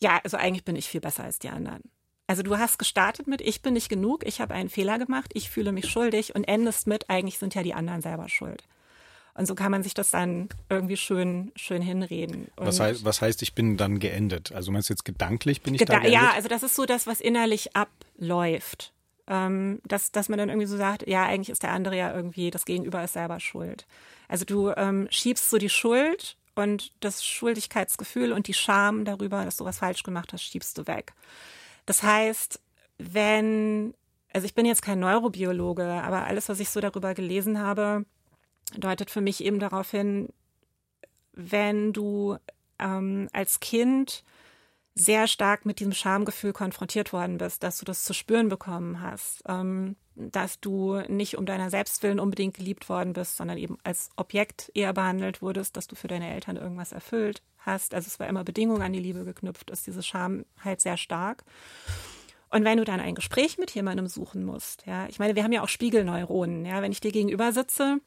ja, 0.00 0.20
also 0.22 0.36
eigentlich 0.36 0.64
bin 0.64 0.76
ich 0.76 0.88
viel 0.88 1.00
besser 1.00 1.24
als 1.24 1.38
die 1.38 1.48
anderen. 1.48 1.82
Also 2.26 2.44
du 2.44 2.58
hast 2.58 2.78
gestartet 2.78 3.26
mit, 3.26 3.40
ich 3.40 3.60
bin 3.60 3.74
nicht 3.74 3.88
genug, 3.88 4.24
ich 4.24 4.40
habe 4.40 4.54
einen 4.54 4.68
Fehler 4.68 4.98
gemacht, 4.98 5.32
ich 5.34 5.50
fühle 5.50 5.72
mich 5.72 5.90
schuldig 5.90 6.34
und 6.36 6.44
endest 6.44 6.86
mit, 6.86 7.10
eigentlich 7.10 7.38
sind 7.38 7.56
ja 7.56 7.64
die 7.64 7.74
anderen 7.74 8.02
selber 8.02 8.28
schuld. 8.28 8.62
Und 9.34 9.46
so 9.46 9.54
kann 9.54 9.70
man 9.70 9.82
sich 9.82 9.94
das 9.94 10.10
dann 10.10 10.48
irgendwie 10.68 10.96
schön, 10.96 11.52
schön 11.56 11.82
hinreden. 11.82 12.48
was, 12.56 12.80
heißt, 12.80 13.04
was 13.04 13.22
heißt, 13.22 13.42
ich 13.42 13.54
bin 13.54 13.76
dann 13.76 13.98
geendet? 13.98 14.52
Also 14.52 14.72
meinst 14.72 14.88
du 14.88 14.92
jetzt 14.92 15.04
gedanklich 15.04 15.62
bin 15.62 15.74
ich 15.74 15.78
Geda 15.78 15.94
da 15.94 15.98
geendet? 16.00 16.20
Ja, 16.20 16.32
also 16.34 16.48
das 16.48 16.62
ist 16.62 16.74
so 16.74 16.84
das, 16.84 17.06
was 17.06 17.20
innerlich 17.20 17.76
abläuft. 17.76 18.92
Ähm, 19.26 19.80
dass, 19.84 20.10
dass 20.10 20.28
man 20.28 20.38
dann 20.38 20.48
irgendwie 20.48 20.66
so 20.66 20.76
sagt, 20.76 21.06
ja, 21.06 21.24
eigentlich 21.24 21.50
ist 21.50 21.62
der 21.62 21.70
andere 21.70 21.96
ja 21.96 22.12
irgendwie, 22.12 22.50
das 22.50 22.64
Gegenüber 22.64 23.04
ist 23.04 23.12
selber 23.12 23.38
schuld. 23.38 23.86
Also 24.26 24.44
du 24.44 24.70
ähm, 24.70 25.06
schiebst 25.10 25.48
so 25.50 25.58
die 25.58 25.68
Schuld 25.68 26.36
und 26.56 26.92
das 27.00 27.24
Schuldigkeitsgefühl 27.24 28.32
und 28.32 28.48
die 28.48 28.54
Scham 28.54 29.04
darüber, 29.04 29.44
dass 29.44 29.56
du 29.56 29.64
was 29.64 29.78
falsch 29.78 30.02
gemacht 30.02 30.32
hast, 30.32 30.42
schiebst 30.42 30.76
du 30.78 30.86
weg. 30.86 31.12
Das 31.86 32.02
heißt, 32.02 32.60
wenn, 32.98 33.94
also 34.32 34.44
ich 34.44 34.54
bin 34.54 34.66
jetzt 34.66 34.82
kein 34.82 35.00
Neurobiologe, 35.00 35.84
aber 35.84 36.24
alles, 36.24 36.48
was 36.48 36.60
ich 36.60 36.70
so 36.70 36.80
darüber 36.80 37.14
gelesen 37.14 37.60
habe, 37.60 38.04
deutet 38.78 39.10
für 39.10 39.20
mich 39.20 39.44
eben 39.44 39.58
darauf 39.58 39.90
hin, 39.90 40.28
wenn 41.32 41.92
du 41.92 42.36
ähm, 42.78 43.28
als 43.32 43.60
Kind 43.60 44.24
sehr 44.94 45.26
stark 45.28 45.64
mit 45.64 45.80
diesem 45.80 45.92
Schamgefühl 45.92 46.52
konfrontiert 46.52 47.12
worden 47.12 47.38
bist, 47.38 47.62
dass 47.62 47.78
du 47.78 47.84
das 47.84 48.04
zu 48.04 48.12
spüren 48.12 48.48
bekommen 48.48 49.00
hast, 49.00 49.42
ähm, 49.48 49.96
dass 50.14 50.60
du 50.60 51.00
nicht 51.08 51.38
um 51.38 51.46
deiner 51.46 51.70
Selbstwillen 51.70 52.20
unbedingt 52.20 52.54
geliebt 52.54 52.88
worden 52.88 53.12
bist, 53.12 53.36
sondern 53.36 53.56
eben 53.56 53.78
als 53.84 54.10
Objekt 54.16 54.70
eher 54.74 54.92
behandelt 54.92 55.40
wurdest, 55.40 55.76
dass 55.76 55.86
du 55.86 55.96
für 55.96 56.08
deine 56.08 56.32
Eltern 56.34 56.56
irgendwas 56.56 56.92
erfüllt 56.92 57.42
hast. 57.58 57.94
Also 57.94 58.08
es 58.08 58.20
war 58.20 58.26
immer 58.26 58.44
Bedingung 58.44 58.82
an 58.82 58.92
die 58.92 59.00
Liebe 59.00 59.24
geknüpft, 59.24 59.70
ist 59.70 59.86
diese 59.86 60.02
Scham 60.02 60.44
halt 60.62 60.80
sehr 60.80 60.96
stark. 60.96 61.44
Und 62.50 62.64
wenn 62.64 62.78
du 62.78 62.84
dann 62.84 63.00
ein 63.00 63.14
Gespräch 63.14 63.58
mit 63.58 63.70
jemandem 63.70 64.08
suchen 64.08 64.44
musst, 64.44 64.84
ja, 64.84 65.06
ich 65.08 65.20
meine, 65.20 65.36
wir 65.36 65.44
haben 65.44 65.52
ja 65.52 65.62
auch 65.62 65.68
Spiegelneuronen, 65.68 66.66
ja, 66.66 66.82
wenn 66.82 66.92
ich 66.92 67.00
dir 67.00 67.12
gegenüber 67.12 67.52
sitze 67.52 68.00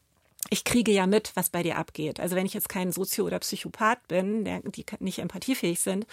ich 0.50 0.64
kriege 0.64 0.92
ja 0.92 1.08
mit, 1.08 1.32
was 1.36 1.50
bei 1.50 1.64
dir 1.64 1.78
abgeht. 1.78 2.20
Also 2.20 2.36
wenn 2.36 2.46
ich 2.46 2.54
jetzt 2.54 2.70
kein 2.70 2.92
Sozio- 2.92 3.26
oder 3.26 3.40
Psychopath 3.40 4.08
bin, 4.08 4.46
der, 4.46 4.62
die 4.62 4.86
nicht 5.00 5.20
empathiefähig 5.20 5.80
sind, 5.80 6.06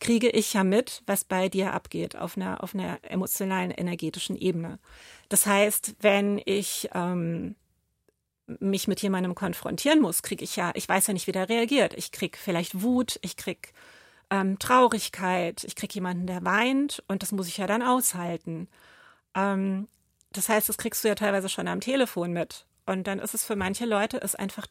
kriege 0.00 0.28
ich 0.28 0.52
ja 0.54 0.64
mit, 0.64 1.02
was 1.06 1.24
bei 1.24 1.48
dir 1.48 1.72
abgeht 1.72 2.16
auf 2.16 2.36
einer, 2.36 2.62
auf 2.62 2.74
einer 2.74 2.98
emotionalen, 3.02 3.70
energetischen 3.70 4.36
Ebene. 4.36 4.78
Das 5.28 5.46
heißt, 5.46 5.96
wenn 6.00 6.40
ich 6.44 6.88
ähm, 6.94 7.54
mich 8.46 8.88
mit 8.88 9.00
jemandem 9.00 9.34
konfrontieren 9.34 10.00
muss, 10.00 10.22
kriege 10.22 10.44
ich 10.44 10.56
ja, 10.56 10.72
ich 10.74 10.88
weiß 10.88 11.06
ja 11.06 11.12
nicht, 11.12 11.26
wie 11.26 11.32
der 11.32 11.48
reagiert. 11.48 11.94
Ich 11.94 12.12
kriege 12.12 12.38
vielleicht 12.38 12.82
Wut, 12.82 13.18
ich 13.22 13.36
kriege 13.36 13.68
ähm, 14.30 14.58
Traurigkeit, 14.58 15.64
ich 15.64 15.76
kriege 15.76 15.94
jemanden, 15.94 16.26
der 16.26 16.44
weint 16.44 17.02
und 17.08 17.22
das 17.22 17.32
muss 17.32 17.48
ich 17.48 17.58
ja 17.58 17.66
dann 17.66 17.82
aushalten. 17.82 18.68
Ähm, 19.34 19.88
das 20.32 20.48
heißt, 20.48 20.68
das 20.68 20.78
kriegst 20.78 21.04
du 21.04 21.08
ja 21.08 21.14
teilweise 21.14 21.48
schon 21.48 21.68
am 21.68 21.80
Telefon 21.80 22.32
mit. 22.32 22.66
Und 22.88 23.06
dann 23.06 23.18
ist 23.18 23.34
es 23.34 23.44
für 23.44 23.54
manche 23.54 23.84
Leute 23.84 24.16
ist 24.16 24.38
einfach, 24.38 24.66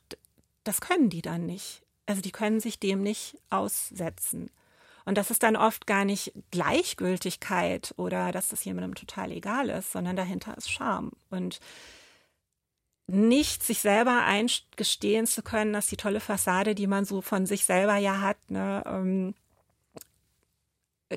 das 0.64 0.82
können 0.82 1.12
die 1.12 1.22
dann 1.22 1.46
nicht. 1.46 1.84
Also 2.08 2.20
die 2.20 2.32
können 2.32 2.60
sich 2.60 2.80
dem 2.80 3.04
nicht 3.04 3.38
aussetzen. 3.52 4.50
Und 5.06 5.20
das 5.20 5.30
ist 5.30 5.44
dann 5.44 5.56
oft 5.56 5.86
gar 5.86 6.04
nicht 6.04 6.34
Gleichgültigkeit 6.50 7.94
oder 7.96 8.32
dass 8.32 8.48
das 8.48 8.66
jemandem 8.66 8.96
total 8.96 9.32
egal 9.32 9.70
ist, 9.70 9.92
sondern 9.92 10.16
dahinter 10.16 10.58
ist 10.58 10.72
Scham. 10.72 11.12
Und 11.30 11.60
nicht 13.06 13.64
sich 13.64 13.82
selber 13.82 14.24
eingestehen 14.24 15.28
zu 15.28 15.44
können, 15.44 15.72
dass 15.72 15.86
die 15.86 15.96
tolle 15.96 16.20
Fassade, 16.20 16.74
die 16.74 16.88
man 16.88 17.06
so 17.06 17.22
von 17.22 17.46
sich 17.46 17.66
selber 17.66 17.98
ja 17.98 18.20
hat, 18.20 18.38
ne, 18.50 18.84
ähm, 18.88 19.36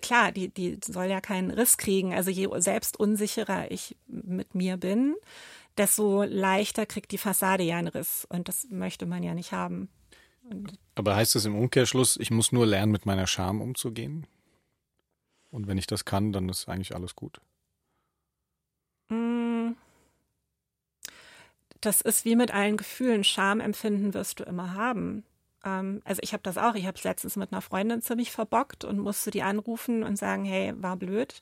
klar, 0.00 0.32
die, 0.32 0.50
die 0.50 0.78
soll 0.84 1.06
ja 1.06 1.22
keinen 1.22 1.50
Riss 1.50 1.78
kriegen. 1.78 2.12
Also 2.12 2.30
je 2.30 2.48
selbst 2.60 3.00
unsicherer 3.00 3.70
ich 3.70 3.96
mit 4.06 4.54
mir 4.54 4.76
bin, 4.76 5.16
desto 5.78 6.24
leichter 6.24 6.86
kriegt 6.86 7.12
die 7.12 7.18
Fassade 7.18 7.62
ja 7.62 7.76
einen 7.76 7.88
Riss. 7.88 8.26
Und 8.28 8.48
das 8.48 8.68
möchte 8.70 9.06
man 9.06 9.22
ja 9.22 9.34
nicht 9.34 9.52
haben. 9.52 9.88
Und 10.42 10.78
Aber 10.94 11.16
heißt 11.16 11.36
es 11.36 11.44
im 11.44 11.56
Umkehrschluss, 11.56 12.16
ich 12.16 12.30
muss 12.30 12.52
nur 12.52 12.66
lernen, 12.66 12.92
mit 12.92 13.06
meiner 13.06 13.26
Scham 13.26 13.60
umzugehen? 13.60 14.26
Und 15.50 15.66
wenn 15.66 15.78
ich 15.78 15.86
das 15.86 16.04
kann, 16.04 16.32
dann 16.32 16.48
ist 16.48 16.68
eigentlich 16.68 16.94
alles 16.94 17.16
gut. 17.16 17.40
Mm. 19.08 19.72
Das 21.80 22.00
ist 22.00 22.24
wie 22.24 22.36
mit 22.36 22.52
allen 22.52 22.76
Gefühlen. 22.76 23.24
Schamempfinden 23.24 24.14
wirst 24.14 24.40
du 24.40 24.44
immer 24.44 24.74
haben. 24.74 25.24
Ähm, 25.64 26.02
also 26.04 26.20
ich 26.22 26.32
habe 26.32 26.42
das 26.42 26.58
auch. 26.58 26.74
Ich 26.74 26.86
habe 26.86 26.96
es 26.96 27.04
letztens 27.04 27.36
mit 27.36 27.52
einer 27.52 27.62
Freundin 27.62 28.02
ziemlich 28.02 28.30
verbockt 28.30 28.84
und 28.84 28.98
musste 28.98 29.30
die 29.30 29.42
anrufen 29.42 30.02
und 30.02 30.16
sagen, 30.16 30.44
hey, 30.44 30.72
war 30.76 30.96
blöd 30.96 31.40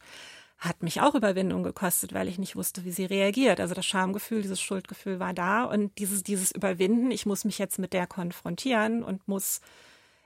hat 0.59 0.83
mich 0.83 1.01
auch 1.01 1.15
Überwindung 1.15 1.63
gekostet, 1.63 2.13
weil 2.13 2.27
ich 2.27 2.39
nicht 2.39 2.57
wusste, 2.57 2.85
wie 2.85 2.91
sie 2.91 3.05
reagiert. 3.05 3.61
Also 3.61 3.75
das 3.75 3.87
Schamgefühl, 3.87 4.43
dieses 4.43 4.61
Schuldgefühl 4.61 5.21
war 5.21 5.33
da 5.33 5.65
und 5.65 5.97
dieses, 5.99 6.25
dieses 6.25 6.51
Überwinden, 6.51 7.13
ich 7.13 7.27
muss 7.27 7.45
mich 7.45 7.59
jetzt 7.59 7.79
mit 7.79 7.93
der 7.93 8.09
konfrontieren 8.09 9.05
und 9.05 9.27
muss, 9.29 9.61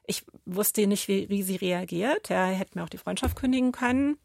ich 0.06 0.24
wusste 0.46 0.86
nicht, 0.86 1.06
wie, 1.06 1.42
sie 1.42 1.56
reagiert. 1.56 2.30
Er 2.30 2.50
ja, 2.50 2.56
hätte 2.56 2.78
mir 2.78 2.84
auch 2.84 2.88
die 2.88 2.98
Freundschaft 2.98 3.36
kündigen 3.36 3.72
können. 3.72 4.16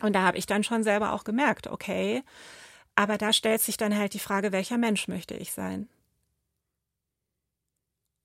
Und 0.00 0.14
da 0.14 0.22
habe 0.22 0.38
ich 0.38 0.46
dann 0.46 0.64
schon 0.64 0.82
selber 0.82 1.12
auch 1.12 1.24
gemerkt, 1.24 1.66
okay, 1.66 2.22
aber 2.94 3.18
da 3.18 3.32
stellt 3.32 3.60
sich 3.60 3.76
dann 3.76 3.96
halt 3.96 4.14
die 4.14 4.18
Frage, 4.20 4.50
welcher 4.50 4.78
Mensch 4.78 5.08
möchte 5.08 5.34
ich 5.34 5.52
sein? 5.52 5.88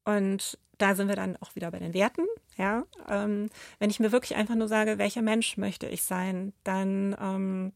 Und 0.05 0.57
da 0.79 0.95
sind 0.95 1.07
wir 1.07 1.15
dann 1.15 1.37
auch 1.37 1.55
wieder 1.55 1.69
bei 1.69 1.79
den 1.79 1.93
Werten. 1.93 2.25
Ja, 2.57 2.83
ähm, 3.07 3.49
wenn 3.77 3.89
ich 3.89 3.99
mir 3.99 4.11
wirklich 4.11 4.35
einfach 4.35 4.55
nur 4.55 4.67
sage, 4.67 4.97
welcher 4.97 5.21
Mensch 5.21 5.57
möchte 5.57 5.87
ich 5.87 6.03
sein, 6.03 6.53
dann 6.63 7.15
ähm, 7.21 7.73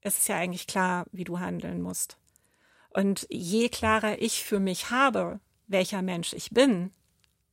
ist 0.00 0.18
es 0.18 0.28
ja 0.28 0.36
eigentlich 0.36 0.66
klar, 0.66 1.06
wie 1.12 1.24
du 1.24 1.38
handeln 1.38 1.82
musst. 1.82 2.16
Und 2.90 3.26
je 3.28 3.68
klarer 3.68 4.22
ich 4.22 4.44
für 4.44 4.60
mich 4.60 4.90
habe, 4.90 5.40
welcher 5.66 6.02
Mensch 6.02 6.32
ich 6.32 6.50
bin, 6.50 6.92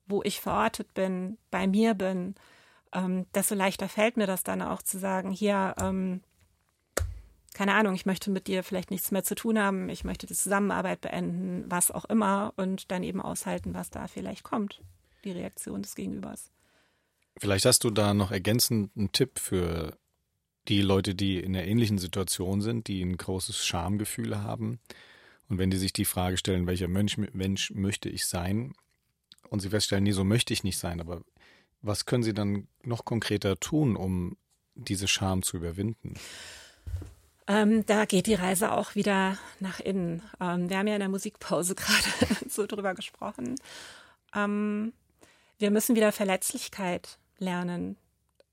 wo 0.06 0.22
ich 0.24 0.40
verortet 0.40 0.94
bin, 0.94 1.38
bei 1.50 1.68
mir 1.68 1.94
bin, 1.94 2.36
ähm, 2.94 3.26
desto 3.34 3.56
leichter 3.56 3.90
fällt 3.90 4.18
mir 4.18 4.28
das 4.28 4.44
dann 4.44 4.62
auch 4.62 4.82
zu 4.82 5.00
sagen, 5.00 5.32
hier, 5.32 5.76
ähm, 5.80 6.22
keine 7.54 7.74
Ahnung, 7.74 7.94
ich 7.96 8.06
möchte 8.06 8.32
mit 8.32 8.48
dir 8.48 8.64
vielleicht 8.64 8.92
nichts 8.92 9.12
mehr 9.12 9.24
zu 9.24 9.36
tun 9.36 9.60
haben, 9.60 9.90
ich 9.90 10.04
möchte 10.04 10.28
die 10.28 10.34
Zusammenarbeit 10.34 11.02
beenden, 11.02 11.66
was 11.68 11.92
auch 11.92 12.06
immer, 12.06 12.54
und 12.56 12.92
dann 12.92 13.04
eben 13.04 13.22
aushalten, 13.22 13.74
was 13.74 13.90
da 13.90 14.08
vielleicht 14.08 14.44
kommt, 14.44 14.82
die 15.24 15.32
Reaktion 15.32 15.82
des 15.82 15.96
Gegenübers. 15.96 16.52
Vielleicht 17.38 17.66
hast 17.66 17.84
du 17.84 17.90
da 17.90 18.14
noch 18.14 18.32
ergänzend 18.32 18.92
einen 18.96 19.12
Tipp 19.12 19.40
für 19.40 19.98
die 20.68 20.82
Leute, 20.82 21.16
die 21.16 21.40
in 21.40 21.56
einer 21.56 21.66
ähnlichen 21.66 21.98
Situation 21.98 22.62
sind, 22.62 22.88
die 22.88 23.02
ein 23.02 23.18
großes 23.18 23.66
Schamgefühl 23.66 24.42
haben. 24.42 24.80
Und 25.50 25.58
wenn 25.58 25.72
die 25.72 25.78
sich 25.78 25.92
die 25.92 26.06
Frage 26.06 26.38
stellen, 26.38 26.68
welcher 26.68 26.88
Mensch, 26.88 27.18
Mensch 27.18 27.72
möchte 27.72 28.10
ich 28.10 28.26
sein, 28.26 28.74
und 29.50 29.60
sie 29.60 29.70
feststellen, 29.70 30.06
nee, 30.06 30.14
so 30.14 30.24
möchte 30.24 30.54
ich 30.54 30.64
nicht 30.64 30.78
sein, 30.78 31.02
aber 31.02 31.24
was 31.82 32.06
können 32.06 32.24
sie 32.24 32.34
dann 32.34 32.68
noch 32.84 33.04
konkreter 33.04 33.60
tun, 33.60 33.98
um 33.98 34.38
diese 34.76 35.10
Scham 35.10 35.44
zu 35.44 35.58
überwinden? 35.58 36.14
Ähm, 37.48 37.86
da 37.86 38.06
geht 38.06 38.28
die 38.28 38.36
Reise 38.36 38.72
auch 38.72 38.96
wieder 38.96 39.38
nach 39.60 39.80
innen. 39.80 40.22
Ähm, 40.40 40.70
wir 40.70 40.78
haben 40.78 40.88
ja 40.88 40.96
in 40.96 41.00
der 41.00 41.10
Musikpause 41.10 41.76
gerade 41.76 42.36
so 42.48 42.66
drüber 42.68 42.94
gesprochen. 42.94 43.56
Ähm, 44.36 44.94
wir 45.58 45.72
müssen 45.72 45.96
wieder 45.96 46.12
Verletzlichkeit 46.12 47.20
lernen. 47.38 47.98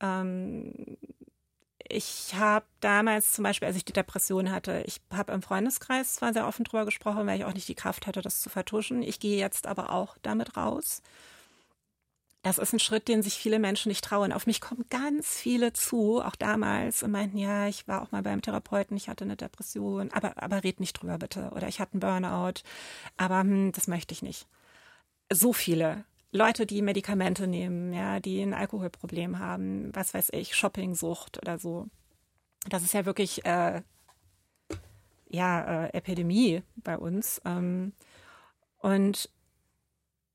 Ähm, 0.01 0.97
ich 1.89 2.35
habe 2.35 2.67
damals 2.81 3.33
zum 3.33 3.45
Beispiel, 3.45 3.67
als 3.67 3.77
ich 3.77 3.85
die 3.85 3.95
Depression 3.95 4.51
hatte, 4.51 4.83
ich 4.87 5.01
habe 5.13 5.33
im 5.33 5.43
Freundeskreis 5.43 6.17
zwar 6.17 6.33
sehr 6.35 6.47
offen 6.47 6.65
drüber 6.65 6.85
gesprochen, 6.85 7.27
weil 7.27 7.39
ich 7.39 7.45
auch 7.47 7.55
nicht 7.55 7.69
die 7.69 7.75
Kraft 7.75 8.07
hatte, 8.07 8.21
das 8.21 8.41
zu 8.41 8.51
vertuschen. 8.51 9.03
Ich 9.03 9.21
gehe 9.21 9.39
jetzt 9.39 9.67
aber 9.67 9.91
auch 9.91 10.17
damit 10.23 10.57
raus 10.57 11.03
das 12.43 12.59
ist 12.59 12.73
ein 12.73 12.79
Schritt, 12.79 13.09
den 13.09 13.23
sich 13.23 13.35
viele 13.35 13.59
Menschen 13.59 13.89
nicht 13.89 14.05
trauen. 14.05 14.33
Auf 14.33 14.47
mich 14.47 14.61
kommen 14.61 14.85
ganz 14.91 15.37
viele 15.37 15.73
zu, 15.73 16.23
auch 16.23 16.37
damals, 16.37 17.03
und 17.03 17.11
meinten, 17.11 17.37
ja, 17.37 17.67
ich 17.67 17.89
war 17.89 18.03
auch 18.03 18.13
mal 18.13 18.23
beim 18.23 18.43
Therapeuten, 18.43 18.97
ich 18.97 19.09
hatte 19.09 19.25
eine 19.25 19.37
Depression, 19.37 20.11
aber, 20.13 20.41
aber 20.41 20.63
red 20.63 20.81
nicht 20.81 20.95
drüber 20.95 21.19
bitte. 21.19 21.51
Oder 21.55 21.69
ich 21.69 21.81
hatte 21.81 21.95
einen 21.95 22.01
Burnout, 22.01 22.63
aber 23.17 23.41
hm, 23.41 23.73
das 23.73 23.89
möchte 23.89 24.13
ich 24.13 24.23
nicht. 24.23 24.47
So 25.33 25.53
viele. 25.53 26.05
Leute, 26.31 26.67
die 26.67 26.83
Medikamente 26.83 27.47
nehmen, 27.47 27.93
ja, 27.93 28.21
die 28.21 28.41
ein 28.43 28.55
Alkoholproblem 28.55 29.39
haben, 29.39 29.91
was 29.95 30.15
weiß 30.15 30.29
ich, 30.33 30.55
Shoppingsucht 30.55 31.39
oder 31.39 31.59
so. 31.59 31.87
Das 32.69 32.83
ist 32.83 32.95
ja 32.95 33.07
wirklich 33.07 33.45
äh, 33.47 33.83
ja 35.29 35.87
äh, 35.87 35.97
Epidemie 35.97 36.63
bei 36.77 36.99
uns. 36.99 37.41
Ähm, 37.45 37.93
und 38.79 39.31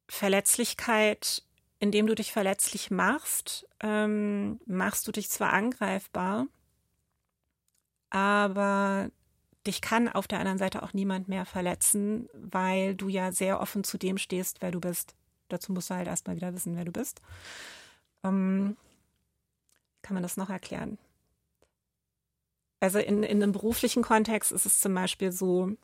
Verletzlichkeit 0.09 1.43
indem 1.83 2.07
du 2.07 2.15
dich 2.15 2.31
verletzlich 2.31 2.91
machst, 2.91 3.67
ähm, 3.81 4.61
machst 4.65 5.05
du 5.05 5.11
dich 5.11 5.29
zwar 5.29 5.51
angreifbar, 5.51 6.47
aber 8.09 9.11
dich 9.67 9.81
kann 9.81 10.07
auf 10.07 10.25
der 10.25 10.39
anderen 10.39 10.57
Seite 10.57 10.81
auch 10.81 10.93
niemand 10.93 11.27
mehr 11.27 11.45
verletzen, 11.45 12.29
weil 12.33 12.95
du 12.95 13.09
ja 13.09 13.33
sehr 13.33 13.59
offen 13.59 13.83
zu 13.83 13.97
dem 13.97 14.17
stehst, 14.17 14.61
wer 14.61 14.71
du 14.71 14.79
bist. 14.79 15.13
Dazu 15.49 15.73
musst 15.73 15.89
du 15.89 15.95
halt 15.95 16.07
erstmal 16.07 16.37
wieder 16.37 16.53
wissen, 16.53 16.77
wer 16.77 16.85
du 16.85 16.93
bist. 16.93 17.21
Ähm, 18.23 18.77
kann 20.03 20.13
man 20.13 20.23
das 20.23 20.37
noch 20.37 20.49
erklären? 20.49 20.97
Also 22.79 22.99
in, 22.99 23.23
in 23.23 23.43
einem 23.43 23.51
beruflichen 23.51 24.03
Kontext 24.03 24.53
ist 24.53 24.65
es 24.65 24.79
zum 24.79 24.93
Beispiel 24.93 25.33
so, 25.33 25.75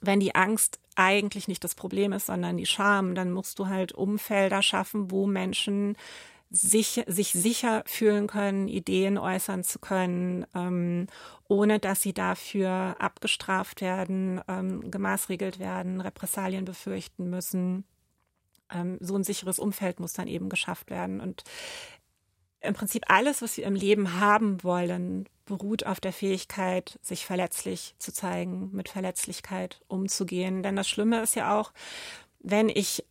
wenn 0.00 0.20
die 0.20 0.34
Angst 0.34 0.78
eigentlich 0.94 1.48
nicht 1.48 1.62
das 1.64 1.74
Problem 1.74 2.12
ist, 2.12 2.26
sondern 2.26 2.56
die 2.56 2.66
Scham, 2.66 3.14
dann 3.14 3.32
musst 3.32 3.58
du 3.58 3.68
halt 3.68 3.92
Umfelder 3.92 4.62
schaffen, 4.62 5.10
wo 5.10 5.26
Menschen 5.26 5.96
sich, 6.50 7.04
sich 7.06 7.32
sicher 7.32 7.82
fühlen 7.86 8.26
können, 8.26 8.68
Ideen 8.68 9.18
äußern 9.18 9.64
zu 9.64 9.78
können, 9.78 10.46
ähm, 10.54 11.06
ohne 11.46 11.78
dass 11.78 12.00
sie 12.00 12.14
dafür 12.14 12.96
abgestraft 12.98 13.80
werden, 13.80 14.40
ähm, 14.48 14.90
gemaßregelt 14.90 15.58
werden, 15.58 16.00
Repressalien 16.00 16.64
befürchten 16.64 17.28
müssen. 17.28 17.84
Ähm, 18.72 18.96
so 19.00 19.14
ein 19.14 19.24
sicheres 19.24 19.58
Umfeld 19.58 20.00
muss 20.00 20.14
dann 20.14 20.26
eben 20.26 20.48
geschafft 20.48 20.90
werden. 20.90 21.20
Und 21.20 21.44
im 22.68 22.74
Prinzip 22.74 23.04
alles, 23.08 23.42
was 23.42 23.56
wir 23.56 23.64
im 23.64 23.74
Leben 23.74 24.20
haben 24.20 24.62
wollen, 24.62 25.28
beruht 25.46 25.86
auf 25.86 26.00
der 26.00 26.12
Fähigkeit, 26.12 26.98
sich 27.02 27.26
verletzlich 27.26 27.94
zu 27.98 28.12
zeigen, 28.12 28.70
mit 28.72 28.88
Verletzlichkeit 28.88 29.80
umzugehen. 29.88 30.62
Denn 30.62 30.76
das 30.76 30.88
Schlimme 30.88 31.22
ist 31.22 31.34
ja 31.34 31.58
auch, 31.58 31.72
wenn 32.40 32.68
ich 32.68 33.04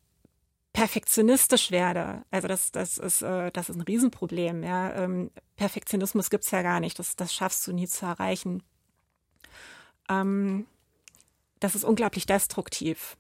perfektionistisch 0.74 1.72
werde, 1.72 2.24
also 2.30 2.48
das, 2.48 2.72
das, 2.72 3.00
ist, 3.00 3.24
äh, 3.24 3.52
das 3.52 3.70
ist 3.70 3.78
ein 3.78 3.82
Riesenproblem. 3.82 4.64
Ja. 4.64 4.94
Ähm, 4.94 5.32
Perfektionismus 5.56 6.30
gibt 6.30 6.44
es 6.44 6.52
ja 6.52 6.62
gar 6.62 6.80
nicht, 6.80 7.00
das, 7.00 7.16
das 7.16 7.34
schaffst 7.34 7.66
du 7.66 7.74
nie 7.74 7.88
zu 7.88 8.06
erreichen. 8.06 8.62
Ähm, 10.08 10.68
das 11.60 11.74
ist 11.74 11.84
unglaublich 11.84 12.28
destruktiv. 12.28 13.18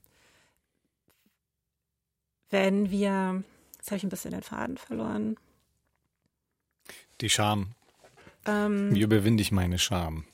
Wenn 2.51 2.91
wir, 2.91 3.43
jetzt 3.77 3.87
habe 3.87 3.97
ich 3.97 4.03
ein 4.03 4.09
bisschen 4.09 4.31
den 4.31 4.43
Faden 4.43 4.77
verloren. 4.77 5.35
Die 7.21 7.29
Scham, 7.29 7.75
ähm, 8.47 8.95
Wie 8.95 9.01
überwinde 9.01 9.41
ich 9.41 9.51
meine 9.51 9.77
Scham? 9.77 10.25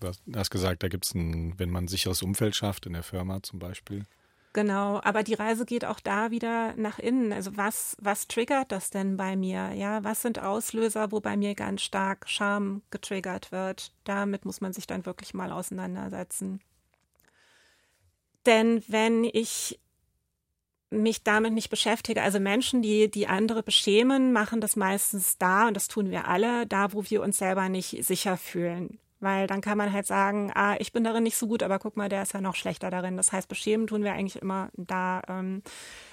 Du 0.00 0.08
hast, 0.34 0.50
gesagt, 0.50 0.82
da 0.82 0.88
gibt 0.88 1.04
es 1.04 1.14
ein, 1.14 1.54
wenn 1.58 1.70
man 1.70 1.84
ein 1.84 1.88
sicheres 1.88 2.22
Umfeld 2.22 2.56
schafft, 2.56 2.86
in 2.86 2.92
der 2.92 3.04
Firma 3.04 3.42
zum 3.42 3.58
Beispiel. 3.60 4.04
Genau, 4.52 5.00
aber 5.02 5.22
die 5.22 5.34
Reise 5.34 5.64
geht 5.64 5.84
auch 5.84 6.00
da 6.00 6.30
wieder 6.30 6.74
nach 6.76 6.98
innen. 6.98 7.32
Also 7.32 7.56
was, 7.56 7.96
was 8.00 8.26
triggert 8.26 8.72
das 8.72 8.90
denn 8.90 9.16
bei 9.16 9.36
mir? 9.36 9.72
Ja, 9.74 10.02
was 10.04 10.22
sind 10.22 10.40
Auslöser, 10.40 11.12
wo 11.12 11.20
bei 11.20 11.36
mir 11.36 11.54
ganz 11.54 11.82
stark 11.82 12.28
Scham 12.28 12.82
getriggert 12.90 13.52
wird? 13.52 13.92
Damit 14.04 14.44
muss 14.44 14.60
man 14.60 14.72
sich 14.72 14.86
dann 14.86 15.06
wirklich 15.06 15.34
mal 15.34 15.52
auseinandersetzen. 15.52 16.60
Denn 18.44 18.82
wenn 18.88 19.24
ich 19.24 19.78
mich 20.92 21.22
damit 21.22 21.52
nicht 21.52 21.70
beschäftige. 21.70 22.22
Also 22.22 22.38
Menschen, 22.38 22.82
die, 22.82 23.10
die 23.10 23.26
andere 23.26 23.62
beschämen, 23.62 24.32
machen 24.32 24.60
das 24.60 24.76
meistens 24.76 25.38
da, 25.38 25.68
und 25.68 25.74
das 25.74 25.88
tun 25.88 26.10
wir 26.10 26.28
alle, 26.28 26.66
da, 26.66 26.92
wo 26.92 27.04
wir 27.04 27.22
uns 27.22 27.38
selber 27.38 27.68
nicht 27.68 28.04
sicher 28.04 28.36
fühlen. 28.36 28.98
Weil 29.20 29.46
dann 29.46 29.60
kann 29.60 29.78
man 29.78 29.92
halt 29.92 30.06
sagen, 30.06 30.50
ah, 30.54 30.74
ich 30.78 30.92
bin 30.92 31.04
darin 31.04 31.22
nicht 31.22 31.36
so 31.36 31.46
gut, 31.46 31.62
aber 31.62 31.78
guck 31.78 31.96
mal, 31.96 32.08
der 32.08 32.22
ist 32.22 32.34
ja 32.34 32.40
noch 32.40 32.56
schlechter 32.56 32.90
darin. 32.90 33.16
Das 33.16 33.32
heißt, 33.32 33.48
beschämen 33.48 33.86
tun 33.86 34.02
wir 34.02 34.12
eigentlich 34.12 34.42
immer 34.42 34.70
da, 34.76 35.22
ähm, 35.28 35.62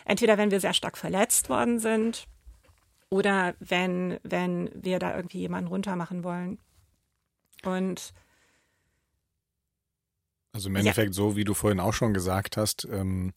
entweder 0.05 0.37
wenn 0.37 0.51
wir 0.51 0.59
sehr 0.59 0.73
stark 0.73 0.97
verletzt 0.97 1.49
worden 1.49 1.79
sind 1.79 2.27
oder 3.09 3.55
wenn, 3.59 4.19
wenn 4.23 4.69
wir 4.73 4.99
da 4.99 5.15
irgendwie 5.15 5.39
jemanden 5.39 5.69
runtermachen 5.69 6.23
wollen. 6.23 6.59
Und 7.63 8.13
also 10.51 10.69
im 10.69 10.75
Endeffekt, 10.75 11.09
ja. 11.09 11.13
so 11.13 11.35
wie 11.35 11.43
du 11.43 11.53
vorhin 11.53 11.79
auch 11.79 11.93
schon 11.93 12.13
gesagt 12.13 12.57
hast, 12.57 12.87
ähm, 12.91 13.33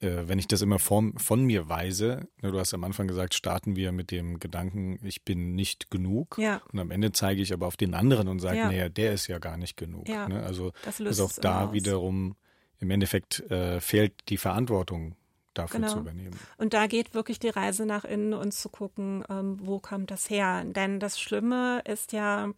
äh, 0.00 0.28
wenn 0.28 0.38
ich 0.38 0.48
das 0.48 0.62
immer 0.62 0.78
von, 0.78 1.16
von 1.18 1.44
mir 1.44 1.68
weise, 1.68 2.28
ne, 2.40 2.50
du 2.50 2.58
hast 2.58 2.72
am 2.74 2.84
Anfang 2.84 3.06
gesagt, 3.06 3.34
starten 3.34 3.76
wir 3.76 3.92
mit 3.92 4.10
dem 4.10 4.38
Gedanken, 4.38 4.98
ich 5.02 5.24
bin 5.24 5.54
nicht 5.54 5.90
genug. 5.90 6.38
Ja. 6.38 6.62
Und 6.72 6.78
am 6.78 6.90
Ende 6.90 7.12
zeige 7.12 7.42
ich 7.42 7.52
aber 7.52 7.66
auf 7.66 7.76
den 7.76 7.94
anderen 7.94 8.28
und 8.28 8.40
sage, 8.40 8.58
ja. 8.58 8.66
naja, 8.66 8.88
der 8.88 9.12
ist 9.12 9.26
ja 9.26 9.38
gar 9.38 9.56
nicht 9.56 9.76
genug. 9.76 10.08
Ja. 10.08 10.28
Ne? 10.28 10.42
Also 10.42 10.72
das 10.84 11.00
ist 11.00 11.20
auch 11.20 11.32
da 11.32 11.66
aus. 11.66 11.72
wiederum, 11.72 12.36
im 12.78 12.90
Endeffekt 12.90 13.40
äh, 13.50 13.80
fehlt 13.80 14.14
die 14.28 14.38
Verantwortung 14.38 15.16
dafür 15.54 15.80
genau. 15.80 15.92
zu 15.92 15.98
übernehmen. 15.98 16.38
Und 16.56 16.72
da 16.72 16.86
geht 16.86 17.14
wirklich 17.14 17.38
die 17.38 17.48
Reise 17.48 17.84
nach 17.84 18.04
innen 18.04 18.32
und 18.32 18.52
zu 18.52 18.68
gucken, 18.68 19.24
ähm, 19.28 19.58
wo 19.60 19.80
kommt 19.80 20.10
das 20.10 20.30
her? 20.30 20.64
Denn 20.64 21.00
das 21.00 21.20
Schlimme 21.20 21.82
ist 21.86 22.12
ja, 22.12 22.52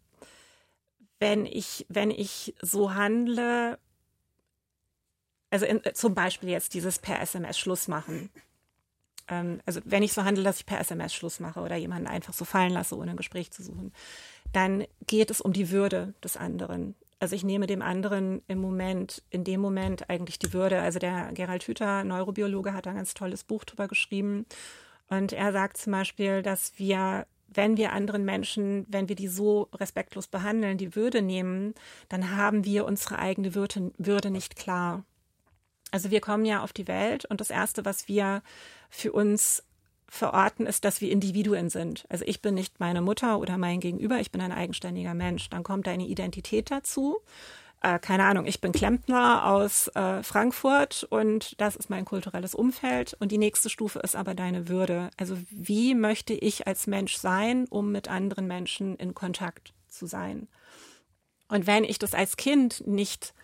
wenn 1.18 1.46
ich, 1.46 1.86
wenn 1.88 2.10
ich 2.10 2.54
so 2.60 2.94
handle, 2.94 3.78
also 5.52 5.66
in, 5.66 5.80
zum 5.92 6.14
Beispiel 6.14 6.48
jetzt 6.48 6.74
dieses 6.74 6.98
per 6.98 7.20
SMS 7.20 7.58
Schluss 7.58 7.86
machen. 7.86 8.30
Ähm, 9.28 9.60
also 9.66 9.80
wenn 9.84 10.02
ich 10.02 10.14
so 10.14 10.24
handle, 10.24 10.42
dass 10.42 10.58
ich 10.58 10.66
per 10.66 10.80
SMS 10.80 11.14
Schluss 11.14 11.40
mache 11.40 11.60
oder 11.60 11.76
jemanden 11.76 12.06
einfach 12.06 12.32
so 12.32 12.44
fallen 12.44 12.72
lasse, 12.72 12.96
ohne 12.96 13.10
ein 13.10 13.16
Gespräch 13.16 13.50
zu 13.50 13.62
suchen, 13.62 13.92
dann 14.52 14.84
geht 15.06 15.30
es 15.30 15.40
um 15.40 15.52
die 15.52 15.70
Würde 15.70 16.14
des 16.24 16.36
anderen. 16.36 16.94
Also 17.20 17.36
ich 17.36 17.44
nehme 17.44 17.66
dem 17.66 17.82
anderen 17.82 18.42
im 18.48 18.58
Moment, 18.58 19.22
in 19.30 19.44
dem 19.44 19.60
Moment 19.60 20.08
eigentlich 20.10 20.38
die 20.38 20.52
Würde. 20.54 20.80
Also 20.80 20.98
der 20.98 21.30
Gerald 21.34 21.62
Hüther, 21.64 22.02
Neurobiologe, 22.02 22.72
hat 22.72 22.86
ein 22.86 22.96
ganz 22.96 23.14
tolles 23.14 23.44
Buch 23.44 23.64
drüber 23.64 23.88
geschrieben. 23.88 24.46
Und 25.08 25.32
er 25.32 25.52
sagt 25.52 25.76
zum 25.76 25.92
Beispiel, 25.92 26.42
dass 26.42 26.78
wir 26.78 27.26
wenn 27.54 27.76
wir 27.76 27.92
anderen 27.92 28.24
Menschen, 28.24 28.86
wenn 28.88 29.10
wir 29.10 29.16
die 29.16 29.28
so 29.28 29.68
respektlos 29.74 30.26
behandeln, 30.26 30.78
die 30.78 30.96
Würde 30.96 31.20
nehmen, 31.20 31.74
dann 32.08 32.34
haben 32.34 32.64
wir 32.64 32.86
unsere 32.86 33.18
eigene 33.18 33.54
Würde, 33.54 33.92
Würde 33.98 34.30
nicht 34.30 34.56
klar. 34.56 35.04
Also 35.92 36.10
wir 36.10 36.20
kommen 36.20 36.44
ja 36.44 36.64
auf 36.64 36.72
die 36.72 36.88
Welt 36.88 37.26
und 37.26 37.40
das 37.40 37.50
Erste, 37.50 37.84
was 37.84 38.08
wir 38.08 38.42
für 38.90 39.12
uns 39.12 39.62
verorten, 40.08 40.66
ist, 40.66 40.84
dass 40.84 41.00
wir 41.00 41.10
Individuen 41.10 41.70
sind. 41.70 42.04
Also 42.08 42.24
ich 42.26 42.42
bin 42.42 42.54
nicht 42.54 42.80
meine 42.80 43.00
Mutter 43.00 43.38
oder 43.38 43.56
mein 43.56 43.80
Gegenüber, 43.80 44.18
ich 44.18 44.32
bin 44.32 44.40
ein 44.40 44.52
eigenständiger 44.52 45.14
Mensch. 45.14 45.48
Dann 45.48 45.62
kommt 45.62 45.86
eine 45.86 46.06
Identität 46.06 46.70
dazu. 46.70 47.18
Äh, 47.82 47.98
keine 47.98 48.24
Ahnung, 48.24 48.46
ich 48.46 48.60
bin 48.60 48.72
Klempner 48.72 49.46
aus 49.46 49.88
äh, 49.88 50.22
Frankfurt 50.22 51.04
und 51.10 51.60
das 51.60 51.76
ist 51.76 51.90
mein 51.90 52.04
kulturelles 52.04 52.54
Umfeld. 52.54 53.16
Und 53.20 53.32
die 53.32 53.38
nächste 53.38 53.70
Stufe 53.70 53.98
ist 53.98 54.16
aber 54.16 54.34
deine 54.34 54.68
Würde. 54.68 55.10
Also 55.16 55.36
wie 55.50 55.94
möchte 55.94 56.32
ich 56.32 56.66
als 56.66 56.86
Mensch 56.86 57.16
sein, 57.16 57.66
um 57.68 57.90
mit 57.90 58.08
anderen 58.08 58.46
Menschen 58.46 58.96
in 58.96 59.14
Kontakt 59.14 59.74
zu 59.88 60.06
sein? 60.06 60.48
Und 61.48 61.66
wenn 61.66 61.84
ich 61.84 61.98
das 61.98 62.14
als 62.14 62.36
Kind 62.36 62.86
nicht 62.86 63.34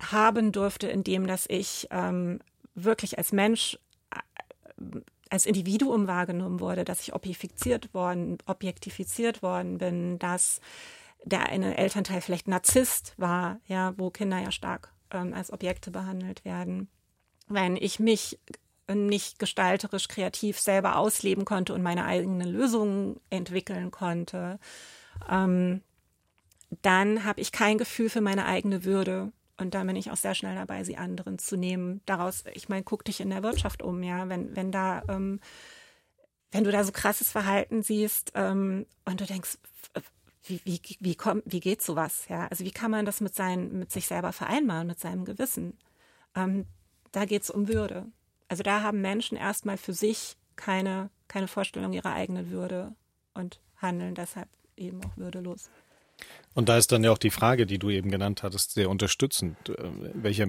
haben 0.00 0.52
durfte, 0.52 0.88
indem 0.88 1.26
dass 1.26 1.46
ich 1.48 1.88
ähm, 1.90 2.40
wirklich 2.74 3.18
als 3.18 3.32
Mensch 3.32 3.78
äh, 4.10 5.00
als 5.30 5.46
Individuum 5.46 6.06
wahrgenommen 6.08 6.60
wurde, 6.60 6.84
dass 6.84 7.00
ich 7.00 7.14
objektifiziert 7.14 7.94
worden, 7.94 8.38
objektifiziert 8.46 9.42
worden 9.42 9.78
bin, 9.78 10.18
dass 10.18 10.60
der 11.24 11.46
eine 11.46 11.76
Elternteil 11.76 12.20
vielleicht 12.20 12.48
Narzisst 12.48 13.14
war, 13.16 13.60
ja, 13.66 13.94
wo 13.96 14.10
Kinder 14.10 14.38
ja 14.38 14.50
stark 14.50 14.92
ähm, 15.12 15.32
als 15.32 15.52
Objekte 15.52 15.90
behandelt 15.90 16.44
werden. 16.44 16.88
Wenn 17.48 17.76
ich 17.76 18.00
mich 18.00 18.38
nicht 18.92 19.38
gestalterisch 19.38 20.08
kreativ 20.08 20.58
selber 20.58 20.96
ausleben 20.96 21.44
konnte 21.44 21.74
und 21.74 21.82
meine 21.82 22.04
eigenen 22.04 22.48
Lösungen 22.48 23.20
entwickeln 23.30 23.90
konnte, 23.90 24.58
ähm, 25.28 25.82
dann 26.82 27.24
habe 27.24 27.40
ich 27.40 27.52
kein 27.52 27.78
Gefühl 27.78 28.08
für 28.08 28.20
meine 28.20 28.46
eigene 28.46 28.84
Würde. 28.84 29.32
Und 29.60 29.74
da 29.74 29.84
bin 29.84 29.96
ich 29.96 30.10
auch 30.10 30.16
sehr 30.16 30.34
schnell 30.34 30.54
dabei, 30.54 30.84
sie 30.84 30.96
anderen 30.96 31.38
zu 31.38 31.56
nehmen. 31.56 32.00
Daraus, 32.06 32.44
ich 32.54 32.68
meine, 32.68 32.82
guck 32.82 33.04
dich 33.04 33.20
in 33.20 33.30
der 33.30 33.42
Wirtschaft 33.42 33.82
um, 33.82 34.02
ja, 34.02 34.28
wenn, 34.28 34.56
wenn 34.56 34.72
da, 34.72 35.02
ähm, 35.08 35.40
wenn 36.50 36.64
du 36.64 36.72
da 36.72 36.82
so 36.84 36.92
krasses 36.92 37.30
Verhalten 37.30 37.82
siehst 37.82 38.32
ähm, 38.34 38.86
und 39.04 39.20
du 39.20 39.26
denkst, 39.26 39.58
wie, 40.44 40.60
wie, 40.64 40.80
wie, 41.00 41.14
kommt, 41.14 41.42
wie 41.46 41.60
geht 41.60 41.82
sowas, 41.82 42.26
ja? 42.28 42.48
Also 42.48 42.64
wie 42.64 42.70
kann 42.70 42.90
man 42.90 43.04
das 43.04 43.20
mit, 43.20 43.34
sein, 43.34 43.78
mit 43.78 43.92
sich 43.92 44.06
selber 44.06 44.32
vereinbaren, 44.32 44.86
mit 44.86 44.98
seinem 44.98 45.24
Gewissen? 45.24 45.78
Ähm, 46.34 46.66
da 47.12 47.24
geht 47.24 47.42
es 47.42 47.50
um 47.50 47.68
Würde. 47.68 48.06
Also 48.48 48.62
da 48.62 48.82
haben 48.82 49.00
Menschen 49.00 49.36
erstmal 49.36 49.76
für 49.76 49.92
sich 49.92 50.36
keine, 50.56 51.10
keine 51.28 51.48
Vorstellung 51.48 51.92
ihrer 51.92 52.12
eigenen 52.12 52.50
Würde 52.50 52.94
und 53.34 53.60
handeln 53.76 54.14
deshalb 54.14 54.48
eben 54.76 55.04
auch 55.04 55.16
würdelos. 55.16 55.70
Und 56.54 56.68
da 56.68 56.76
ist 56.76 56.90
dann 56.92 57.04
ja 57.04 57.12
auch 57.12 57.18
die 57.18 57.30
Frage, 57.30 57.66
die 57.66 57.78
du 57.78 57.90
eben 57.90 58.10
genannt 58.10 58.42
hattest, 58.42 58.72
sehr 58.72 58.90
unterstützend. 58.90 59.56
Äh, 59.68 59.74
welcher, 60.14 60.46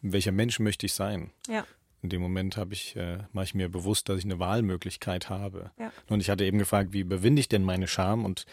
welcher 0.00 0.32
Mensch 0.32 0.58
möchte 0.58 0.86
ich 0.86 0.94
sein? 0.94 1.30
Ja. 1.48 1.66
In 2.02 2.08
dem 2.08 2.20
Moment 2.20 2.56
habe 2.56 2.72
ich, 2.74 2.96
äh, 2.96 3.18
mache 3.32 3.44
ich 3.44 3.54
mir 3.54 3.68
bewusst, 3.68 4.08
dass 4.08 4.18
ich 4.18 4.24
eine 4.24 4.38
Wahlmöglichkeit 4.38 5.28
habe. 5.28 5.70
Ja. 5.78 5.92
Und 6.08 6.20
ich 6.20 6.30
hatte 6.30 6.44
eben 6.44 6.58
gefragt, 6.58 6.92
wie 6.92 7.00
überwinde 7.00 7.40
ich 7.40 7.48
denn 7.48 7.62
meine 7.62 7.86
Scham? 7.86 8.24
Und 8.24 8.44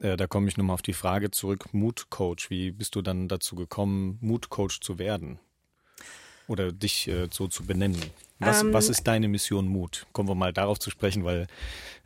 äh, 0.00 0.16
da 0.16 0.26
komme 0.26 0.48
ich 0.48 0.56
nochmal 0.56 0.74
auf 0.74 0.82
die 0.82 0.94
Frage 0.94 1.30
zurück, 1.30 1.72
Mutcoach. 1.72 2.48
Wie 2.48 2.72
bist 2.72 2.96
du 2.96 3.02
dann 3.02 3.28
dazu 3.28 3.54
gekommen, 3.54 4.18
Mutcoach 4.20 4.80
zu 4.80 4.98
werden? 4.98 5.38
Oder 6.48 6.72
dich 6.72 7.06
äh, 7.06 7.28
so 7.30 7.46
zu 7.46 7.64
benennen? 7.64 8.02
Was, 8.40 8.62
ähm, 8.62 8.72
was 8.72 8.88
ist 8.88 9.06
deine 9.06 9.28
Mission 9.28 9.68
Mut? 9.68 10.06
Kommen 10.12 10.28
wir 10.28 10.34
mal 10.34 10.52
darauf 10.52 10.80
zu 10.80 10.90
sprechen, 10.90 11.24
weil 11.24 11.46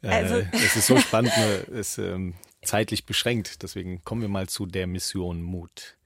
äh, 0.02 0.08
also, 0.08 0.46
es 0.52 0.76
ist 0.76 0.86
so 0.86 0.98
spannend. 0.98 1.32
es, 1.72 1.96
ähm, 1.96 2.34
zeitlich 2.64 3.06
beschränkt. 3.06 3.62
Deswegen 3.62 4.02
kommen 4.04 4.22
wir 4.22 4.28
mal 4.28 4.48
zu 4.48 4.66
der 4.66 4.86
Mission 4.86 5.42
Mut. 5.42 5.96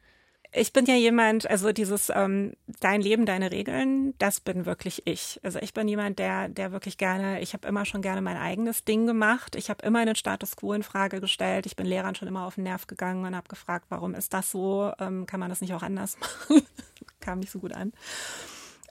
Ich 0.51 0.73
bin 0.73 0.87
ja 0.87 0.95
jemand, 0.95 1.49
also 1.49 1.73
dieses 1.73 2.11
ähm, 2.15 2.55
dein 2.81 3.03
Leben, 3.03 3.27
deine 3.27 3.53
Regeln, 3.53 4.15
das 4.19 4.41
bin 4.41 4.65
wirklich 4.65 5.07
ich. 5.07 5.39
Also 5.43 5.59
ich 5.59 5.75
bin 5.75 5.89
jemand, 5.89 6.19
der, 6.19 6.49
der 6.49 6.73
wirklich 6.73 6.97
gerne, 6.97 7.43
ich 7.43 7.53
habe 7.53 7.69
immer 7.69 7.85
schon 7.85 8.01
gerne 8.01 8.23
mein 8.23 8.39
eigenes 8.39 8.83
Ding 8.85 9.07
gemacht. 9.07 9.57
Ich 9.57 9.69
habe 9.69 9.85
immer 9.85 10.07
den 10.07 10.15
Status 10.15 10.57
quo 10.57 10.73
in 10.73 10.83
Frage 10.83 11.21
gestellt. 11.21 11.67
Ich 11.67 11.77
bin 11.77 11.85
Lehrern 11.85 12.15
schon 12.15 12.29
immer 12.29 12.47
auf 12.47 12.55
den 12.55 12.65
Nerv 12.65 12.87
gegangen 12.87 13.27
und 13.27 13.37
habe 13.37 13.49
gefragt, 13.49 13.87
warum 13.91 14.15
ist 14.15 14.33
das 14.33 14.51
so? 14.51 14.91
Ähm, 14.99 15.27
kann 15.27 15.39
man 15.39 15.51
das 15.51 15.61
nicht 15.61 15.75
auch 15.75 15.83
anders 15.83 16.17
machen? 16.49 16.67
Kam 17.21 17.41
nicht 17.41 17.53
so 17.53 17.59
gut 17.59 17.75
an. 17.75 17.93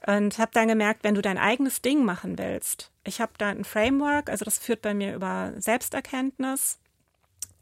Und 0.06 0.38
habe 0.38 0.52
dann 0.54 0.68
gemerkt, 0.68 1.02
wenn 1.02 1.16
du 1.16 1.22
dein 1.22 1.38
eigenes 1.38 1.82
Ding 1.82 2.04
machen 2.04 2.38
willst, 2.38 2.92
ich 3.02 3.20
habe 3.20 3.32
da 3.36 3.48
ein 3.48 3.64
Framework, 3.64 4.30
also 4.30 4.44
das 4.44 4.58
führt 4.58 4.80
bei 4.80 4.94
mir 4.94 5.14
über 5.14 5.52
Selbsterkenntnis, 5.56 6.78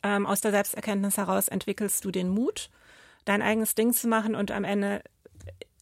ähm, 0.07 0.24
aus 0.27 0.41
der 0.41 0.53
Selbsterkenntnis 0.53 1.16
heraus 1.16 1.49
entwickelst 1.49 2.05
du 2.05 2.11
den 2.11 2.28
Mut, 2.28 2.70
dein 3.24 3.43
eigenes 3.43 3.74
Ding 3.74 3.93
zu 3.93 4.07
machen 4.07 4.37
und 4.37 4.53
am 4.53 4.62
Ende, 4.62 5.03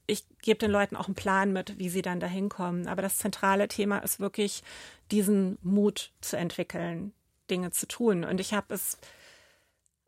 ich 0.07 0.25
gebe 0.41 0.59
den 0.59 0.71
Leuten 0.71 0.97
auch 0.97 1.07
einen 1.07 1.15
Plan 1.15 1.53
mit, 1.53 1.79
wie 1.79 1.91
sie 1.91 2.03
dann 2.03 2.21
dahin 2.21 2.49
kommen. 2.49 2.89
Aber 2.89 3.03
das 3.03 3.19
zentrale 3.19 3.69
Thema 3.69 3.99
ist 3.99 4.21
wirklich, 4.21 4.63
diesen 5.11 5.59
Mut 5.63 6.13
zu 6.23 6.37
entwickeln, 6.37 7.13
Dinge 7.51 7.71
zu 7.71 7.87
tun. 7.87 8.25
Und 8.25 8.41
ich 8.41 8.55
habe 8.55 8.73
es 8.73 8.99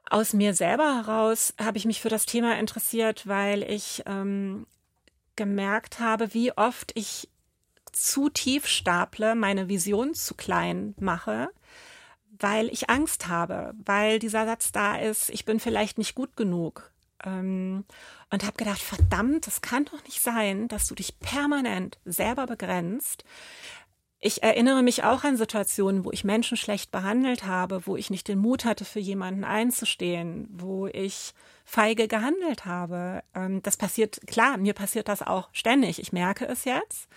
aus 0.09 0.33
mir 0.33 0.55
selber 0.55 0.97
heraus, 0.97 1.53
habe 1.61 1.77
ich 1.77 1.85
mich 1.85 2.01
für 2.01 2.09
das 2.09 2.25
Thema 2.25 2.59
interessiert, 2.59 3.27
weil 3.27 3.63
ich 3.63 4.03
ähm, 4.07 4.67
gemerkt 5.35 6.01
habe, 6.01 6.33
wie 6.33 6.53
oft 6.53 6.93
ich 6.95 7.29
zu 7.93 8.31
tief 8.31 8.67
staple, 8.67 9.35
meine 9.35 9.69
Vision 9.69 10.15
zu 10.15 10.35
klein 10.35 10.95
mache 10.99 11.51
weil 12.39 12.69
ich 12.69 12.91
Angst 12.91 13.29
habe, 13.29 13.75
weil 13.85 14.19
dieser 14.19 14.47
Satz 14.47 14.73
da 14.73 14.97
ist, 14.97 15.31
ich 15.31 15.45
bin 15.45 15.61
vielleicht 15.61 15.99
nicht 15.99 16.15
gut 16.15 16.37
genug. 16.37 16.93
Ähm, 17.25 17.85
und 18.31 18.45
habe 18.45 18.57
gedacht, 18.57 18.81
verdammt, 18.81 19.47
das 19.47 19.63
kann 19.63 19.85
doch 19.87 20.03
nicht 20.05 20.21
sein, 20.21 20.69
dass 20.69 20.87
du 20.87 20.95
dich 20.95 21.19
permanent 21.21 21.99
selber 22.05 22.47
begrenzt. 22.47 23.25
Ich 24.19 24.43
erinnere 24.43 24.83
mich 24.83 25.05
auch 25.05 25.25
an 25.25 25.37
Situationen, 25.37 26.05
wo 26.05 26.11
ich 26.11 26.25
Menschen 26.25 26.57
schlecht 26.57 26.91
behandelt 26.91 27.45
habe, 27.45 27.87
wo 27.87 27.97
ich 27.97 28.11
nicht 28.11 28.29
den 28.29 28.39
Mut 28.39 28.65
hatte, 28.65 28.85
für 28.85 28.99
jemanden 28.99 29.45
einzustehen, 29.45 30.49
wo 30.51 30.87
ich 30.87 31.33
feige 31.65 32.09
gehandelt 32.09 32.65
habe. 32.65 33.23
Ähm, 33.35 33.63
das 33.63 33.77
passiert, 33.77 34.21
klar, 34.27 34.57
mir 34.57 34.73
passiert 34.73 35.09
das 35.09 35.23
auch 35.23 35.49
ständig. 35.53 36.01
Ich 36.01 36.13
merke 36.13 36.47
es 36.47 36.65
jetzt. 36.65 37.09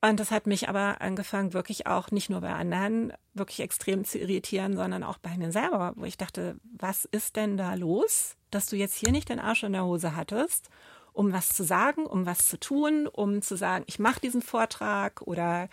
Und 0.00 0.20
das 0.20 0.30
hat 0.30 0.46
mich 0.46 0.68
aber 0.68 1.00
angefangen, 1.00 1.54
wirklich 1.54 1.88
auch 1.88 2.12
nicht 2.12 2.30
nur 2.30 2.40
bei 2.40 2.52
anderen 2.52 3.12
wirklich 3.34 3.60
extrem 3.60 4.04
zu 4.04 4.18
irritieren, 4.18 4.76
sondern 4.76 5.02
auch 5.02 5.18
bei 5.18 5.36
mir 5.36 5.50
selber, 5.50 5.92
wo 5.96 6.04
ich 6.04 6.16
dachte, 6.16 6.56
was 6.62 7.04
ist 7.06 7.34
denn 7.34 7.56
da 7.56 7.74
los, 7.74 8.36
dass 8.50 8.66
du 8.66 8.76
jetzt 8.76 8.96
hier 8.96 9.10
nicht 9.10 9.28
den 9.28 9.40
Arsch 9.40 9.64
in 9.64 9.72
der 9.72 9.84
Hose 9.84 10.14
hattest, 10.14 10.70
um 11.12 11.32
was 11.32 11.48
zu 11.48 11.64
sagen, 11.64 12.06
um 12.06 12.26
was 12.26 12.46
zu 12.46 12.60
tun, 12.60 13.08
um 13.08 13.42
zu 13.42 13.56
sagen, 13.56 13.84
ich 13.88 13.98
mache 13.98 14.20
diesen 14.20 14.40
Vortrag 14.40 15.22
oder 15.22 15.68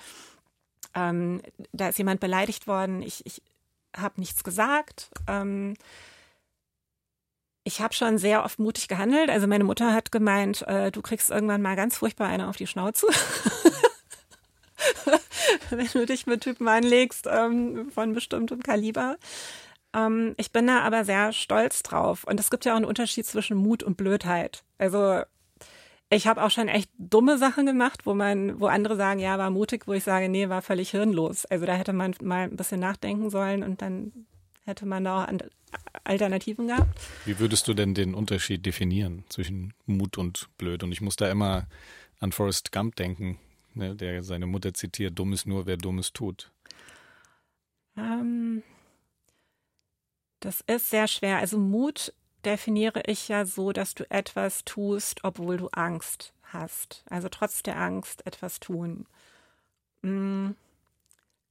ähm, 0.96 1.42
da 1.72 1.90
ist 1.90 2.00
jemand 2.00 2.20
beleidigt 2.20 2.66
worden, 2.66 3.04
ich, 3.04 3.24
ich 3.28 3.44
habe 3.96 4.20
nichts 4.20 4.44
gesagt. 4.44 5.12
Ähm, 5.28 5.76
ich 7.64 7.82
habe 7.82 7.94
schon 7.94 8.18
sehr 8.18 8.44
oft 8.44 8.60
mutig 8.60 8.88
gehandelt. 8.88 9.30
Also 9.30 9.48
meine 9.48 9.64
Mutter 9.64 9.94
hat 9.94 10.12
gemeint, 10.12 10.62
äh, 10.68 10.92
du 10.92 11.02
kriegst 11.02 11.32
irgendwann 11.32 11.62
mal 11.62 11.76
ganz 11.76 11.98
furchtbar 11.98 12.28
eine 12.28 12.48
auf 12.48 12.58
die 12.58 12.68
Schnauze. 12.68 13.08
wenn 15.70 15.88
du 15.88 16.06
dich 16.06 16.28
mit 16.28 16.42
Typen 16.42 16.68
anlegst 16.68 17.28
ähm, 17.30 17.92
von 17.92 18.14
bestimmtem 18.14 18.62
Kaliber. 18.64 19.18
Ähm, 19.94 20.36
ich 20.38 20.52
bin 20.52 20.68
da 20.68 20.82
aber 20.82 21.06
sehr 21.06 21.34
stolz 21.34 21.84
drauf. 21.84 22.24
Und 22.24 22.40
es 22.40 22.50
gibt 22.50 22.66
ja 22.66 22.74
auch 22.74 22.78
einen 22.78 22.86
Unterschied 22.86 23.26
zwischen 23.26 23.58
Mut 23.58 23.84
und 23.84 23.98
Blödheit. 23.98 24.64
Also 24.78 25.22
ich 26.10 26.28
habe 26.28 26.44
auch 26.44 26.52
schon 26.52 26.68
echt 26.68 26.90
dumme 26.98 27.38
Sachen 27.38 27.66
gemacht, 27.66 28.06
wo 28.06 28.14
man, 28.14 28.60
wo 28.60 28.68
andere 28.68 28.96
sagen, 28.96 29.20
ja, 29.20 29.38
war 29.38 29.50
mutig, 29.50 29.88
wo 29.88 29.94
ich 29.94 30.04
sage, 30.04 30.30
nee, 30.30 30.50
war 30.50 30.62
völlig 30.62 30.92
hirnlos. 30.92 31.46
Also 31.46 31.66
da 31.66 31.74
hätte 31.74 31.94
man 31.94 32.16
mal 32.22 32.44
ein 32.44 32.56
bisschen 32.56 32.80
nachdenken 32.80 33.30
sollen 33.30 33.64
und 33.64 33.82
dann 33.82 34.12
hätte 34.66 34.86
man 34.86 35.04
da 35.04 35.24
auch 35.24 35.28
Alternativen 36.04 36.68
gehabt. 36.68 37.00
Wie 37.26 37.40
würdest 37.40 37.68
du 37.68 37.74
denn 37.74 37.94
den 37.94 38.14
Unterschied 38.14 38.66
definieren 38.66 39.24
zwischen 39.30 39.74
Mut 39.86 40.18
und 40.18 40.48
blöd? 40.58 40.84
Und 40.84 40.92
ich 40.92 41.02
muss 41.02 41.16
da 41.16 41.30
immer 41.30 41.68
an 42.20 42.32
Forrest 42.32 42.72
Gump 42.72 42.96
denken, 42.96 43.40
ne, 43.76 43.96
der 43.96 44.24
seine 44.24 44.46
Mutter 44.46 44.74
zitiert, 44.74 45.18
dumm 45.18 45.34
ist 45.34 45.46
nur, 45.46 45.66
wer 45.66 45.78
Dummes 45.78 46.14
tut? 46.14 46.52
Ähm, 47.98 48.64
das 50.40 50.62
ist 50.68 50.90
sehr 50.90 51.08
schwer. 51.08 51.38
Also 51.38 51.58
Mut 51.58 52.14
definiere 52.44 53.02
ich 53.08 53.28
ja 53.28 53.46
so, 53.46 53.72
dass 53.72 53.96
du 53.96 54.10
etwas 54.10 54.64
tust, 54.66 55.24
obwohl 55.24 55.58
du 55.58 55.70
Angst 55.70 56.34
hast. 56.44 57.04
Also 57.10 57.30
trotz 57.30 57.64
der 57.64 57.78
Angst 57.78 58.26
etwas 58.26 58.60
tun. 58.60 59.08
Hm, 60.04 60.56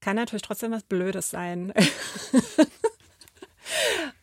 kann 0.01 0.16
natürlich 0.16 0.42
trotzdem 0.42 0.72
was 0.72 0.84
Blödes 0.84 1.30
sein. 1.30 1.72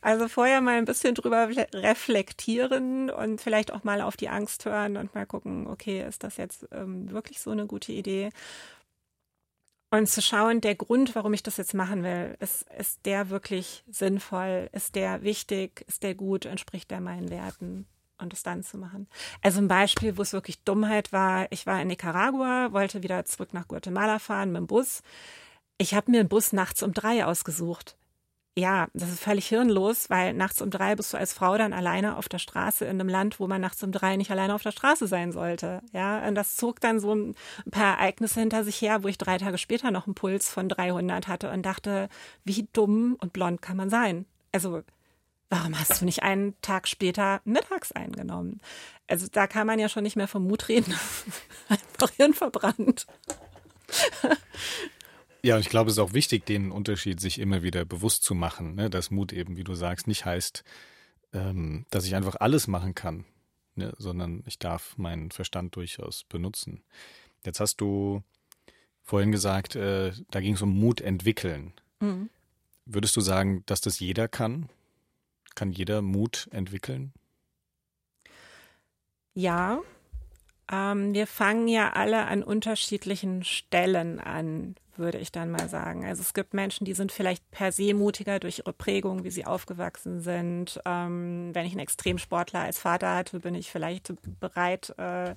Also 0.02 0.28
vorher 0.28 0.62
mal 0.62 0.78
ein 0.78 0.86
bisschen 0.86 1.16
drüber 1.16 1.50
reflektieren 1.74 3.10
und 3.10 3.42
vielleicht 3.42 3.72
auch 3.72 3.84
mal 3.84 4.02
auf 4.02 4.18
die 4.18 4.30
Angst 4.30 4.66
hören 4.66 4.98
und 4.98 5.14
mal 5.16 5.26
gucken, 5.26 5.68
okay, 5.68 6.06
ist 6.08 6.24
das 6.24 6.38
jetzt 6.38 6.68
ähm, 6.72 7.12
wirklich 7.12 7.40
so 7.40 7.52
eine 7.52 7.68
gute 7.68 7.92
Idee? 7.92 8.30
Und 9.94 10.08
zu 10.08 10.22
schauen, 10.22 10.62
der 10.62 10.76
Grund, 10.76 11.16
warum 11.16 11.34
ich 11.34 11.44
das 11.44 11.58
jetzt 11.58 11.74
machen 11.74 12.04
will, 12.04 12.38
ist, 12.40 12.66
ist 12.78 13.06
der 13.06 13.30
wirklich 13.30 13.84
sinnvoll? 13.90 14.70
Ist 14.72 14.96
der 14.96 15.22
wichtig? 15.22 15.84
Ist 15.86 16.04
der 16.04 16.16
gut? 16.16 16.46
Entspricht 16.46 16.90
der 16.92 17.02
meinen 17.02 17.30
Werten? 17.30 17.86
Und 18.18 18.34
es 18.34 18.44
dann 18.44 18.64
zu 18.64 18.78
machen. 18.78 19.08
Also 19.42 19.60
ein 19.60 19.68
Beispiel, 19.68 20.16
wo 20.16 20.22
es 20.22 20.32
wirklich 20.32 20.64
Dummheit 20.64 21.12
war. 21.12 21.52
Ich 21.52 21.66
war 21.66 21.82
in 21.82 21.88
Nicaragua, 21.88 22.72
wollte 22.72 23.04
wieder 23.04 23.26
zurück 23.26 23.54
nach 23.54 23.68
Guatemala 23.68 24.20
fahren 24.20 24.52
mit 24.52 24.60
dem 24.60 24.68
Bus 24.68 25.02
Ich 25.80 25.96
habe 25.96 26.12
mir 26.12 26.20
einen 26.20 26.30
Bus 26.30 26.54
nachts 26.54 26.84
um 26.84 26.94
drei 26.94 27.26
ausgesucht. 27.26 27.98
Ja, 28.58 28.90
das 28.94 29.10
ist 29.10 29.22
völlig 29.22 29.48
hirnlos, 29.48 30.10
weil 30.10 30.34
nachts 30.34 30.62
um 30.62 30.70
drei 30.70 30.96
bist 30.96 31.14
du 31.14 31.18
als 31.18 31.32
Frau 31.32 31.58
dann 31.58 31.72
alleine 31.72 32.18
auf 32.18 32.28
der 32.28 32.38
Straße 32.38 32.84
in 32.84 33.00
einem 33.00 33.08
Land, 33.08 33.40
wo 33.40 33.48
man 33.48 33.62
nachts 33.62 33.82
um 33.82 33.94
drei 33.94 34.18
nicht 34.18 34.30
alleine 34.30 34.54
auf 34.54 34.62
der 34.62 34.74
Straße 34.74 35.08
sein 35.08 35.32
sollte. 35.32 35.82
Ja, 35.94 36.28
und 36.28 36.36
das 36.36 36.58
zog 36.58 36.82
dann 36.82 37.00
so 37.00 37.16
ein 37.16 37.34
paar 37.72 37.98
Ereignisse 37.98 38.42
hinter 38.42 38.66
sich 38.66 38.82
her, 38.82 39.04
wo 39.04 39.08
ich 39.08 39.18
drei 39.18 39.38
Tage 39.38 39.58
später 39.58 39.90
noch 39.90 40.06
einen 40.06 40.16
Puls 40.16 40.50
von 40.50 40.68
300 40.68 41.30
hatte 41.30 41.50
und 41.50 41.66
dachte, 41.66 42.10
wie 42.44 42.68
dumm 42.74 43.16
und 43.22 43.32
blond 43.32 43.62
kann 43.62 43.78
man 43.78 43.90
sein? 43.90 44.26
Also, 44.52 44.82
warum 45.50 45.80
hast 45.80 46.02
du 46.02 46.06
nicht 46.06 46.24
einen 46.24 46.60
Tag 46.62 46.90
später 46.90 47.40
mittags 47.46 47.94
eingenommen? 47.94 48.60
Also, 49.08 49.28
da 49.32 49.48
kann 49.48 49.66
man 49.66 49.80
ja 49.80 49.88
schon 49.88 50.04
nicht 50.04 50.18
mehr 50.18 50.28
vom 50.28 50.46
Mut 50.46 50.68
reden. 50.68 50.94
Einfach 51.70 52.10
Hirn 52.18 52.34
verbrannt. 52.34 53.08
Ja, 55.44 55.56
und 55.56 55.62
ich 55.62 55.70
glaube, 55.70 55.90
es 55.90 55.98
ist 55.98 56.04
auch 56.04 56.14
wichtig, 56.14 56.46
den 56.46 56.72
Unterschied 56.72 57.20
sich 57.20 57.40
immer 57.40 57.64
wieder 57.64 57.84
bewusst 57.84 58.24
zu 58.24 58.36
machen, 58.36 58.76
ne? 58.76 58.90
dass 58.90 59.10
Mut 59.10 59.34
eben, 59.34 59.58
wie 59.58 59.64
du 59.64 59.74
sagst, 59.74 60.08
nicht 60.08 60.26
heißt, 60.26 60.64
ähm, 61.34 61.86
dass 61.90 62.06
ich 62.06 62.16
einfach 62.16 62.36
alles 62.40 62.68
machen 62.68 62.94
kann, 62.94 63.26
ne? 63.76 63.94
sondern 63.98 64.44
ich 64.46 64.60
darf 64.60 64.98
meinen 64.98 65.32
Verstand 65.32 65.76
durchaus 65.76 66.26
benutzen. 66.26 66.84
Jetzt 67.44 67.60
hast 67.60 67.82
du 67.82 68.22
vorhin 69.04 69.32
gesagt, 69.32 69.76
äh, 69.76 70.12
da 70.30 70.42
ging 70.42 70.54
es 70.54 70.62
um 70.62 70.80
Mut 70.80 71.02
entwickeln. 71.02 71.74
Mhm. 72.00 72.30
Würdest 72.86 73.16
du 73.16 73.22
sagen, 73.22 73.64
dass 73.66 73.82
das 73.82 74.00
jeder 74.00 74.28
kann? 74.28 74.70
Kann 75.56 75.72
jeder 75.72 76.02
Mut 76.02 76.50
entwickeln? 76.52 77.14
Ja, 79.34 79.82
ähm, 80.72 81.14
wir 81.14 81.28
fangen 81.28 81.68
ja 81.68 81.94
alle 81.94 82.26
an 82.26 82.44
unterschiedlichen 82.44 83.44
Stellen 83.44 84.20
an 84.20 84.76
würde 84.98 85.18
ich 85.18 85.32
dann 85.32 85.52
mal 85.52 85.68
sagen. 85.68 86.06
Also 86.06 86.22
es 86.22 86.34
gibt 86.34 86.54
Menschen, 86.54 86.86
die 86.86 86.94
sind 86.94 87.12
vielleicht 87.12 87.50
per 87.52 87.72
se 87.72 87.94
mutiger 87.94 88.40
durch 88.40 88.60
ihre 88.60 88.74
Prägung, 88.74 89.24
wie 89.24 89.32
sie 89.32 89.46
aufgewachsen 89.46 90.22
sind. 90.22 90.80
Ähm, 90.86 91.50
wenn 91.54 91.66
ich 91.66 91.72
einen 91.72 91.82
Extremsportler 91.82 92.62
als 92.62 92.78
Vater 92.80 93.16
hatte, 93.16 93.40
bin 93.40 93.56
ich 93.56 93.72
vielleicht 93.72 94.14
bereit, 94.40 94.94
äh, 94.98 95.36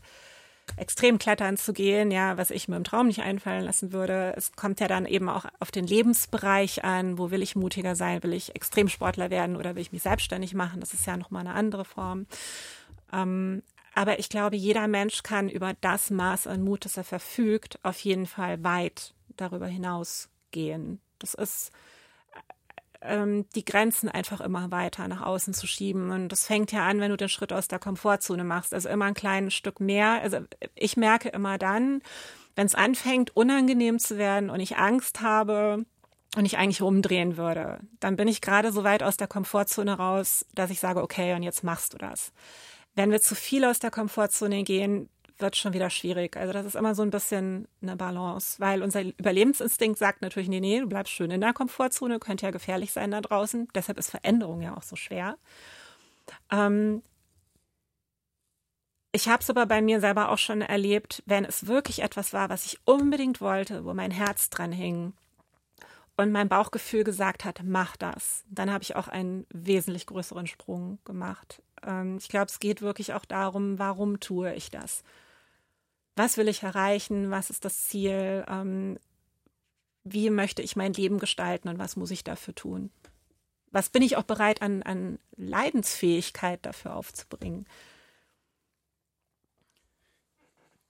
extrem 0.77 1.19
klettern 1.19 1.56
zu 1.56 1.73
gehen, 1.73 2.11
ja, 2.11 2.39
was 2.39 2.51
ich 2.51 2.69
mir 2.69 2.77
im 2.77 2.85
Traum 2.85 3.06
nicht 3.06 3.23
einfallen 3.23 3.65
lassen 3.65 3.93
würde. 3.93 4.35
Es 4.36 4.52
kommt 4.52 4.81
ja 4.81 4.89
dann 4.89 5.06
eben 5.06 5.28
auch 5.28 5.44
auf 5.61 5.70
den 5.70 5.86
Lebensbereich 5.86 6.85
an, 6.85 7.19
wo 7.19 7.31
will 7.31 7.43
ich 7.43 7.55
mutiger 7.55 7.94
sein, 7.94 8.23
will 8.23 8.32
ich 8.32 8.55
Extremsportler 8.55 9.31
werden 9.31 9.56
oder 9.56 9.74
will 9.74 9.82
ich 9.82 9.93
mich 9.93 10.02
selbstständig 10.02 10.55
machen? 10.55 10.81
Das 10.81 10.94
ist 10.94 11.06
ja 11.06 11.16
nochmal 11.16 11.47
eine 11.47 11.55
andere 11.55 11.85
Form. 11.85 12.27
Ähm, 13.12 13.62
aber 13.95 14.19
ich 14.19 14.29
glaube, 14.29 14.57
jeder 14.57 14.89
Mensch 14.89 15.23
kann 15.23 15.49
über 15.49 15.75
das 15.81 16.11
Maß 16.11 16.47
an 16.47 16.62
Mut, 16.62 16.85
das 16.85 16.97
er 16.97 17.05
verfügt, 17.05 17.79
auf 17.83 17.99
jeden 18.01 18.27
Fall 18.27 18.62
weit 18.65 19.15
darüber 19.37 19.66
hinausgehen. 19.66 21.01
Das 21.19 21.35
ist 21.35 21.71
ähm, 23.01 23.47
die 23.55 23.65
Grenzen 23.65 24.09
einfach 24.09 24.41
immer 24.41 24.71
weiter 24.71 25.07
nach 25.09 25.23
außen 25.23 25.55
zu 25.55 25.66
schieben. 25.66 26.11
Und 26.11 26.29
das 26.31 26.47
fängt 26.47 26.73
ja 26.73 26.87
an, 26.87 27.01
wenn 27.01 27.11
du 27.11 27.16
den 27.16 27.29
Schritt 27.29 27.53
aus 27.53 27.69
der 27.69 27.79
Komfortzone 27.79 28.45
machst. 28.45 28.75
Also 28.75 28.89
immer 28.89 29.05
ein 29.05 29.15
kleines 29.15 29.55
Stück 29.55 29.81
mehr. 29.81 30.23
Also 30.23 30.39
ich 30.75 30.97
merke 30.97 31.29
immer 31.29 31.59
dann, 31.59 32.03
wenn 32.57 32.66
es 32.66 32.75
anfängt, 32.75 33.37
unangenehm 33.37 33.99
zu 33.99 34.19
werden 34.19 34.51
und 34.51 34.61
ich 34.61 34.77
Angst 34.77 35.21
habe, 35.21 35.85
und 36.37 36.47
ich 36.47 36.59
eigentlich 36.59 36.83
umdrehen 36.83 37.37
würde, 37.37 37.79
dann 38.01 38.16
bin 38.16 38.29
ich 38.29 38.41
gerade 38.41 38.73
so 38.73 38.85
weit 38.85 39.03
aus 39.03 39.16
der 39.16 39.29
Komfortzone 39.29 39.97
raus, 39.97 40.45
dass 40.55 40.71
ich 40.71 40.81
sage, 40.81 41.03
okay, 41.03 41.35
und 41.35 41.43
jetzt 41.43 41.62
machst 41.62 41.95
du 41.95 41.99
das. 41.99 42.33
Wenn 42.95 43.11
wir 43.11 43.21
zu 43.21 43.35
viel 43.35 43.65
aus 43.65 43.79
der 43.79 43.91
Komfortzone 43.91 44.62
gehen, 44.62 45.09
wird 45.39 45.57
schon 45.57 45.73
wieder 45.73 45.91
schwierig. 45.91 46.37
Also 46.37 46.53
das 46.53 46.65
ist 46.65 46.77
immer 46.77 46.95
so 46.95 47.03
ein 47.03 47.11
bisschen 47.11 47.66
eine 47.83 47.97
Balance, 47.97 48.61
weil 48.61 48.83
unser 48.83 49.03
Überlebensinstinkt 49.03 49.99
sagt 49.99 50.23
natürlich, 50.23 50.49
nee, 50.49 50.61
nee, 50.61 50.81
du 50.81 50.87
bleibst 50.87 51.12
schön 51.12 51.31
in 51.31 51.41
der 51.41 51.53
Komfortzone, 51.53 52.21
könnte 52.21 52.47
ja 52.47 52.53
gefährlich 52.53 52.93
sein 52.93 53.11
da 53.11 53.21
draußen. 53.21 53.69
Deshalb 53.75 53.99
ist 53.99 54.11
Veränderung 54.11 54.62
ja 54.62 54.77
auch 54.77 54.83
so 54.83 54.97
schwer. 54.97 55.37
Ähm 56.51 57.03
ich 59.12 59.29
habe 59.29 59.43
es 59.43 59.51
aber 59.51 59.66
bei 59.66 59.81
mir 59.81 60.01
selber 60.01 60.31
auch 60.31 60.39
schon 60.39 60.61
erlebt, 60.61 61.23
wenn 61.27 61.45
es 61.45 61.69
wirklich 61.69 62.03
etwas 62.03 62.33
war, 62.33 62.49
was 62.49 62.66
ich 62.66 62.81
unbedingt 62.85 63.41
wollte, 63.41 63.85
wo 63.85 63.95
mein 63.95 64.11
Herz 64.11 64.51
dran 64.51 64.73
hing 64.73 65.12
und 66.16 66.33
mein 66.33 66.49
Bauchgefühl 66.49 67.05
gesagt 67.05 67.45
hat, 67.45 67.61
mach 67.65 67.97
das, 67.97 68.45
dann 68.49 68.73
habe 68.73 68.83
ich 68.83 68.97
auch 68.97 69.07
einen 69.07 69.47
wesentlich 69.51 70.07
größeren 70.07 70.47
Sprung 70.49 70.99
gemacht. 71.05 71.62
Ähm 71.86 72.19
ich 72.19 72.28
glaube, 72.28 72.47
es 72.47 72.61
geht 72.61 72.82
wirklich 72.82 73.12
auch 73.12 73.24
darum, 73.24 73.78
warum 73.78 74.20
tue 74.20 74.55
ich 74.55 74.70
das? 74.70 75.02
was 76.16 76.36
will 76.36 76.48
ich 76.48 76.62
erreichen, 76.62 77.31
was 77.31 77.51
ist 77.51 77.65
das 77.65 77.86
Ziel, 77.86 78.44
ähm, 78.48 78.98
wie 80.05 80.31
möchte 80.31 80.62
ich 80.62 80.77
mein 80.77 80.93
Leben 80.93 81.19
gestalten 81.19 81.69
und 81.69 81.78
was 81.78 81.97
muss 81.97 82.11
ich 82.11 82.24
dafür 82.24 82.55
tun. 82.55 82.90
Was 83.70 83.89
bin 83.89 84.02
ich 84.02 84.16
auch 84.16 84.23
bereit 84.23 84.62
an, 84.62 84.82
an 84.82 85.19
Leidensfähigkeit 85.36 86.65
dafür 86.65 86.94
aufzubringen? 86.94 87.66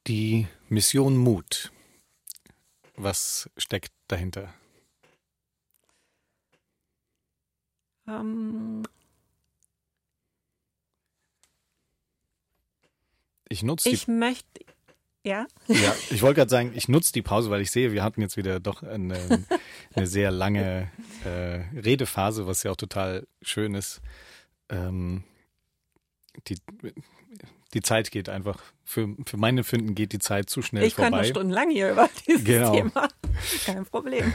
Die 0.06 0.46
Mission 0.68 1.16
Mut. 1.16 1.72
Was 2.96 3.48
steckt 3.56 3.92
dahinter? 4.08 4.52
Ähm, 8.06 8.82
ich 13.48 13.62
nutze 13.62 13.88
Ich 13.88 14.08
möchte, 14.08 14.64
ja. 15.24 15.46
Ja, 15.68 15.96
ich 16.10 16.20
wollte 16.22 16.36
gerade 16.36 16.50
sagen, 16.50 16.72
ich 16.74 16.88
nutze 16.88 17.12
die 17.12 17.22
Pause, 17.22 17.48
weil 17.50 17.62
ich 17.62 17.70
sehe, 17.70 17.92
wir 17.92 18.02
hatten 18.02 18.20
jetzt 18.20 18.36
wieder 18.36 18.60
doch 18.60 18.82
eine, 18.82 19.46
eine 19.94 20.06
sehr 20.06 20.30
lange 20.30 20.90
äh, 21.24 21.78
Redephase, 21.78 22.46
was 22.46 22.62
ja 22.62 22.70
auch 22.70 22.76
total 22.76 23.26
schön 23.40 23.74
ist. 23.74 24.02
Ähm, 24.68 25.24
die, 26.48 26.56
die 27.72 27.80
Zeit 27.80 28.10
geht 28.10 28.28
einfach, 28.28 28.62
für, 28.84 29.14
für 29.24 29.36
meine 29.38 29.64
Finden 29.64 29.94
geht 29.94 30.12
die 30.12 30.18
Zeit 30.18 30.50
zu 30.50 30.60
schnell 30.60 30.84
ich 30.84 30.94
vorbei. 30.94 31.08
Ich 31.08 31.12
könnte 31.12 31.28
stundenlang 31.30 31.70
hier 31.70 31.92
über 31.92 32.08
dieses 32.26 32.44
genau. 32.44 32.72
Thema. 32.72 33.08
Kein 33.64 33.86
Problem. 33.86 34.32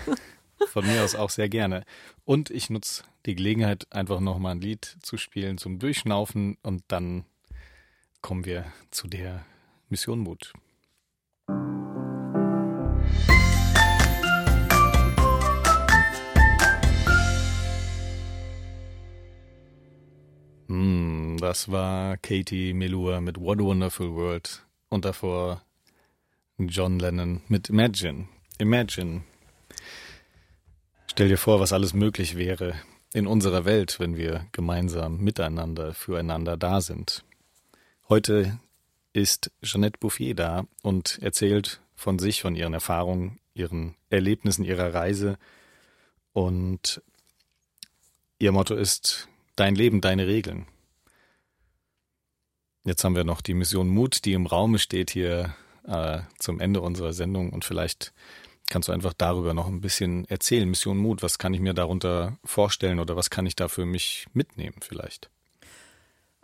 Von 0.72 0.88
mir 0.88 1.04
aus 1.04 1.16
auch 1.16 1.30
sehr 1.30 1.50
gerne. 1.50 1.86
Und 2.26 2.50
ich 2.50 2.70
nutze 2.70 3.04
die 3.26 3.36
Gelegenheit, 3.36 3.88
einfach 3.92 4.20
nochmal 4.20 4.56
ein 4.56 4.62
Lied 4.62 4.98
zu 5.02 5.18
spielen 5.18 5.58
zum 5.58 5.80
Durchschnaufen 5.80 6.58
und 6.64 6.84
dann 6.88 7.26
kommen 8.22 8.46
wir 8.46 8.66
zu 8.92 9.08
der 9.08 9.46
Mission 9.90 10.20
Mut. 10.20 10.54
Mm, 20.68 21.38
das 21.38 21.72
war 21.72 22.18
Katie 22.18 22.74
Melua 22.74 23.22
mit 23.22 23.40
What 23.40 23.60
a 23.60 23.64
Wonderful 23.64 24.14
World 24.14 24.66
und 24.90 25.06
davor 25.06 25.64
John 26.58 27.00
Lennon 27.00 27.42
mit 27.48 27.70
Imagine. 27.70 28.28
Imagine. 28.60 29.24
Stell 31.08 31.30
dir 31.30 31.38
vor, 31.38 31.60
was 31.60 31.74
alles 31.74 31.94
möglich 31.94 32.38
wäre 32.38 32.76
in 33.14 33.26
unserer 33.26 33.66
Welt, 33.66 34.00
wenn 34.00 34.16
wir 34.16 34.46
gemeinsam 34.52 35.18
miteinander, 35.18 35.94
füreinander 35.94 36.56
da 36.58 36.82
sind. 36.82 37.24
Heute 38.12 38.60
ist 39.14 39.52
Jeanette 39.62 40.00
Bouffier 40.00 40.34
da 40.34 40.66
und 40.82 41.20
erzählt 41.22 41.80
von 41.96 42.18
sich, 42.18 42.42
von 42.42 42.56
ihren 42.56 42.74
Erfahrungen, 42.74 43.40
ihren 43.54 43.94
Erlebnissen 44.10 44.66
ihrer 44.66 44.96
Reise. 44.96 45.38
Und 46.34 47.04
ihr 48.40 48.52
Motto 48.52 48.74
ist 48.74 49.28
Dein 49.56 49.76
Leben, 49.76 50.02
deine 50.02 50.26
Regeln. 50.26 50.66
Jetzt 52.84 53.04
haben 53.04 53.16
wir 53.16 53.26
noch 53.26 53.42
die 53.42 53.54
Mission 53.54 53.90
Mut, 53.90 54.26
die 54.26 54.34
im 54.34 54.48
Raume 54.48 54.80
steht 54.80 55.12
hier 55.12 55.54
äh, 55.84 56.22
zum 56.40 56.60
Ende 56.60 56.82
unserer 56.82 57.14
Sendung 57.14 57.52
und 57.54 57.64
vielleicht 57.64 58.12
kannst 58.70 58.88
du 58.88 58.92
einfach 58.92 59.14
darüber 59.14 59.54
noch 59.54 59.68
ein 59.68 59.82
bisschen 59.82 60.26
erzählen. 60.26 60.68
Mission 60.68 60.98
Mut, 60.98 61.22
was 61.22 61.38
kann 61.38 61.54
ich 61.54 61.60
mir 61.60 61.76
darunter 61.76 62.40
vorstellen 62.44 63.00
oder 63.00 63.16
was 63.16 63.30
kann 63.30 63.46
ich 63.46 63.56
da 63.56 63.68
für 63.68 63.86
mich 63.86 64.26
mitnehmen 64.34 64.78
vielleicht? 64.82 65.30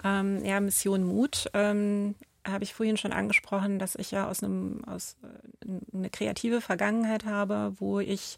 Ähm, 0.03 0.43
ja, 0.43 0.59
Mission 0.59 1.03
Mut 1.03 1.49
ähm, 1.53 2.15
habe 2.45 2.63
ich 2.63 2.73
vorhin 2.73 2.97
schon 2.97 3.13
angesprochen, 3.13 3.80
dass 3.80 3.95
ich 3.95 4.11
ja 4.11 4.27
aus 4.30 4.43
einem 4.43 4.84
aus 4.85 5.17
äh, 5.23 5.97
eine 5.97 6.09
kreative 6.09 6.61
Vergangenheit 6.61 7.26
habe, 7.26 7.73
wo 7.80 7.99
ich 7.99 8.38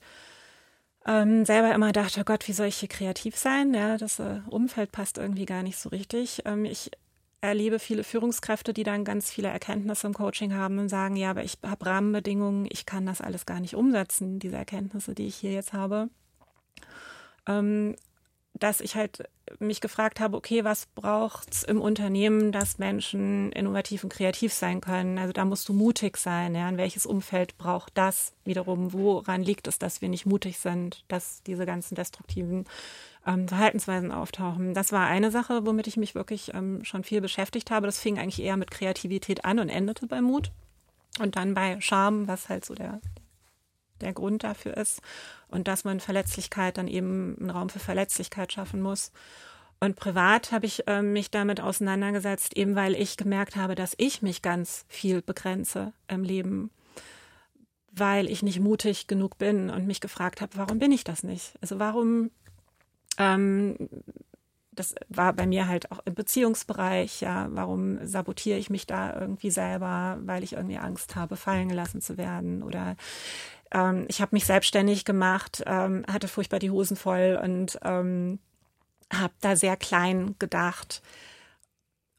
ähm, 1.05 1.45
selber 1.45 1.73
immer 1.73 1.91
dachte, 1.93 2.23
Gott, 2.25 2.47
wie 2.47 2.53
soll 2.53 2.67
ich 2.67 2.77
hier 2.77 2.89
kreativ 2.89 3.37
sein? 3.37 3.73
Ja, 3.73 3.97
das 3.97 4.19
äh, 4.19 4.41
Umfeld 4.49 4.91
passt 4.91 5.17
irgendwie 5.17 5.45
gar 5.45 5.63
nicht 5.63 5.77
so 5.77 5.89
richtig. 5.89 6.41
Ähm, 6.45 6.65
ich 6.65 6.91
erlebe 7.39 7.79
viele 7.79 8.03
Führungskräfte, 8.03 8.73
die 8.73 8.83
dann 8.83 9.05
ganz 9.05 9.29
viele 9.31 9.47
Erkenntnisse 9.49 10.07
im 10.07 10.13
Coaching 10.13 10.53
haben 10.53 10.79
und 10.79 10.89
sagen, 10.89 11.15
ja, 11.15 11.29
aber 11.29 11.43
ich 11.43 11.57
habe 11.63 11.85
Rahmenbedingungen, 11.85 12.67
ich 12.69 12.85
kann 12.85 13.05
das 13.05 13.21
alles 13.21 13.45
gar 13.45 13.59
nicht 13.59 13.75
umsetzen, 13.75 14.39
diese 14.39 14.57
Erkenntnisse, 14.57 15.13
die 15.15 15.27
ich 15.27 15.35
hier 15.35 15.51
jetzt 15.51 15.73
habe. 15.73 16.09
Ähm, 17.47 17.95
dass 18.59 18.81
ich 18.81 18.95
halt 18.95 19.23
mich 19.59 19.81
gefragt 19.81 20.19
habe, 20.19 20.35
okay, 20.35 20.63
was 20.63 20.87
braucht's 20.87 21.63
im 21.63 21.81
Unternehmen, 21.81 22.51
dass 22.51 22.79
Menschen 22.79 23.51
innovativ 23.51 24.03
und 24.03 24.11
kreativ 24.11 24.53
sein 24.53 24.81
können? 24.81 25.17
Also 25.17 25.33
da 25.33 25.45
musst 25.45 25.67
du 25.69 25.73
mutig 25.73 26.17
sein, 26.17 26.55
ja. 26.55 26.67
In 26.67 26.77
welches 26.77 27.05
Umfeld 27.05 27.57
braucht 27.57 27.97
das 27.97 28.33
wiederum? 28.43 28.93
Woran 28.93 29.41
liegt 29.43 29.67
es, 29.67 29.79
dass 29.79 30.01
wir 30.01 30.09
nicht 30.09 30.25
mutig 30.25 30.59
sind, 30.59 31.03
dass 31.07 31.43
diese 31.43 31.65
ganzen 31.65 31.95
destruktiven 31.95 32.65
ähm, 33.25 33.47
Verhaltensweisen 33.47 34.11
auftauchen? 34.11 34.73
Das 34.73 34.91
war 34.91 35.07
eine 35.07 35.31
Sache, 35.31 35.65
womit 35.65 35.87
ich 35.87 35.97
mich 35.97 36.15
wirklich 36.15 36.53
ähm, 36.53 36.83
schon 36.83 37.03
viel 37.03 37.21
beschäftigt 37.21 37.71
habe. 37.71 37.85
Das 37.85 37.99
fing 37.99 38.19
eigentlich 38.19 38.43
eher 38.43 38.57
mit 38.57 38.71
Kreativität 38.71 39.45
an 39.45 39.59
und 39.59 39.69
endete 39.69 40.07
bei 40.07 40.21
Mut. 40.21 40.51
Und 41.19 41.35
dann 41.35 41.53
bei 41.53 41.79
Charme, 41.81 42.27
was 42.27 42.49
halt 42.49 42.65
so 42.65 42.75
der, 42.75 43.01
der 44.01 44.13
Grund 44.13 44.43
dafür 44.43 44.77
ist 44.77 45.01
und 45.49 45.67
dass 45.67 45.83
man 45.83 45.99
Verletzlichkeit 45.99 46.77
dann 46.77 46.87
eben 46.87 47.37
einen 47.39 47.49
Raum 47.49 47.69
für 47.69 47.79
Verletzlichkeit 47.79 48.51
schaffen 48.51 48.81
muss. 48.81 49.11
Und 49.79 49.95
privat 49.95 50.51
habe 50.51 50.65
ich 50.65 50.87
äh, 50.87 51.01
mich 51.01 51.29
damit 51.29 51.61
auseinandergesetzt, 51.61 52.57
eben 52.57 52.75
weil 52.75 52.95
ich 52.95 53.15
gemerkt 53.15 53.55
habe, 53.55 53.75
dass 53.75 53.93
ich 53.97 54.21
mich 54.21 54.41
ganz 54.41 54.85
viel 54.87 55.21
begrenze 55.21 55.93
im 56.07 56.23
Leben, 56.23 56.71
weil 57.91 58.29
ich 58.29 58.41
nicht 58.41 58.59
mutig 58.59 59.07
genug 59.07 59.37
bin 59.37 59.69
und 59.69 59.85
mich 59.85 60.01
gefragt 60.01 60.41
habe, 60.41 60.57
warum 60.57 60.79
bin 60.79 60.91
ich 60.91 61.03
das 61.03 61.23
nicht? 61.23 61.53
Also 61.61 61.77
warum, 61.77 62.31
ähm, 63.19 63.75
das 64.71 64.95
war 65.09 65.33
bei 65.33 65.45
mir 65.45 65.67
halt 65.67 65.91
auch 65.91 65.99
im 66.05 66.15
Beziehungsbereich, 66.15 67.21
ja, 67.21 67.47
warum 67.51 68.03
sabotiere 68.05 68.57
ich 68.57 68.71
mich 68.71 68.87
da 68.87 69.19
irgendwie 69.19 69.51
selber, 69.51 70.17
weil 70.21 70.43
ich 70.43 70.53
irgendwie 70.53 70.77
Angst 70.77 71.15
habe, 71.15 71.35
fallen 71.35 71.69
gelassen 71.69 72.01
zu 72.01 72.17
werden 72.17 72.63
oder 72.63 72.95
ähm, 73.71 74.05
ich 74.07 74.21
habe 74.21 74.35
mich 74.35 74.45
selbstständig 74.45 75.05
gemacht, 75.05 75.63
ähm, 75.65 76.05
hatte 76.11 76.27
furchtbar 76.27 76.59
die 76.59 76.71
Hosen 76.71 76.97
voll 76.97 77.39
und 77.41 77.79
ähm, 77.83 78.39
habe 79.11 79.33
da 79.41 79.55
sehr 79.55 79.77
klein 79.77 80.35
gedacht 80.39 81.01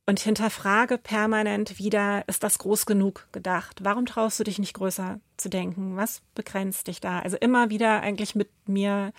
und 0.08 0.20
hinterfrage 0.20 0.96
permanent 0.96 1.78
wieder, 1.78 2.26
ist 2.28 2.42
das 2.42 2.58
groß 2.58 2.86
genug 2.86 3.28
gedacht? 3.30 3.80
Warum 3.82 4.06
traust 4.06 4.40
du 4.40 4.44
dich 4.44 4.58
nicht 4.58 4.72
größer 4.72 5.20
zu 5.36 5.50
denken? 5.50 5.98
Was 5.98 6.22
begrenzt 6.34 6.86
dich 6.86 7.02
da? 7.02 7.18
Also 7.18 7.36
immer 7.36 7.68
wieder 7.68 8.00
eigentlich 8.00 8.34
mit 8.34 8.48
mir 8.66 9.12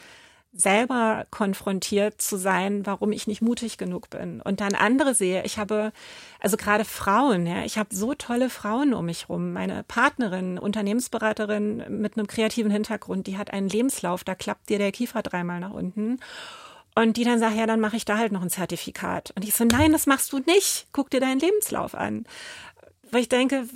selber 0.52 1.28
konfrontiert 1.30 2.22
zu 2.22 2.38
sein, 2.38 2.86
warum 2.86 3.12
ich 3.12 3.28
nicht 3.28 3.42
mutig 3.42 3.78
genug 3.78 4.10
bin. 4.10 4.42
Und 4.42 4.62
dann 4.62 4.74
andere 4.74 5.14
sehe, 5.14 5.44
ich 5.44 5.60
habe, 5.60 5.92
also 6.40 6.58
gerade 6.58 6.86
Frauen, 6.86 7.46
ja, 7.46 7.64
ich 7.64 7.78
habe 7.78 7.96
so 7.96 8.16
tolle 8.16 8.50
Frauen 8.50 8.94
um 8.94 9.06
mich 9.06 9.30
rum. 9.30 9.54
Meine 9.54 9.84
Partnerin, 9.84 10.58
Unternehmensberaterin 10.58 12.02
mit 12.02 12.18
einem 12.18 12.28
kreativen 12.28 12.72
Hintergrund, 12.72 13.28
die 13.28 13.38
hat 13.38 13.54
einen 13.54 13.70
Lebenslauf, 13.70 14.24
da 14.24 14.34
klappt 14.34 14.70
dir 14.70 14.80
der 14.80 14.92
Kiefer 14.92 15.22
dreimal 15.22 15.60
nach 15.60 15.74
unten. 15.74 16.20
Und 16.96 17.18
die 17.18 17.24
dann 17.24 17.40
sagt, 17.40 17.56
ja, 17.56 17.68
dann 17.68 17.80
mache 17.80 17.96
ich 17.96 18.06
da 18.06 18.18
halt 18.18 18.32
noch 18.32 18.42
ein 18.42 18.50
Zertifikat. 18.50 19.32
Und 19.36 19.46
ich 19.46 19.54
so, 19.54 19.64
nein, 19.64 19.92
das 19.92 20.08
machst 20.08 20.34
du 20.34 20.40
nicht. 20.40 20.88
Guck 20.92 21.10
dir 21.12 21.20
deinen 21.20 21.40
Lebenslauf 21.40 21.96
an. 21.96 22.26
Weil 23.12 23.22
ich 23.22 23.30
denke, 23.30 23.68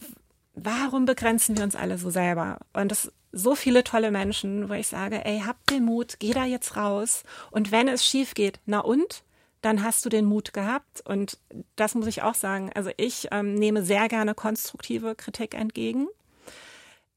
warum 0.56 1.06
begrenzen 1.06 1.56
wir 1.56 1.64
uns 1.64 1.76
alle 1.76 1.98
so 1.98 2.10
selber? 2.10 2.58
Und 2.74 2.91
das 2.91 3.12
so 3.34 3.55
viele 3.55 3.84
tolle 3.84 4.11
Menschen, 4.11 4.69
wo 4.69 4.73
ich 4.73 4.88
sage, 4.88 5.26
ey, 5.26 5.39
hab 5.39 5.65
den 5.68 5.84
Mut, 5.84 6.15
geh 6.19 6.31
da 6.31 6.45
jetzt 6.45 6.77
raus. 6.77 7.23
Und 7.51 7.72
wenn 7.72 7.88
es 7.88 8.05
schief 8.05 8.35
geht, 8.35 8.60
na 8.65 8.80
und? 8.80 9.23
Dann 9.61 9.81
hast 9.81 10.05
du 10.05 10.10
den 10.10 10.26
Mut 10.26 10.53
gehabt. 10.53 11.01
Und 11.05 11.39
das 11.76 11.95
muss 11.95 12.07
ich 12.07 12.22
auch 12.22 12.35
sagen. 12.35 12.72
Also 12.76 12.91
ich 12.97 13.30
ähm, 13.31 13.55
nehme 13.55 13.84
sehr 13.84 14.07
gerne 14.07 14.35
konstruktive 14.35 15.15
Kritik 15.15 15.55
entgegen. 15.55 16.07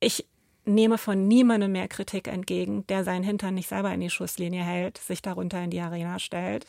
Ich 0.00 0.26
nehme 0.64 0.96
von 0.96 1.28
niemandem 1.28 1.72
mehr 1.72 1.88
Kritik 1.88 2.28
entgegen, 2.28 2.86
der 2.86 3.04
seinen 3.04 3.22
Hintern 3.22 3.54
nicht 3.54 3.68
selber 3.68 3.92
in 3.92 4.00
die 4.00 4.10
Schusslinie 4.10 4.64
hält, 4.64 4.98
sich 4.98 5.22
darunter 5.22 5.62
in 5.62 5.70
die 5.70 5.80
Arena 5.80 6.18
stellt. 6.18 6.66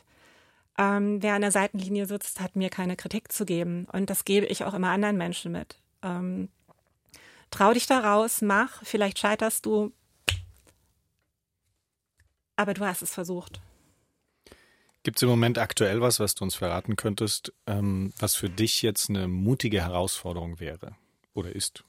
Ähm, 0.77 1.23
wer 1.23 1.33
an 1.33 1.41
der 1.41 1.51
Seitenlinie 1.51 2.05
sitzt, 2.05 2.39
hat 2.39 2.55
mir 2.55 2.69
keine 2.69 2.95
Kritik 2.95 3.31
zu 3.31 3.45
geben. 3.45 3.87
Und 3.91 4.09
das 4.09 4.25
gebe 4.25 4.45
ich 4.45 4.65
auch 4.65 4.73
immer 4.73 4.89
anderen 4.89 5.17
Menschen 5.17 5.51
mit. 5.51 5.79
Ähm, 6.03 6.49
Trau 7.51 7.73
dich 7.73 7.87
da 7.87 7.99
raus, 7.99 8.41
mach, 8.41 8.83
vielleicht 8.83 9.19
scheiterst 9.19 9.65
du, 9.65 9.93
aber 12.57 12.73
du 12.73 12.85
hast 12.85 13.01
es 13.01 13.13
versucht. 13.13 13.61
Gibt 15.03 15.19
es 15.19 15.23
im 15.23 15.29
Moment 15.29 15.57
aktuell 15.57 16.01
was, 16.01 16.19
was 16.19 16.35
du 16.35 16.43
uns 16.43 16.55
verraten 16.55 16.97
könntest, 16.97 17.53
ähm, 17.65 18.11
was 18.19 18.35
für 18.35 18.49
dich 18.49 18.81
jetzt 18.81 19.09
eine 19.09 19.29
mutige 19.29 19.81
Herausforderung 19.81 20.59
wäre 20.59 20.97
oder 21.33 21.55
ist? 21.55 21.85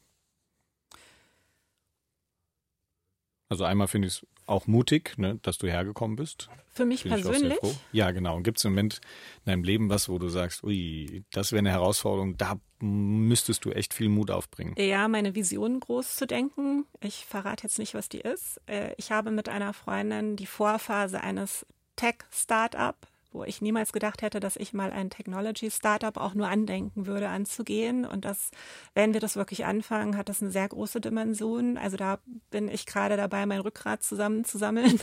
Also 3.48 3.64
einmal 3.64 3.88
finde 3.88 4.08
ich 4.08 4.14
es 4.14 4.26
auch 4.48 4.66
mutig, 4.66 5.16
ne, 5.18 5.38
dass 5.42 5.58
du 5.58 5.66
hergekommen 5.66 6.16
bist. 6.16 6.48
Für 6.70 6.84
mich 6.84 7.02
Bin 7.02 7.12
persönlich? 7.12 7.58
Ja, 7.92 8.10
genau. 8.12 8.36
Und 8.36 8.44
gibt 8.44 8.58
es 8.58 8.64
im 8.64 8.72
Moment 8.72 9.00
in 9.44 9.50
deinem 9.50 9.64
Leben 9.64 9.90
was, 9.90 10.08
wo 10.08 10.18
du 10.18 10.28
sagst, 10.28 10.62
ui, 10.62 11.24
das 11.32 11.52
wäre 11.52 11.58
eine 11.58 11.70
Herausforderung, 11.70 12.36
da 12.36 12.60
müsstest 12.80 13.64
du 13.64 13.72
echt 13.72 13.94
viel 13.94 14.08
Mut 14.08 14.30
aufbringen? 14.30 14.74
Ja, 14.78 15.08
meine 15.08 15.34
Vision 15.34 15.80
groß 15.80 16.14
zu 16.14 16.26
denken. 16.26 16.86
Ich 17.00 17.26
verrate 17.26 17.64
jetzt 17.64 17.78
nicht, 17.78 17.94
was 17.94 18.08
die 18.08 18.20
ist. 18.20 18.60
Äh, 18.66 18.94
ich 18.96 19.10
habe 19.10 19.30
mit 19.30 19.48
einer 19.48 19.72
Freundin 19.72 20.36
die 20.36 20.46
Vorphase 20.46 21.20
eines 21.20 21.66
Tech-Startup 21.96 22.96
wo 23.32 23.44
ich 23.44 23.60
niemals 23.60 23.92
gedacht 23.92 24.22
hätte, 24.22 24.40
dass 24.40 24.56
ich 24.56 24.72
mal 24.72 24.90
ein 24.90 25.10
Technology-Startup 25.10 26.16
auch 26.16 26.34
nur 26.34 26.48
andenken 26.48 27.06
würde, 27.06 27.28
anzugehen. 27.28 28.04
Und 28.04 28.24
das, 28.24 28.50
wenn 28.94 29.12
wir 29.12 29.20
das 29.20 29.36
wirklich 29.36 29.64
anfangen, 29.64 30.16
hat 30.16 30.28
das 30.28 30.42
eine 30.42 30.50
sehr 30.50 30.68
große 30.68 31.00
Dimension. 31.00 31.76
Also 31.76 31.96
da 31.96 32.18
bin 32.50 32.68
ich 32.68 32.86
gerade 32.86 33.16
dabei, 33.16 33.46
mein 33.46 33.60
Rückgrat 33.60 34.02
zusammenzusammeln. 34.02 35.00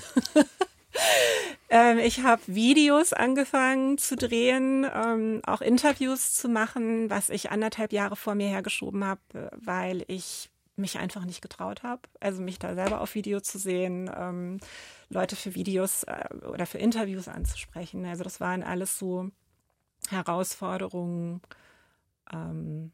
ähm, 1.70 2.00
ich 2.00 2.24
habe 2.24 2.42
Videos 2.48 3.14
angefangen 3.14 3.98
zu 3.98 4.16
drehen, 4.16 4.86
ähm, 4.92 5.42
auch 5.46 5.62
Interviews 5.62 6.34
zu 6.34 6.50
machen, 6.50 7.10
was 7.10 7.30
ich 7.30 7.52
anderthalb 7.52 7.94
Jahre 7.94 8.16
vor 8.16 8.36
mir 8.36 8.48
hergeschoben 8.48 9.06
habe, 9.06 9.52
weil 9.56 10.04
ich 10.08 10.50
mich 10.76 10.98
einfach 10.98 11.26
nicht 11.26 11.42
getraut 11.42 11.84
habe. 11.84 12.02
Also 12.20 12.42
mich 12.42 12.60
da 12.60 12.76
selber 12.76 13.02
auf 13.02 13.16
Video 13.16 13.40
zu 13.40 13.58
sehen. 13.58 14.10
Ähm, 14.16 14.60
Leute 15.10 15.36
für 15.36 15.56
Videos 15.56 16.04
äh, 16.04 16.28
oder 16.46 16.66
für 16.66 16.78
Interviews 16.78 17.28
anzusprechen. 17.28 18.06
Also 18.06 18.24
das 18.24 18.40
waren 18.40 18.64
alles 18.64 19.00
so 19.00 19.30
Herausforderungen. 20.10 21.42
Ähm, 22.32 22.92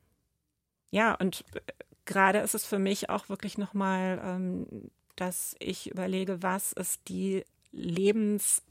ja, 0.92 1.16
und 1.16 1.44
äh, 1.54 1.62
gerade 2.06 2.40
ist 2.40 2.56
es 2.56 2.66
für 2.66 2.80
mich 2.80 3.10
auch 3.10 3.30
wirklich 3.30 3.58
nochmal, 3.58 4.22
ähm, 4.24 4.92
dass 5.16 5.56
ich 5.60 5.90
überlege, 5.90 6.44
was 6.44 6.74
ist 6.74 7.08
die 7.08 7.46
Lebens 7.72 8.62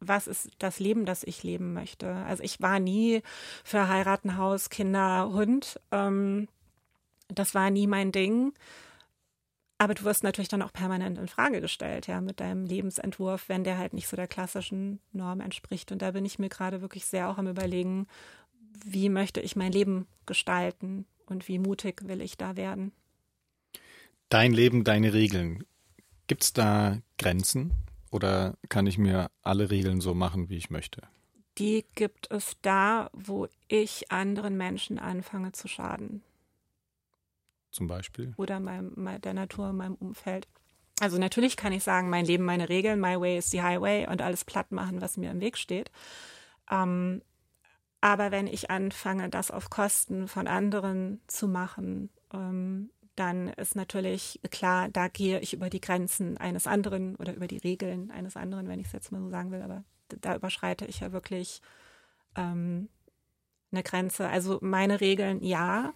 was 0.00 0.26
ist 0.26 0.50
das 0.58 0.78
Leben, 0.78 1.06
das 1.06 1.24
ich 1.24 1.42
leben 1.42 1.72
möchte. 1.72 2.14
Also 2.14 2.42
ich 2.42 2.60
war 2.60 2.78
nie 2.78 3.22
für 3.64 3.88
Heiraten, 3.88 4.36
Haus, 4.36 4.70
Kinder, 4.70 5.30
Hund. 5.32 5.80
Ähm, 5.90 6.48
das 7.28 7.54
war 7.54 7.70
nie 7.70 7.86
mein 7.86 8.12
Ding. 8.12 8.52
Aber 9.80 9.94
du 9.94 10.02
wirst 10.02 10.24
natürlich 10.24 10.48
dann 10.48 10.62
auch 10.62 10.72
permanent 10.72 11.18
in 11.18 11.28
Frage 11.28 11.60
gestellt, 11.60 12.08
ja, 12.08 12.20
mit 12.20 12.40
deinem 12.40 12.64
Lebensentwurf, 12.64 13.48
wenn 13.48 13.62
der 13.62 13.78
halt 13.78 13.92
nicht 13.92 14.08
so 14.08 14.16
der 14.16 14.26
klassischen 14.26 14.98
Norm 15.12 15.40
entspricht. 15.40 15.92
Und 15.92 16.02
da 16.02 16.10
bin 16.10 16.24
ich 16.24 16.40
mir 16.40 16.48
gerade 16.48 16.80
wirklich 16.80 17.06
sehr 17.06 17.30
auch 17.30 17.38
am 17.38 17.46
Überlegen, 17.46 18.08
wie 18.84 19.08
möchte 19.08 19.40
ich 19.40 19.54
mein 19.54 19.70
Leben 19.70 20.08
gestalten 20.26 21.06
und 21.26 21.46
wie 21.46 21.60
mutig 21.60 22.08
will 22.08 22.20
ich 22.20 22.36
da 22.36 22.56
werden. 22.56 22.90
Dein 24.30 24.52
Leben, 24.52 24.82
deine 24.82 25.12
Regeln. 25.12 25.64
Gibt 26.26 26.42
es 26.42 26.52
da 26.52 26.98
Grenzen 27.16 27.72
oder 28.10 28.58
kann 28.68 28.86
ich 28.86 28.98
mir 28.98 29.30
alle 29.42 29.70
Regeln 29.70 30.00
so 30.00 30.12
machen, 30.12 30.48
wie 30.48 30.56
ich 30.56 30.70
möchte? 30.70 31.02
Die 31.56 31.84
gibt 31.94 32.30
es 32.30 32.56
da, 32.62 33.10
wo 33.12 33.46
ich 33.68 34.10
anderen 34.10 34.56
Menschen 34.56 34.98
anfange 34.98 35.52
zu 35.52 35.68
schaden 35.68 36.22
zum 37.78 37.86
Beispiel? 37.86 38.34
Oder 38.36 38.60
meinem, 38.60 39.20
der 39.22 39.34
Natur, 39.34 39.72
meinem 39.72 39.94
Umfeld. 39.94 40.48
Also 41.00 41.16
natürlich 41.16 41.56
kann 41.56 41.72
ich 41.72 41.84
sagen, 41.84 42.10
mein 42.10 42.24
Leben, 42.24 42.44
meine 42.44 42.68
Regeln, 42.68 43.00
my 43.00 43.20
way 43.20 43.38
is 43.38 43.50
the 43.50 43.62
highway 43.62 44.06
und 44.08 44.20
alles 44.20 44.44
platt 44.44 44.72
machen, 44.72 45.00
was 45.00 45.16
mir 45.16 45.30
im 45.30 45.40
Weg 45.40 45.56
steht. 45.56 45.90
Ähm, 46.70 47.22
aber 48.00 48.30
wenn 48.32 48.48
ich 48.48 48.70
anfange, 48.70 49.28
das 49.28 49.50
auf 49.50 49.70
Kosten 49.70 50.26
von 50.26 50.48
anderen 50.48 51.20
zu 51.28 51.46
machen, 51.46 52.10
ähm, 52.32 52.90
dann 53.14 53.48
ist 53.48 53.76
natürlich 53.76 54.40
klar, 54.50 54.88
da 54.88 55.08
gehe 55.08 55.40
ich 55.40 55.52
über 55.52 55.70
die 55.70 55.80
Grenzen 55.80 56.36
eines 56.36 56.66
anderen 56.66 57.16
oder 57.16 57.34
über 57.34 57.46
die 57.46 57.58
Regeln 57.58 58.10
eines 58.10 58.36
anderen, 58.36 58.68
wenn 58.68 58.80
ich 58.80 58.86
es 58.86 58.92
jetzt 58.92 59.12
mal 59.12 59.20
so 59.20 59.28
sagen 59.30 59.50
will. 59.50 59.62
Aber 59.62 59.84
da 60.20 60.34
überschreite 60.34 60.84
ich 60.84 61.00
ja 61.00 61.12
wirklich 61.12 61.62
ähm, 62.36 62.88
eine 63.70 63.82
Grenze. 63.82 64.28
Also 64.28 64.58
meine 64.62 65.00
Regeln, 65.00 65.42
ja, 65.42 65.92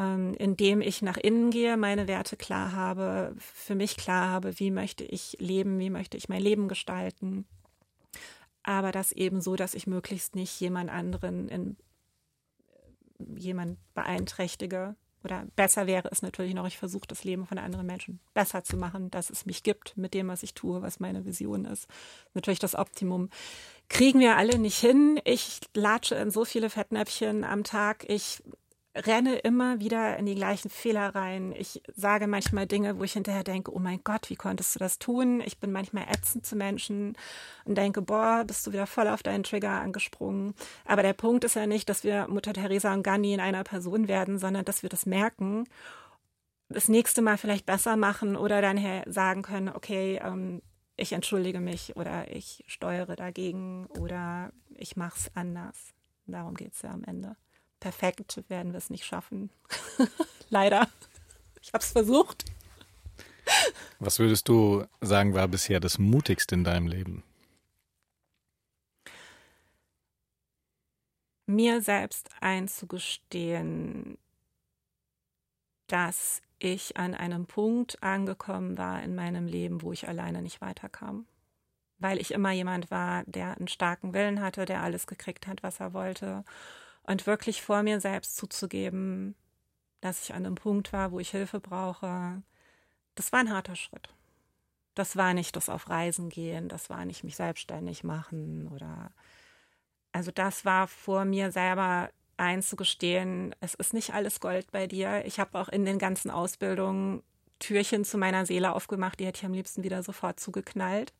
ähm, 0.00 0.34
indem 0.38 0.80
ich 0.80 1.02
nach 1.02 1.18
innen 1.18 1.50
gehe, 1.50 1.76
meine 1.76 2.08
Werte 2.08 2.36
klar 2.36 2.72
habe, 2.72 3.34
für 3.38 3.74
mich 3.74 3.98
klar 3.98 4.30
habe, 4.30 4.58
wie 4.58 4.70
möchte 4.70 5.04
ich 5.04 5.36
leben, 5.40 5.78
wie 5.78 5.90
möchte 5.90 6.16
ich 6.16 6.30
mein 6.30 6.40
Leben 6.42 6.68
gestalten. 6.68 7.44
Aber 8.62 8.92
das 8.92 9.12
eben 9.12 9.42
so, 9.42 9.56
dass 9.56 9.74
ich 9.74 9.86
möglichst 9.86 10.34
nicht 10.34 10.58
jemand 10.58 10.90
anderen 10.90 11.48
in 11.48 11.76
jemand 13.36 13.78
beeinträchtige. 13.92 14.96
Oder 15.22 15.44
besser 15.54 15.86
wäre 15.86 16.08
es 16.10 16.22
natürlich 16.22 16.54
noch, 16.54 16.66
ich 16.66 16.78
versuche 16.78 17.06
das 17.06 17.24
Leben 17.24 17.46
von 17.46 17.58
anderen 17.58 17.86
Menschen 17.86 18.20
besser 18.32 18.64
zu 18.64 18.78
machen, 18.78 19.10
dass 19.10 19.28
es 19.28 19.44
mich 19.44 19.62
gibt 19.62 19.98
mit 19.98 20.14
dem, 20.14 20.28
was 20.28 20.42
ich 20.42 20.54
tue, 20.54 20.80
was 20.80 20.98
meine 20.98 21.26
Vision 21.26 21.66
ist. 21.66 21.88
Natürlich 22.32 22.58
das 22.58 22.74
Optimum. 22.74 23.28
kriegen 23.90 24.20
wir 24.20 24.38
alle 24.38 24.58
nicht 24.58 24.78
hin. 24.78 25.20
Ich 25.24 25.60
latsche 25.74 26.14
in 26.14 26.30
so 26.30 26.46
viele 26.46 26.70
Fettnäpfchen 26.70 27.44
am 27.44 27.64
Tag. 27.64 28.08
Ich 28.08 28.42
renne 28.94 29.36
immer 29.36 29.78
wieder 29.78 30.16
in 30.16 30.26
die 30.26 30.34
gleichen 30.34 30.68
Fehler 30.68 31.14
rein. 31.14 31.52
Ich 31.56 31.80
sage 31.94 32.26
manchmal 32.26 32.66
Dinge, 32.66 32.98
wo 32.98 33.04
ich 33.04 33.12
hinterher 33.12 33.44
denke, 33.44 33.72
oh 33.72 33.78
mein 33.78 34.02
Gott, 34.02 34.30
wie 34.30 34.36
konntest 34.36 34.74
du 34.74 34.78
das 34.80 34.98
tun? 34.98 35.40
Ich 35.44 35.58
bin 35.58 35.70
manchmal 35.70 36.08
ätzend 36.08 36.44
zu 36.44 36.56
Menschen 36.56 37.16
und 37.64 37.78
denke, 37.78 38.02
boah, 38.02 38.42
bist 38.44 38.66
du 38.66 38.72
wieder 38.72 38.86
voll 38.86 39.06
auf 39.08 39.22
deinen 39.22 39.44
Trigger 39.44 39.70
angesprungen. 39.70 40.54
Aber 40.84 41.02
der 41.02 41.12
Punkt 41.12 41.44
ist 41.44 41.54
ja 41.54 41.66
nicht, 41.66 41.88
dass 41.88 42.02
wir 42.02 42.26
Mutter 42.28 42.52
Teresa 42.52 42.92
und 42.92 43.04
Gandhi 43.04 43.32
in 43.32 43.40
einer 43.40 43.62
Person 43.62 44.08
werden, 44.08 44.38
sondern 44.38 44.64
dass 44.64 44.82
wir 44.82 44.90
das 44.90 45.06
merken, 45.06 45.64
das 46.68 46.88
nächste 46.88 47.22
Mal 47.22 47.38
vielleicht 47.38 47.66
besser 47.66 47.96
machen 47.96 48.36
oder 48.36 48.60
dann 48.60 48.80
sagen 49.06 49.42
können, 49.42 49.68
okay, 49.68 50.20
ähm, 50.22 50.62
ich 50.96 51.12
entschuldige 51.12 51.60
mich 51.60 51.96
oder 51.96 52.30
ich 52.30 52.64
steuere 52.66 53.16
dagegen 53.16 53.86
oder 53.86 54.52
ich 54.74 54.96
mache 54.96 55.16
es 55.16 55.30
anders. 55.34 55.94
Darum 56.26 56.54
geht 56.54 56.74
es 56.74 56.82
ja 56.82 56.90
am 56.90 57.04
Ende 57.04 57.36
perfekt 57.80 58.44
werden 58.48 58.72
wir 58.72 58.78
es 58.78 58.90
nicht 58.90 59.04
schaffen. 59.04 59.50
Leider. 60.50 60.88
Ich 61.62 61.72
habe 61.72 61.82
es 61.82 61.92
versucht. 61.92 62.44
Was 63.98 64.18
würdest 64.18 64.48
du 64.48 64.84
sagen, 65.00 65.34
war 65.34 65.48
bisher 65.48 65.80
das 65.80 65.98
Mutigste 65.98 66.54
in 66.54 66.64
deinem 66.64 66.86
Leben? 66.86 67.22
Mir 71.46 71.82
selbst 71.82 72.30
einzugestehen, 72.40 74.16
dass 75.88 76.40
ich 76.60 76.96
an 76.96 77.14
einem 77.14 77.46
Punkt 77.46 78.02
angekommen 78.02 78.78
war 78.78 79.02
in 79.02 79.14
meinem 79.14 79.46
Leben, 79.46 79.82
wo 79.82 79.92
ich 79.92 80.06
alleine 80.06 80.42
nicht 80.42 80.60
weiterkam. 80.60 81.26
Weil 81.98 82.18
ich 82.18 82.30
immer 82.30 82.52
jemand 82.52 82.90
war, 82.90 83.24
der 83.24 83.56
einen 83.56 83.68
starken 83.68 84.14
Willen 84.14 84.40
hatte, 84.40 84.64
der 84.64 84.82
alles 84.82 85.06
gekriegt 85.06 85.46
hat, 85.46 85.62
was 85.62 85.80
er 85.80 85.92
wollte 85.92 86.44
und 87.10 87.26
wirklich 87.26 87.60
vor 87.60 87.82
mir 87.82 88.00
selbst 88.00 88.36
zuzugeben, 88.36 89.34
dass 90.00 90.22
ich 90.22 90.32
an 90.32 90.46
einem 90.46 90.54
Punkt 90.54 90.92
war, 90.92 91.10
wo 91.10 91.18
ich 91.18 91.30
Hilfe 91.30 91.58
brauche, 91.58 92.40
das 93.16 93.32
war 93.32 93.40
ein 93.40 93.52
harter 93.52 93.74
Schritt. 93.74 94.14
Das 94.94 95.16
war 95.16 95.34
nicht 95.34 95.56
das 95.56 95.68
auf 95.68 95.88
Reisen 95.90 96.28
gehen, 96.28 96.68
das 96.68 96.88
war 96.88 97.04
nicht 97.04 97.24
mich 97.24 97.34
selbstständig 97.34 98.04
machen 98.04 98.68
oder 98.68 99.10
also 100.12 100.30
das 100.30 100.64
war 100.64 100.86
vor 100.86 101.24
mir 101.24 101.50
selber 101.50 102.10
einzugestehen, 102.36 103.56
es 103.60 103.74
ist 103.74 103.92
nicht 103.92 104.14
alles 104.14 104.38
Gold 104.38 104.70
bei 104.70 104.86
dir. 104.86 105.24
Ich 105.26 105.40
habe 105.40 105.58
auch 105.58 105.68
in 105.68 105.84
den 105.84 105.98
ganzen 105.98 106.30
Ausbildungen 106.30 107.24
Türchen 107.58 108.04
zu 108.04 108.18
meiner 108.18 108.46
Seele 108.46 108.72
aufgemacht, 108.72 109.18
die 109.18 109.26
hätte 109.26 109.38
ich 109.38 109.46
am 109.46 109.52
liebsten 109.52 109.82
wieder 109.82 110.02
sofort 110.04 110.38
zugeknallt. 110.38 111.12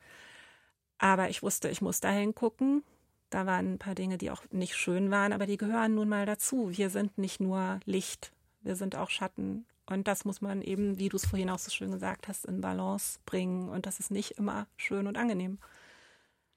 Aber 0.99 1.31
ich 1.31 1.43
wusste, 1.43 1.69
ich 1.69 1.83
muss 1.83 2.01
dahin 2.01 2.35
gucken 2.35 2.85
da 3.31 3.47
waren 3.47 3.75
ein 3.75 3.79
paar 3.79 3.95
Dinge, 3.95 4.19
die 4.19 4.31
auch 4.31 4.43
nicht 4.51 4.77
schön 4.77 5.11
waren, 5.11 5.33
aber 5.33 5.47
die 5.47 5.57
gehören 5.57 5.95
nun 5.95 6.09
mal 6.09 6.27
dazu. 6.27 6.77
Wir 6.77 6.91
sind 6.91 7.17
nicht 7.17 7.41
nur 7.41 7.81
Licht, 7.85 8.33
wir 8.63 8.77
sind 8.77 8.97
auch 8.97 9.11
Schatten. 9.11 9.65
Und 9.87 10.07
das 10.07 10.25
muss 10.25 10.41
man 10.41 10.63
eben, 10.63 10.99
wie 10.99 11.09
du 11.09 11.17
es 11.17 11.27
vorhin 11.27 11.51
auch 11.51 11.59
so 11.59 11.71
schön 11.71 11.91
gesagt 11.91 12.29
hast, 12.29 12.45
in 12.45 12.61
Balance 12.61 13.19
bringen. 13.27 13.69
Und 13.69 13.87
das 13.87 13.99
ist 13.99 14.11
nicht 14.11 14.33
immer 14.33 14.67
schön 14.77 15.07
und 15.07 15.17
angenehm. 15.17 15.59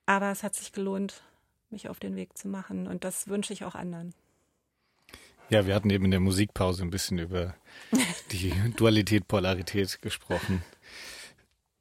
Aber 0.05 0.31
es 0.31 0.43
hat 0.43 0.53
sich 0.55 0.71
gelohnt, 0.71 1.23
mich 1.69 1.89
auf 1.89 1.99
den 1.99 2.15
Weg 2.15 2.37
zu 2.37 2.47
machen. 2.47 2.87
Und 2.87 3.03
das 3.03 3.27
wünsche 3.27 3.53
ich 3.53 3.63
auch 3.63 3.75
anderen. 3.75 4.13
Ja, 5.49 5.65
wir 5.65 5.75
hatten 5.75 5.89
eben 5.89 6.05
in 6.05 6.11
der 6.11 6.19
Musikpause 6.19 6.83
ein 6.83 6.89
bisschen 6.89 7.19
über 7.19 7.55
die 8.31 8.53
Dualität, 8.75 9.27
Polarität 9.27 10.01
gesprochen. 10.01 10.63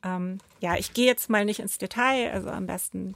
Ähm, 0.04 0.38
ja, 0.60 0.76
ich 0.76 0.94
gehe 0.94 1.08
jetzt 1.08 1.32
mal 1.32 1.46
nicht 1.46 1.60
ins 1.60 1.80
Detail, 1.80 2.32
also 2.32 2.50
am 2.50 2.68
besten 2.68 3.16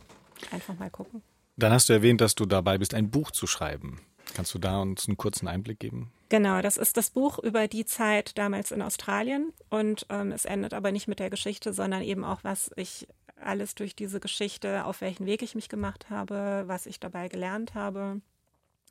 einfach 0.50 0.78
mal 0.80 0.90
gucken. 0.90 1.22
Dann 1.56 1.72
hast 1.72 1.90
du 1.90 1.94
erwähnt, 1.94 2.22
dass 2.22 2.34
du 2.34 2.48
dabei 2.48 2.80
bist, 2.80 2.96
ein 2.96 3.12
Buch 3.12 3.30
zu 3.30 3.46
schreiben. 3.46 4.02
Kannst 4.34 4.56
du 4.56 4.60
da 4.60 4.80
uns 4.82 5.08
einen 5.08 5.18
kurzen 5.18 5.48
Einblick 5.48 5.80
geben? 5.80 6.12
Genau, 6.30 6.62
das 6.62 6.78
ist 6.78 6.96
das 6.96 7.10
Buch 7.10 7.40
über 7.40 7.68
die 7.68 7.86
Zeit 7.86 8.38
damals 8.38 8.72
in 8.72 8.84
Australien 8.84 9.52
und 9.70 10.06
ähm, 10.10 10.32
es 10.32 10.46
endet 10.46 10.76
aber 10.76 10.92
nicht 10.92 11.08
mit 11.08 11.20
der 11.20 11.32
Geschichte, 11.32 11.74
sondern 11.74 12.04
eben 12.04 12.24
auch, 12.24 12.44
was 12.44 12.72
ich 12.76 13.08
alles 13.42 13.74
durch 13.74 13.96
diese 13.96 14.20
Geschichte, 14.20 14.86
auf 14.86 15.02
welchen 15.02 15.26
Weg 15.26 15.42
ich 15.42 15.56
mich 15.56 15.70
gemacht 15.70 16.10
habe, 16.12 16.64
was 16.68 16.86
ich 16.86 17.00
dabei 17.00 17.30
gelernt 17.30 17.74
habe. 17.74 18.22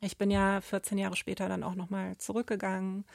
Ich 0.01 0.17
bin 0.17 0.31
ja 0.31 0.59
14 0.59 0.97
Jahre 0.97 1.15
später 1.15 1.47
dann 1.47 1.63
auch 1.63 1.75
nochmal 1.75 2.17
zurückgegangen 2.17 3.05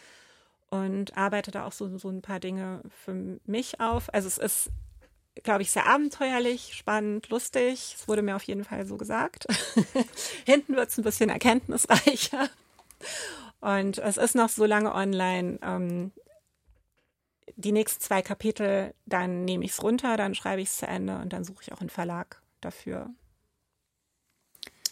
und 0.71 1.17
arbeite 1.19 1.51
da 1.51 1.67
auch 1.67 1.73
so, 1.73 1.99
so 1.99 2.09
ein 2.09 2.23
paar 2.23 2.41
Dinge 2.41 2.81
für 3.05 3.39
mich 3.45 3.81
auf. 3.81 4.13
Also 4.15 4.29
es 4.29 4.39
ist 4.39 4.71
glaube 5.43 5.63
ich, 5.63 5.71
sehr 5.73 5.87
abenteuerlich, 5.87 6.75
spannend, 6.75 7.29
lustig. 7.29 7.97
Es 7.99 8.07
wurde 8.07 8.23
mir 8.23 8.37
auf 8.37 8.45
jeden 8.45 8.65
Fall 8.65 8.87
so 8.87 8.97
gesagt. 8.97 9.47
Hinten 10.47 10.77
wird 10.77 10.91
es 10.91 10.99
ein 10.99 11.03
bisschen 11.03 11.29
erkenntnisreicher. 11.29 12.49
Und 13.65 13.97
es 13.97 14.19
ist 14.19 14.35
noch 14.35 14.51
so 14.51 14.67
lange 14.67 14.95
online. 14.95 15.59
Ähm, 15.63 16.13
die 17.57 17.73
nächsten 17.73 18.03
zwei 18.03 18.21
Kapitel, 18.21 18.93
dann 19.07 19.47
nehme 19.47 19.65
ich 19.65 19.71
es 19.71 19.83
runter, 19.83 20.19
dann 20.19 20.35
schreibe 20.35 20.61
ich 20.61 20.69
es 20.69 20.77
zu 20.77 20.87
Ende 20.87 21.17
und 21.17 21.33
dann 21.33 21.45
suche 21.45 21.63
ich 21.63 21.73
auch 21.73 21.81
einen 21.81 21.89
Verlag 21.89 22.43
dafür. 22.61 23.09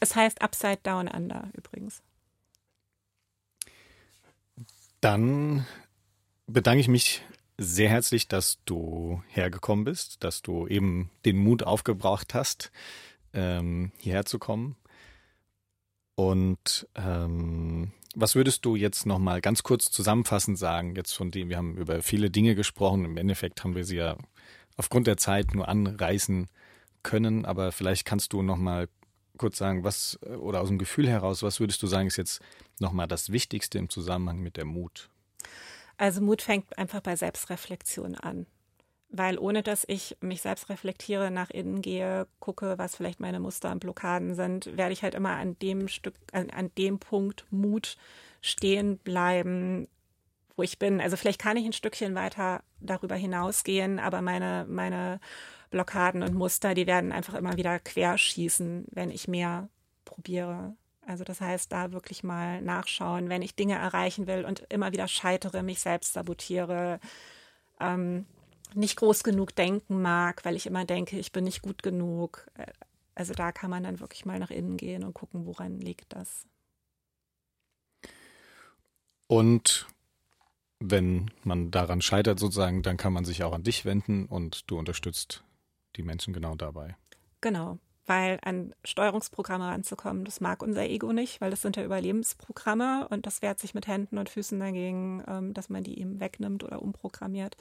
Es 0.00 0.16
heißt 0.16 0.40
Upside 0.40 0.78
Down 0.82 1.06
Under 1.06 1.50
übrigens. 1.52 2.02
Dann 5.02 5.66
bedanke 6.46 6.80
ich 6.80 6.88
mich 6.88 7.22
sehr 7.58 7.90
herzlich, 7.90 8.26
dass 8.26 8.58
du 8.64 9.22
hergekommen 9.28 9.84
bist, 9.84 10.24
dass 10.24 10.40
du 10.40 10.66
eben 10.66 11.10
den 11.26 11.36
Mut 11.36 11.62
aufgebracht 11.62 12.32
hast, 12.32 12.72
ähm, 13.34 13.92
hierher 13.98 14.24
zu 14.24 14.38
kommen. 14.38 14.76
Und 16.14 16.88
ähm, 16.94 17.92
was 18.14 18.34
würdest 18.34 18.64
du 18.64 18.76
jetzt 18.76 19.06
nochmal 19.06 19.40
ganz 19.40 19.62
kurz 19.62 19.90
zusammenfassend 19.90 20.58
sagen, 20.58 20.94
jetzt 20.96 21.12
von 21.12 21.30
dem, 21.30 21.48
wir 21.48 21.56
haben 21.56 21.76
über 21.76 22.02
viele 22.02 22.30
Dinge 22.30 22.54
gesprochen, 22.54 23.04
im 23.04 23.16
Endeffekt 23.16 23.64
haben 23.64 23.74
wir 23.74 23.84
sie 23.84 23.96
ja 23.96 24.16
aufgrund 24.76 25.06
der 25.06 25.16
Zeit 25.16 25.54
nur 25.54 25.68
anreißen 25.68 26.48
können, 27.02 27.44
aber 27.44 27.72
vielleicht 27.72 28.04
kannst 28.04 28.32
du 28.32 28.42
nochmal 28.42 28.88
kurz 29.38 29.58
sagen, 29.58 29.84
was, 29.84 30.18
oder 30.22 30.60
aus 30.60 30.68
dem 30.68 30.78
Gefühl 30.78 31.08
heraus, 31.08 31.42
was 31.42 31.60
würdest 31.60 31.82
du 31.82 31.86
sagen, 31.86 32.06
ist 32.06 32.16
jetzt 32.16 32.40
nochmal 32.78 33.08
das 33.08 33.32
Wichtigste 33.32 33.78
im 33.78 33.88
Zusammenhang 33.88 34.40
mit 34.40 34.56
der 34.56 34.64
Mut? 34.64 35.10
Also 35.96 36.20
Mut 36.20 36.42
fängt 36.42 36.76
einfach 36.78 37.00
bei 37.00 37.16
Selbstreflexion 37.16 38.14
an. 38.14 38.46
Weil 39.14 39.38
ohne 39.38 39.62
dass 39.62 39.84
ich 39.86 40.16
mich 40.20 40.40
selbst 40.40 40.70
reflektiere, 40.70 41.30
nach 41.30 41.50
innen 41.50 41.82
gehe, 41.82 42.26
gucke, 42.40 42.78
was 42.78 42.96
vielleicht 42.96 43.20
meine 43.20 43.40
Muster 43.40 43.70
und 43.70 43.80
Blockaden 43.80 44.34
sind, 44.34 44.74
werde 44.76 44.94
ich 44.94 45.02
halt 45.02 45.14
immer 45.14 45.36
an 45.36 45.58
dem 45.58 45.88
Stück, 45.88 46.14
an, 46.32 46.48
an 46.48 46.70
dem 46.78 46.98
Punkt 46.98 47.44
Mut 47.50 47.98
stehen 48.40 48.96
bleiben, 48.96 49.86
wo 50.56 50.62
ich 50.62 50.78
bin. 50.78 51.00
Also 51.00 51.18
vielleicht 51.18 51.40
kann 51.40 51.58
ich 51.58 51.66
ein 51.66 51.74
Stückchen 51.74 52.14
weiter 52.14 52.62
darüber 52.80 53.14
hinausgehen, 53.14 53.98
aber 53.98 54.22
meine, 54.22 54.64
meine 54.66 55.20
Blockaden 55.70 56.22
und 56.22 56.34
Muster, 56.34 56.72
die 56.72 56.86
werden 56.86 57.12
einfach 57.12 57.34
immer 57.34 57.56
wieder 57.58 57.78
querschießen, 57.80 58.86
wenn 58.90 59.10
ich 59.10 59.28
mehr 59.28 59.68
probiere. 60.06 60.74
Also 61.06 61.24
das 61.24 61.40
heißt, 61.40 61.70
da 61.70 61.92
wirklich 61.92 62.22
mal 62.22 62.62
nachschauen, 62.62 63.28
wenn 63.28 63.42
ich 63.42 63.56
Dinge 63.56 63.74
erreichen 63.74 64.26
will 64.26 64.44
und 64.44 64.60
immer 64.68 64.92
wieder 64.92 65.08
scheitere, 65.08 65.62
mich 65.62 65.80
selbst 65.80 66.12
sabotiere, 66.14 67.00
ähm, 67.80 68.26
nicht 68.74 68.96
groß 68.96 69.22
genug 69.24 69.54
denken 69.54 70.02
mag, 70.02 70.44
weil 70.44 70.56
ich 70.56 70.66
immer 70.66 70.84
denke, 70.84 71.18
ich 71.18 71.32
bin 71.32 71.44
nicht 71.44 71.62
gut 71.62 71.82
genug. 71.82 72.46
Äh, 72.54 72.66
also 73.14 73.34
da 73.34 73.52
kann 73.52 73.70
man 73.70 73.82
dann 73.84 74.00
wirklich 74.00 74.24
mal 74.24 74.38
nach 74.38 74.50
innen 74.50 74.76
gehen 74.76 75.04
und 75.04 75.14
gucken, 75.14 75.46
woran 75.46 75.78
liegt 75.78 76.14
das. 76.14 76.46
Und 79.26 79.86
wenn 80.80 81.30
man 81.42 81.70
daran 81.70 82.02
scheitert 82.02 82.38
sozusagen, 82.38 82.82
dann 82.82 82.96
kann 82.96 83.12
man 83.12 83.24
sich 83.24 83.44
auch 83.44 83.52
an 83.52 83.62
dich 83.62 83.84
wenden 83.84 84.26
und 84.26 84.70
du 84.70 84.78
unterstützt 84.78 85.44
die 85.96 86.02
Menschen 86.02 86.32
genau 86.32 86.54
dabei. 86.54 86.96
Genau. 87.40 87.78
weil 88.06 88.40
an 88.42 88.74
Steuerungsprogramme 88.84 89.68
ranzukommen, 89.68 90.24
das 90.24 90.40
mag 90.40 90.62
unser 90.62 90.82
Ego 90.82 91.12
nicht, 91.12 91.40
weil 91.40 91.50
das 91.50 91.62
sind 91.62 91.76
ja 91.76 91.84
Überlebensprogramme 91.84 93.06
und 93.08 93.26
das 93.26 93.42
wehrt 93.42 93.60
sich 93.60 93.74
mit 93.74 93.86
Händen 93.86 94.18
und 94.18 94.28
Füßen 94.28 94.58
dagegen, 94.58 95.22
ähm, 95.28 95.54
dass 95.54 95.68
man 95.68 95.84
die 95.84 96.00
ihm 96.00 96.18
wegnimmt 96.18 96.64
oder 96.64 96.82
umprogrammiert. 96.82 97.56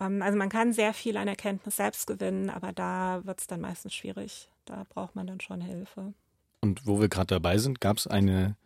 Ähm, 0.00 0.22
also 0.22 0.36
man 0.38 0.48
kann 0.48 0.72
sehr 0.72 0.94
viel 0.94 1.16
an 1.16 1.28
Erkenntnis 1.28 1.76
selbst 1.76 2.06
gewinnen, 2.06 2.50
aber 2.50 2.72
da 2.72 3.20
wird 3.24 3.40
es 3.40 3.46
dann 3.46 3.60
meistens 3.60 3.94
schwierig. 3.94 4.48
Da 4.64 4.84
braucht 4.88 5.16
man 5.16 5.26
dann 5.26 5.40
schon 5.40 5.60
Hilfe. 5.60 6.14
Und 6.60 6.86
wo 6.86 7.00
wir 7.00 7.08
gerade 7.08 7.34
dabei 7.34 7.58
sind, 7.58 7.80
gab 7.80 7.98
es 7.98 8.06
eine, 8.06 8.56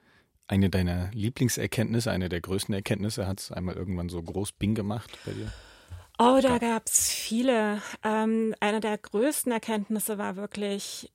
eine 0.48 0.70
deiner 0.70 1.10
Lieblingserkenntnisse, 1.12 2.10
eine 2.10 2.28
der 2.28 2.40
größten 2.40 2.74
Erkenntnisse? 2.74 3.26
Hat 3.26 3.40
es 3.40 3.52
einmal 3.52 3.76
irgendwann 3.76 4.09
so 4.09 4.22
groß 4.22 4.52
Bing 4.52 4.74
gemacht 4.74 5.10
bei 5.24 5.32
dir? 5.32 5.52
Oh, 6.18 6.38
da 6.40 6.59
gab 6.59 6.86
es 6.86 7.10
viele. 7.10 7.82
Ähm, 8.04 8.54
eine 8.60 8.80
der 8.80 8.98
größten 8.98 9.50
Erkenntnisse 9.50 10.18
war 10.18 10.36
wirklich, 10.36 11.10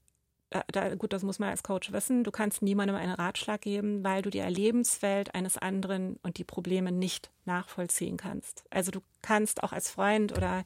da, 0.49 0.95
gut, 0.95 1.14
das 1.14 1.24
muss 1.24 1.40
man 1.40 1.49
als 1.49 1.64
Coach 1.64 1.91
wissen, 1.91 2.24
du 2.24 2.32
kannst 2.32 2.61
niemandem 2.61 2.95
einen 2.95 3.14
Ratschlag 3.14 3.61
geben, 3.61 4.03
weil 4.03 4.22
du 4.22 4.30
die 4.30 4.40
Erlebenswelt 4.40 5.36
eines 5.36 5.57
anderen 5.57 6.18
und 6.24 6.38
die 6.38 6.44
Probleme 6.44 6.91
nicht 6.91 7.32
nachvollziehen 7.45 8.18
kannst. 8.18 8.64
Also 8.69 8.91
du 8.91 9.02
kannst 9.22 9.64
auch 9.64 9.74
als 9.74 9.91
Freund 9.91 10.32
oder 10.32 10.64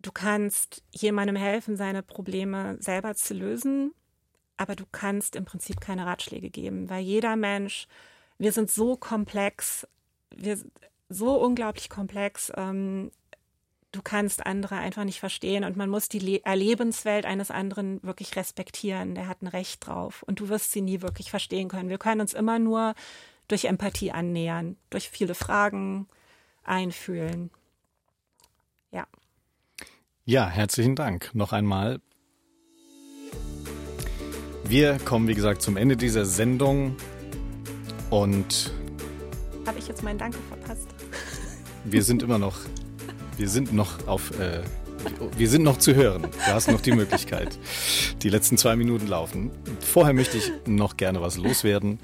du 0.00 0.10
kannst 0.12 0.82
jemandem 0.90 1.36
helfen, 1.36 1.76
seine 1.76 2.02
Probleme 2.02 2.76
selber 2.80 3.14
zu 3.14 3.34
lösen, 3.34 3.92
aber 4.56 4.74
du 4.74 4.84
kannst 4.90 5.36
im 5.36 5.44
Prinzip 5.44 5.80
keine 5.80 6.06
Ratschläge 6.06 6.50
geben, 6.50 6.88
weil 6.88 7.02
jeder 7.02 7.36
Mensch, 7.36 7.88
wir 8.38 8.52
sind 8.52 8.70
so 8.70 8.96
komplex, 8.96 9.86
wir 10.34 10.58
so 11.08 11.34
unglaublich 11.40 11.88
komplex. 11.88 12.52
Ähm, 12.56 13.10
du 13.98 14.02
kannst 14.02 14.46
andere 14.46 14.76
einfach 14.76 15.02
nicht 15.02 15.18
verstehen 15.18 15.64
und 15.64 15.76
man 15.76 15.90
muss 15.90 16.08
die 16.08 16.20
Le 16.20 16.40
Lebenswelt 16.54 17.26
eines 17.26 17.50
anderen 17.50 18.00
wirklich 18.04 18.36
respektieren. 18.36 19.16
Der 19.16 19.26
hat 19.26 19.42
ein 19.42 19.48
Recht 19.48 19.84
drauf 19.84 20.22
und 20.22 20.38
du 20.38 20.48
wirst 20.48 20.70
sie 20.70 20.82
nie 20.82 21.02
wirklich 21.02 21.30
verstehen 21.30 21.68
können. 21.68 21.88
Wir 21.88 21.98
können 21.98 22.20
uns 22.20 22.32
immer 22.32 22.60
nur 22.60 22.94
durch 23.48 23.64
Empathie 23.64 24.12
annähern, 24.12 24.76
durch 24.90 25.08
viele 25.10 25.34
Fragen 25.34 26.06
einfühlen. 26.62 27.50
Ja. 28.92 29.06
Ja, 30.24 30.48
herzlichen 30.48 30.94
Dank 30.94 31.34
noch 31.34 31.52
einmal. 31.52 32.00
Wir 34.64 34.98
kommen, 34.98 35.26
wie 35.26 35.34
gesagt, 35.34 35.60
zum 35.60 35.76
Ende 35.76 35.96
dieser 35.96 36.24
Sendung 36.24 36.96
und. 38.10 38.72
Habe 39.66 39.78
ich 39.80 39.88
jetzt 39.88 40.04
meinen 40.04 40.18
Danke 40.18 40.38
verpasst? 40.48 40.88
Wir 41.84 42.04
sind 42.04 42.22
immer 42.22 42.38
noch 42.38 42.60
wir 43.38 43.48
sind 43.48 43.72
noch 43.72 44.06
auf, 44.08 44.38
äh, 44.38 44.62
wir 45.36 45.48
sind 45.48 45.62
noch 45.62 45.78
zu 45.78 45.94
hören. 45.94 46.22
Du 46.22 46.52
hast 46.52 46.68
noch 46.68 46.80
die 46.80 46.92
Möglichkeit. 46.92 47.56
Die 48.22 48.28
letzten 48.28 48.58
zwei 48.58 48.74
Minuten 48.74 49.06
laufen. 49.06 49.50
Vorher 49.80 50.12
möchte 50.12 50.38
ich 50.38 50.50
noch 50.66 50.96
gerne 50.96 51.20
was 51.20 51.36
loswerden. 51.36 52.00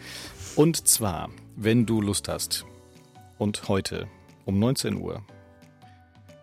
Und 0.54 0.86
zwar, 0.86 1.30
wenn 1.56 1.86
du 1.86 2.00
Lust 2.00 2.28
hast 2.28 2.64
und 3.38 3.68
heute 3.68 4.06
um 4.44 4.60
19 4.60 4.96
Uhr 4.96 5.22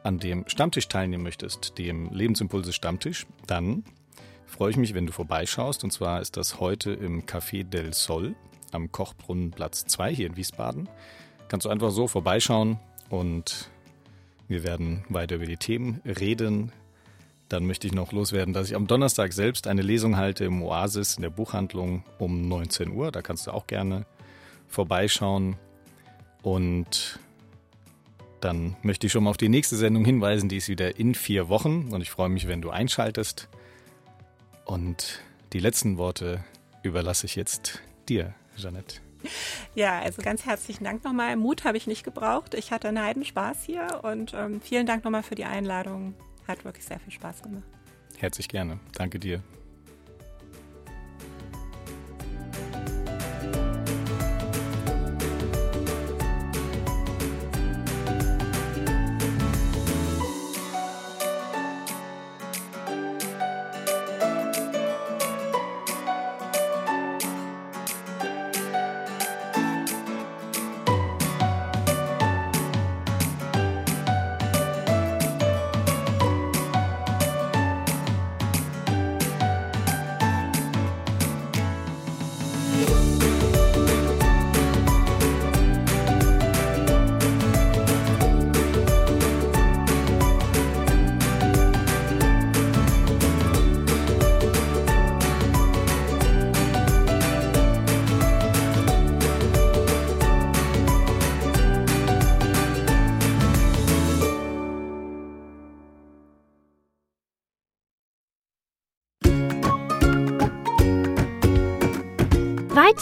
an 0.04 0.20
dem 0.20 0.44
Stammtisch 0.48 0.90
teilnehmen 0.90 1.24
möchtest, 1.24 1.78
dem 1.78 2.12
Lebensimpulse 2.12 2.74
Stammtisch, 2.74 3.26
dann 3.48 3.86
freue 4.46 4.72
ich 4.72 4.78
mich, 4.78 4.94
wenn 4.94 5.06
du 5.06 5.14
vorbeischaust. 5.14 5.86
Und 5.86 5.92
zwar 5.92 6.20
ist 6.20 6.36
das 6.36 6.60
heute 6.60 6.92
im 6.92 7.26
Café 7.26 7.64
del 7.64 7.94
Sol 7.94 8.36
am 8.72 8.92
Kochbrunnenplatz 8.92 9.86
2 9.86 10.14
hier 10.14 10.28
in 10.28 10.36
Wiesbaden. 10.36 10.90
Kannst 11.48 11.66
du 11.66 11.70
einfach 11.70 11.92
so 11.92 12.08
vorbeischauen 12.08 12.78
und 13.10 13.70
wir 14.52 14.64
werden 14.64 15.06
weiter 15.08 15.36
über 15.36 15.46
die 15.46 15.56
Themen 15.56 16.02
reden. 16.06 16.74
Dann 17.48 17.66
möchte 17.66 17.88
ich 17.88 17.94
noch 17.94 18.12
loswerden, 18.12 18.54
dass 18.54 18.68
ich 18.68 18.76
am 18.76 18.86
Donnerstag 18.86 19.32
selbst 19.32 19.66
eine 19.66 19.82
Lesung 19.82 20.18
halte 20.18 20.44
im 20.44 20.62
Oasis 20.62 21.16
in 21.16 21.22
der 21.22 21.30
Buchhandlung 21.30 22.04
um 22.20 22.50
19 22.50 22.92
Uhr. 22.92 23.12
Da 23.14 23.22
kannst 23.22 23.48
du 23.48 23.52
auch 23.52 23.66
gerne 23.66 24.06
vorbeischauen. 24.68 25.56
Und 26.42 27.20
dann 28.42 28.76
möchte 28.82 29.08
ich 29.08 29.14
schon 29.14 29.24
mal 29.24 29.30
auf 29.30 29.38
die 29.38 29.48
nächste 29.48 29.78
Sendung 29.78 30.04
hinweisen. 30.04 30.50
Die 30.50 30.58
ist 30.58 30.68
wieder 30.68 31.00
in 31.00 31.16
vier 31.16 31.48
Wochen. 31.48 31.88
Und 31.94 32.02
ich 32.02 32.10
freue 32.10 32.30
mich, 32.30 32.50
wenn 32.50 32.62
du 32.62 32.72
einschaltest. 32.72 33.48
Und 34.66 35.22
die 35.54 35.60
letzten 35.60 35.98
Worte 35.98 36.44
überlasse 36.84 37.26
ich 37.26 37.38
jetzt 37.38 37.80
dir, 38.10 38.34
Jeanette. 38.58 39.00
Ja, 39.74 40.00
also 40.00 40.22
ganz 40.22 40.46
herzlichen 40.46 40.84
Dank 40.84 41.04
nochmal. 41.04 41.36
Mut 41.36 41.64
habe 41.64 41.78
ich 41.78 41.88
nicht 41.88 42.04
gebraucht. 42.04 42.54
Ich 42.54 42.72
hatte 42.72 42.90
einen 42.90 43.02
Heiden 43.02 43.24
Spaß 43.24 43.64
hier 43.66 44.02
und 44.04 44.34
ähm, 44.34 44.60
vielen 44.62 44.86
Dank 44.86 45.04
nochmal 45.04 45.24
für 45.24 45.36
die 45.36 45.46
Einladung. 45.46 46.14
Hat 46.48 46.66
wirklich 46.66 46.86
sehr 46.86 47.00
viel 47.00 47.14
Spaß 47.14 47.44
gemacht. 47.44 47.64
Herzlich 48.18 48.50
gerne. 48.50 48.80
Danke 48.94 49.20
dir. 49.20 49.42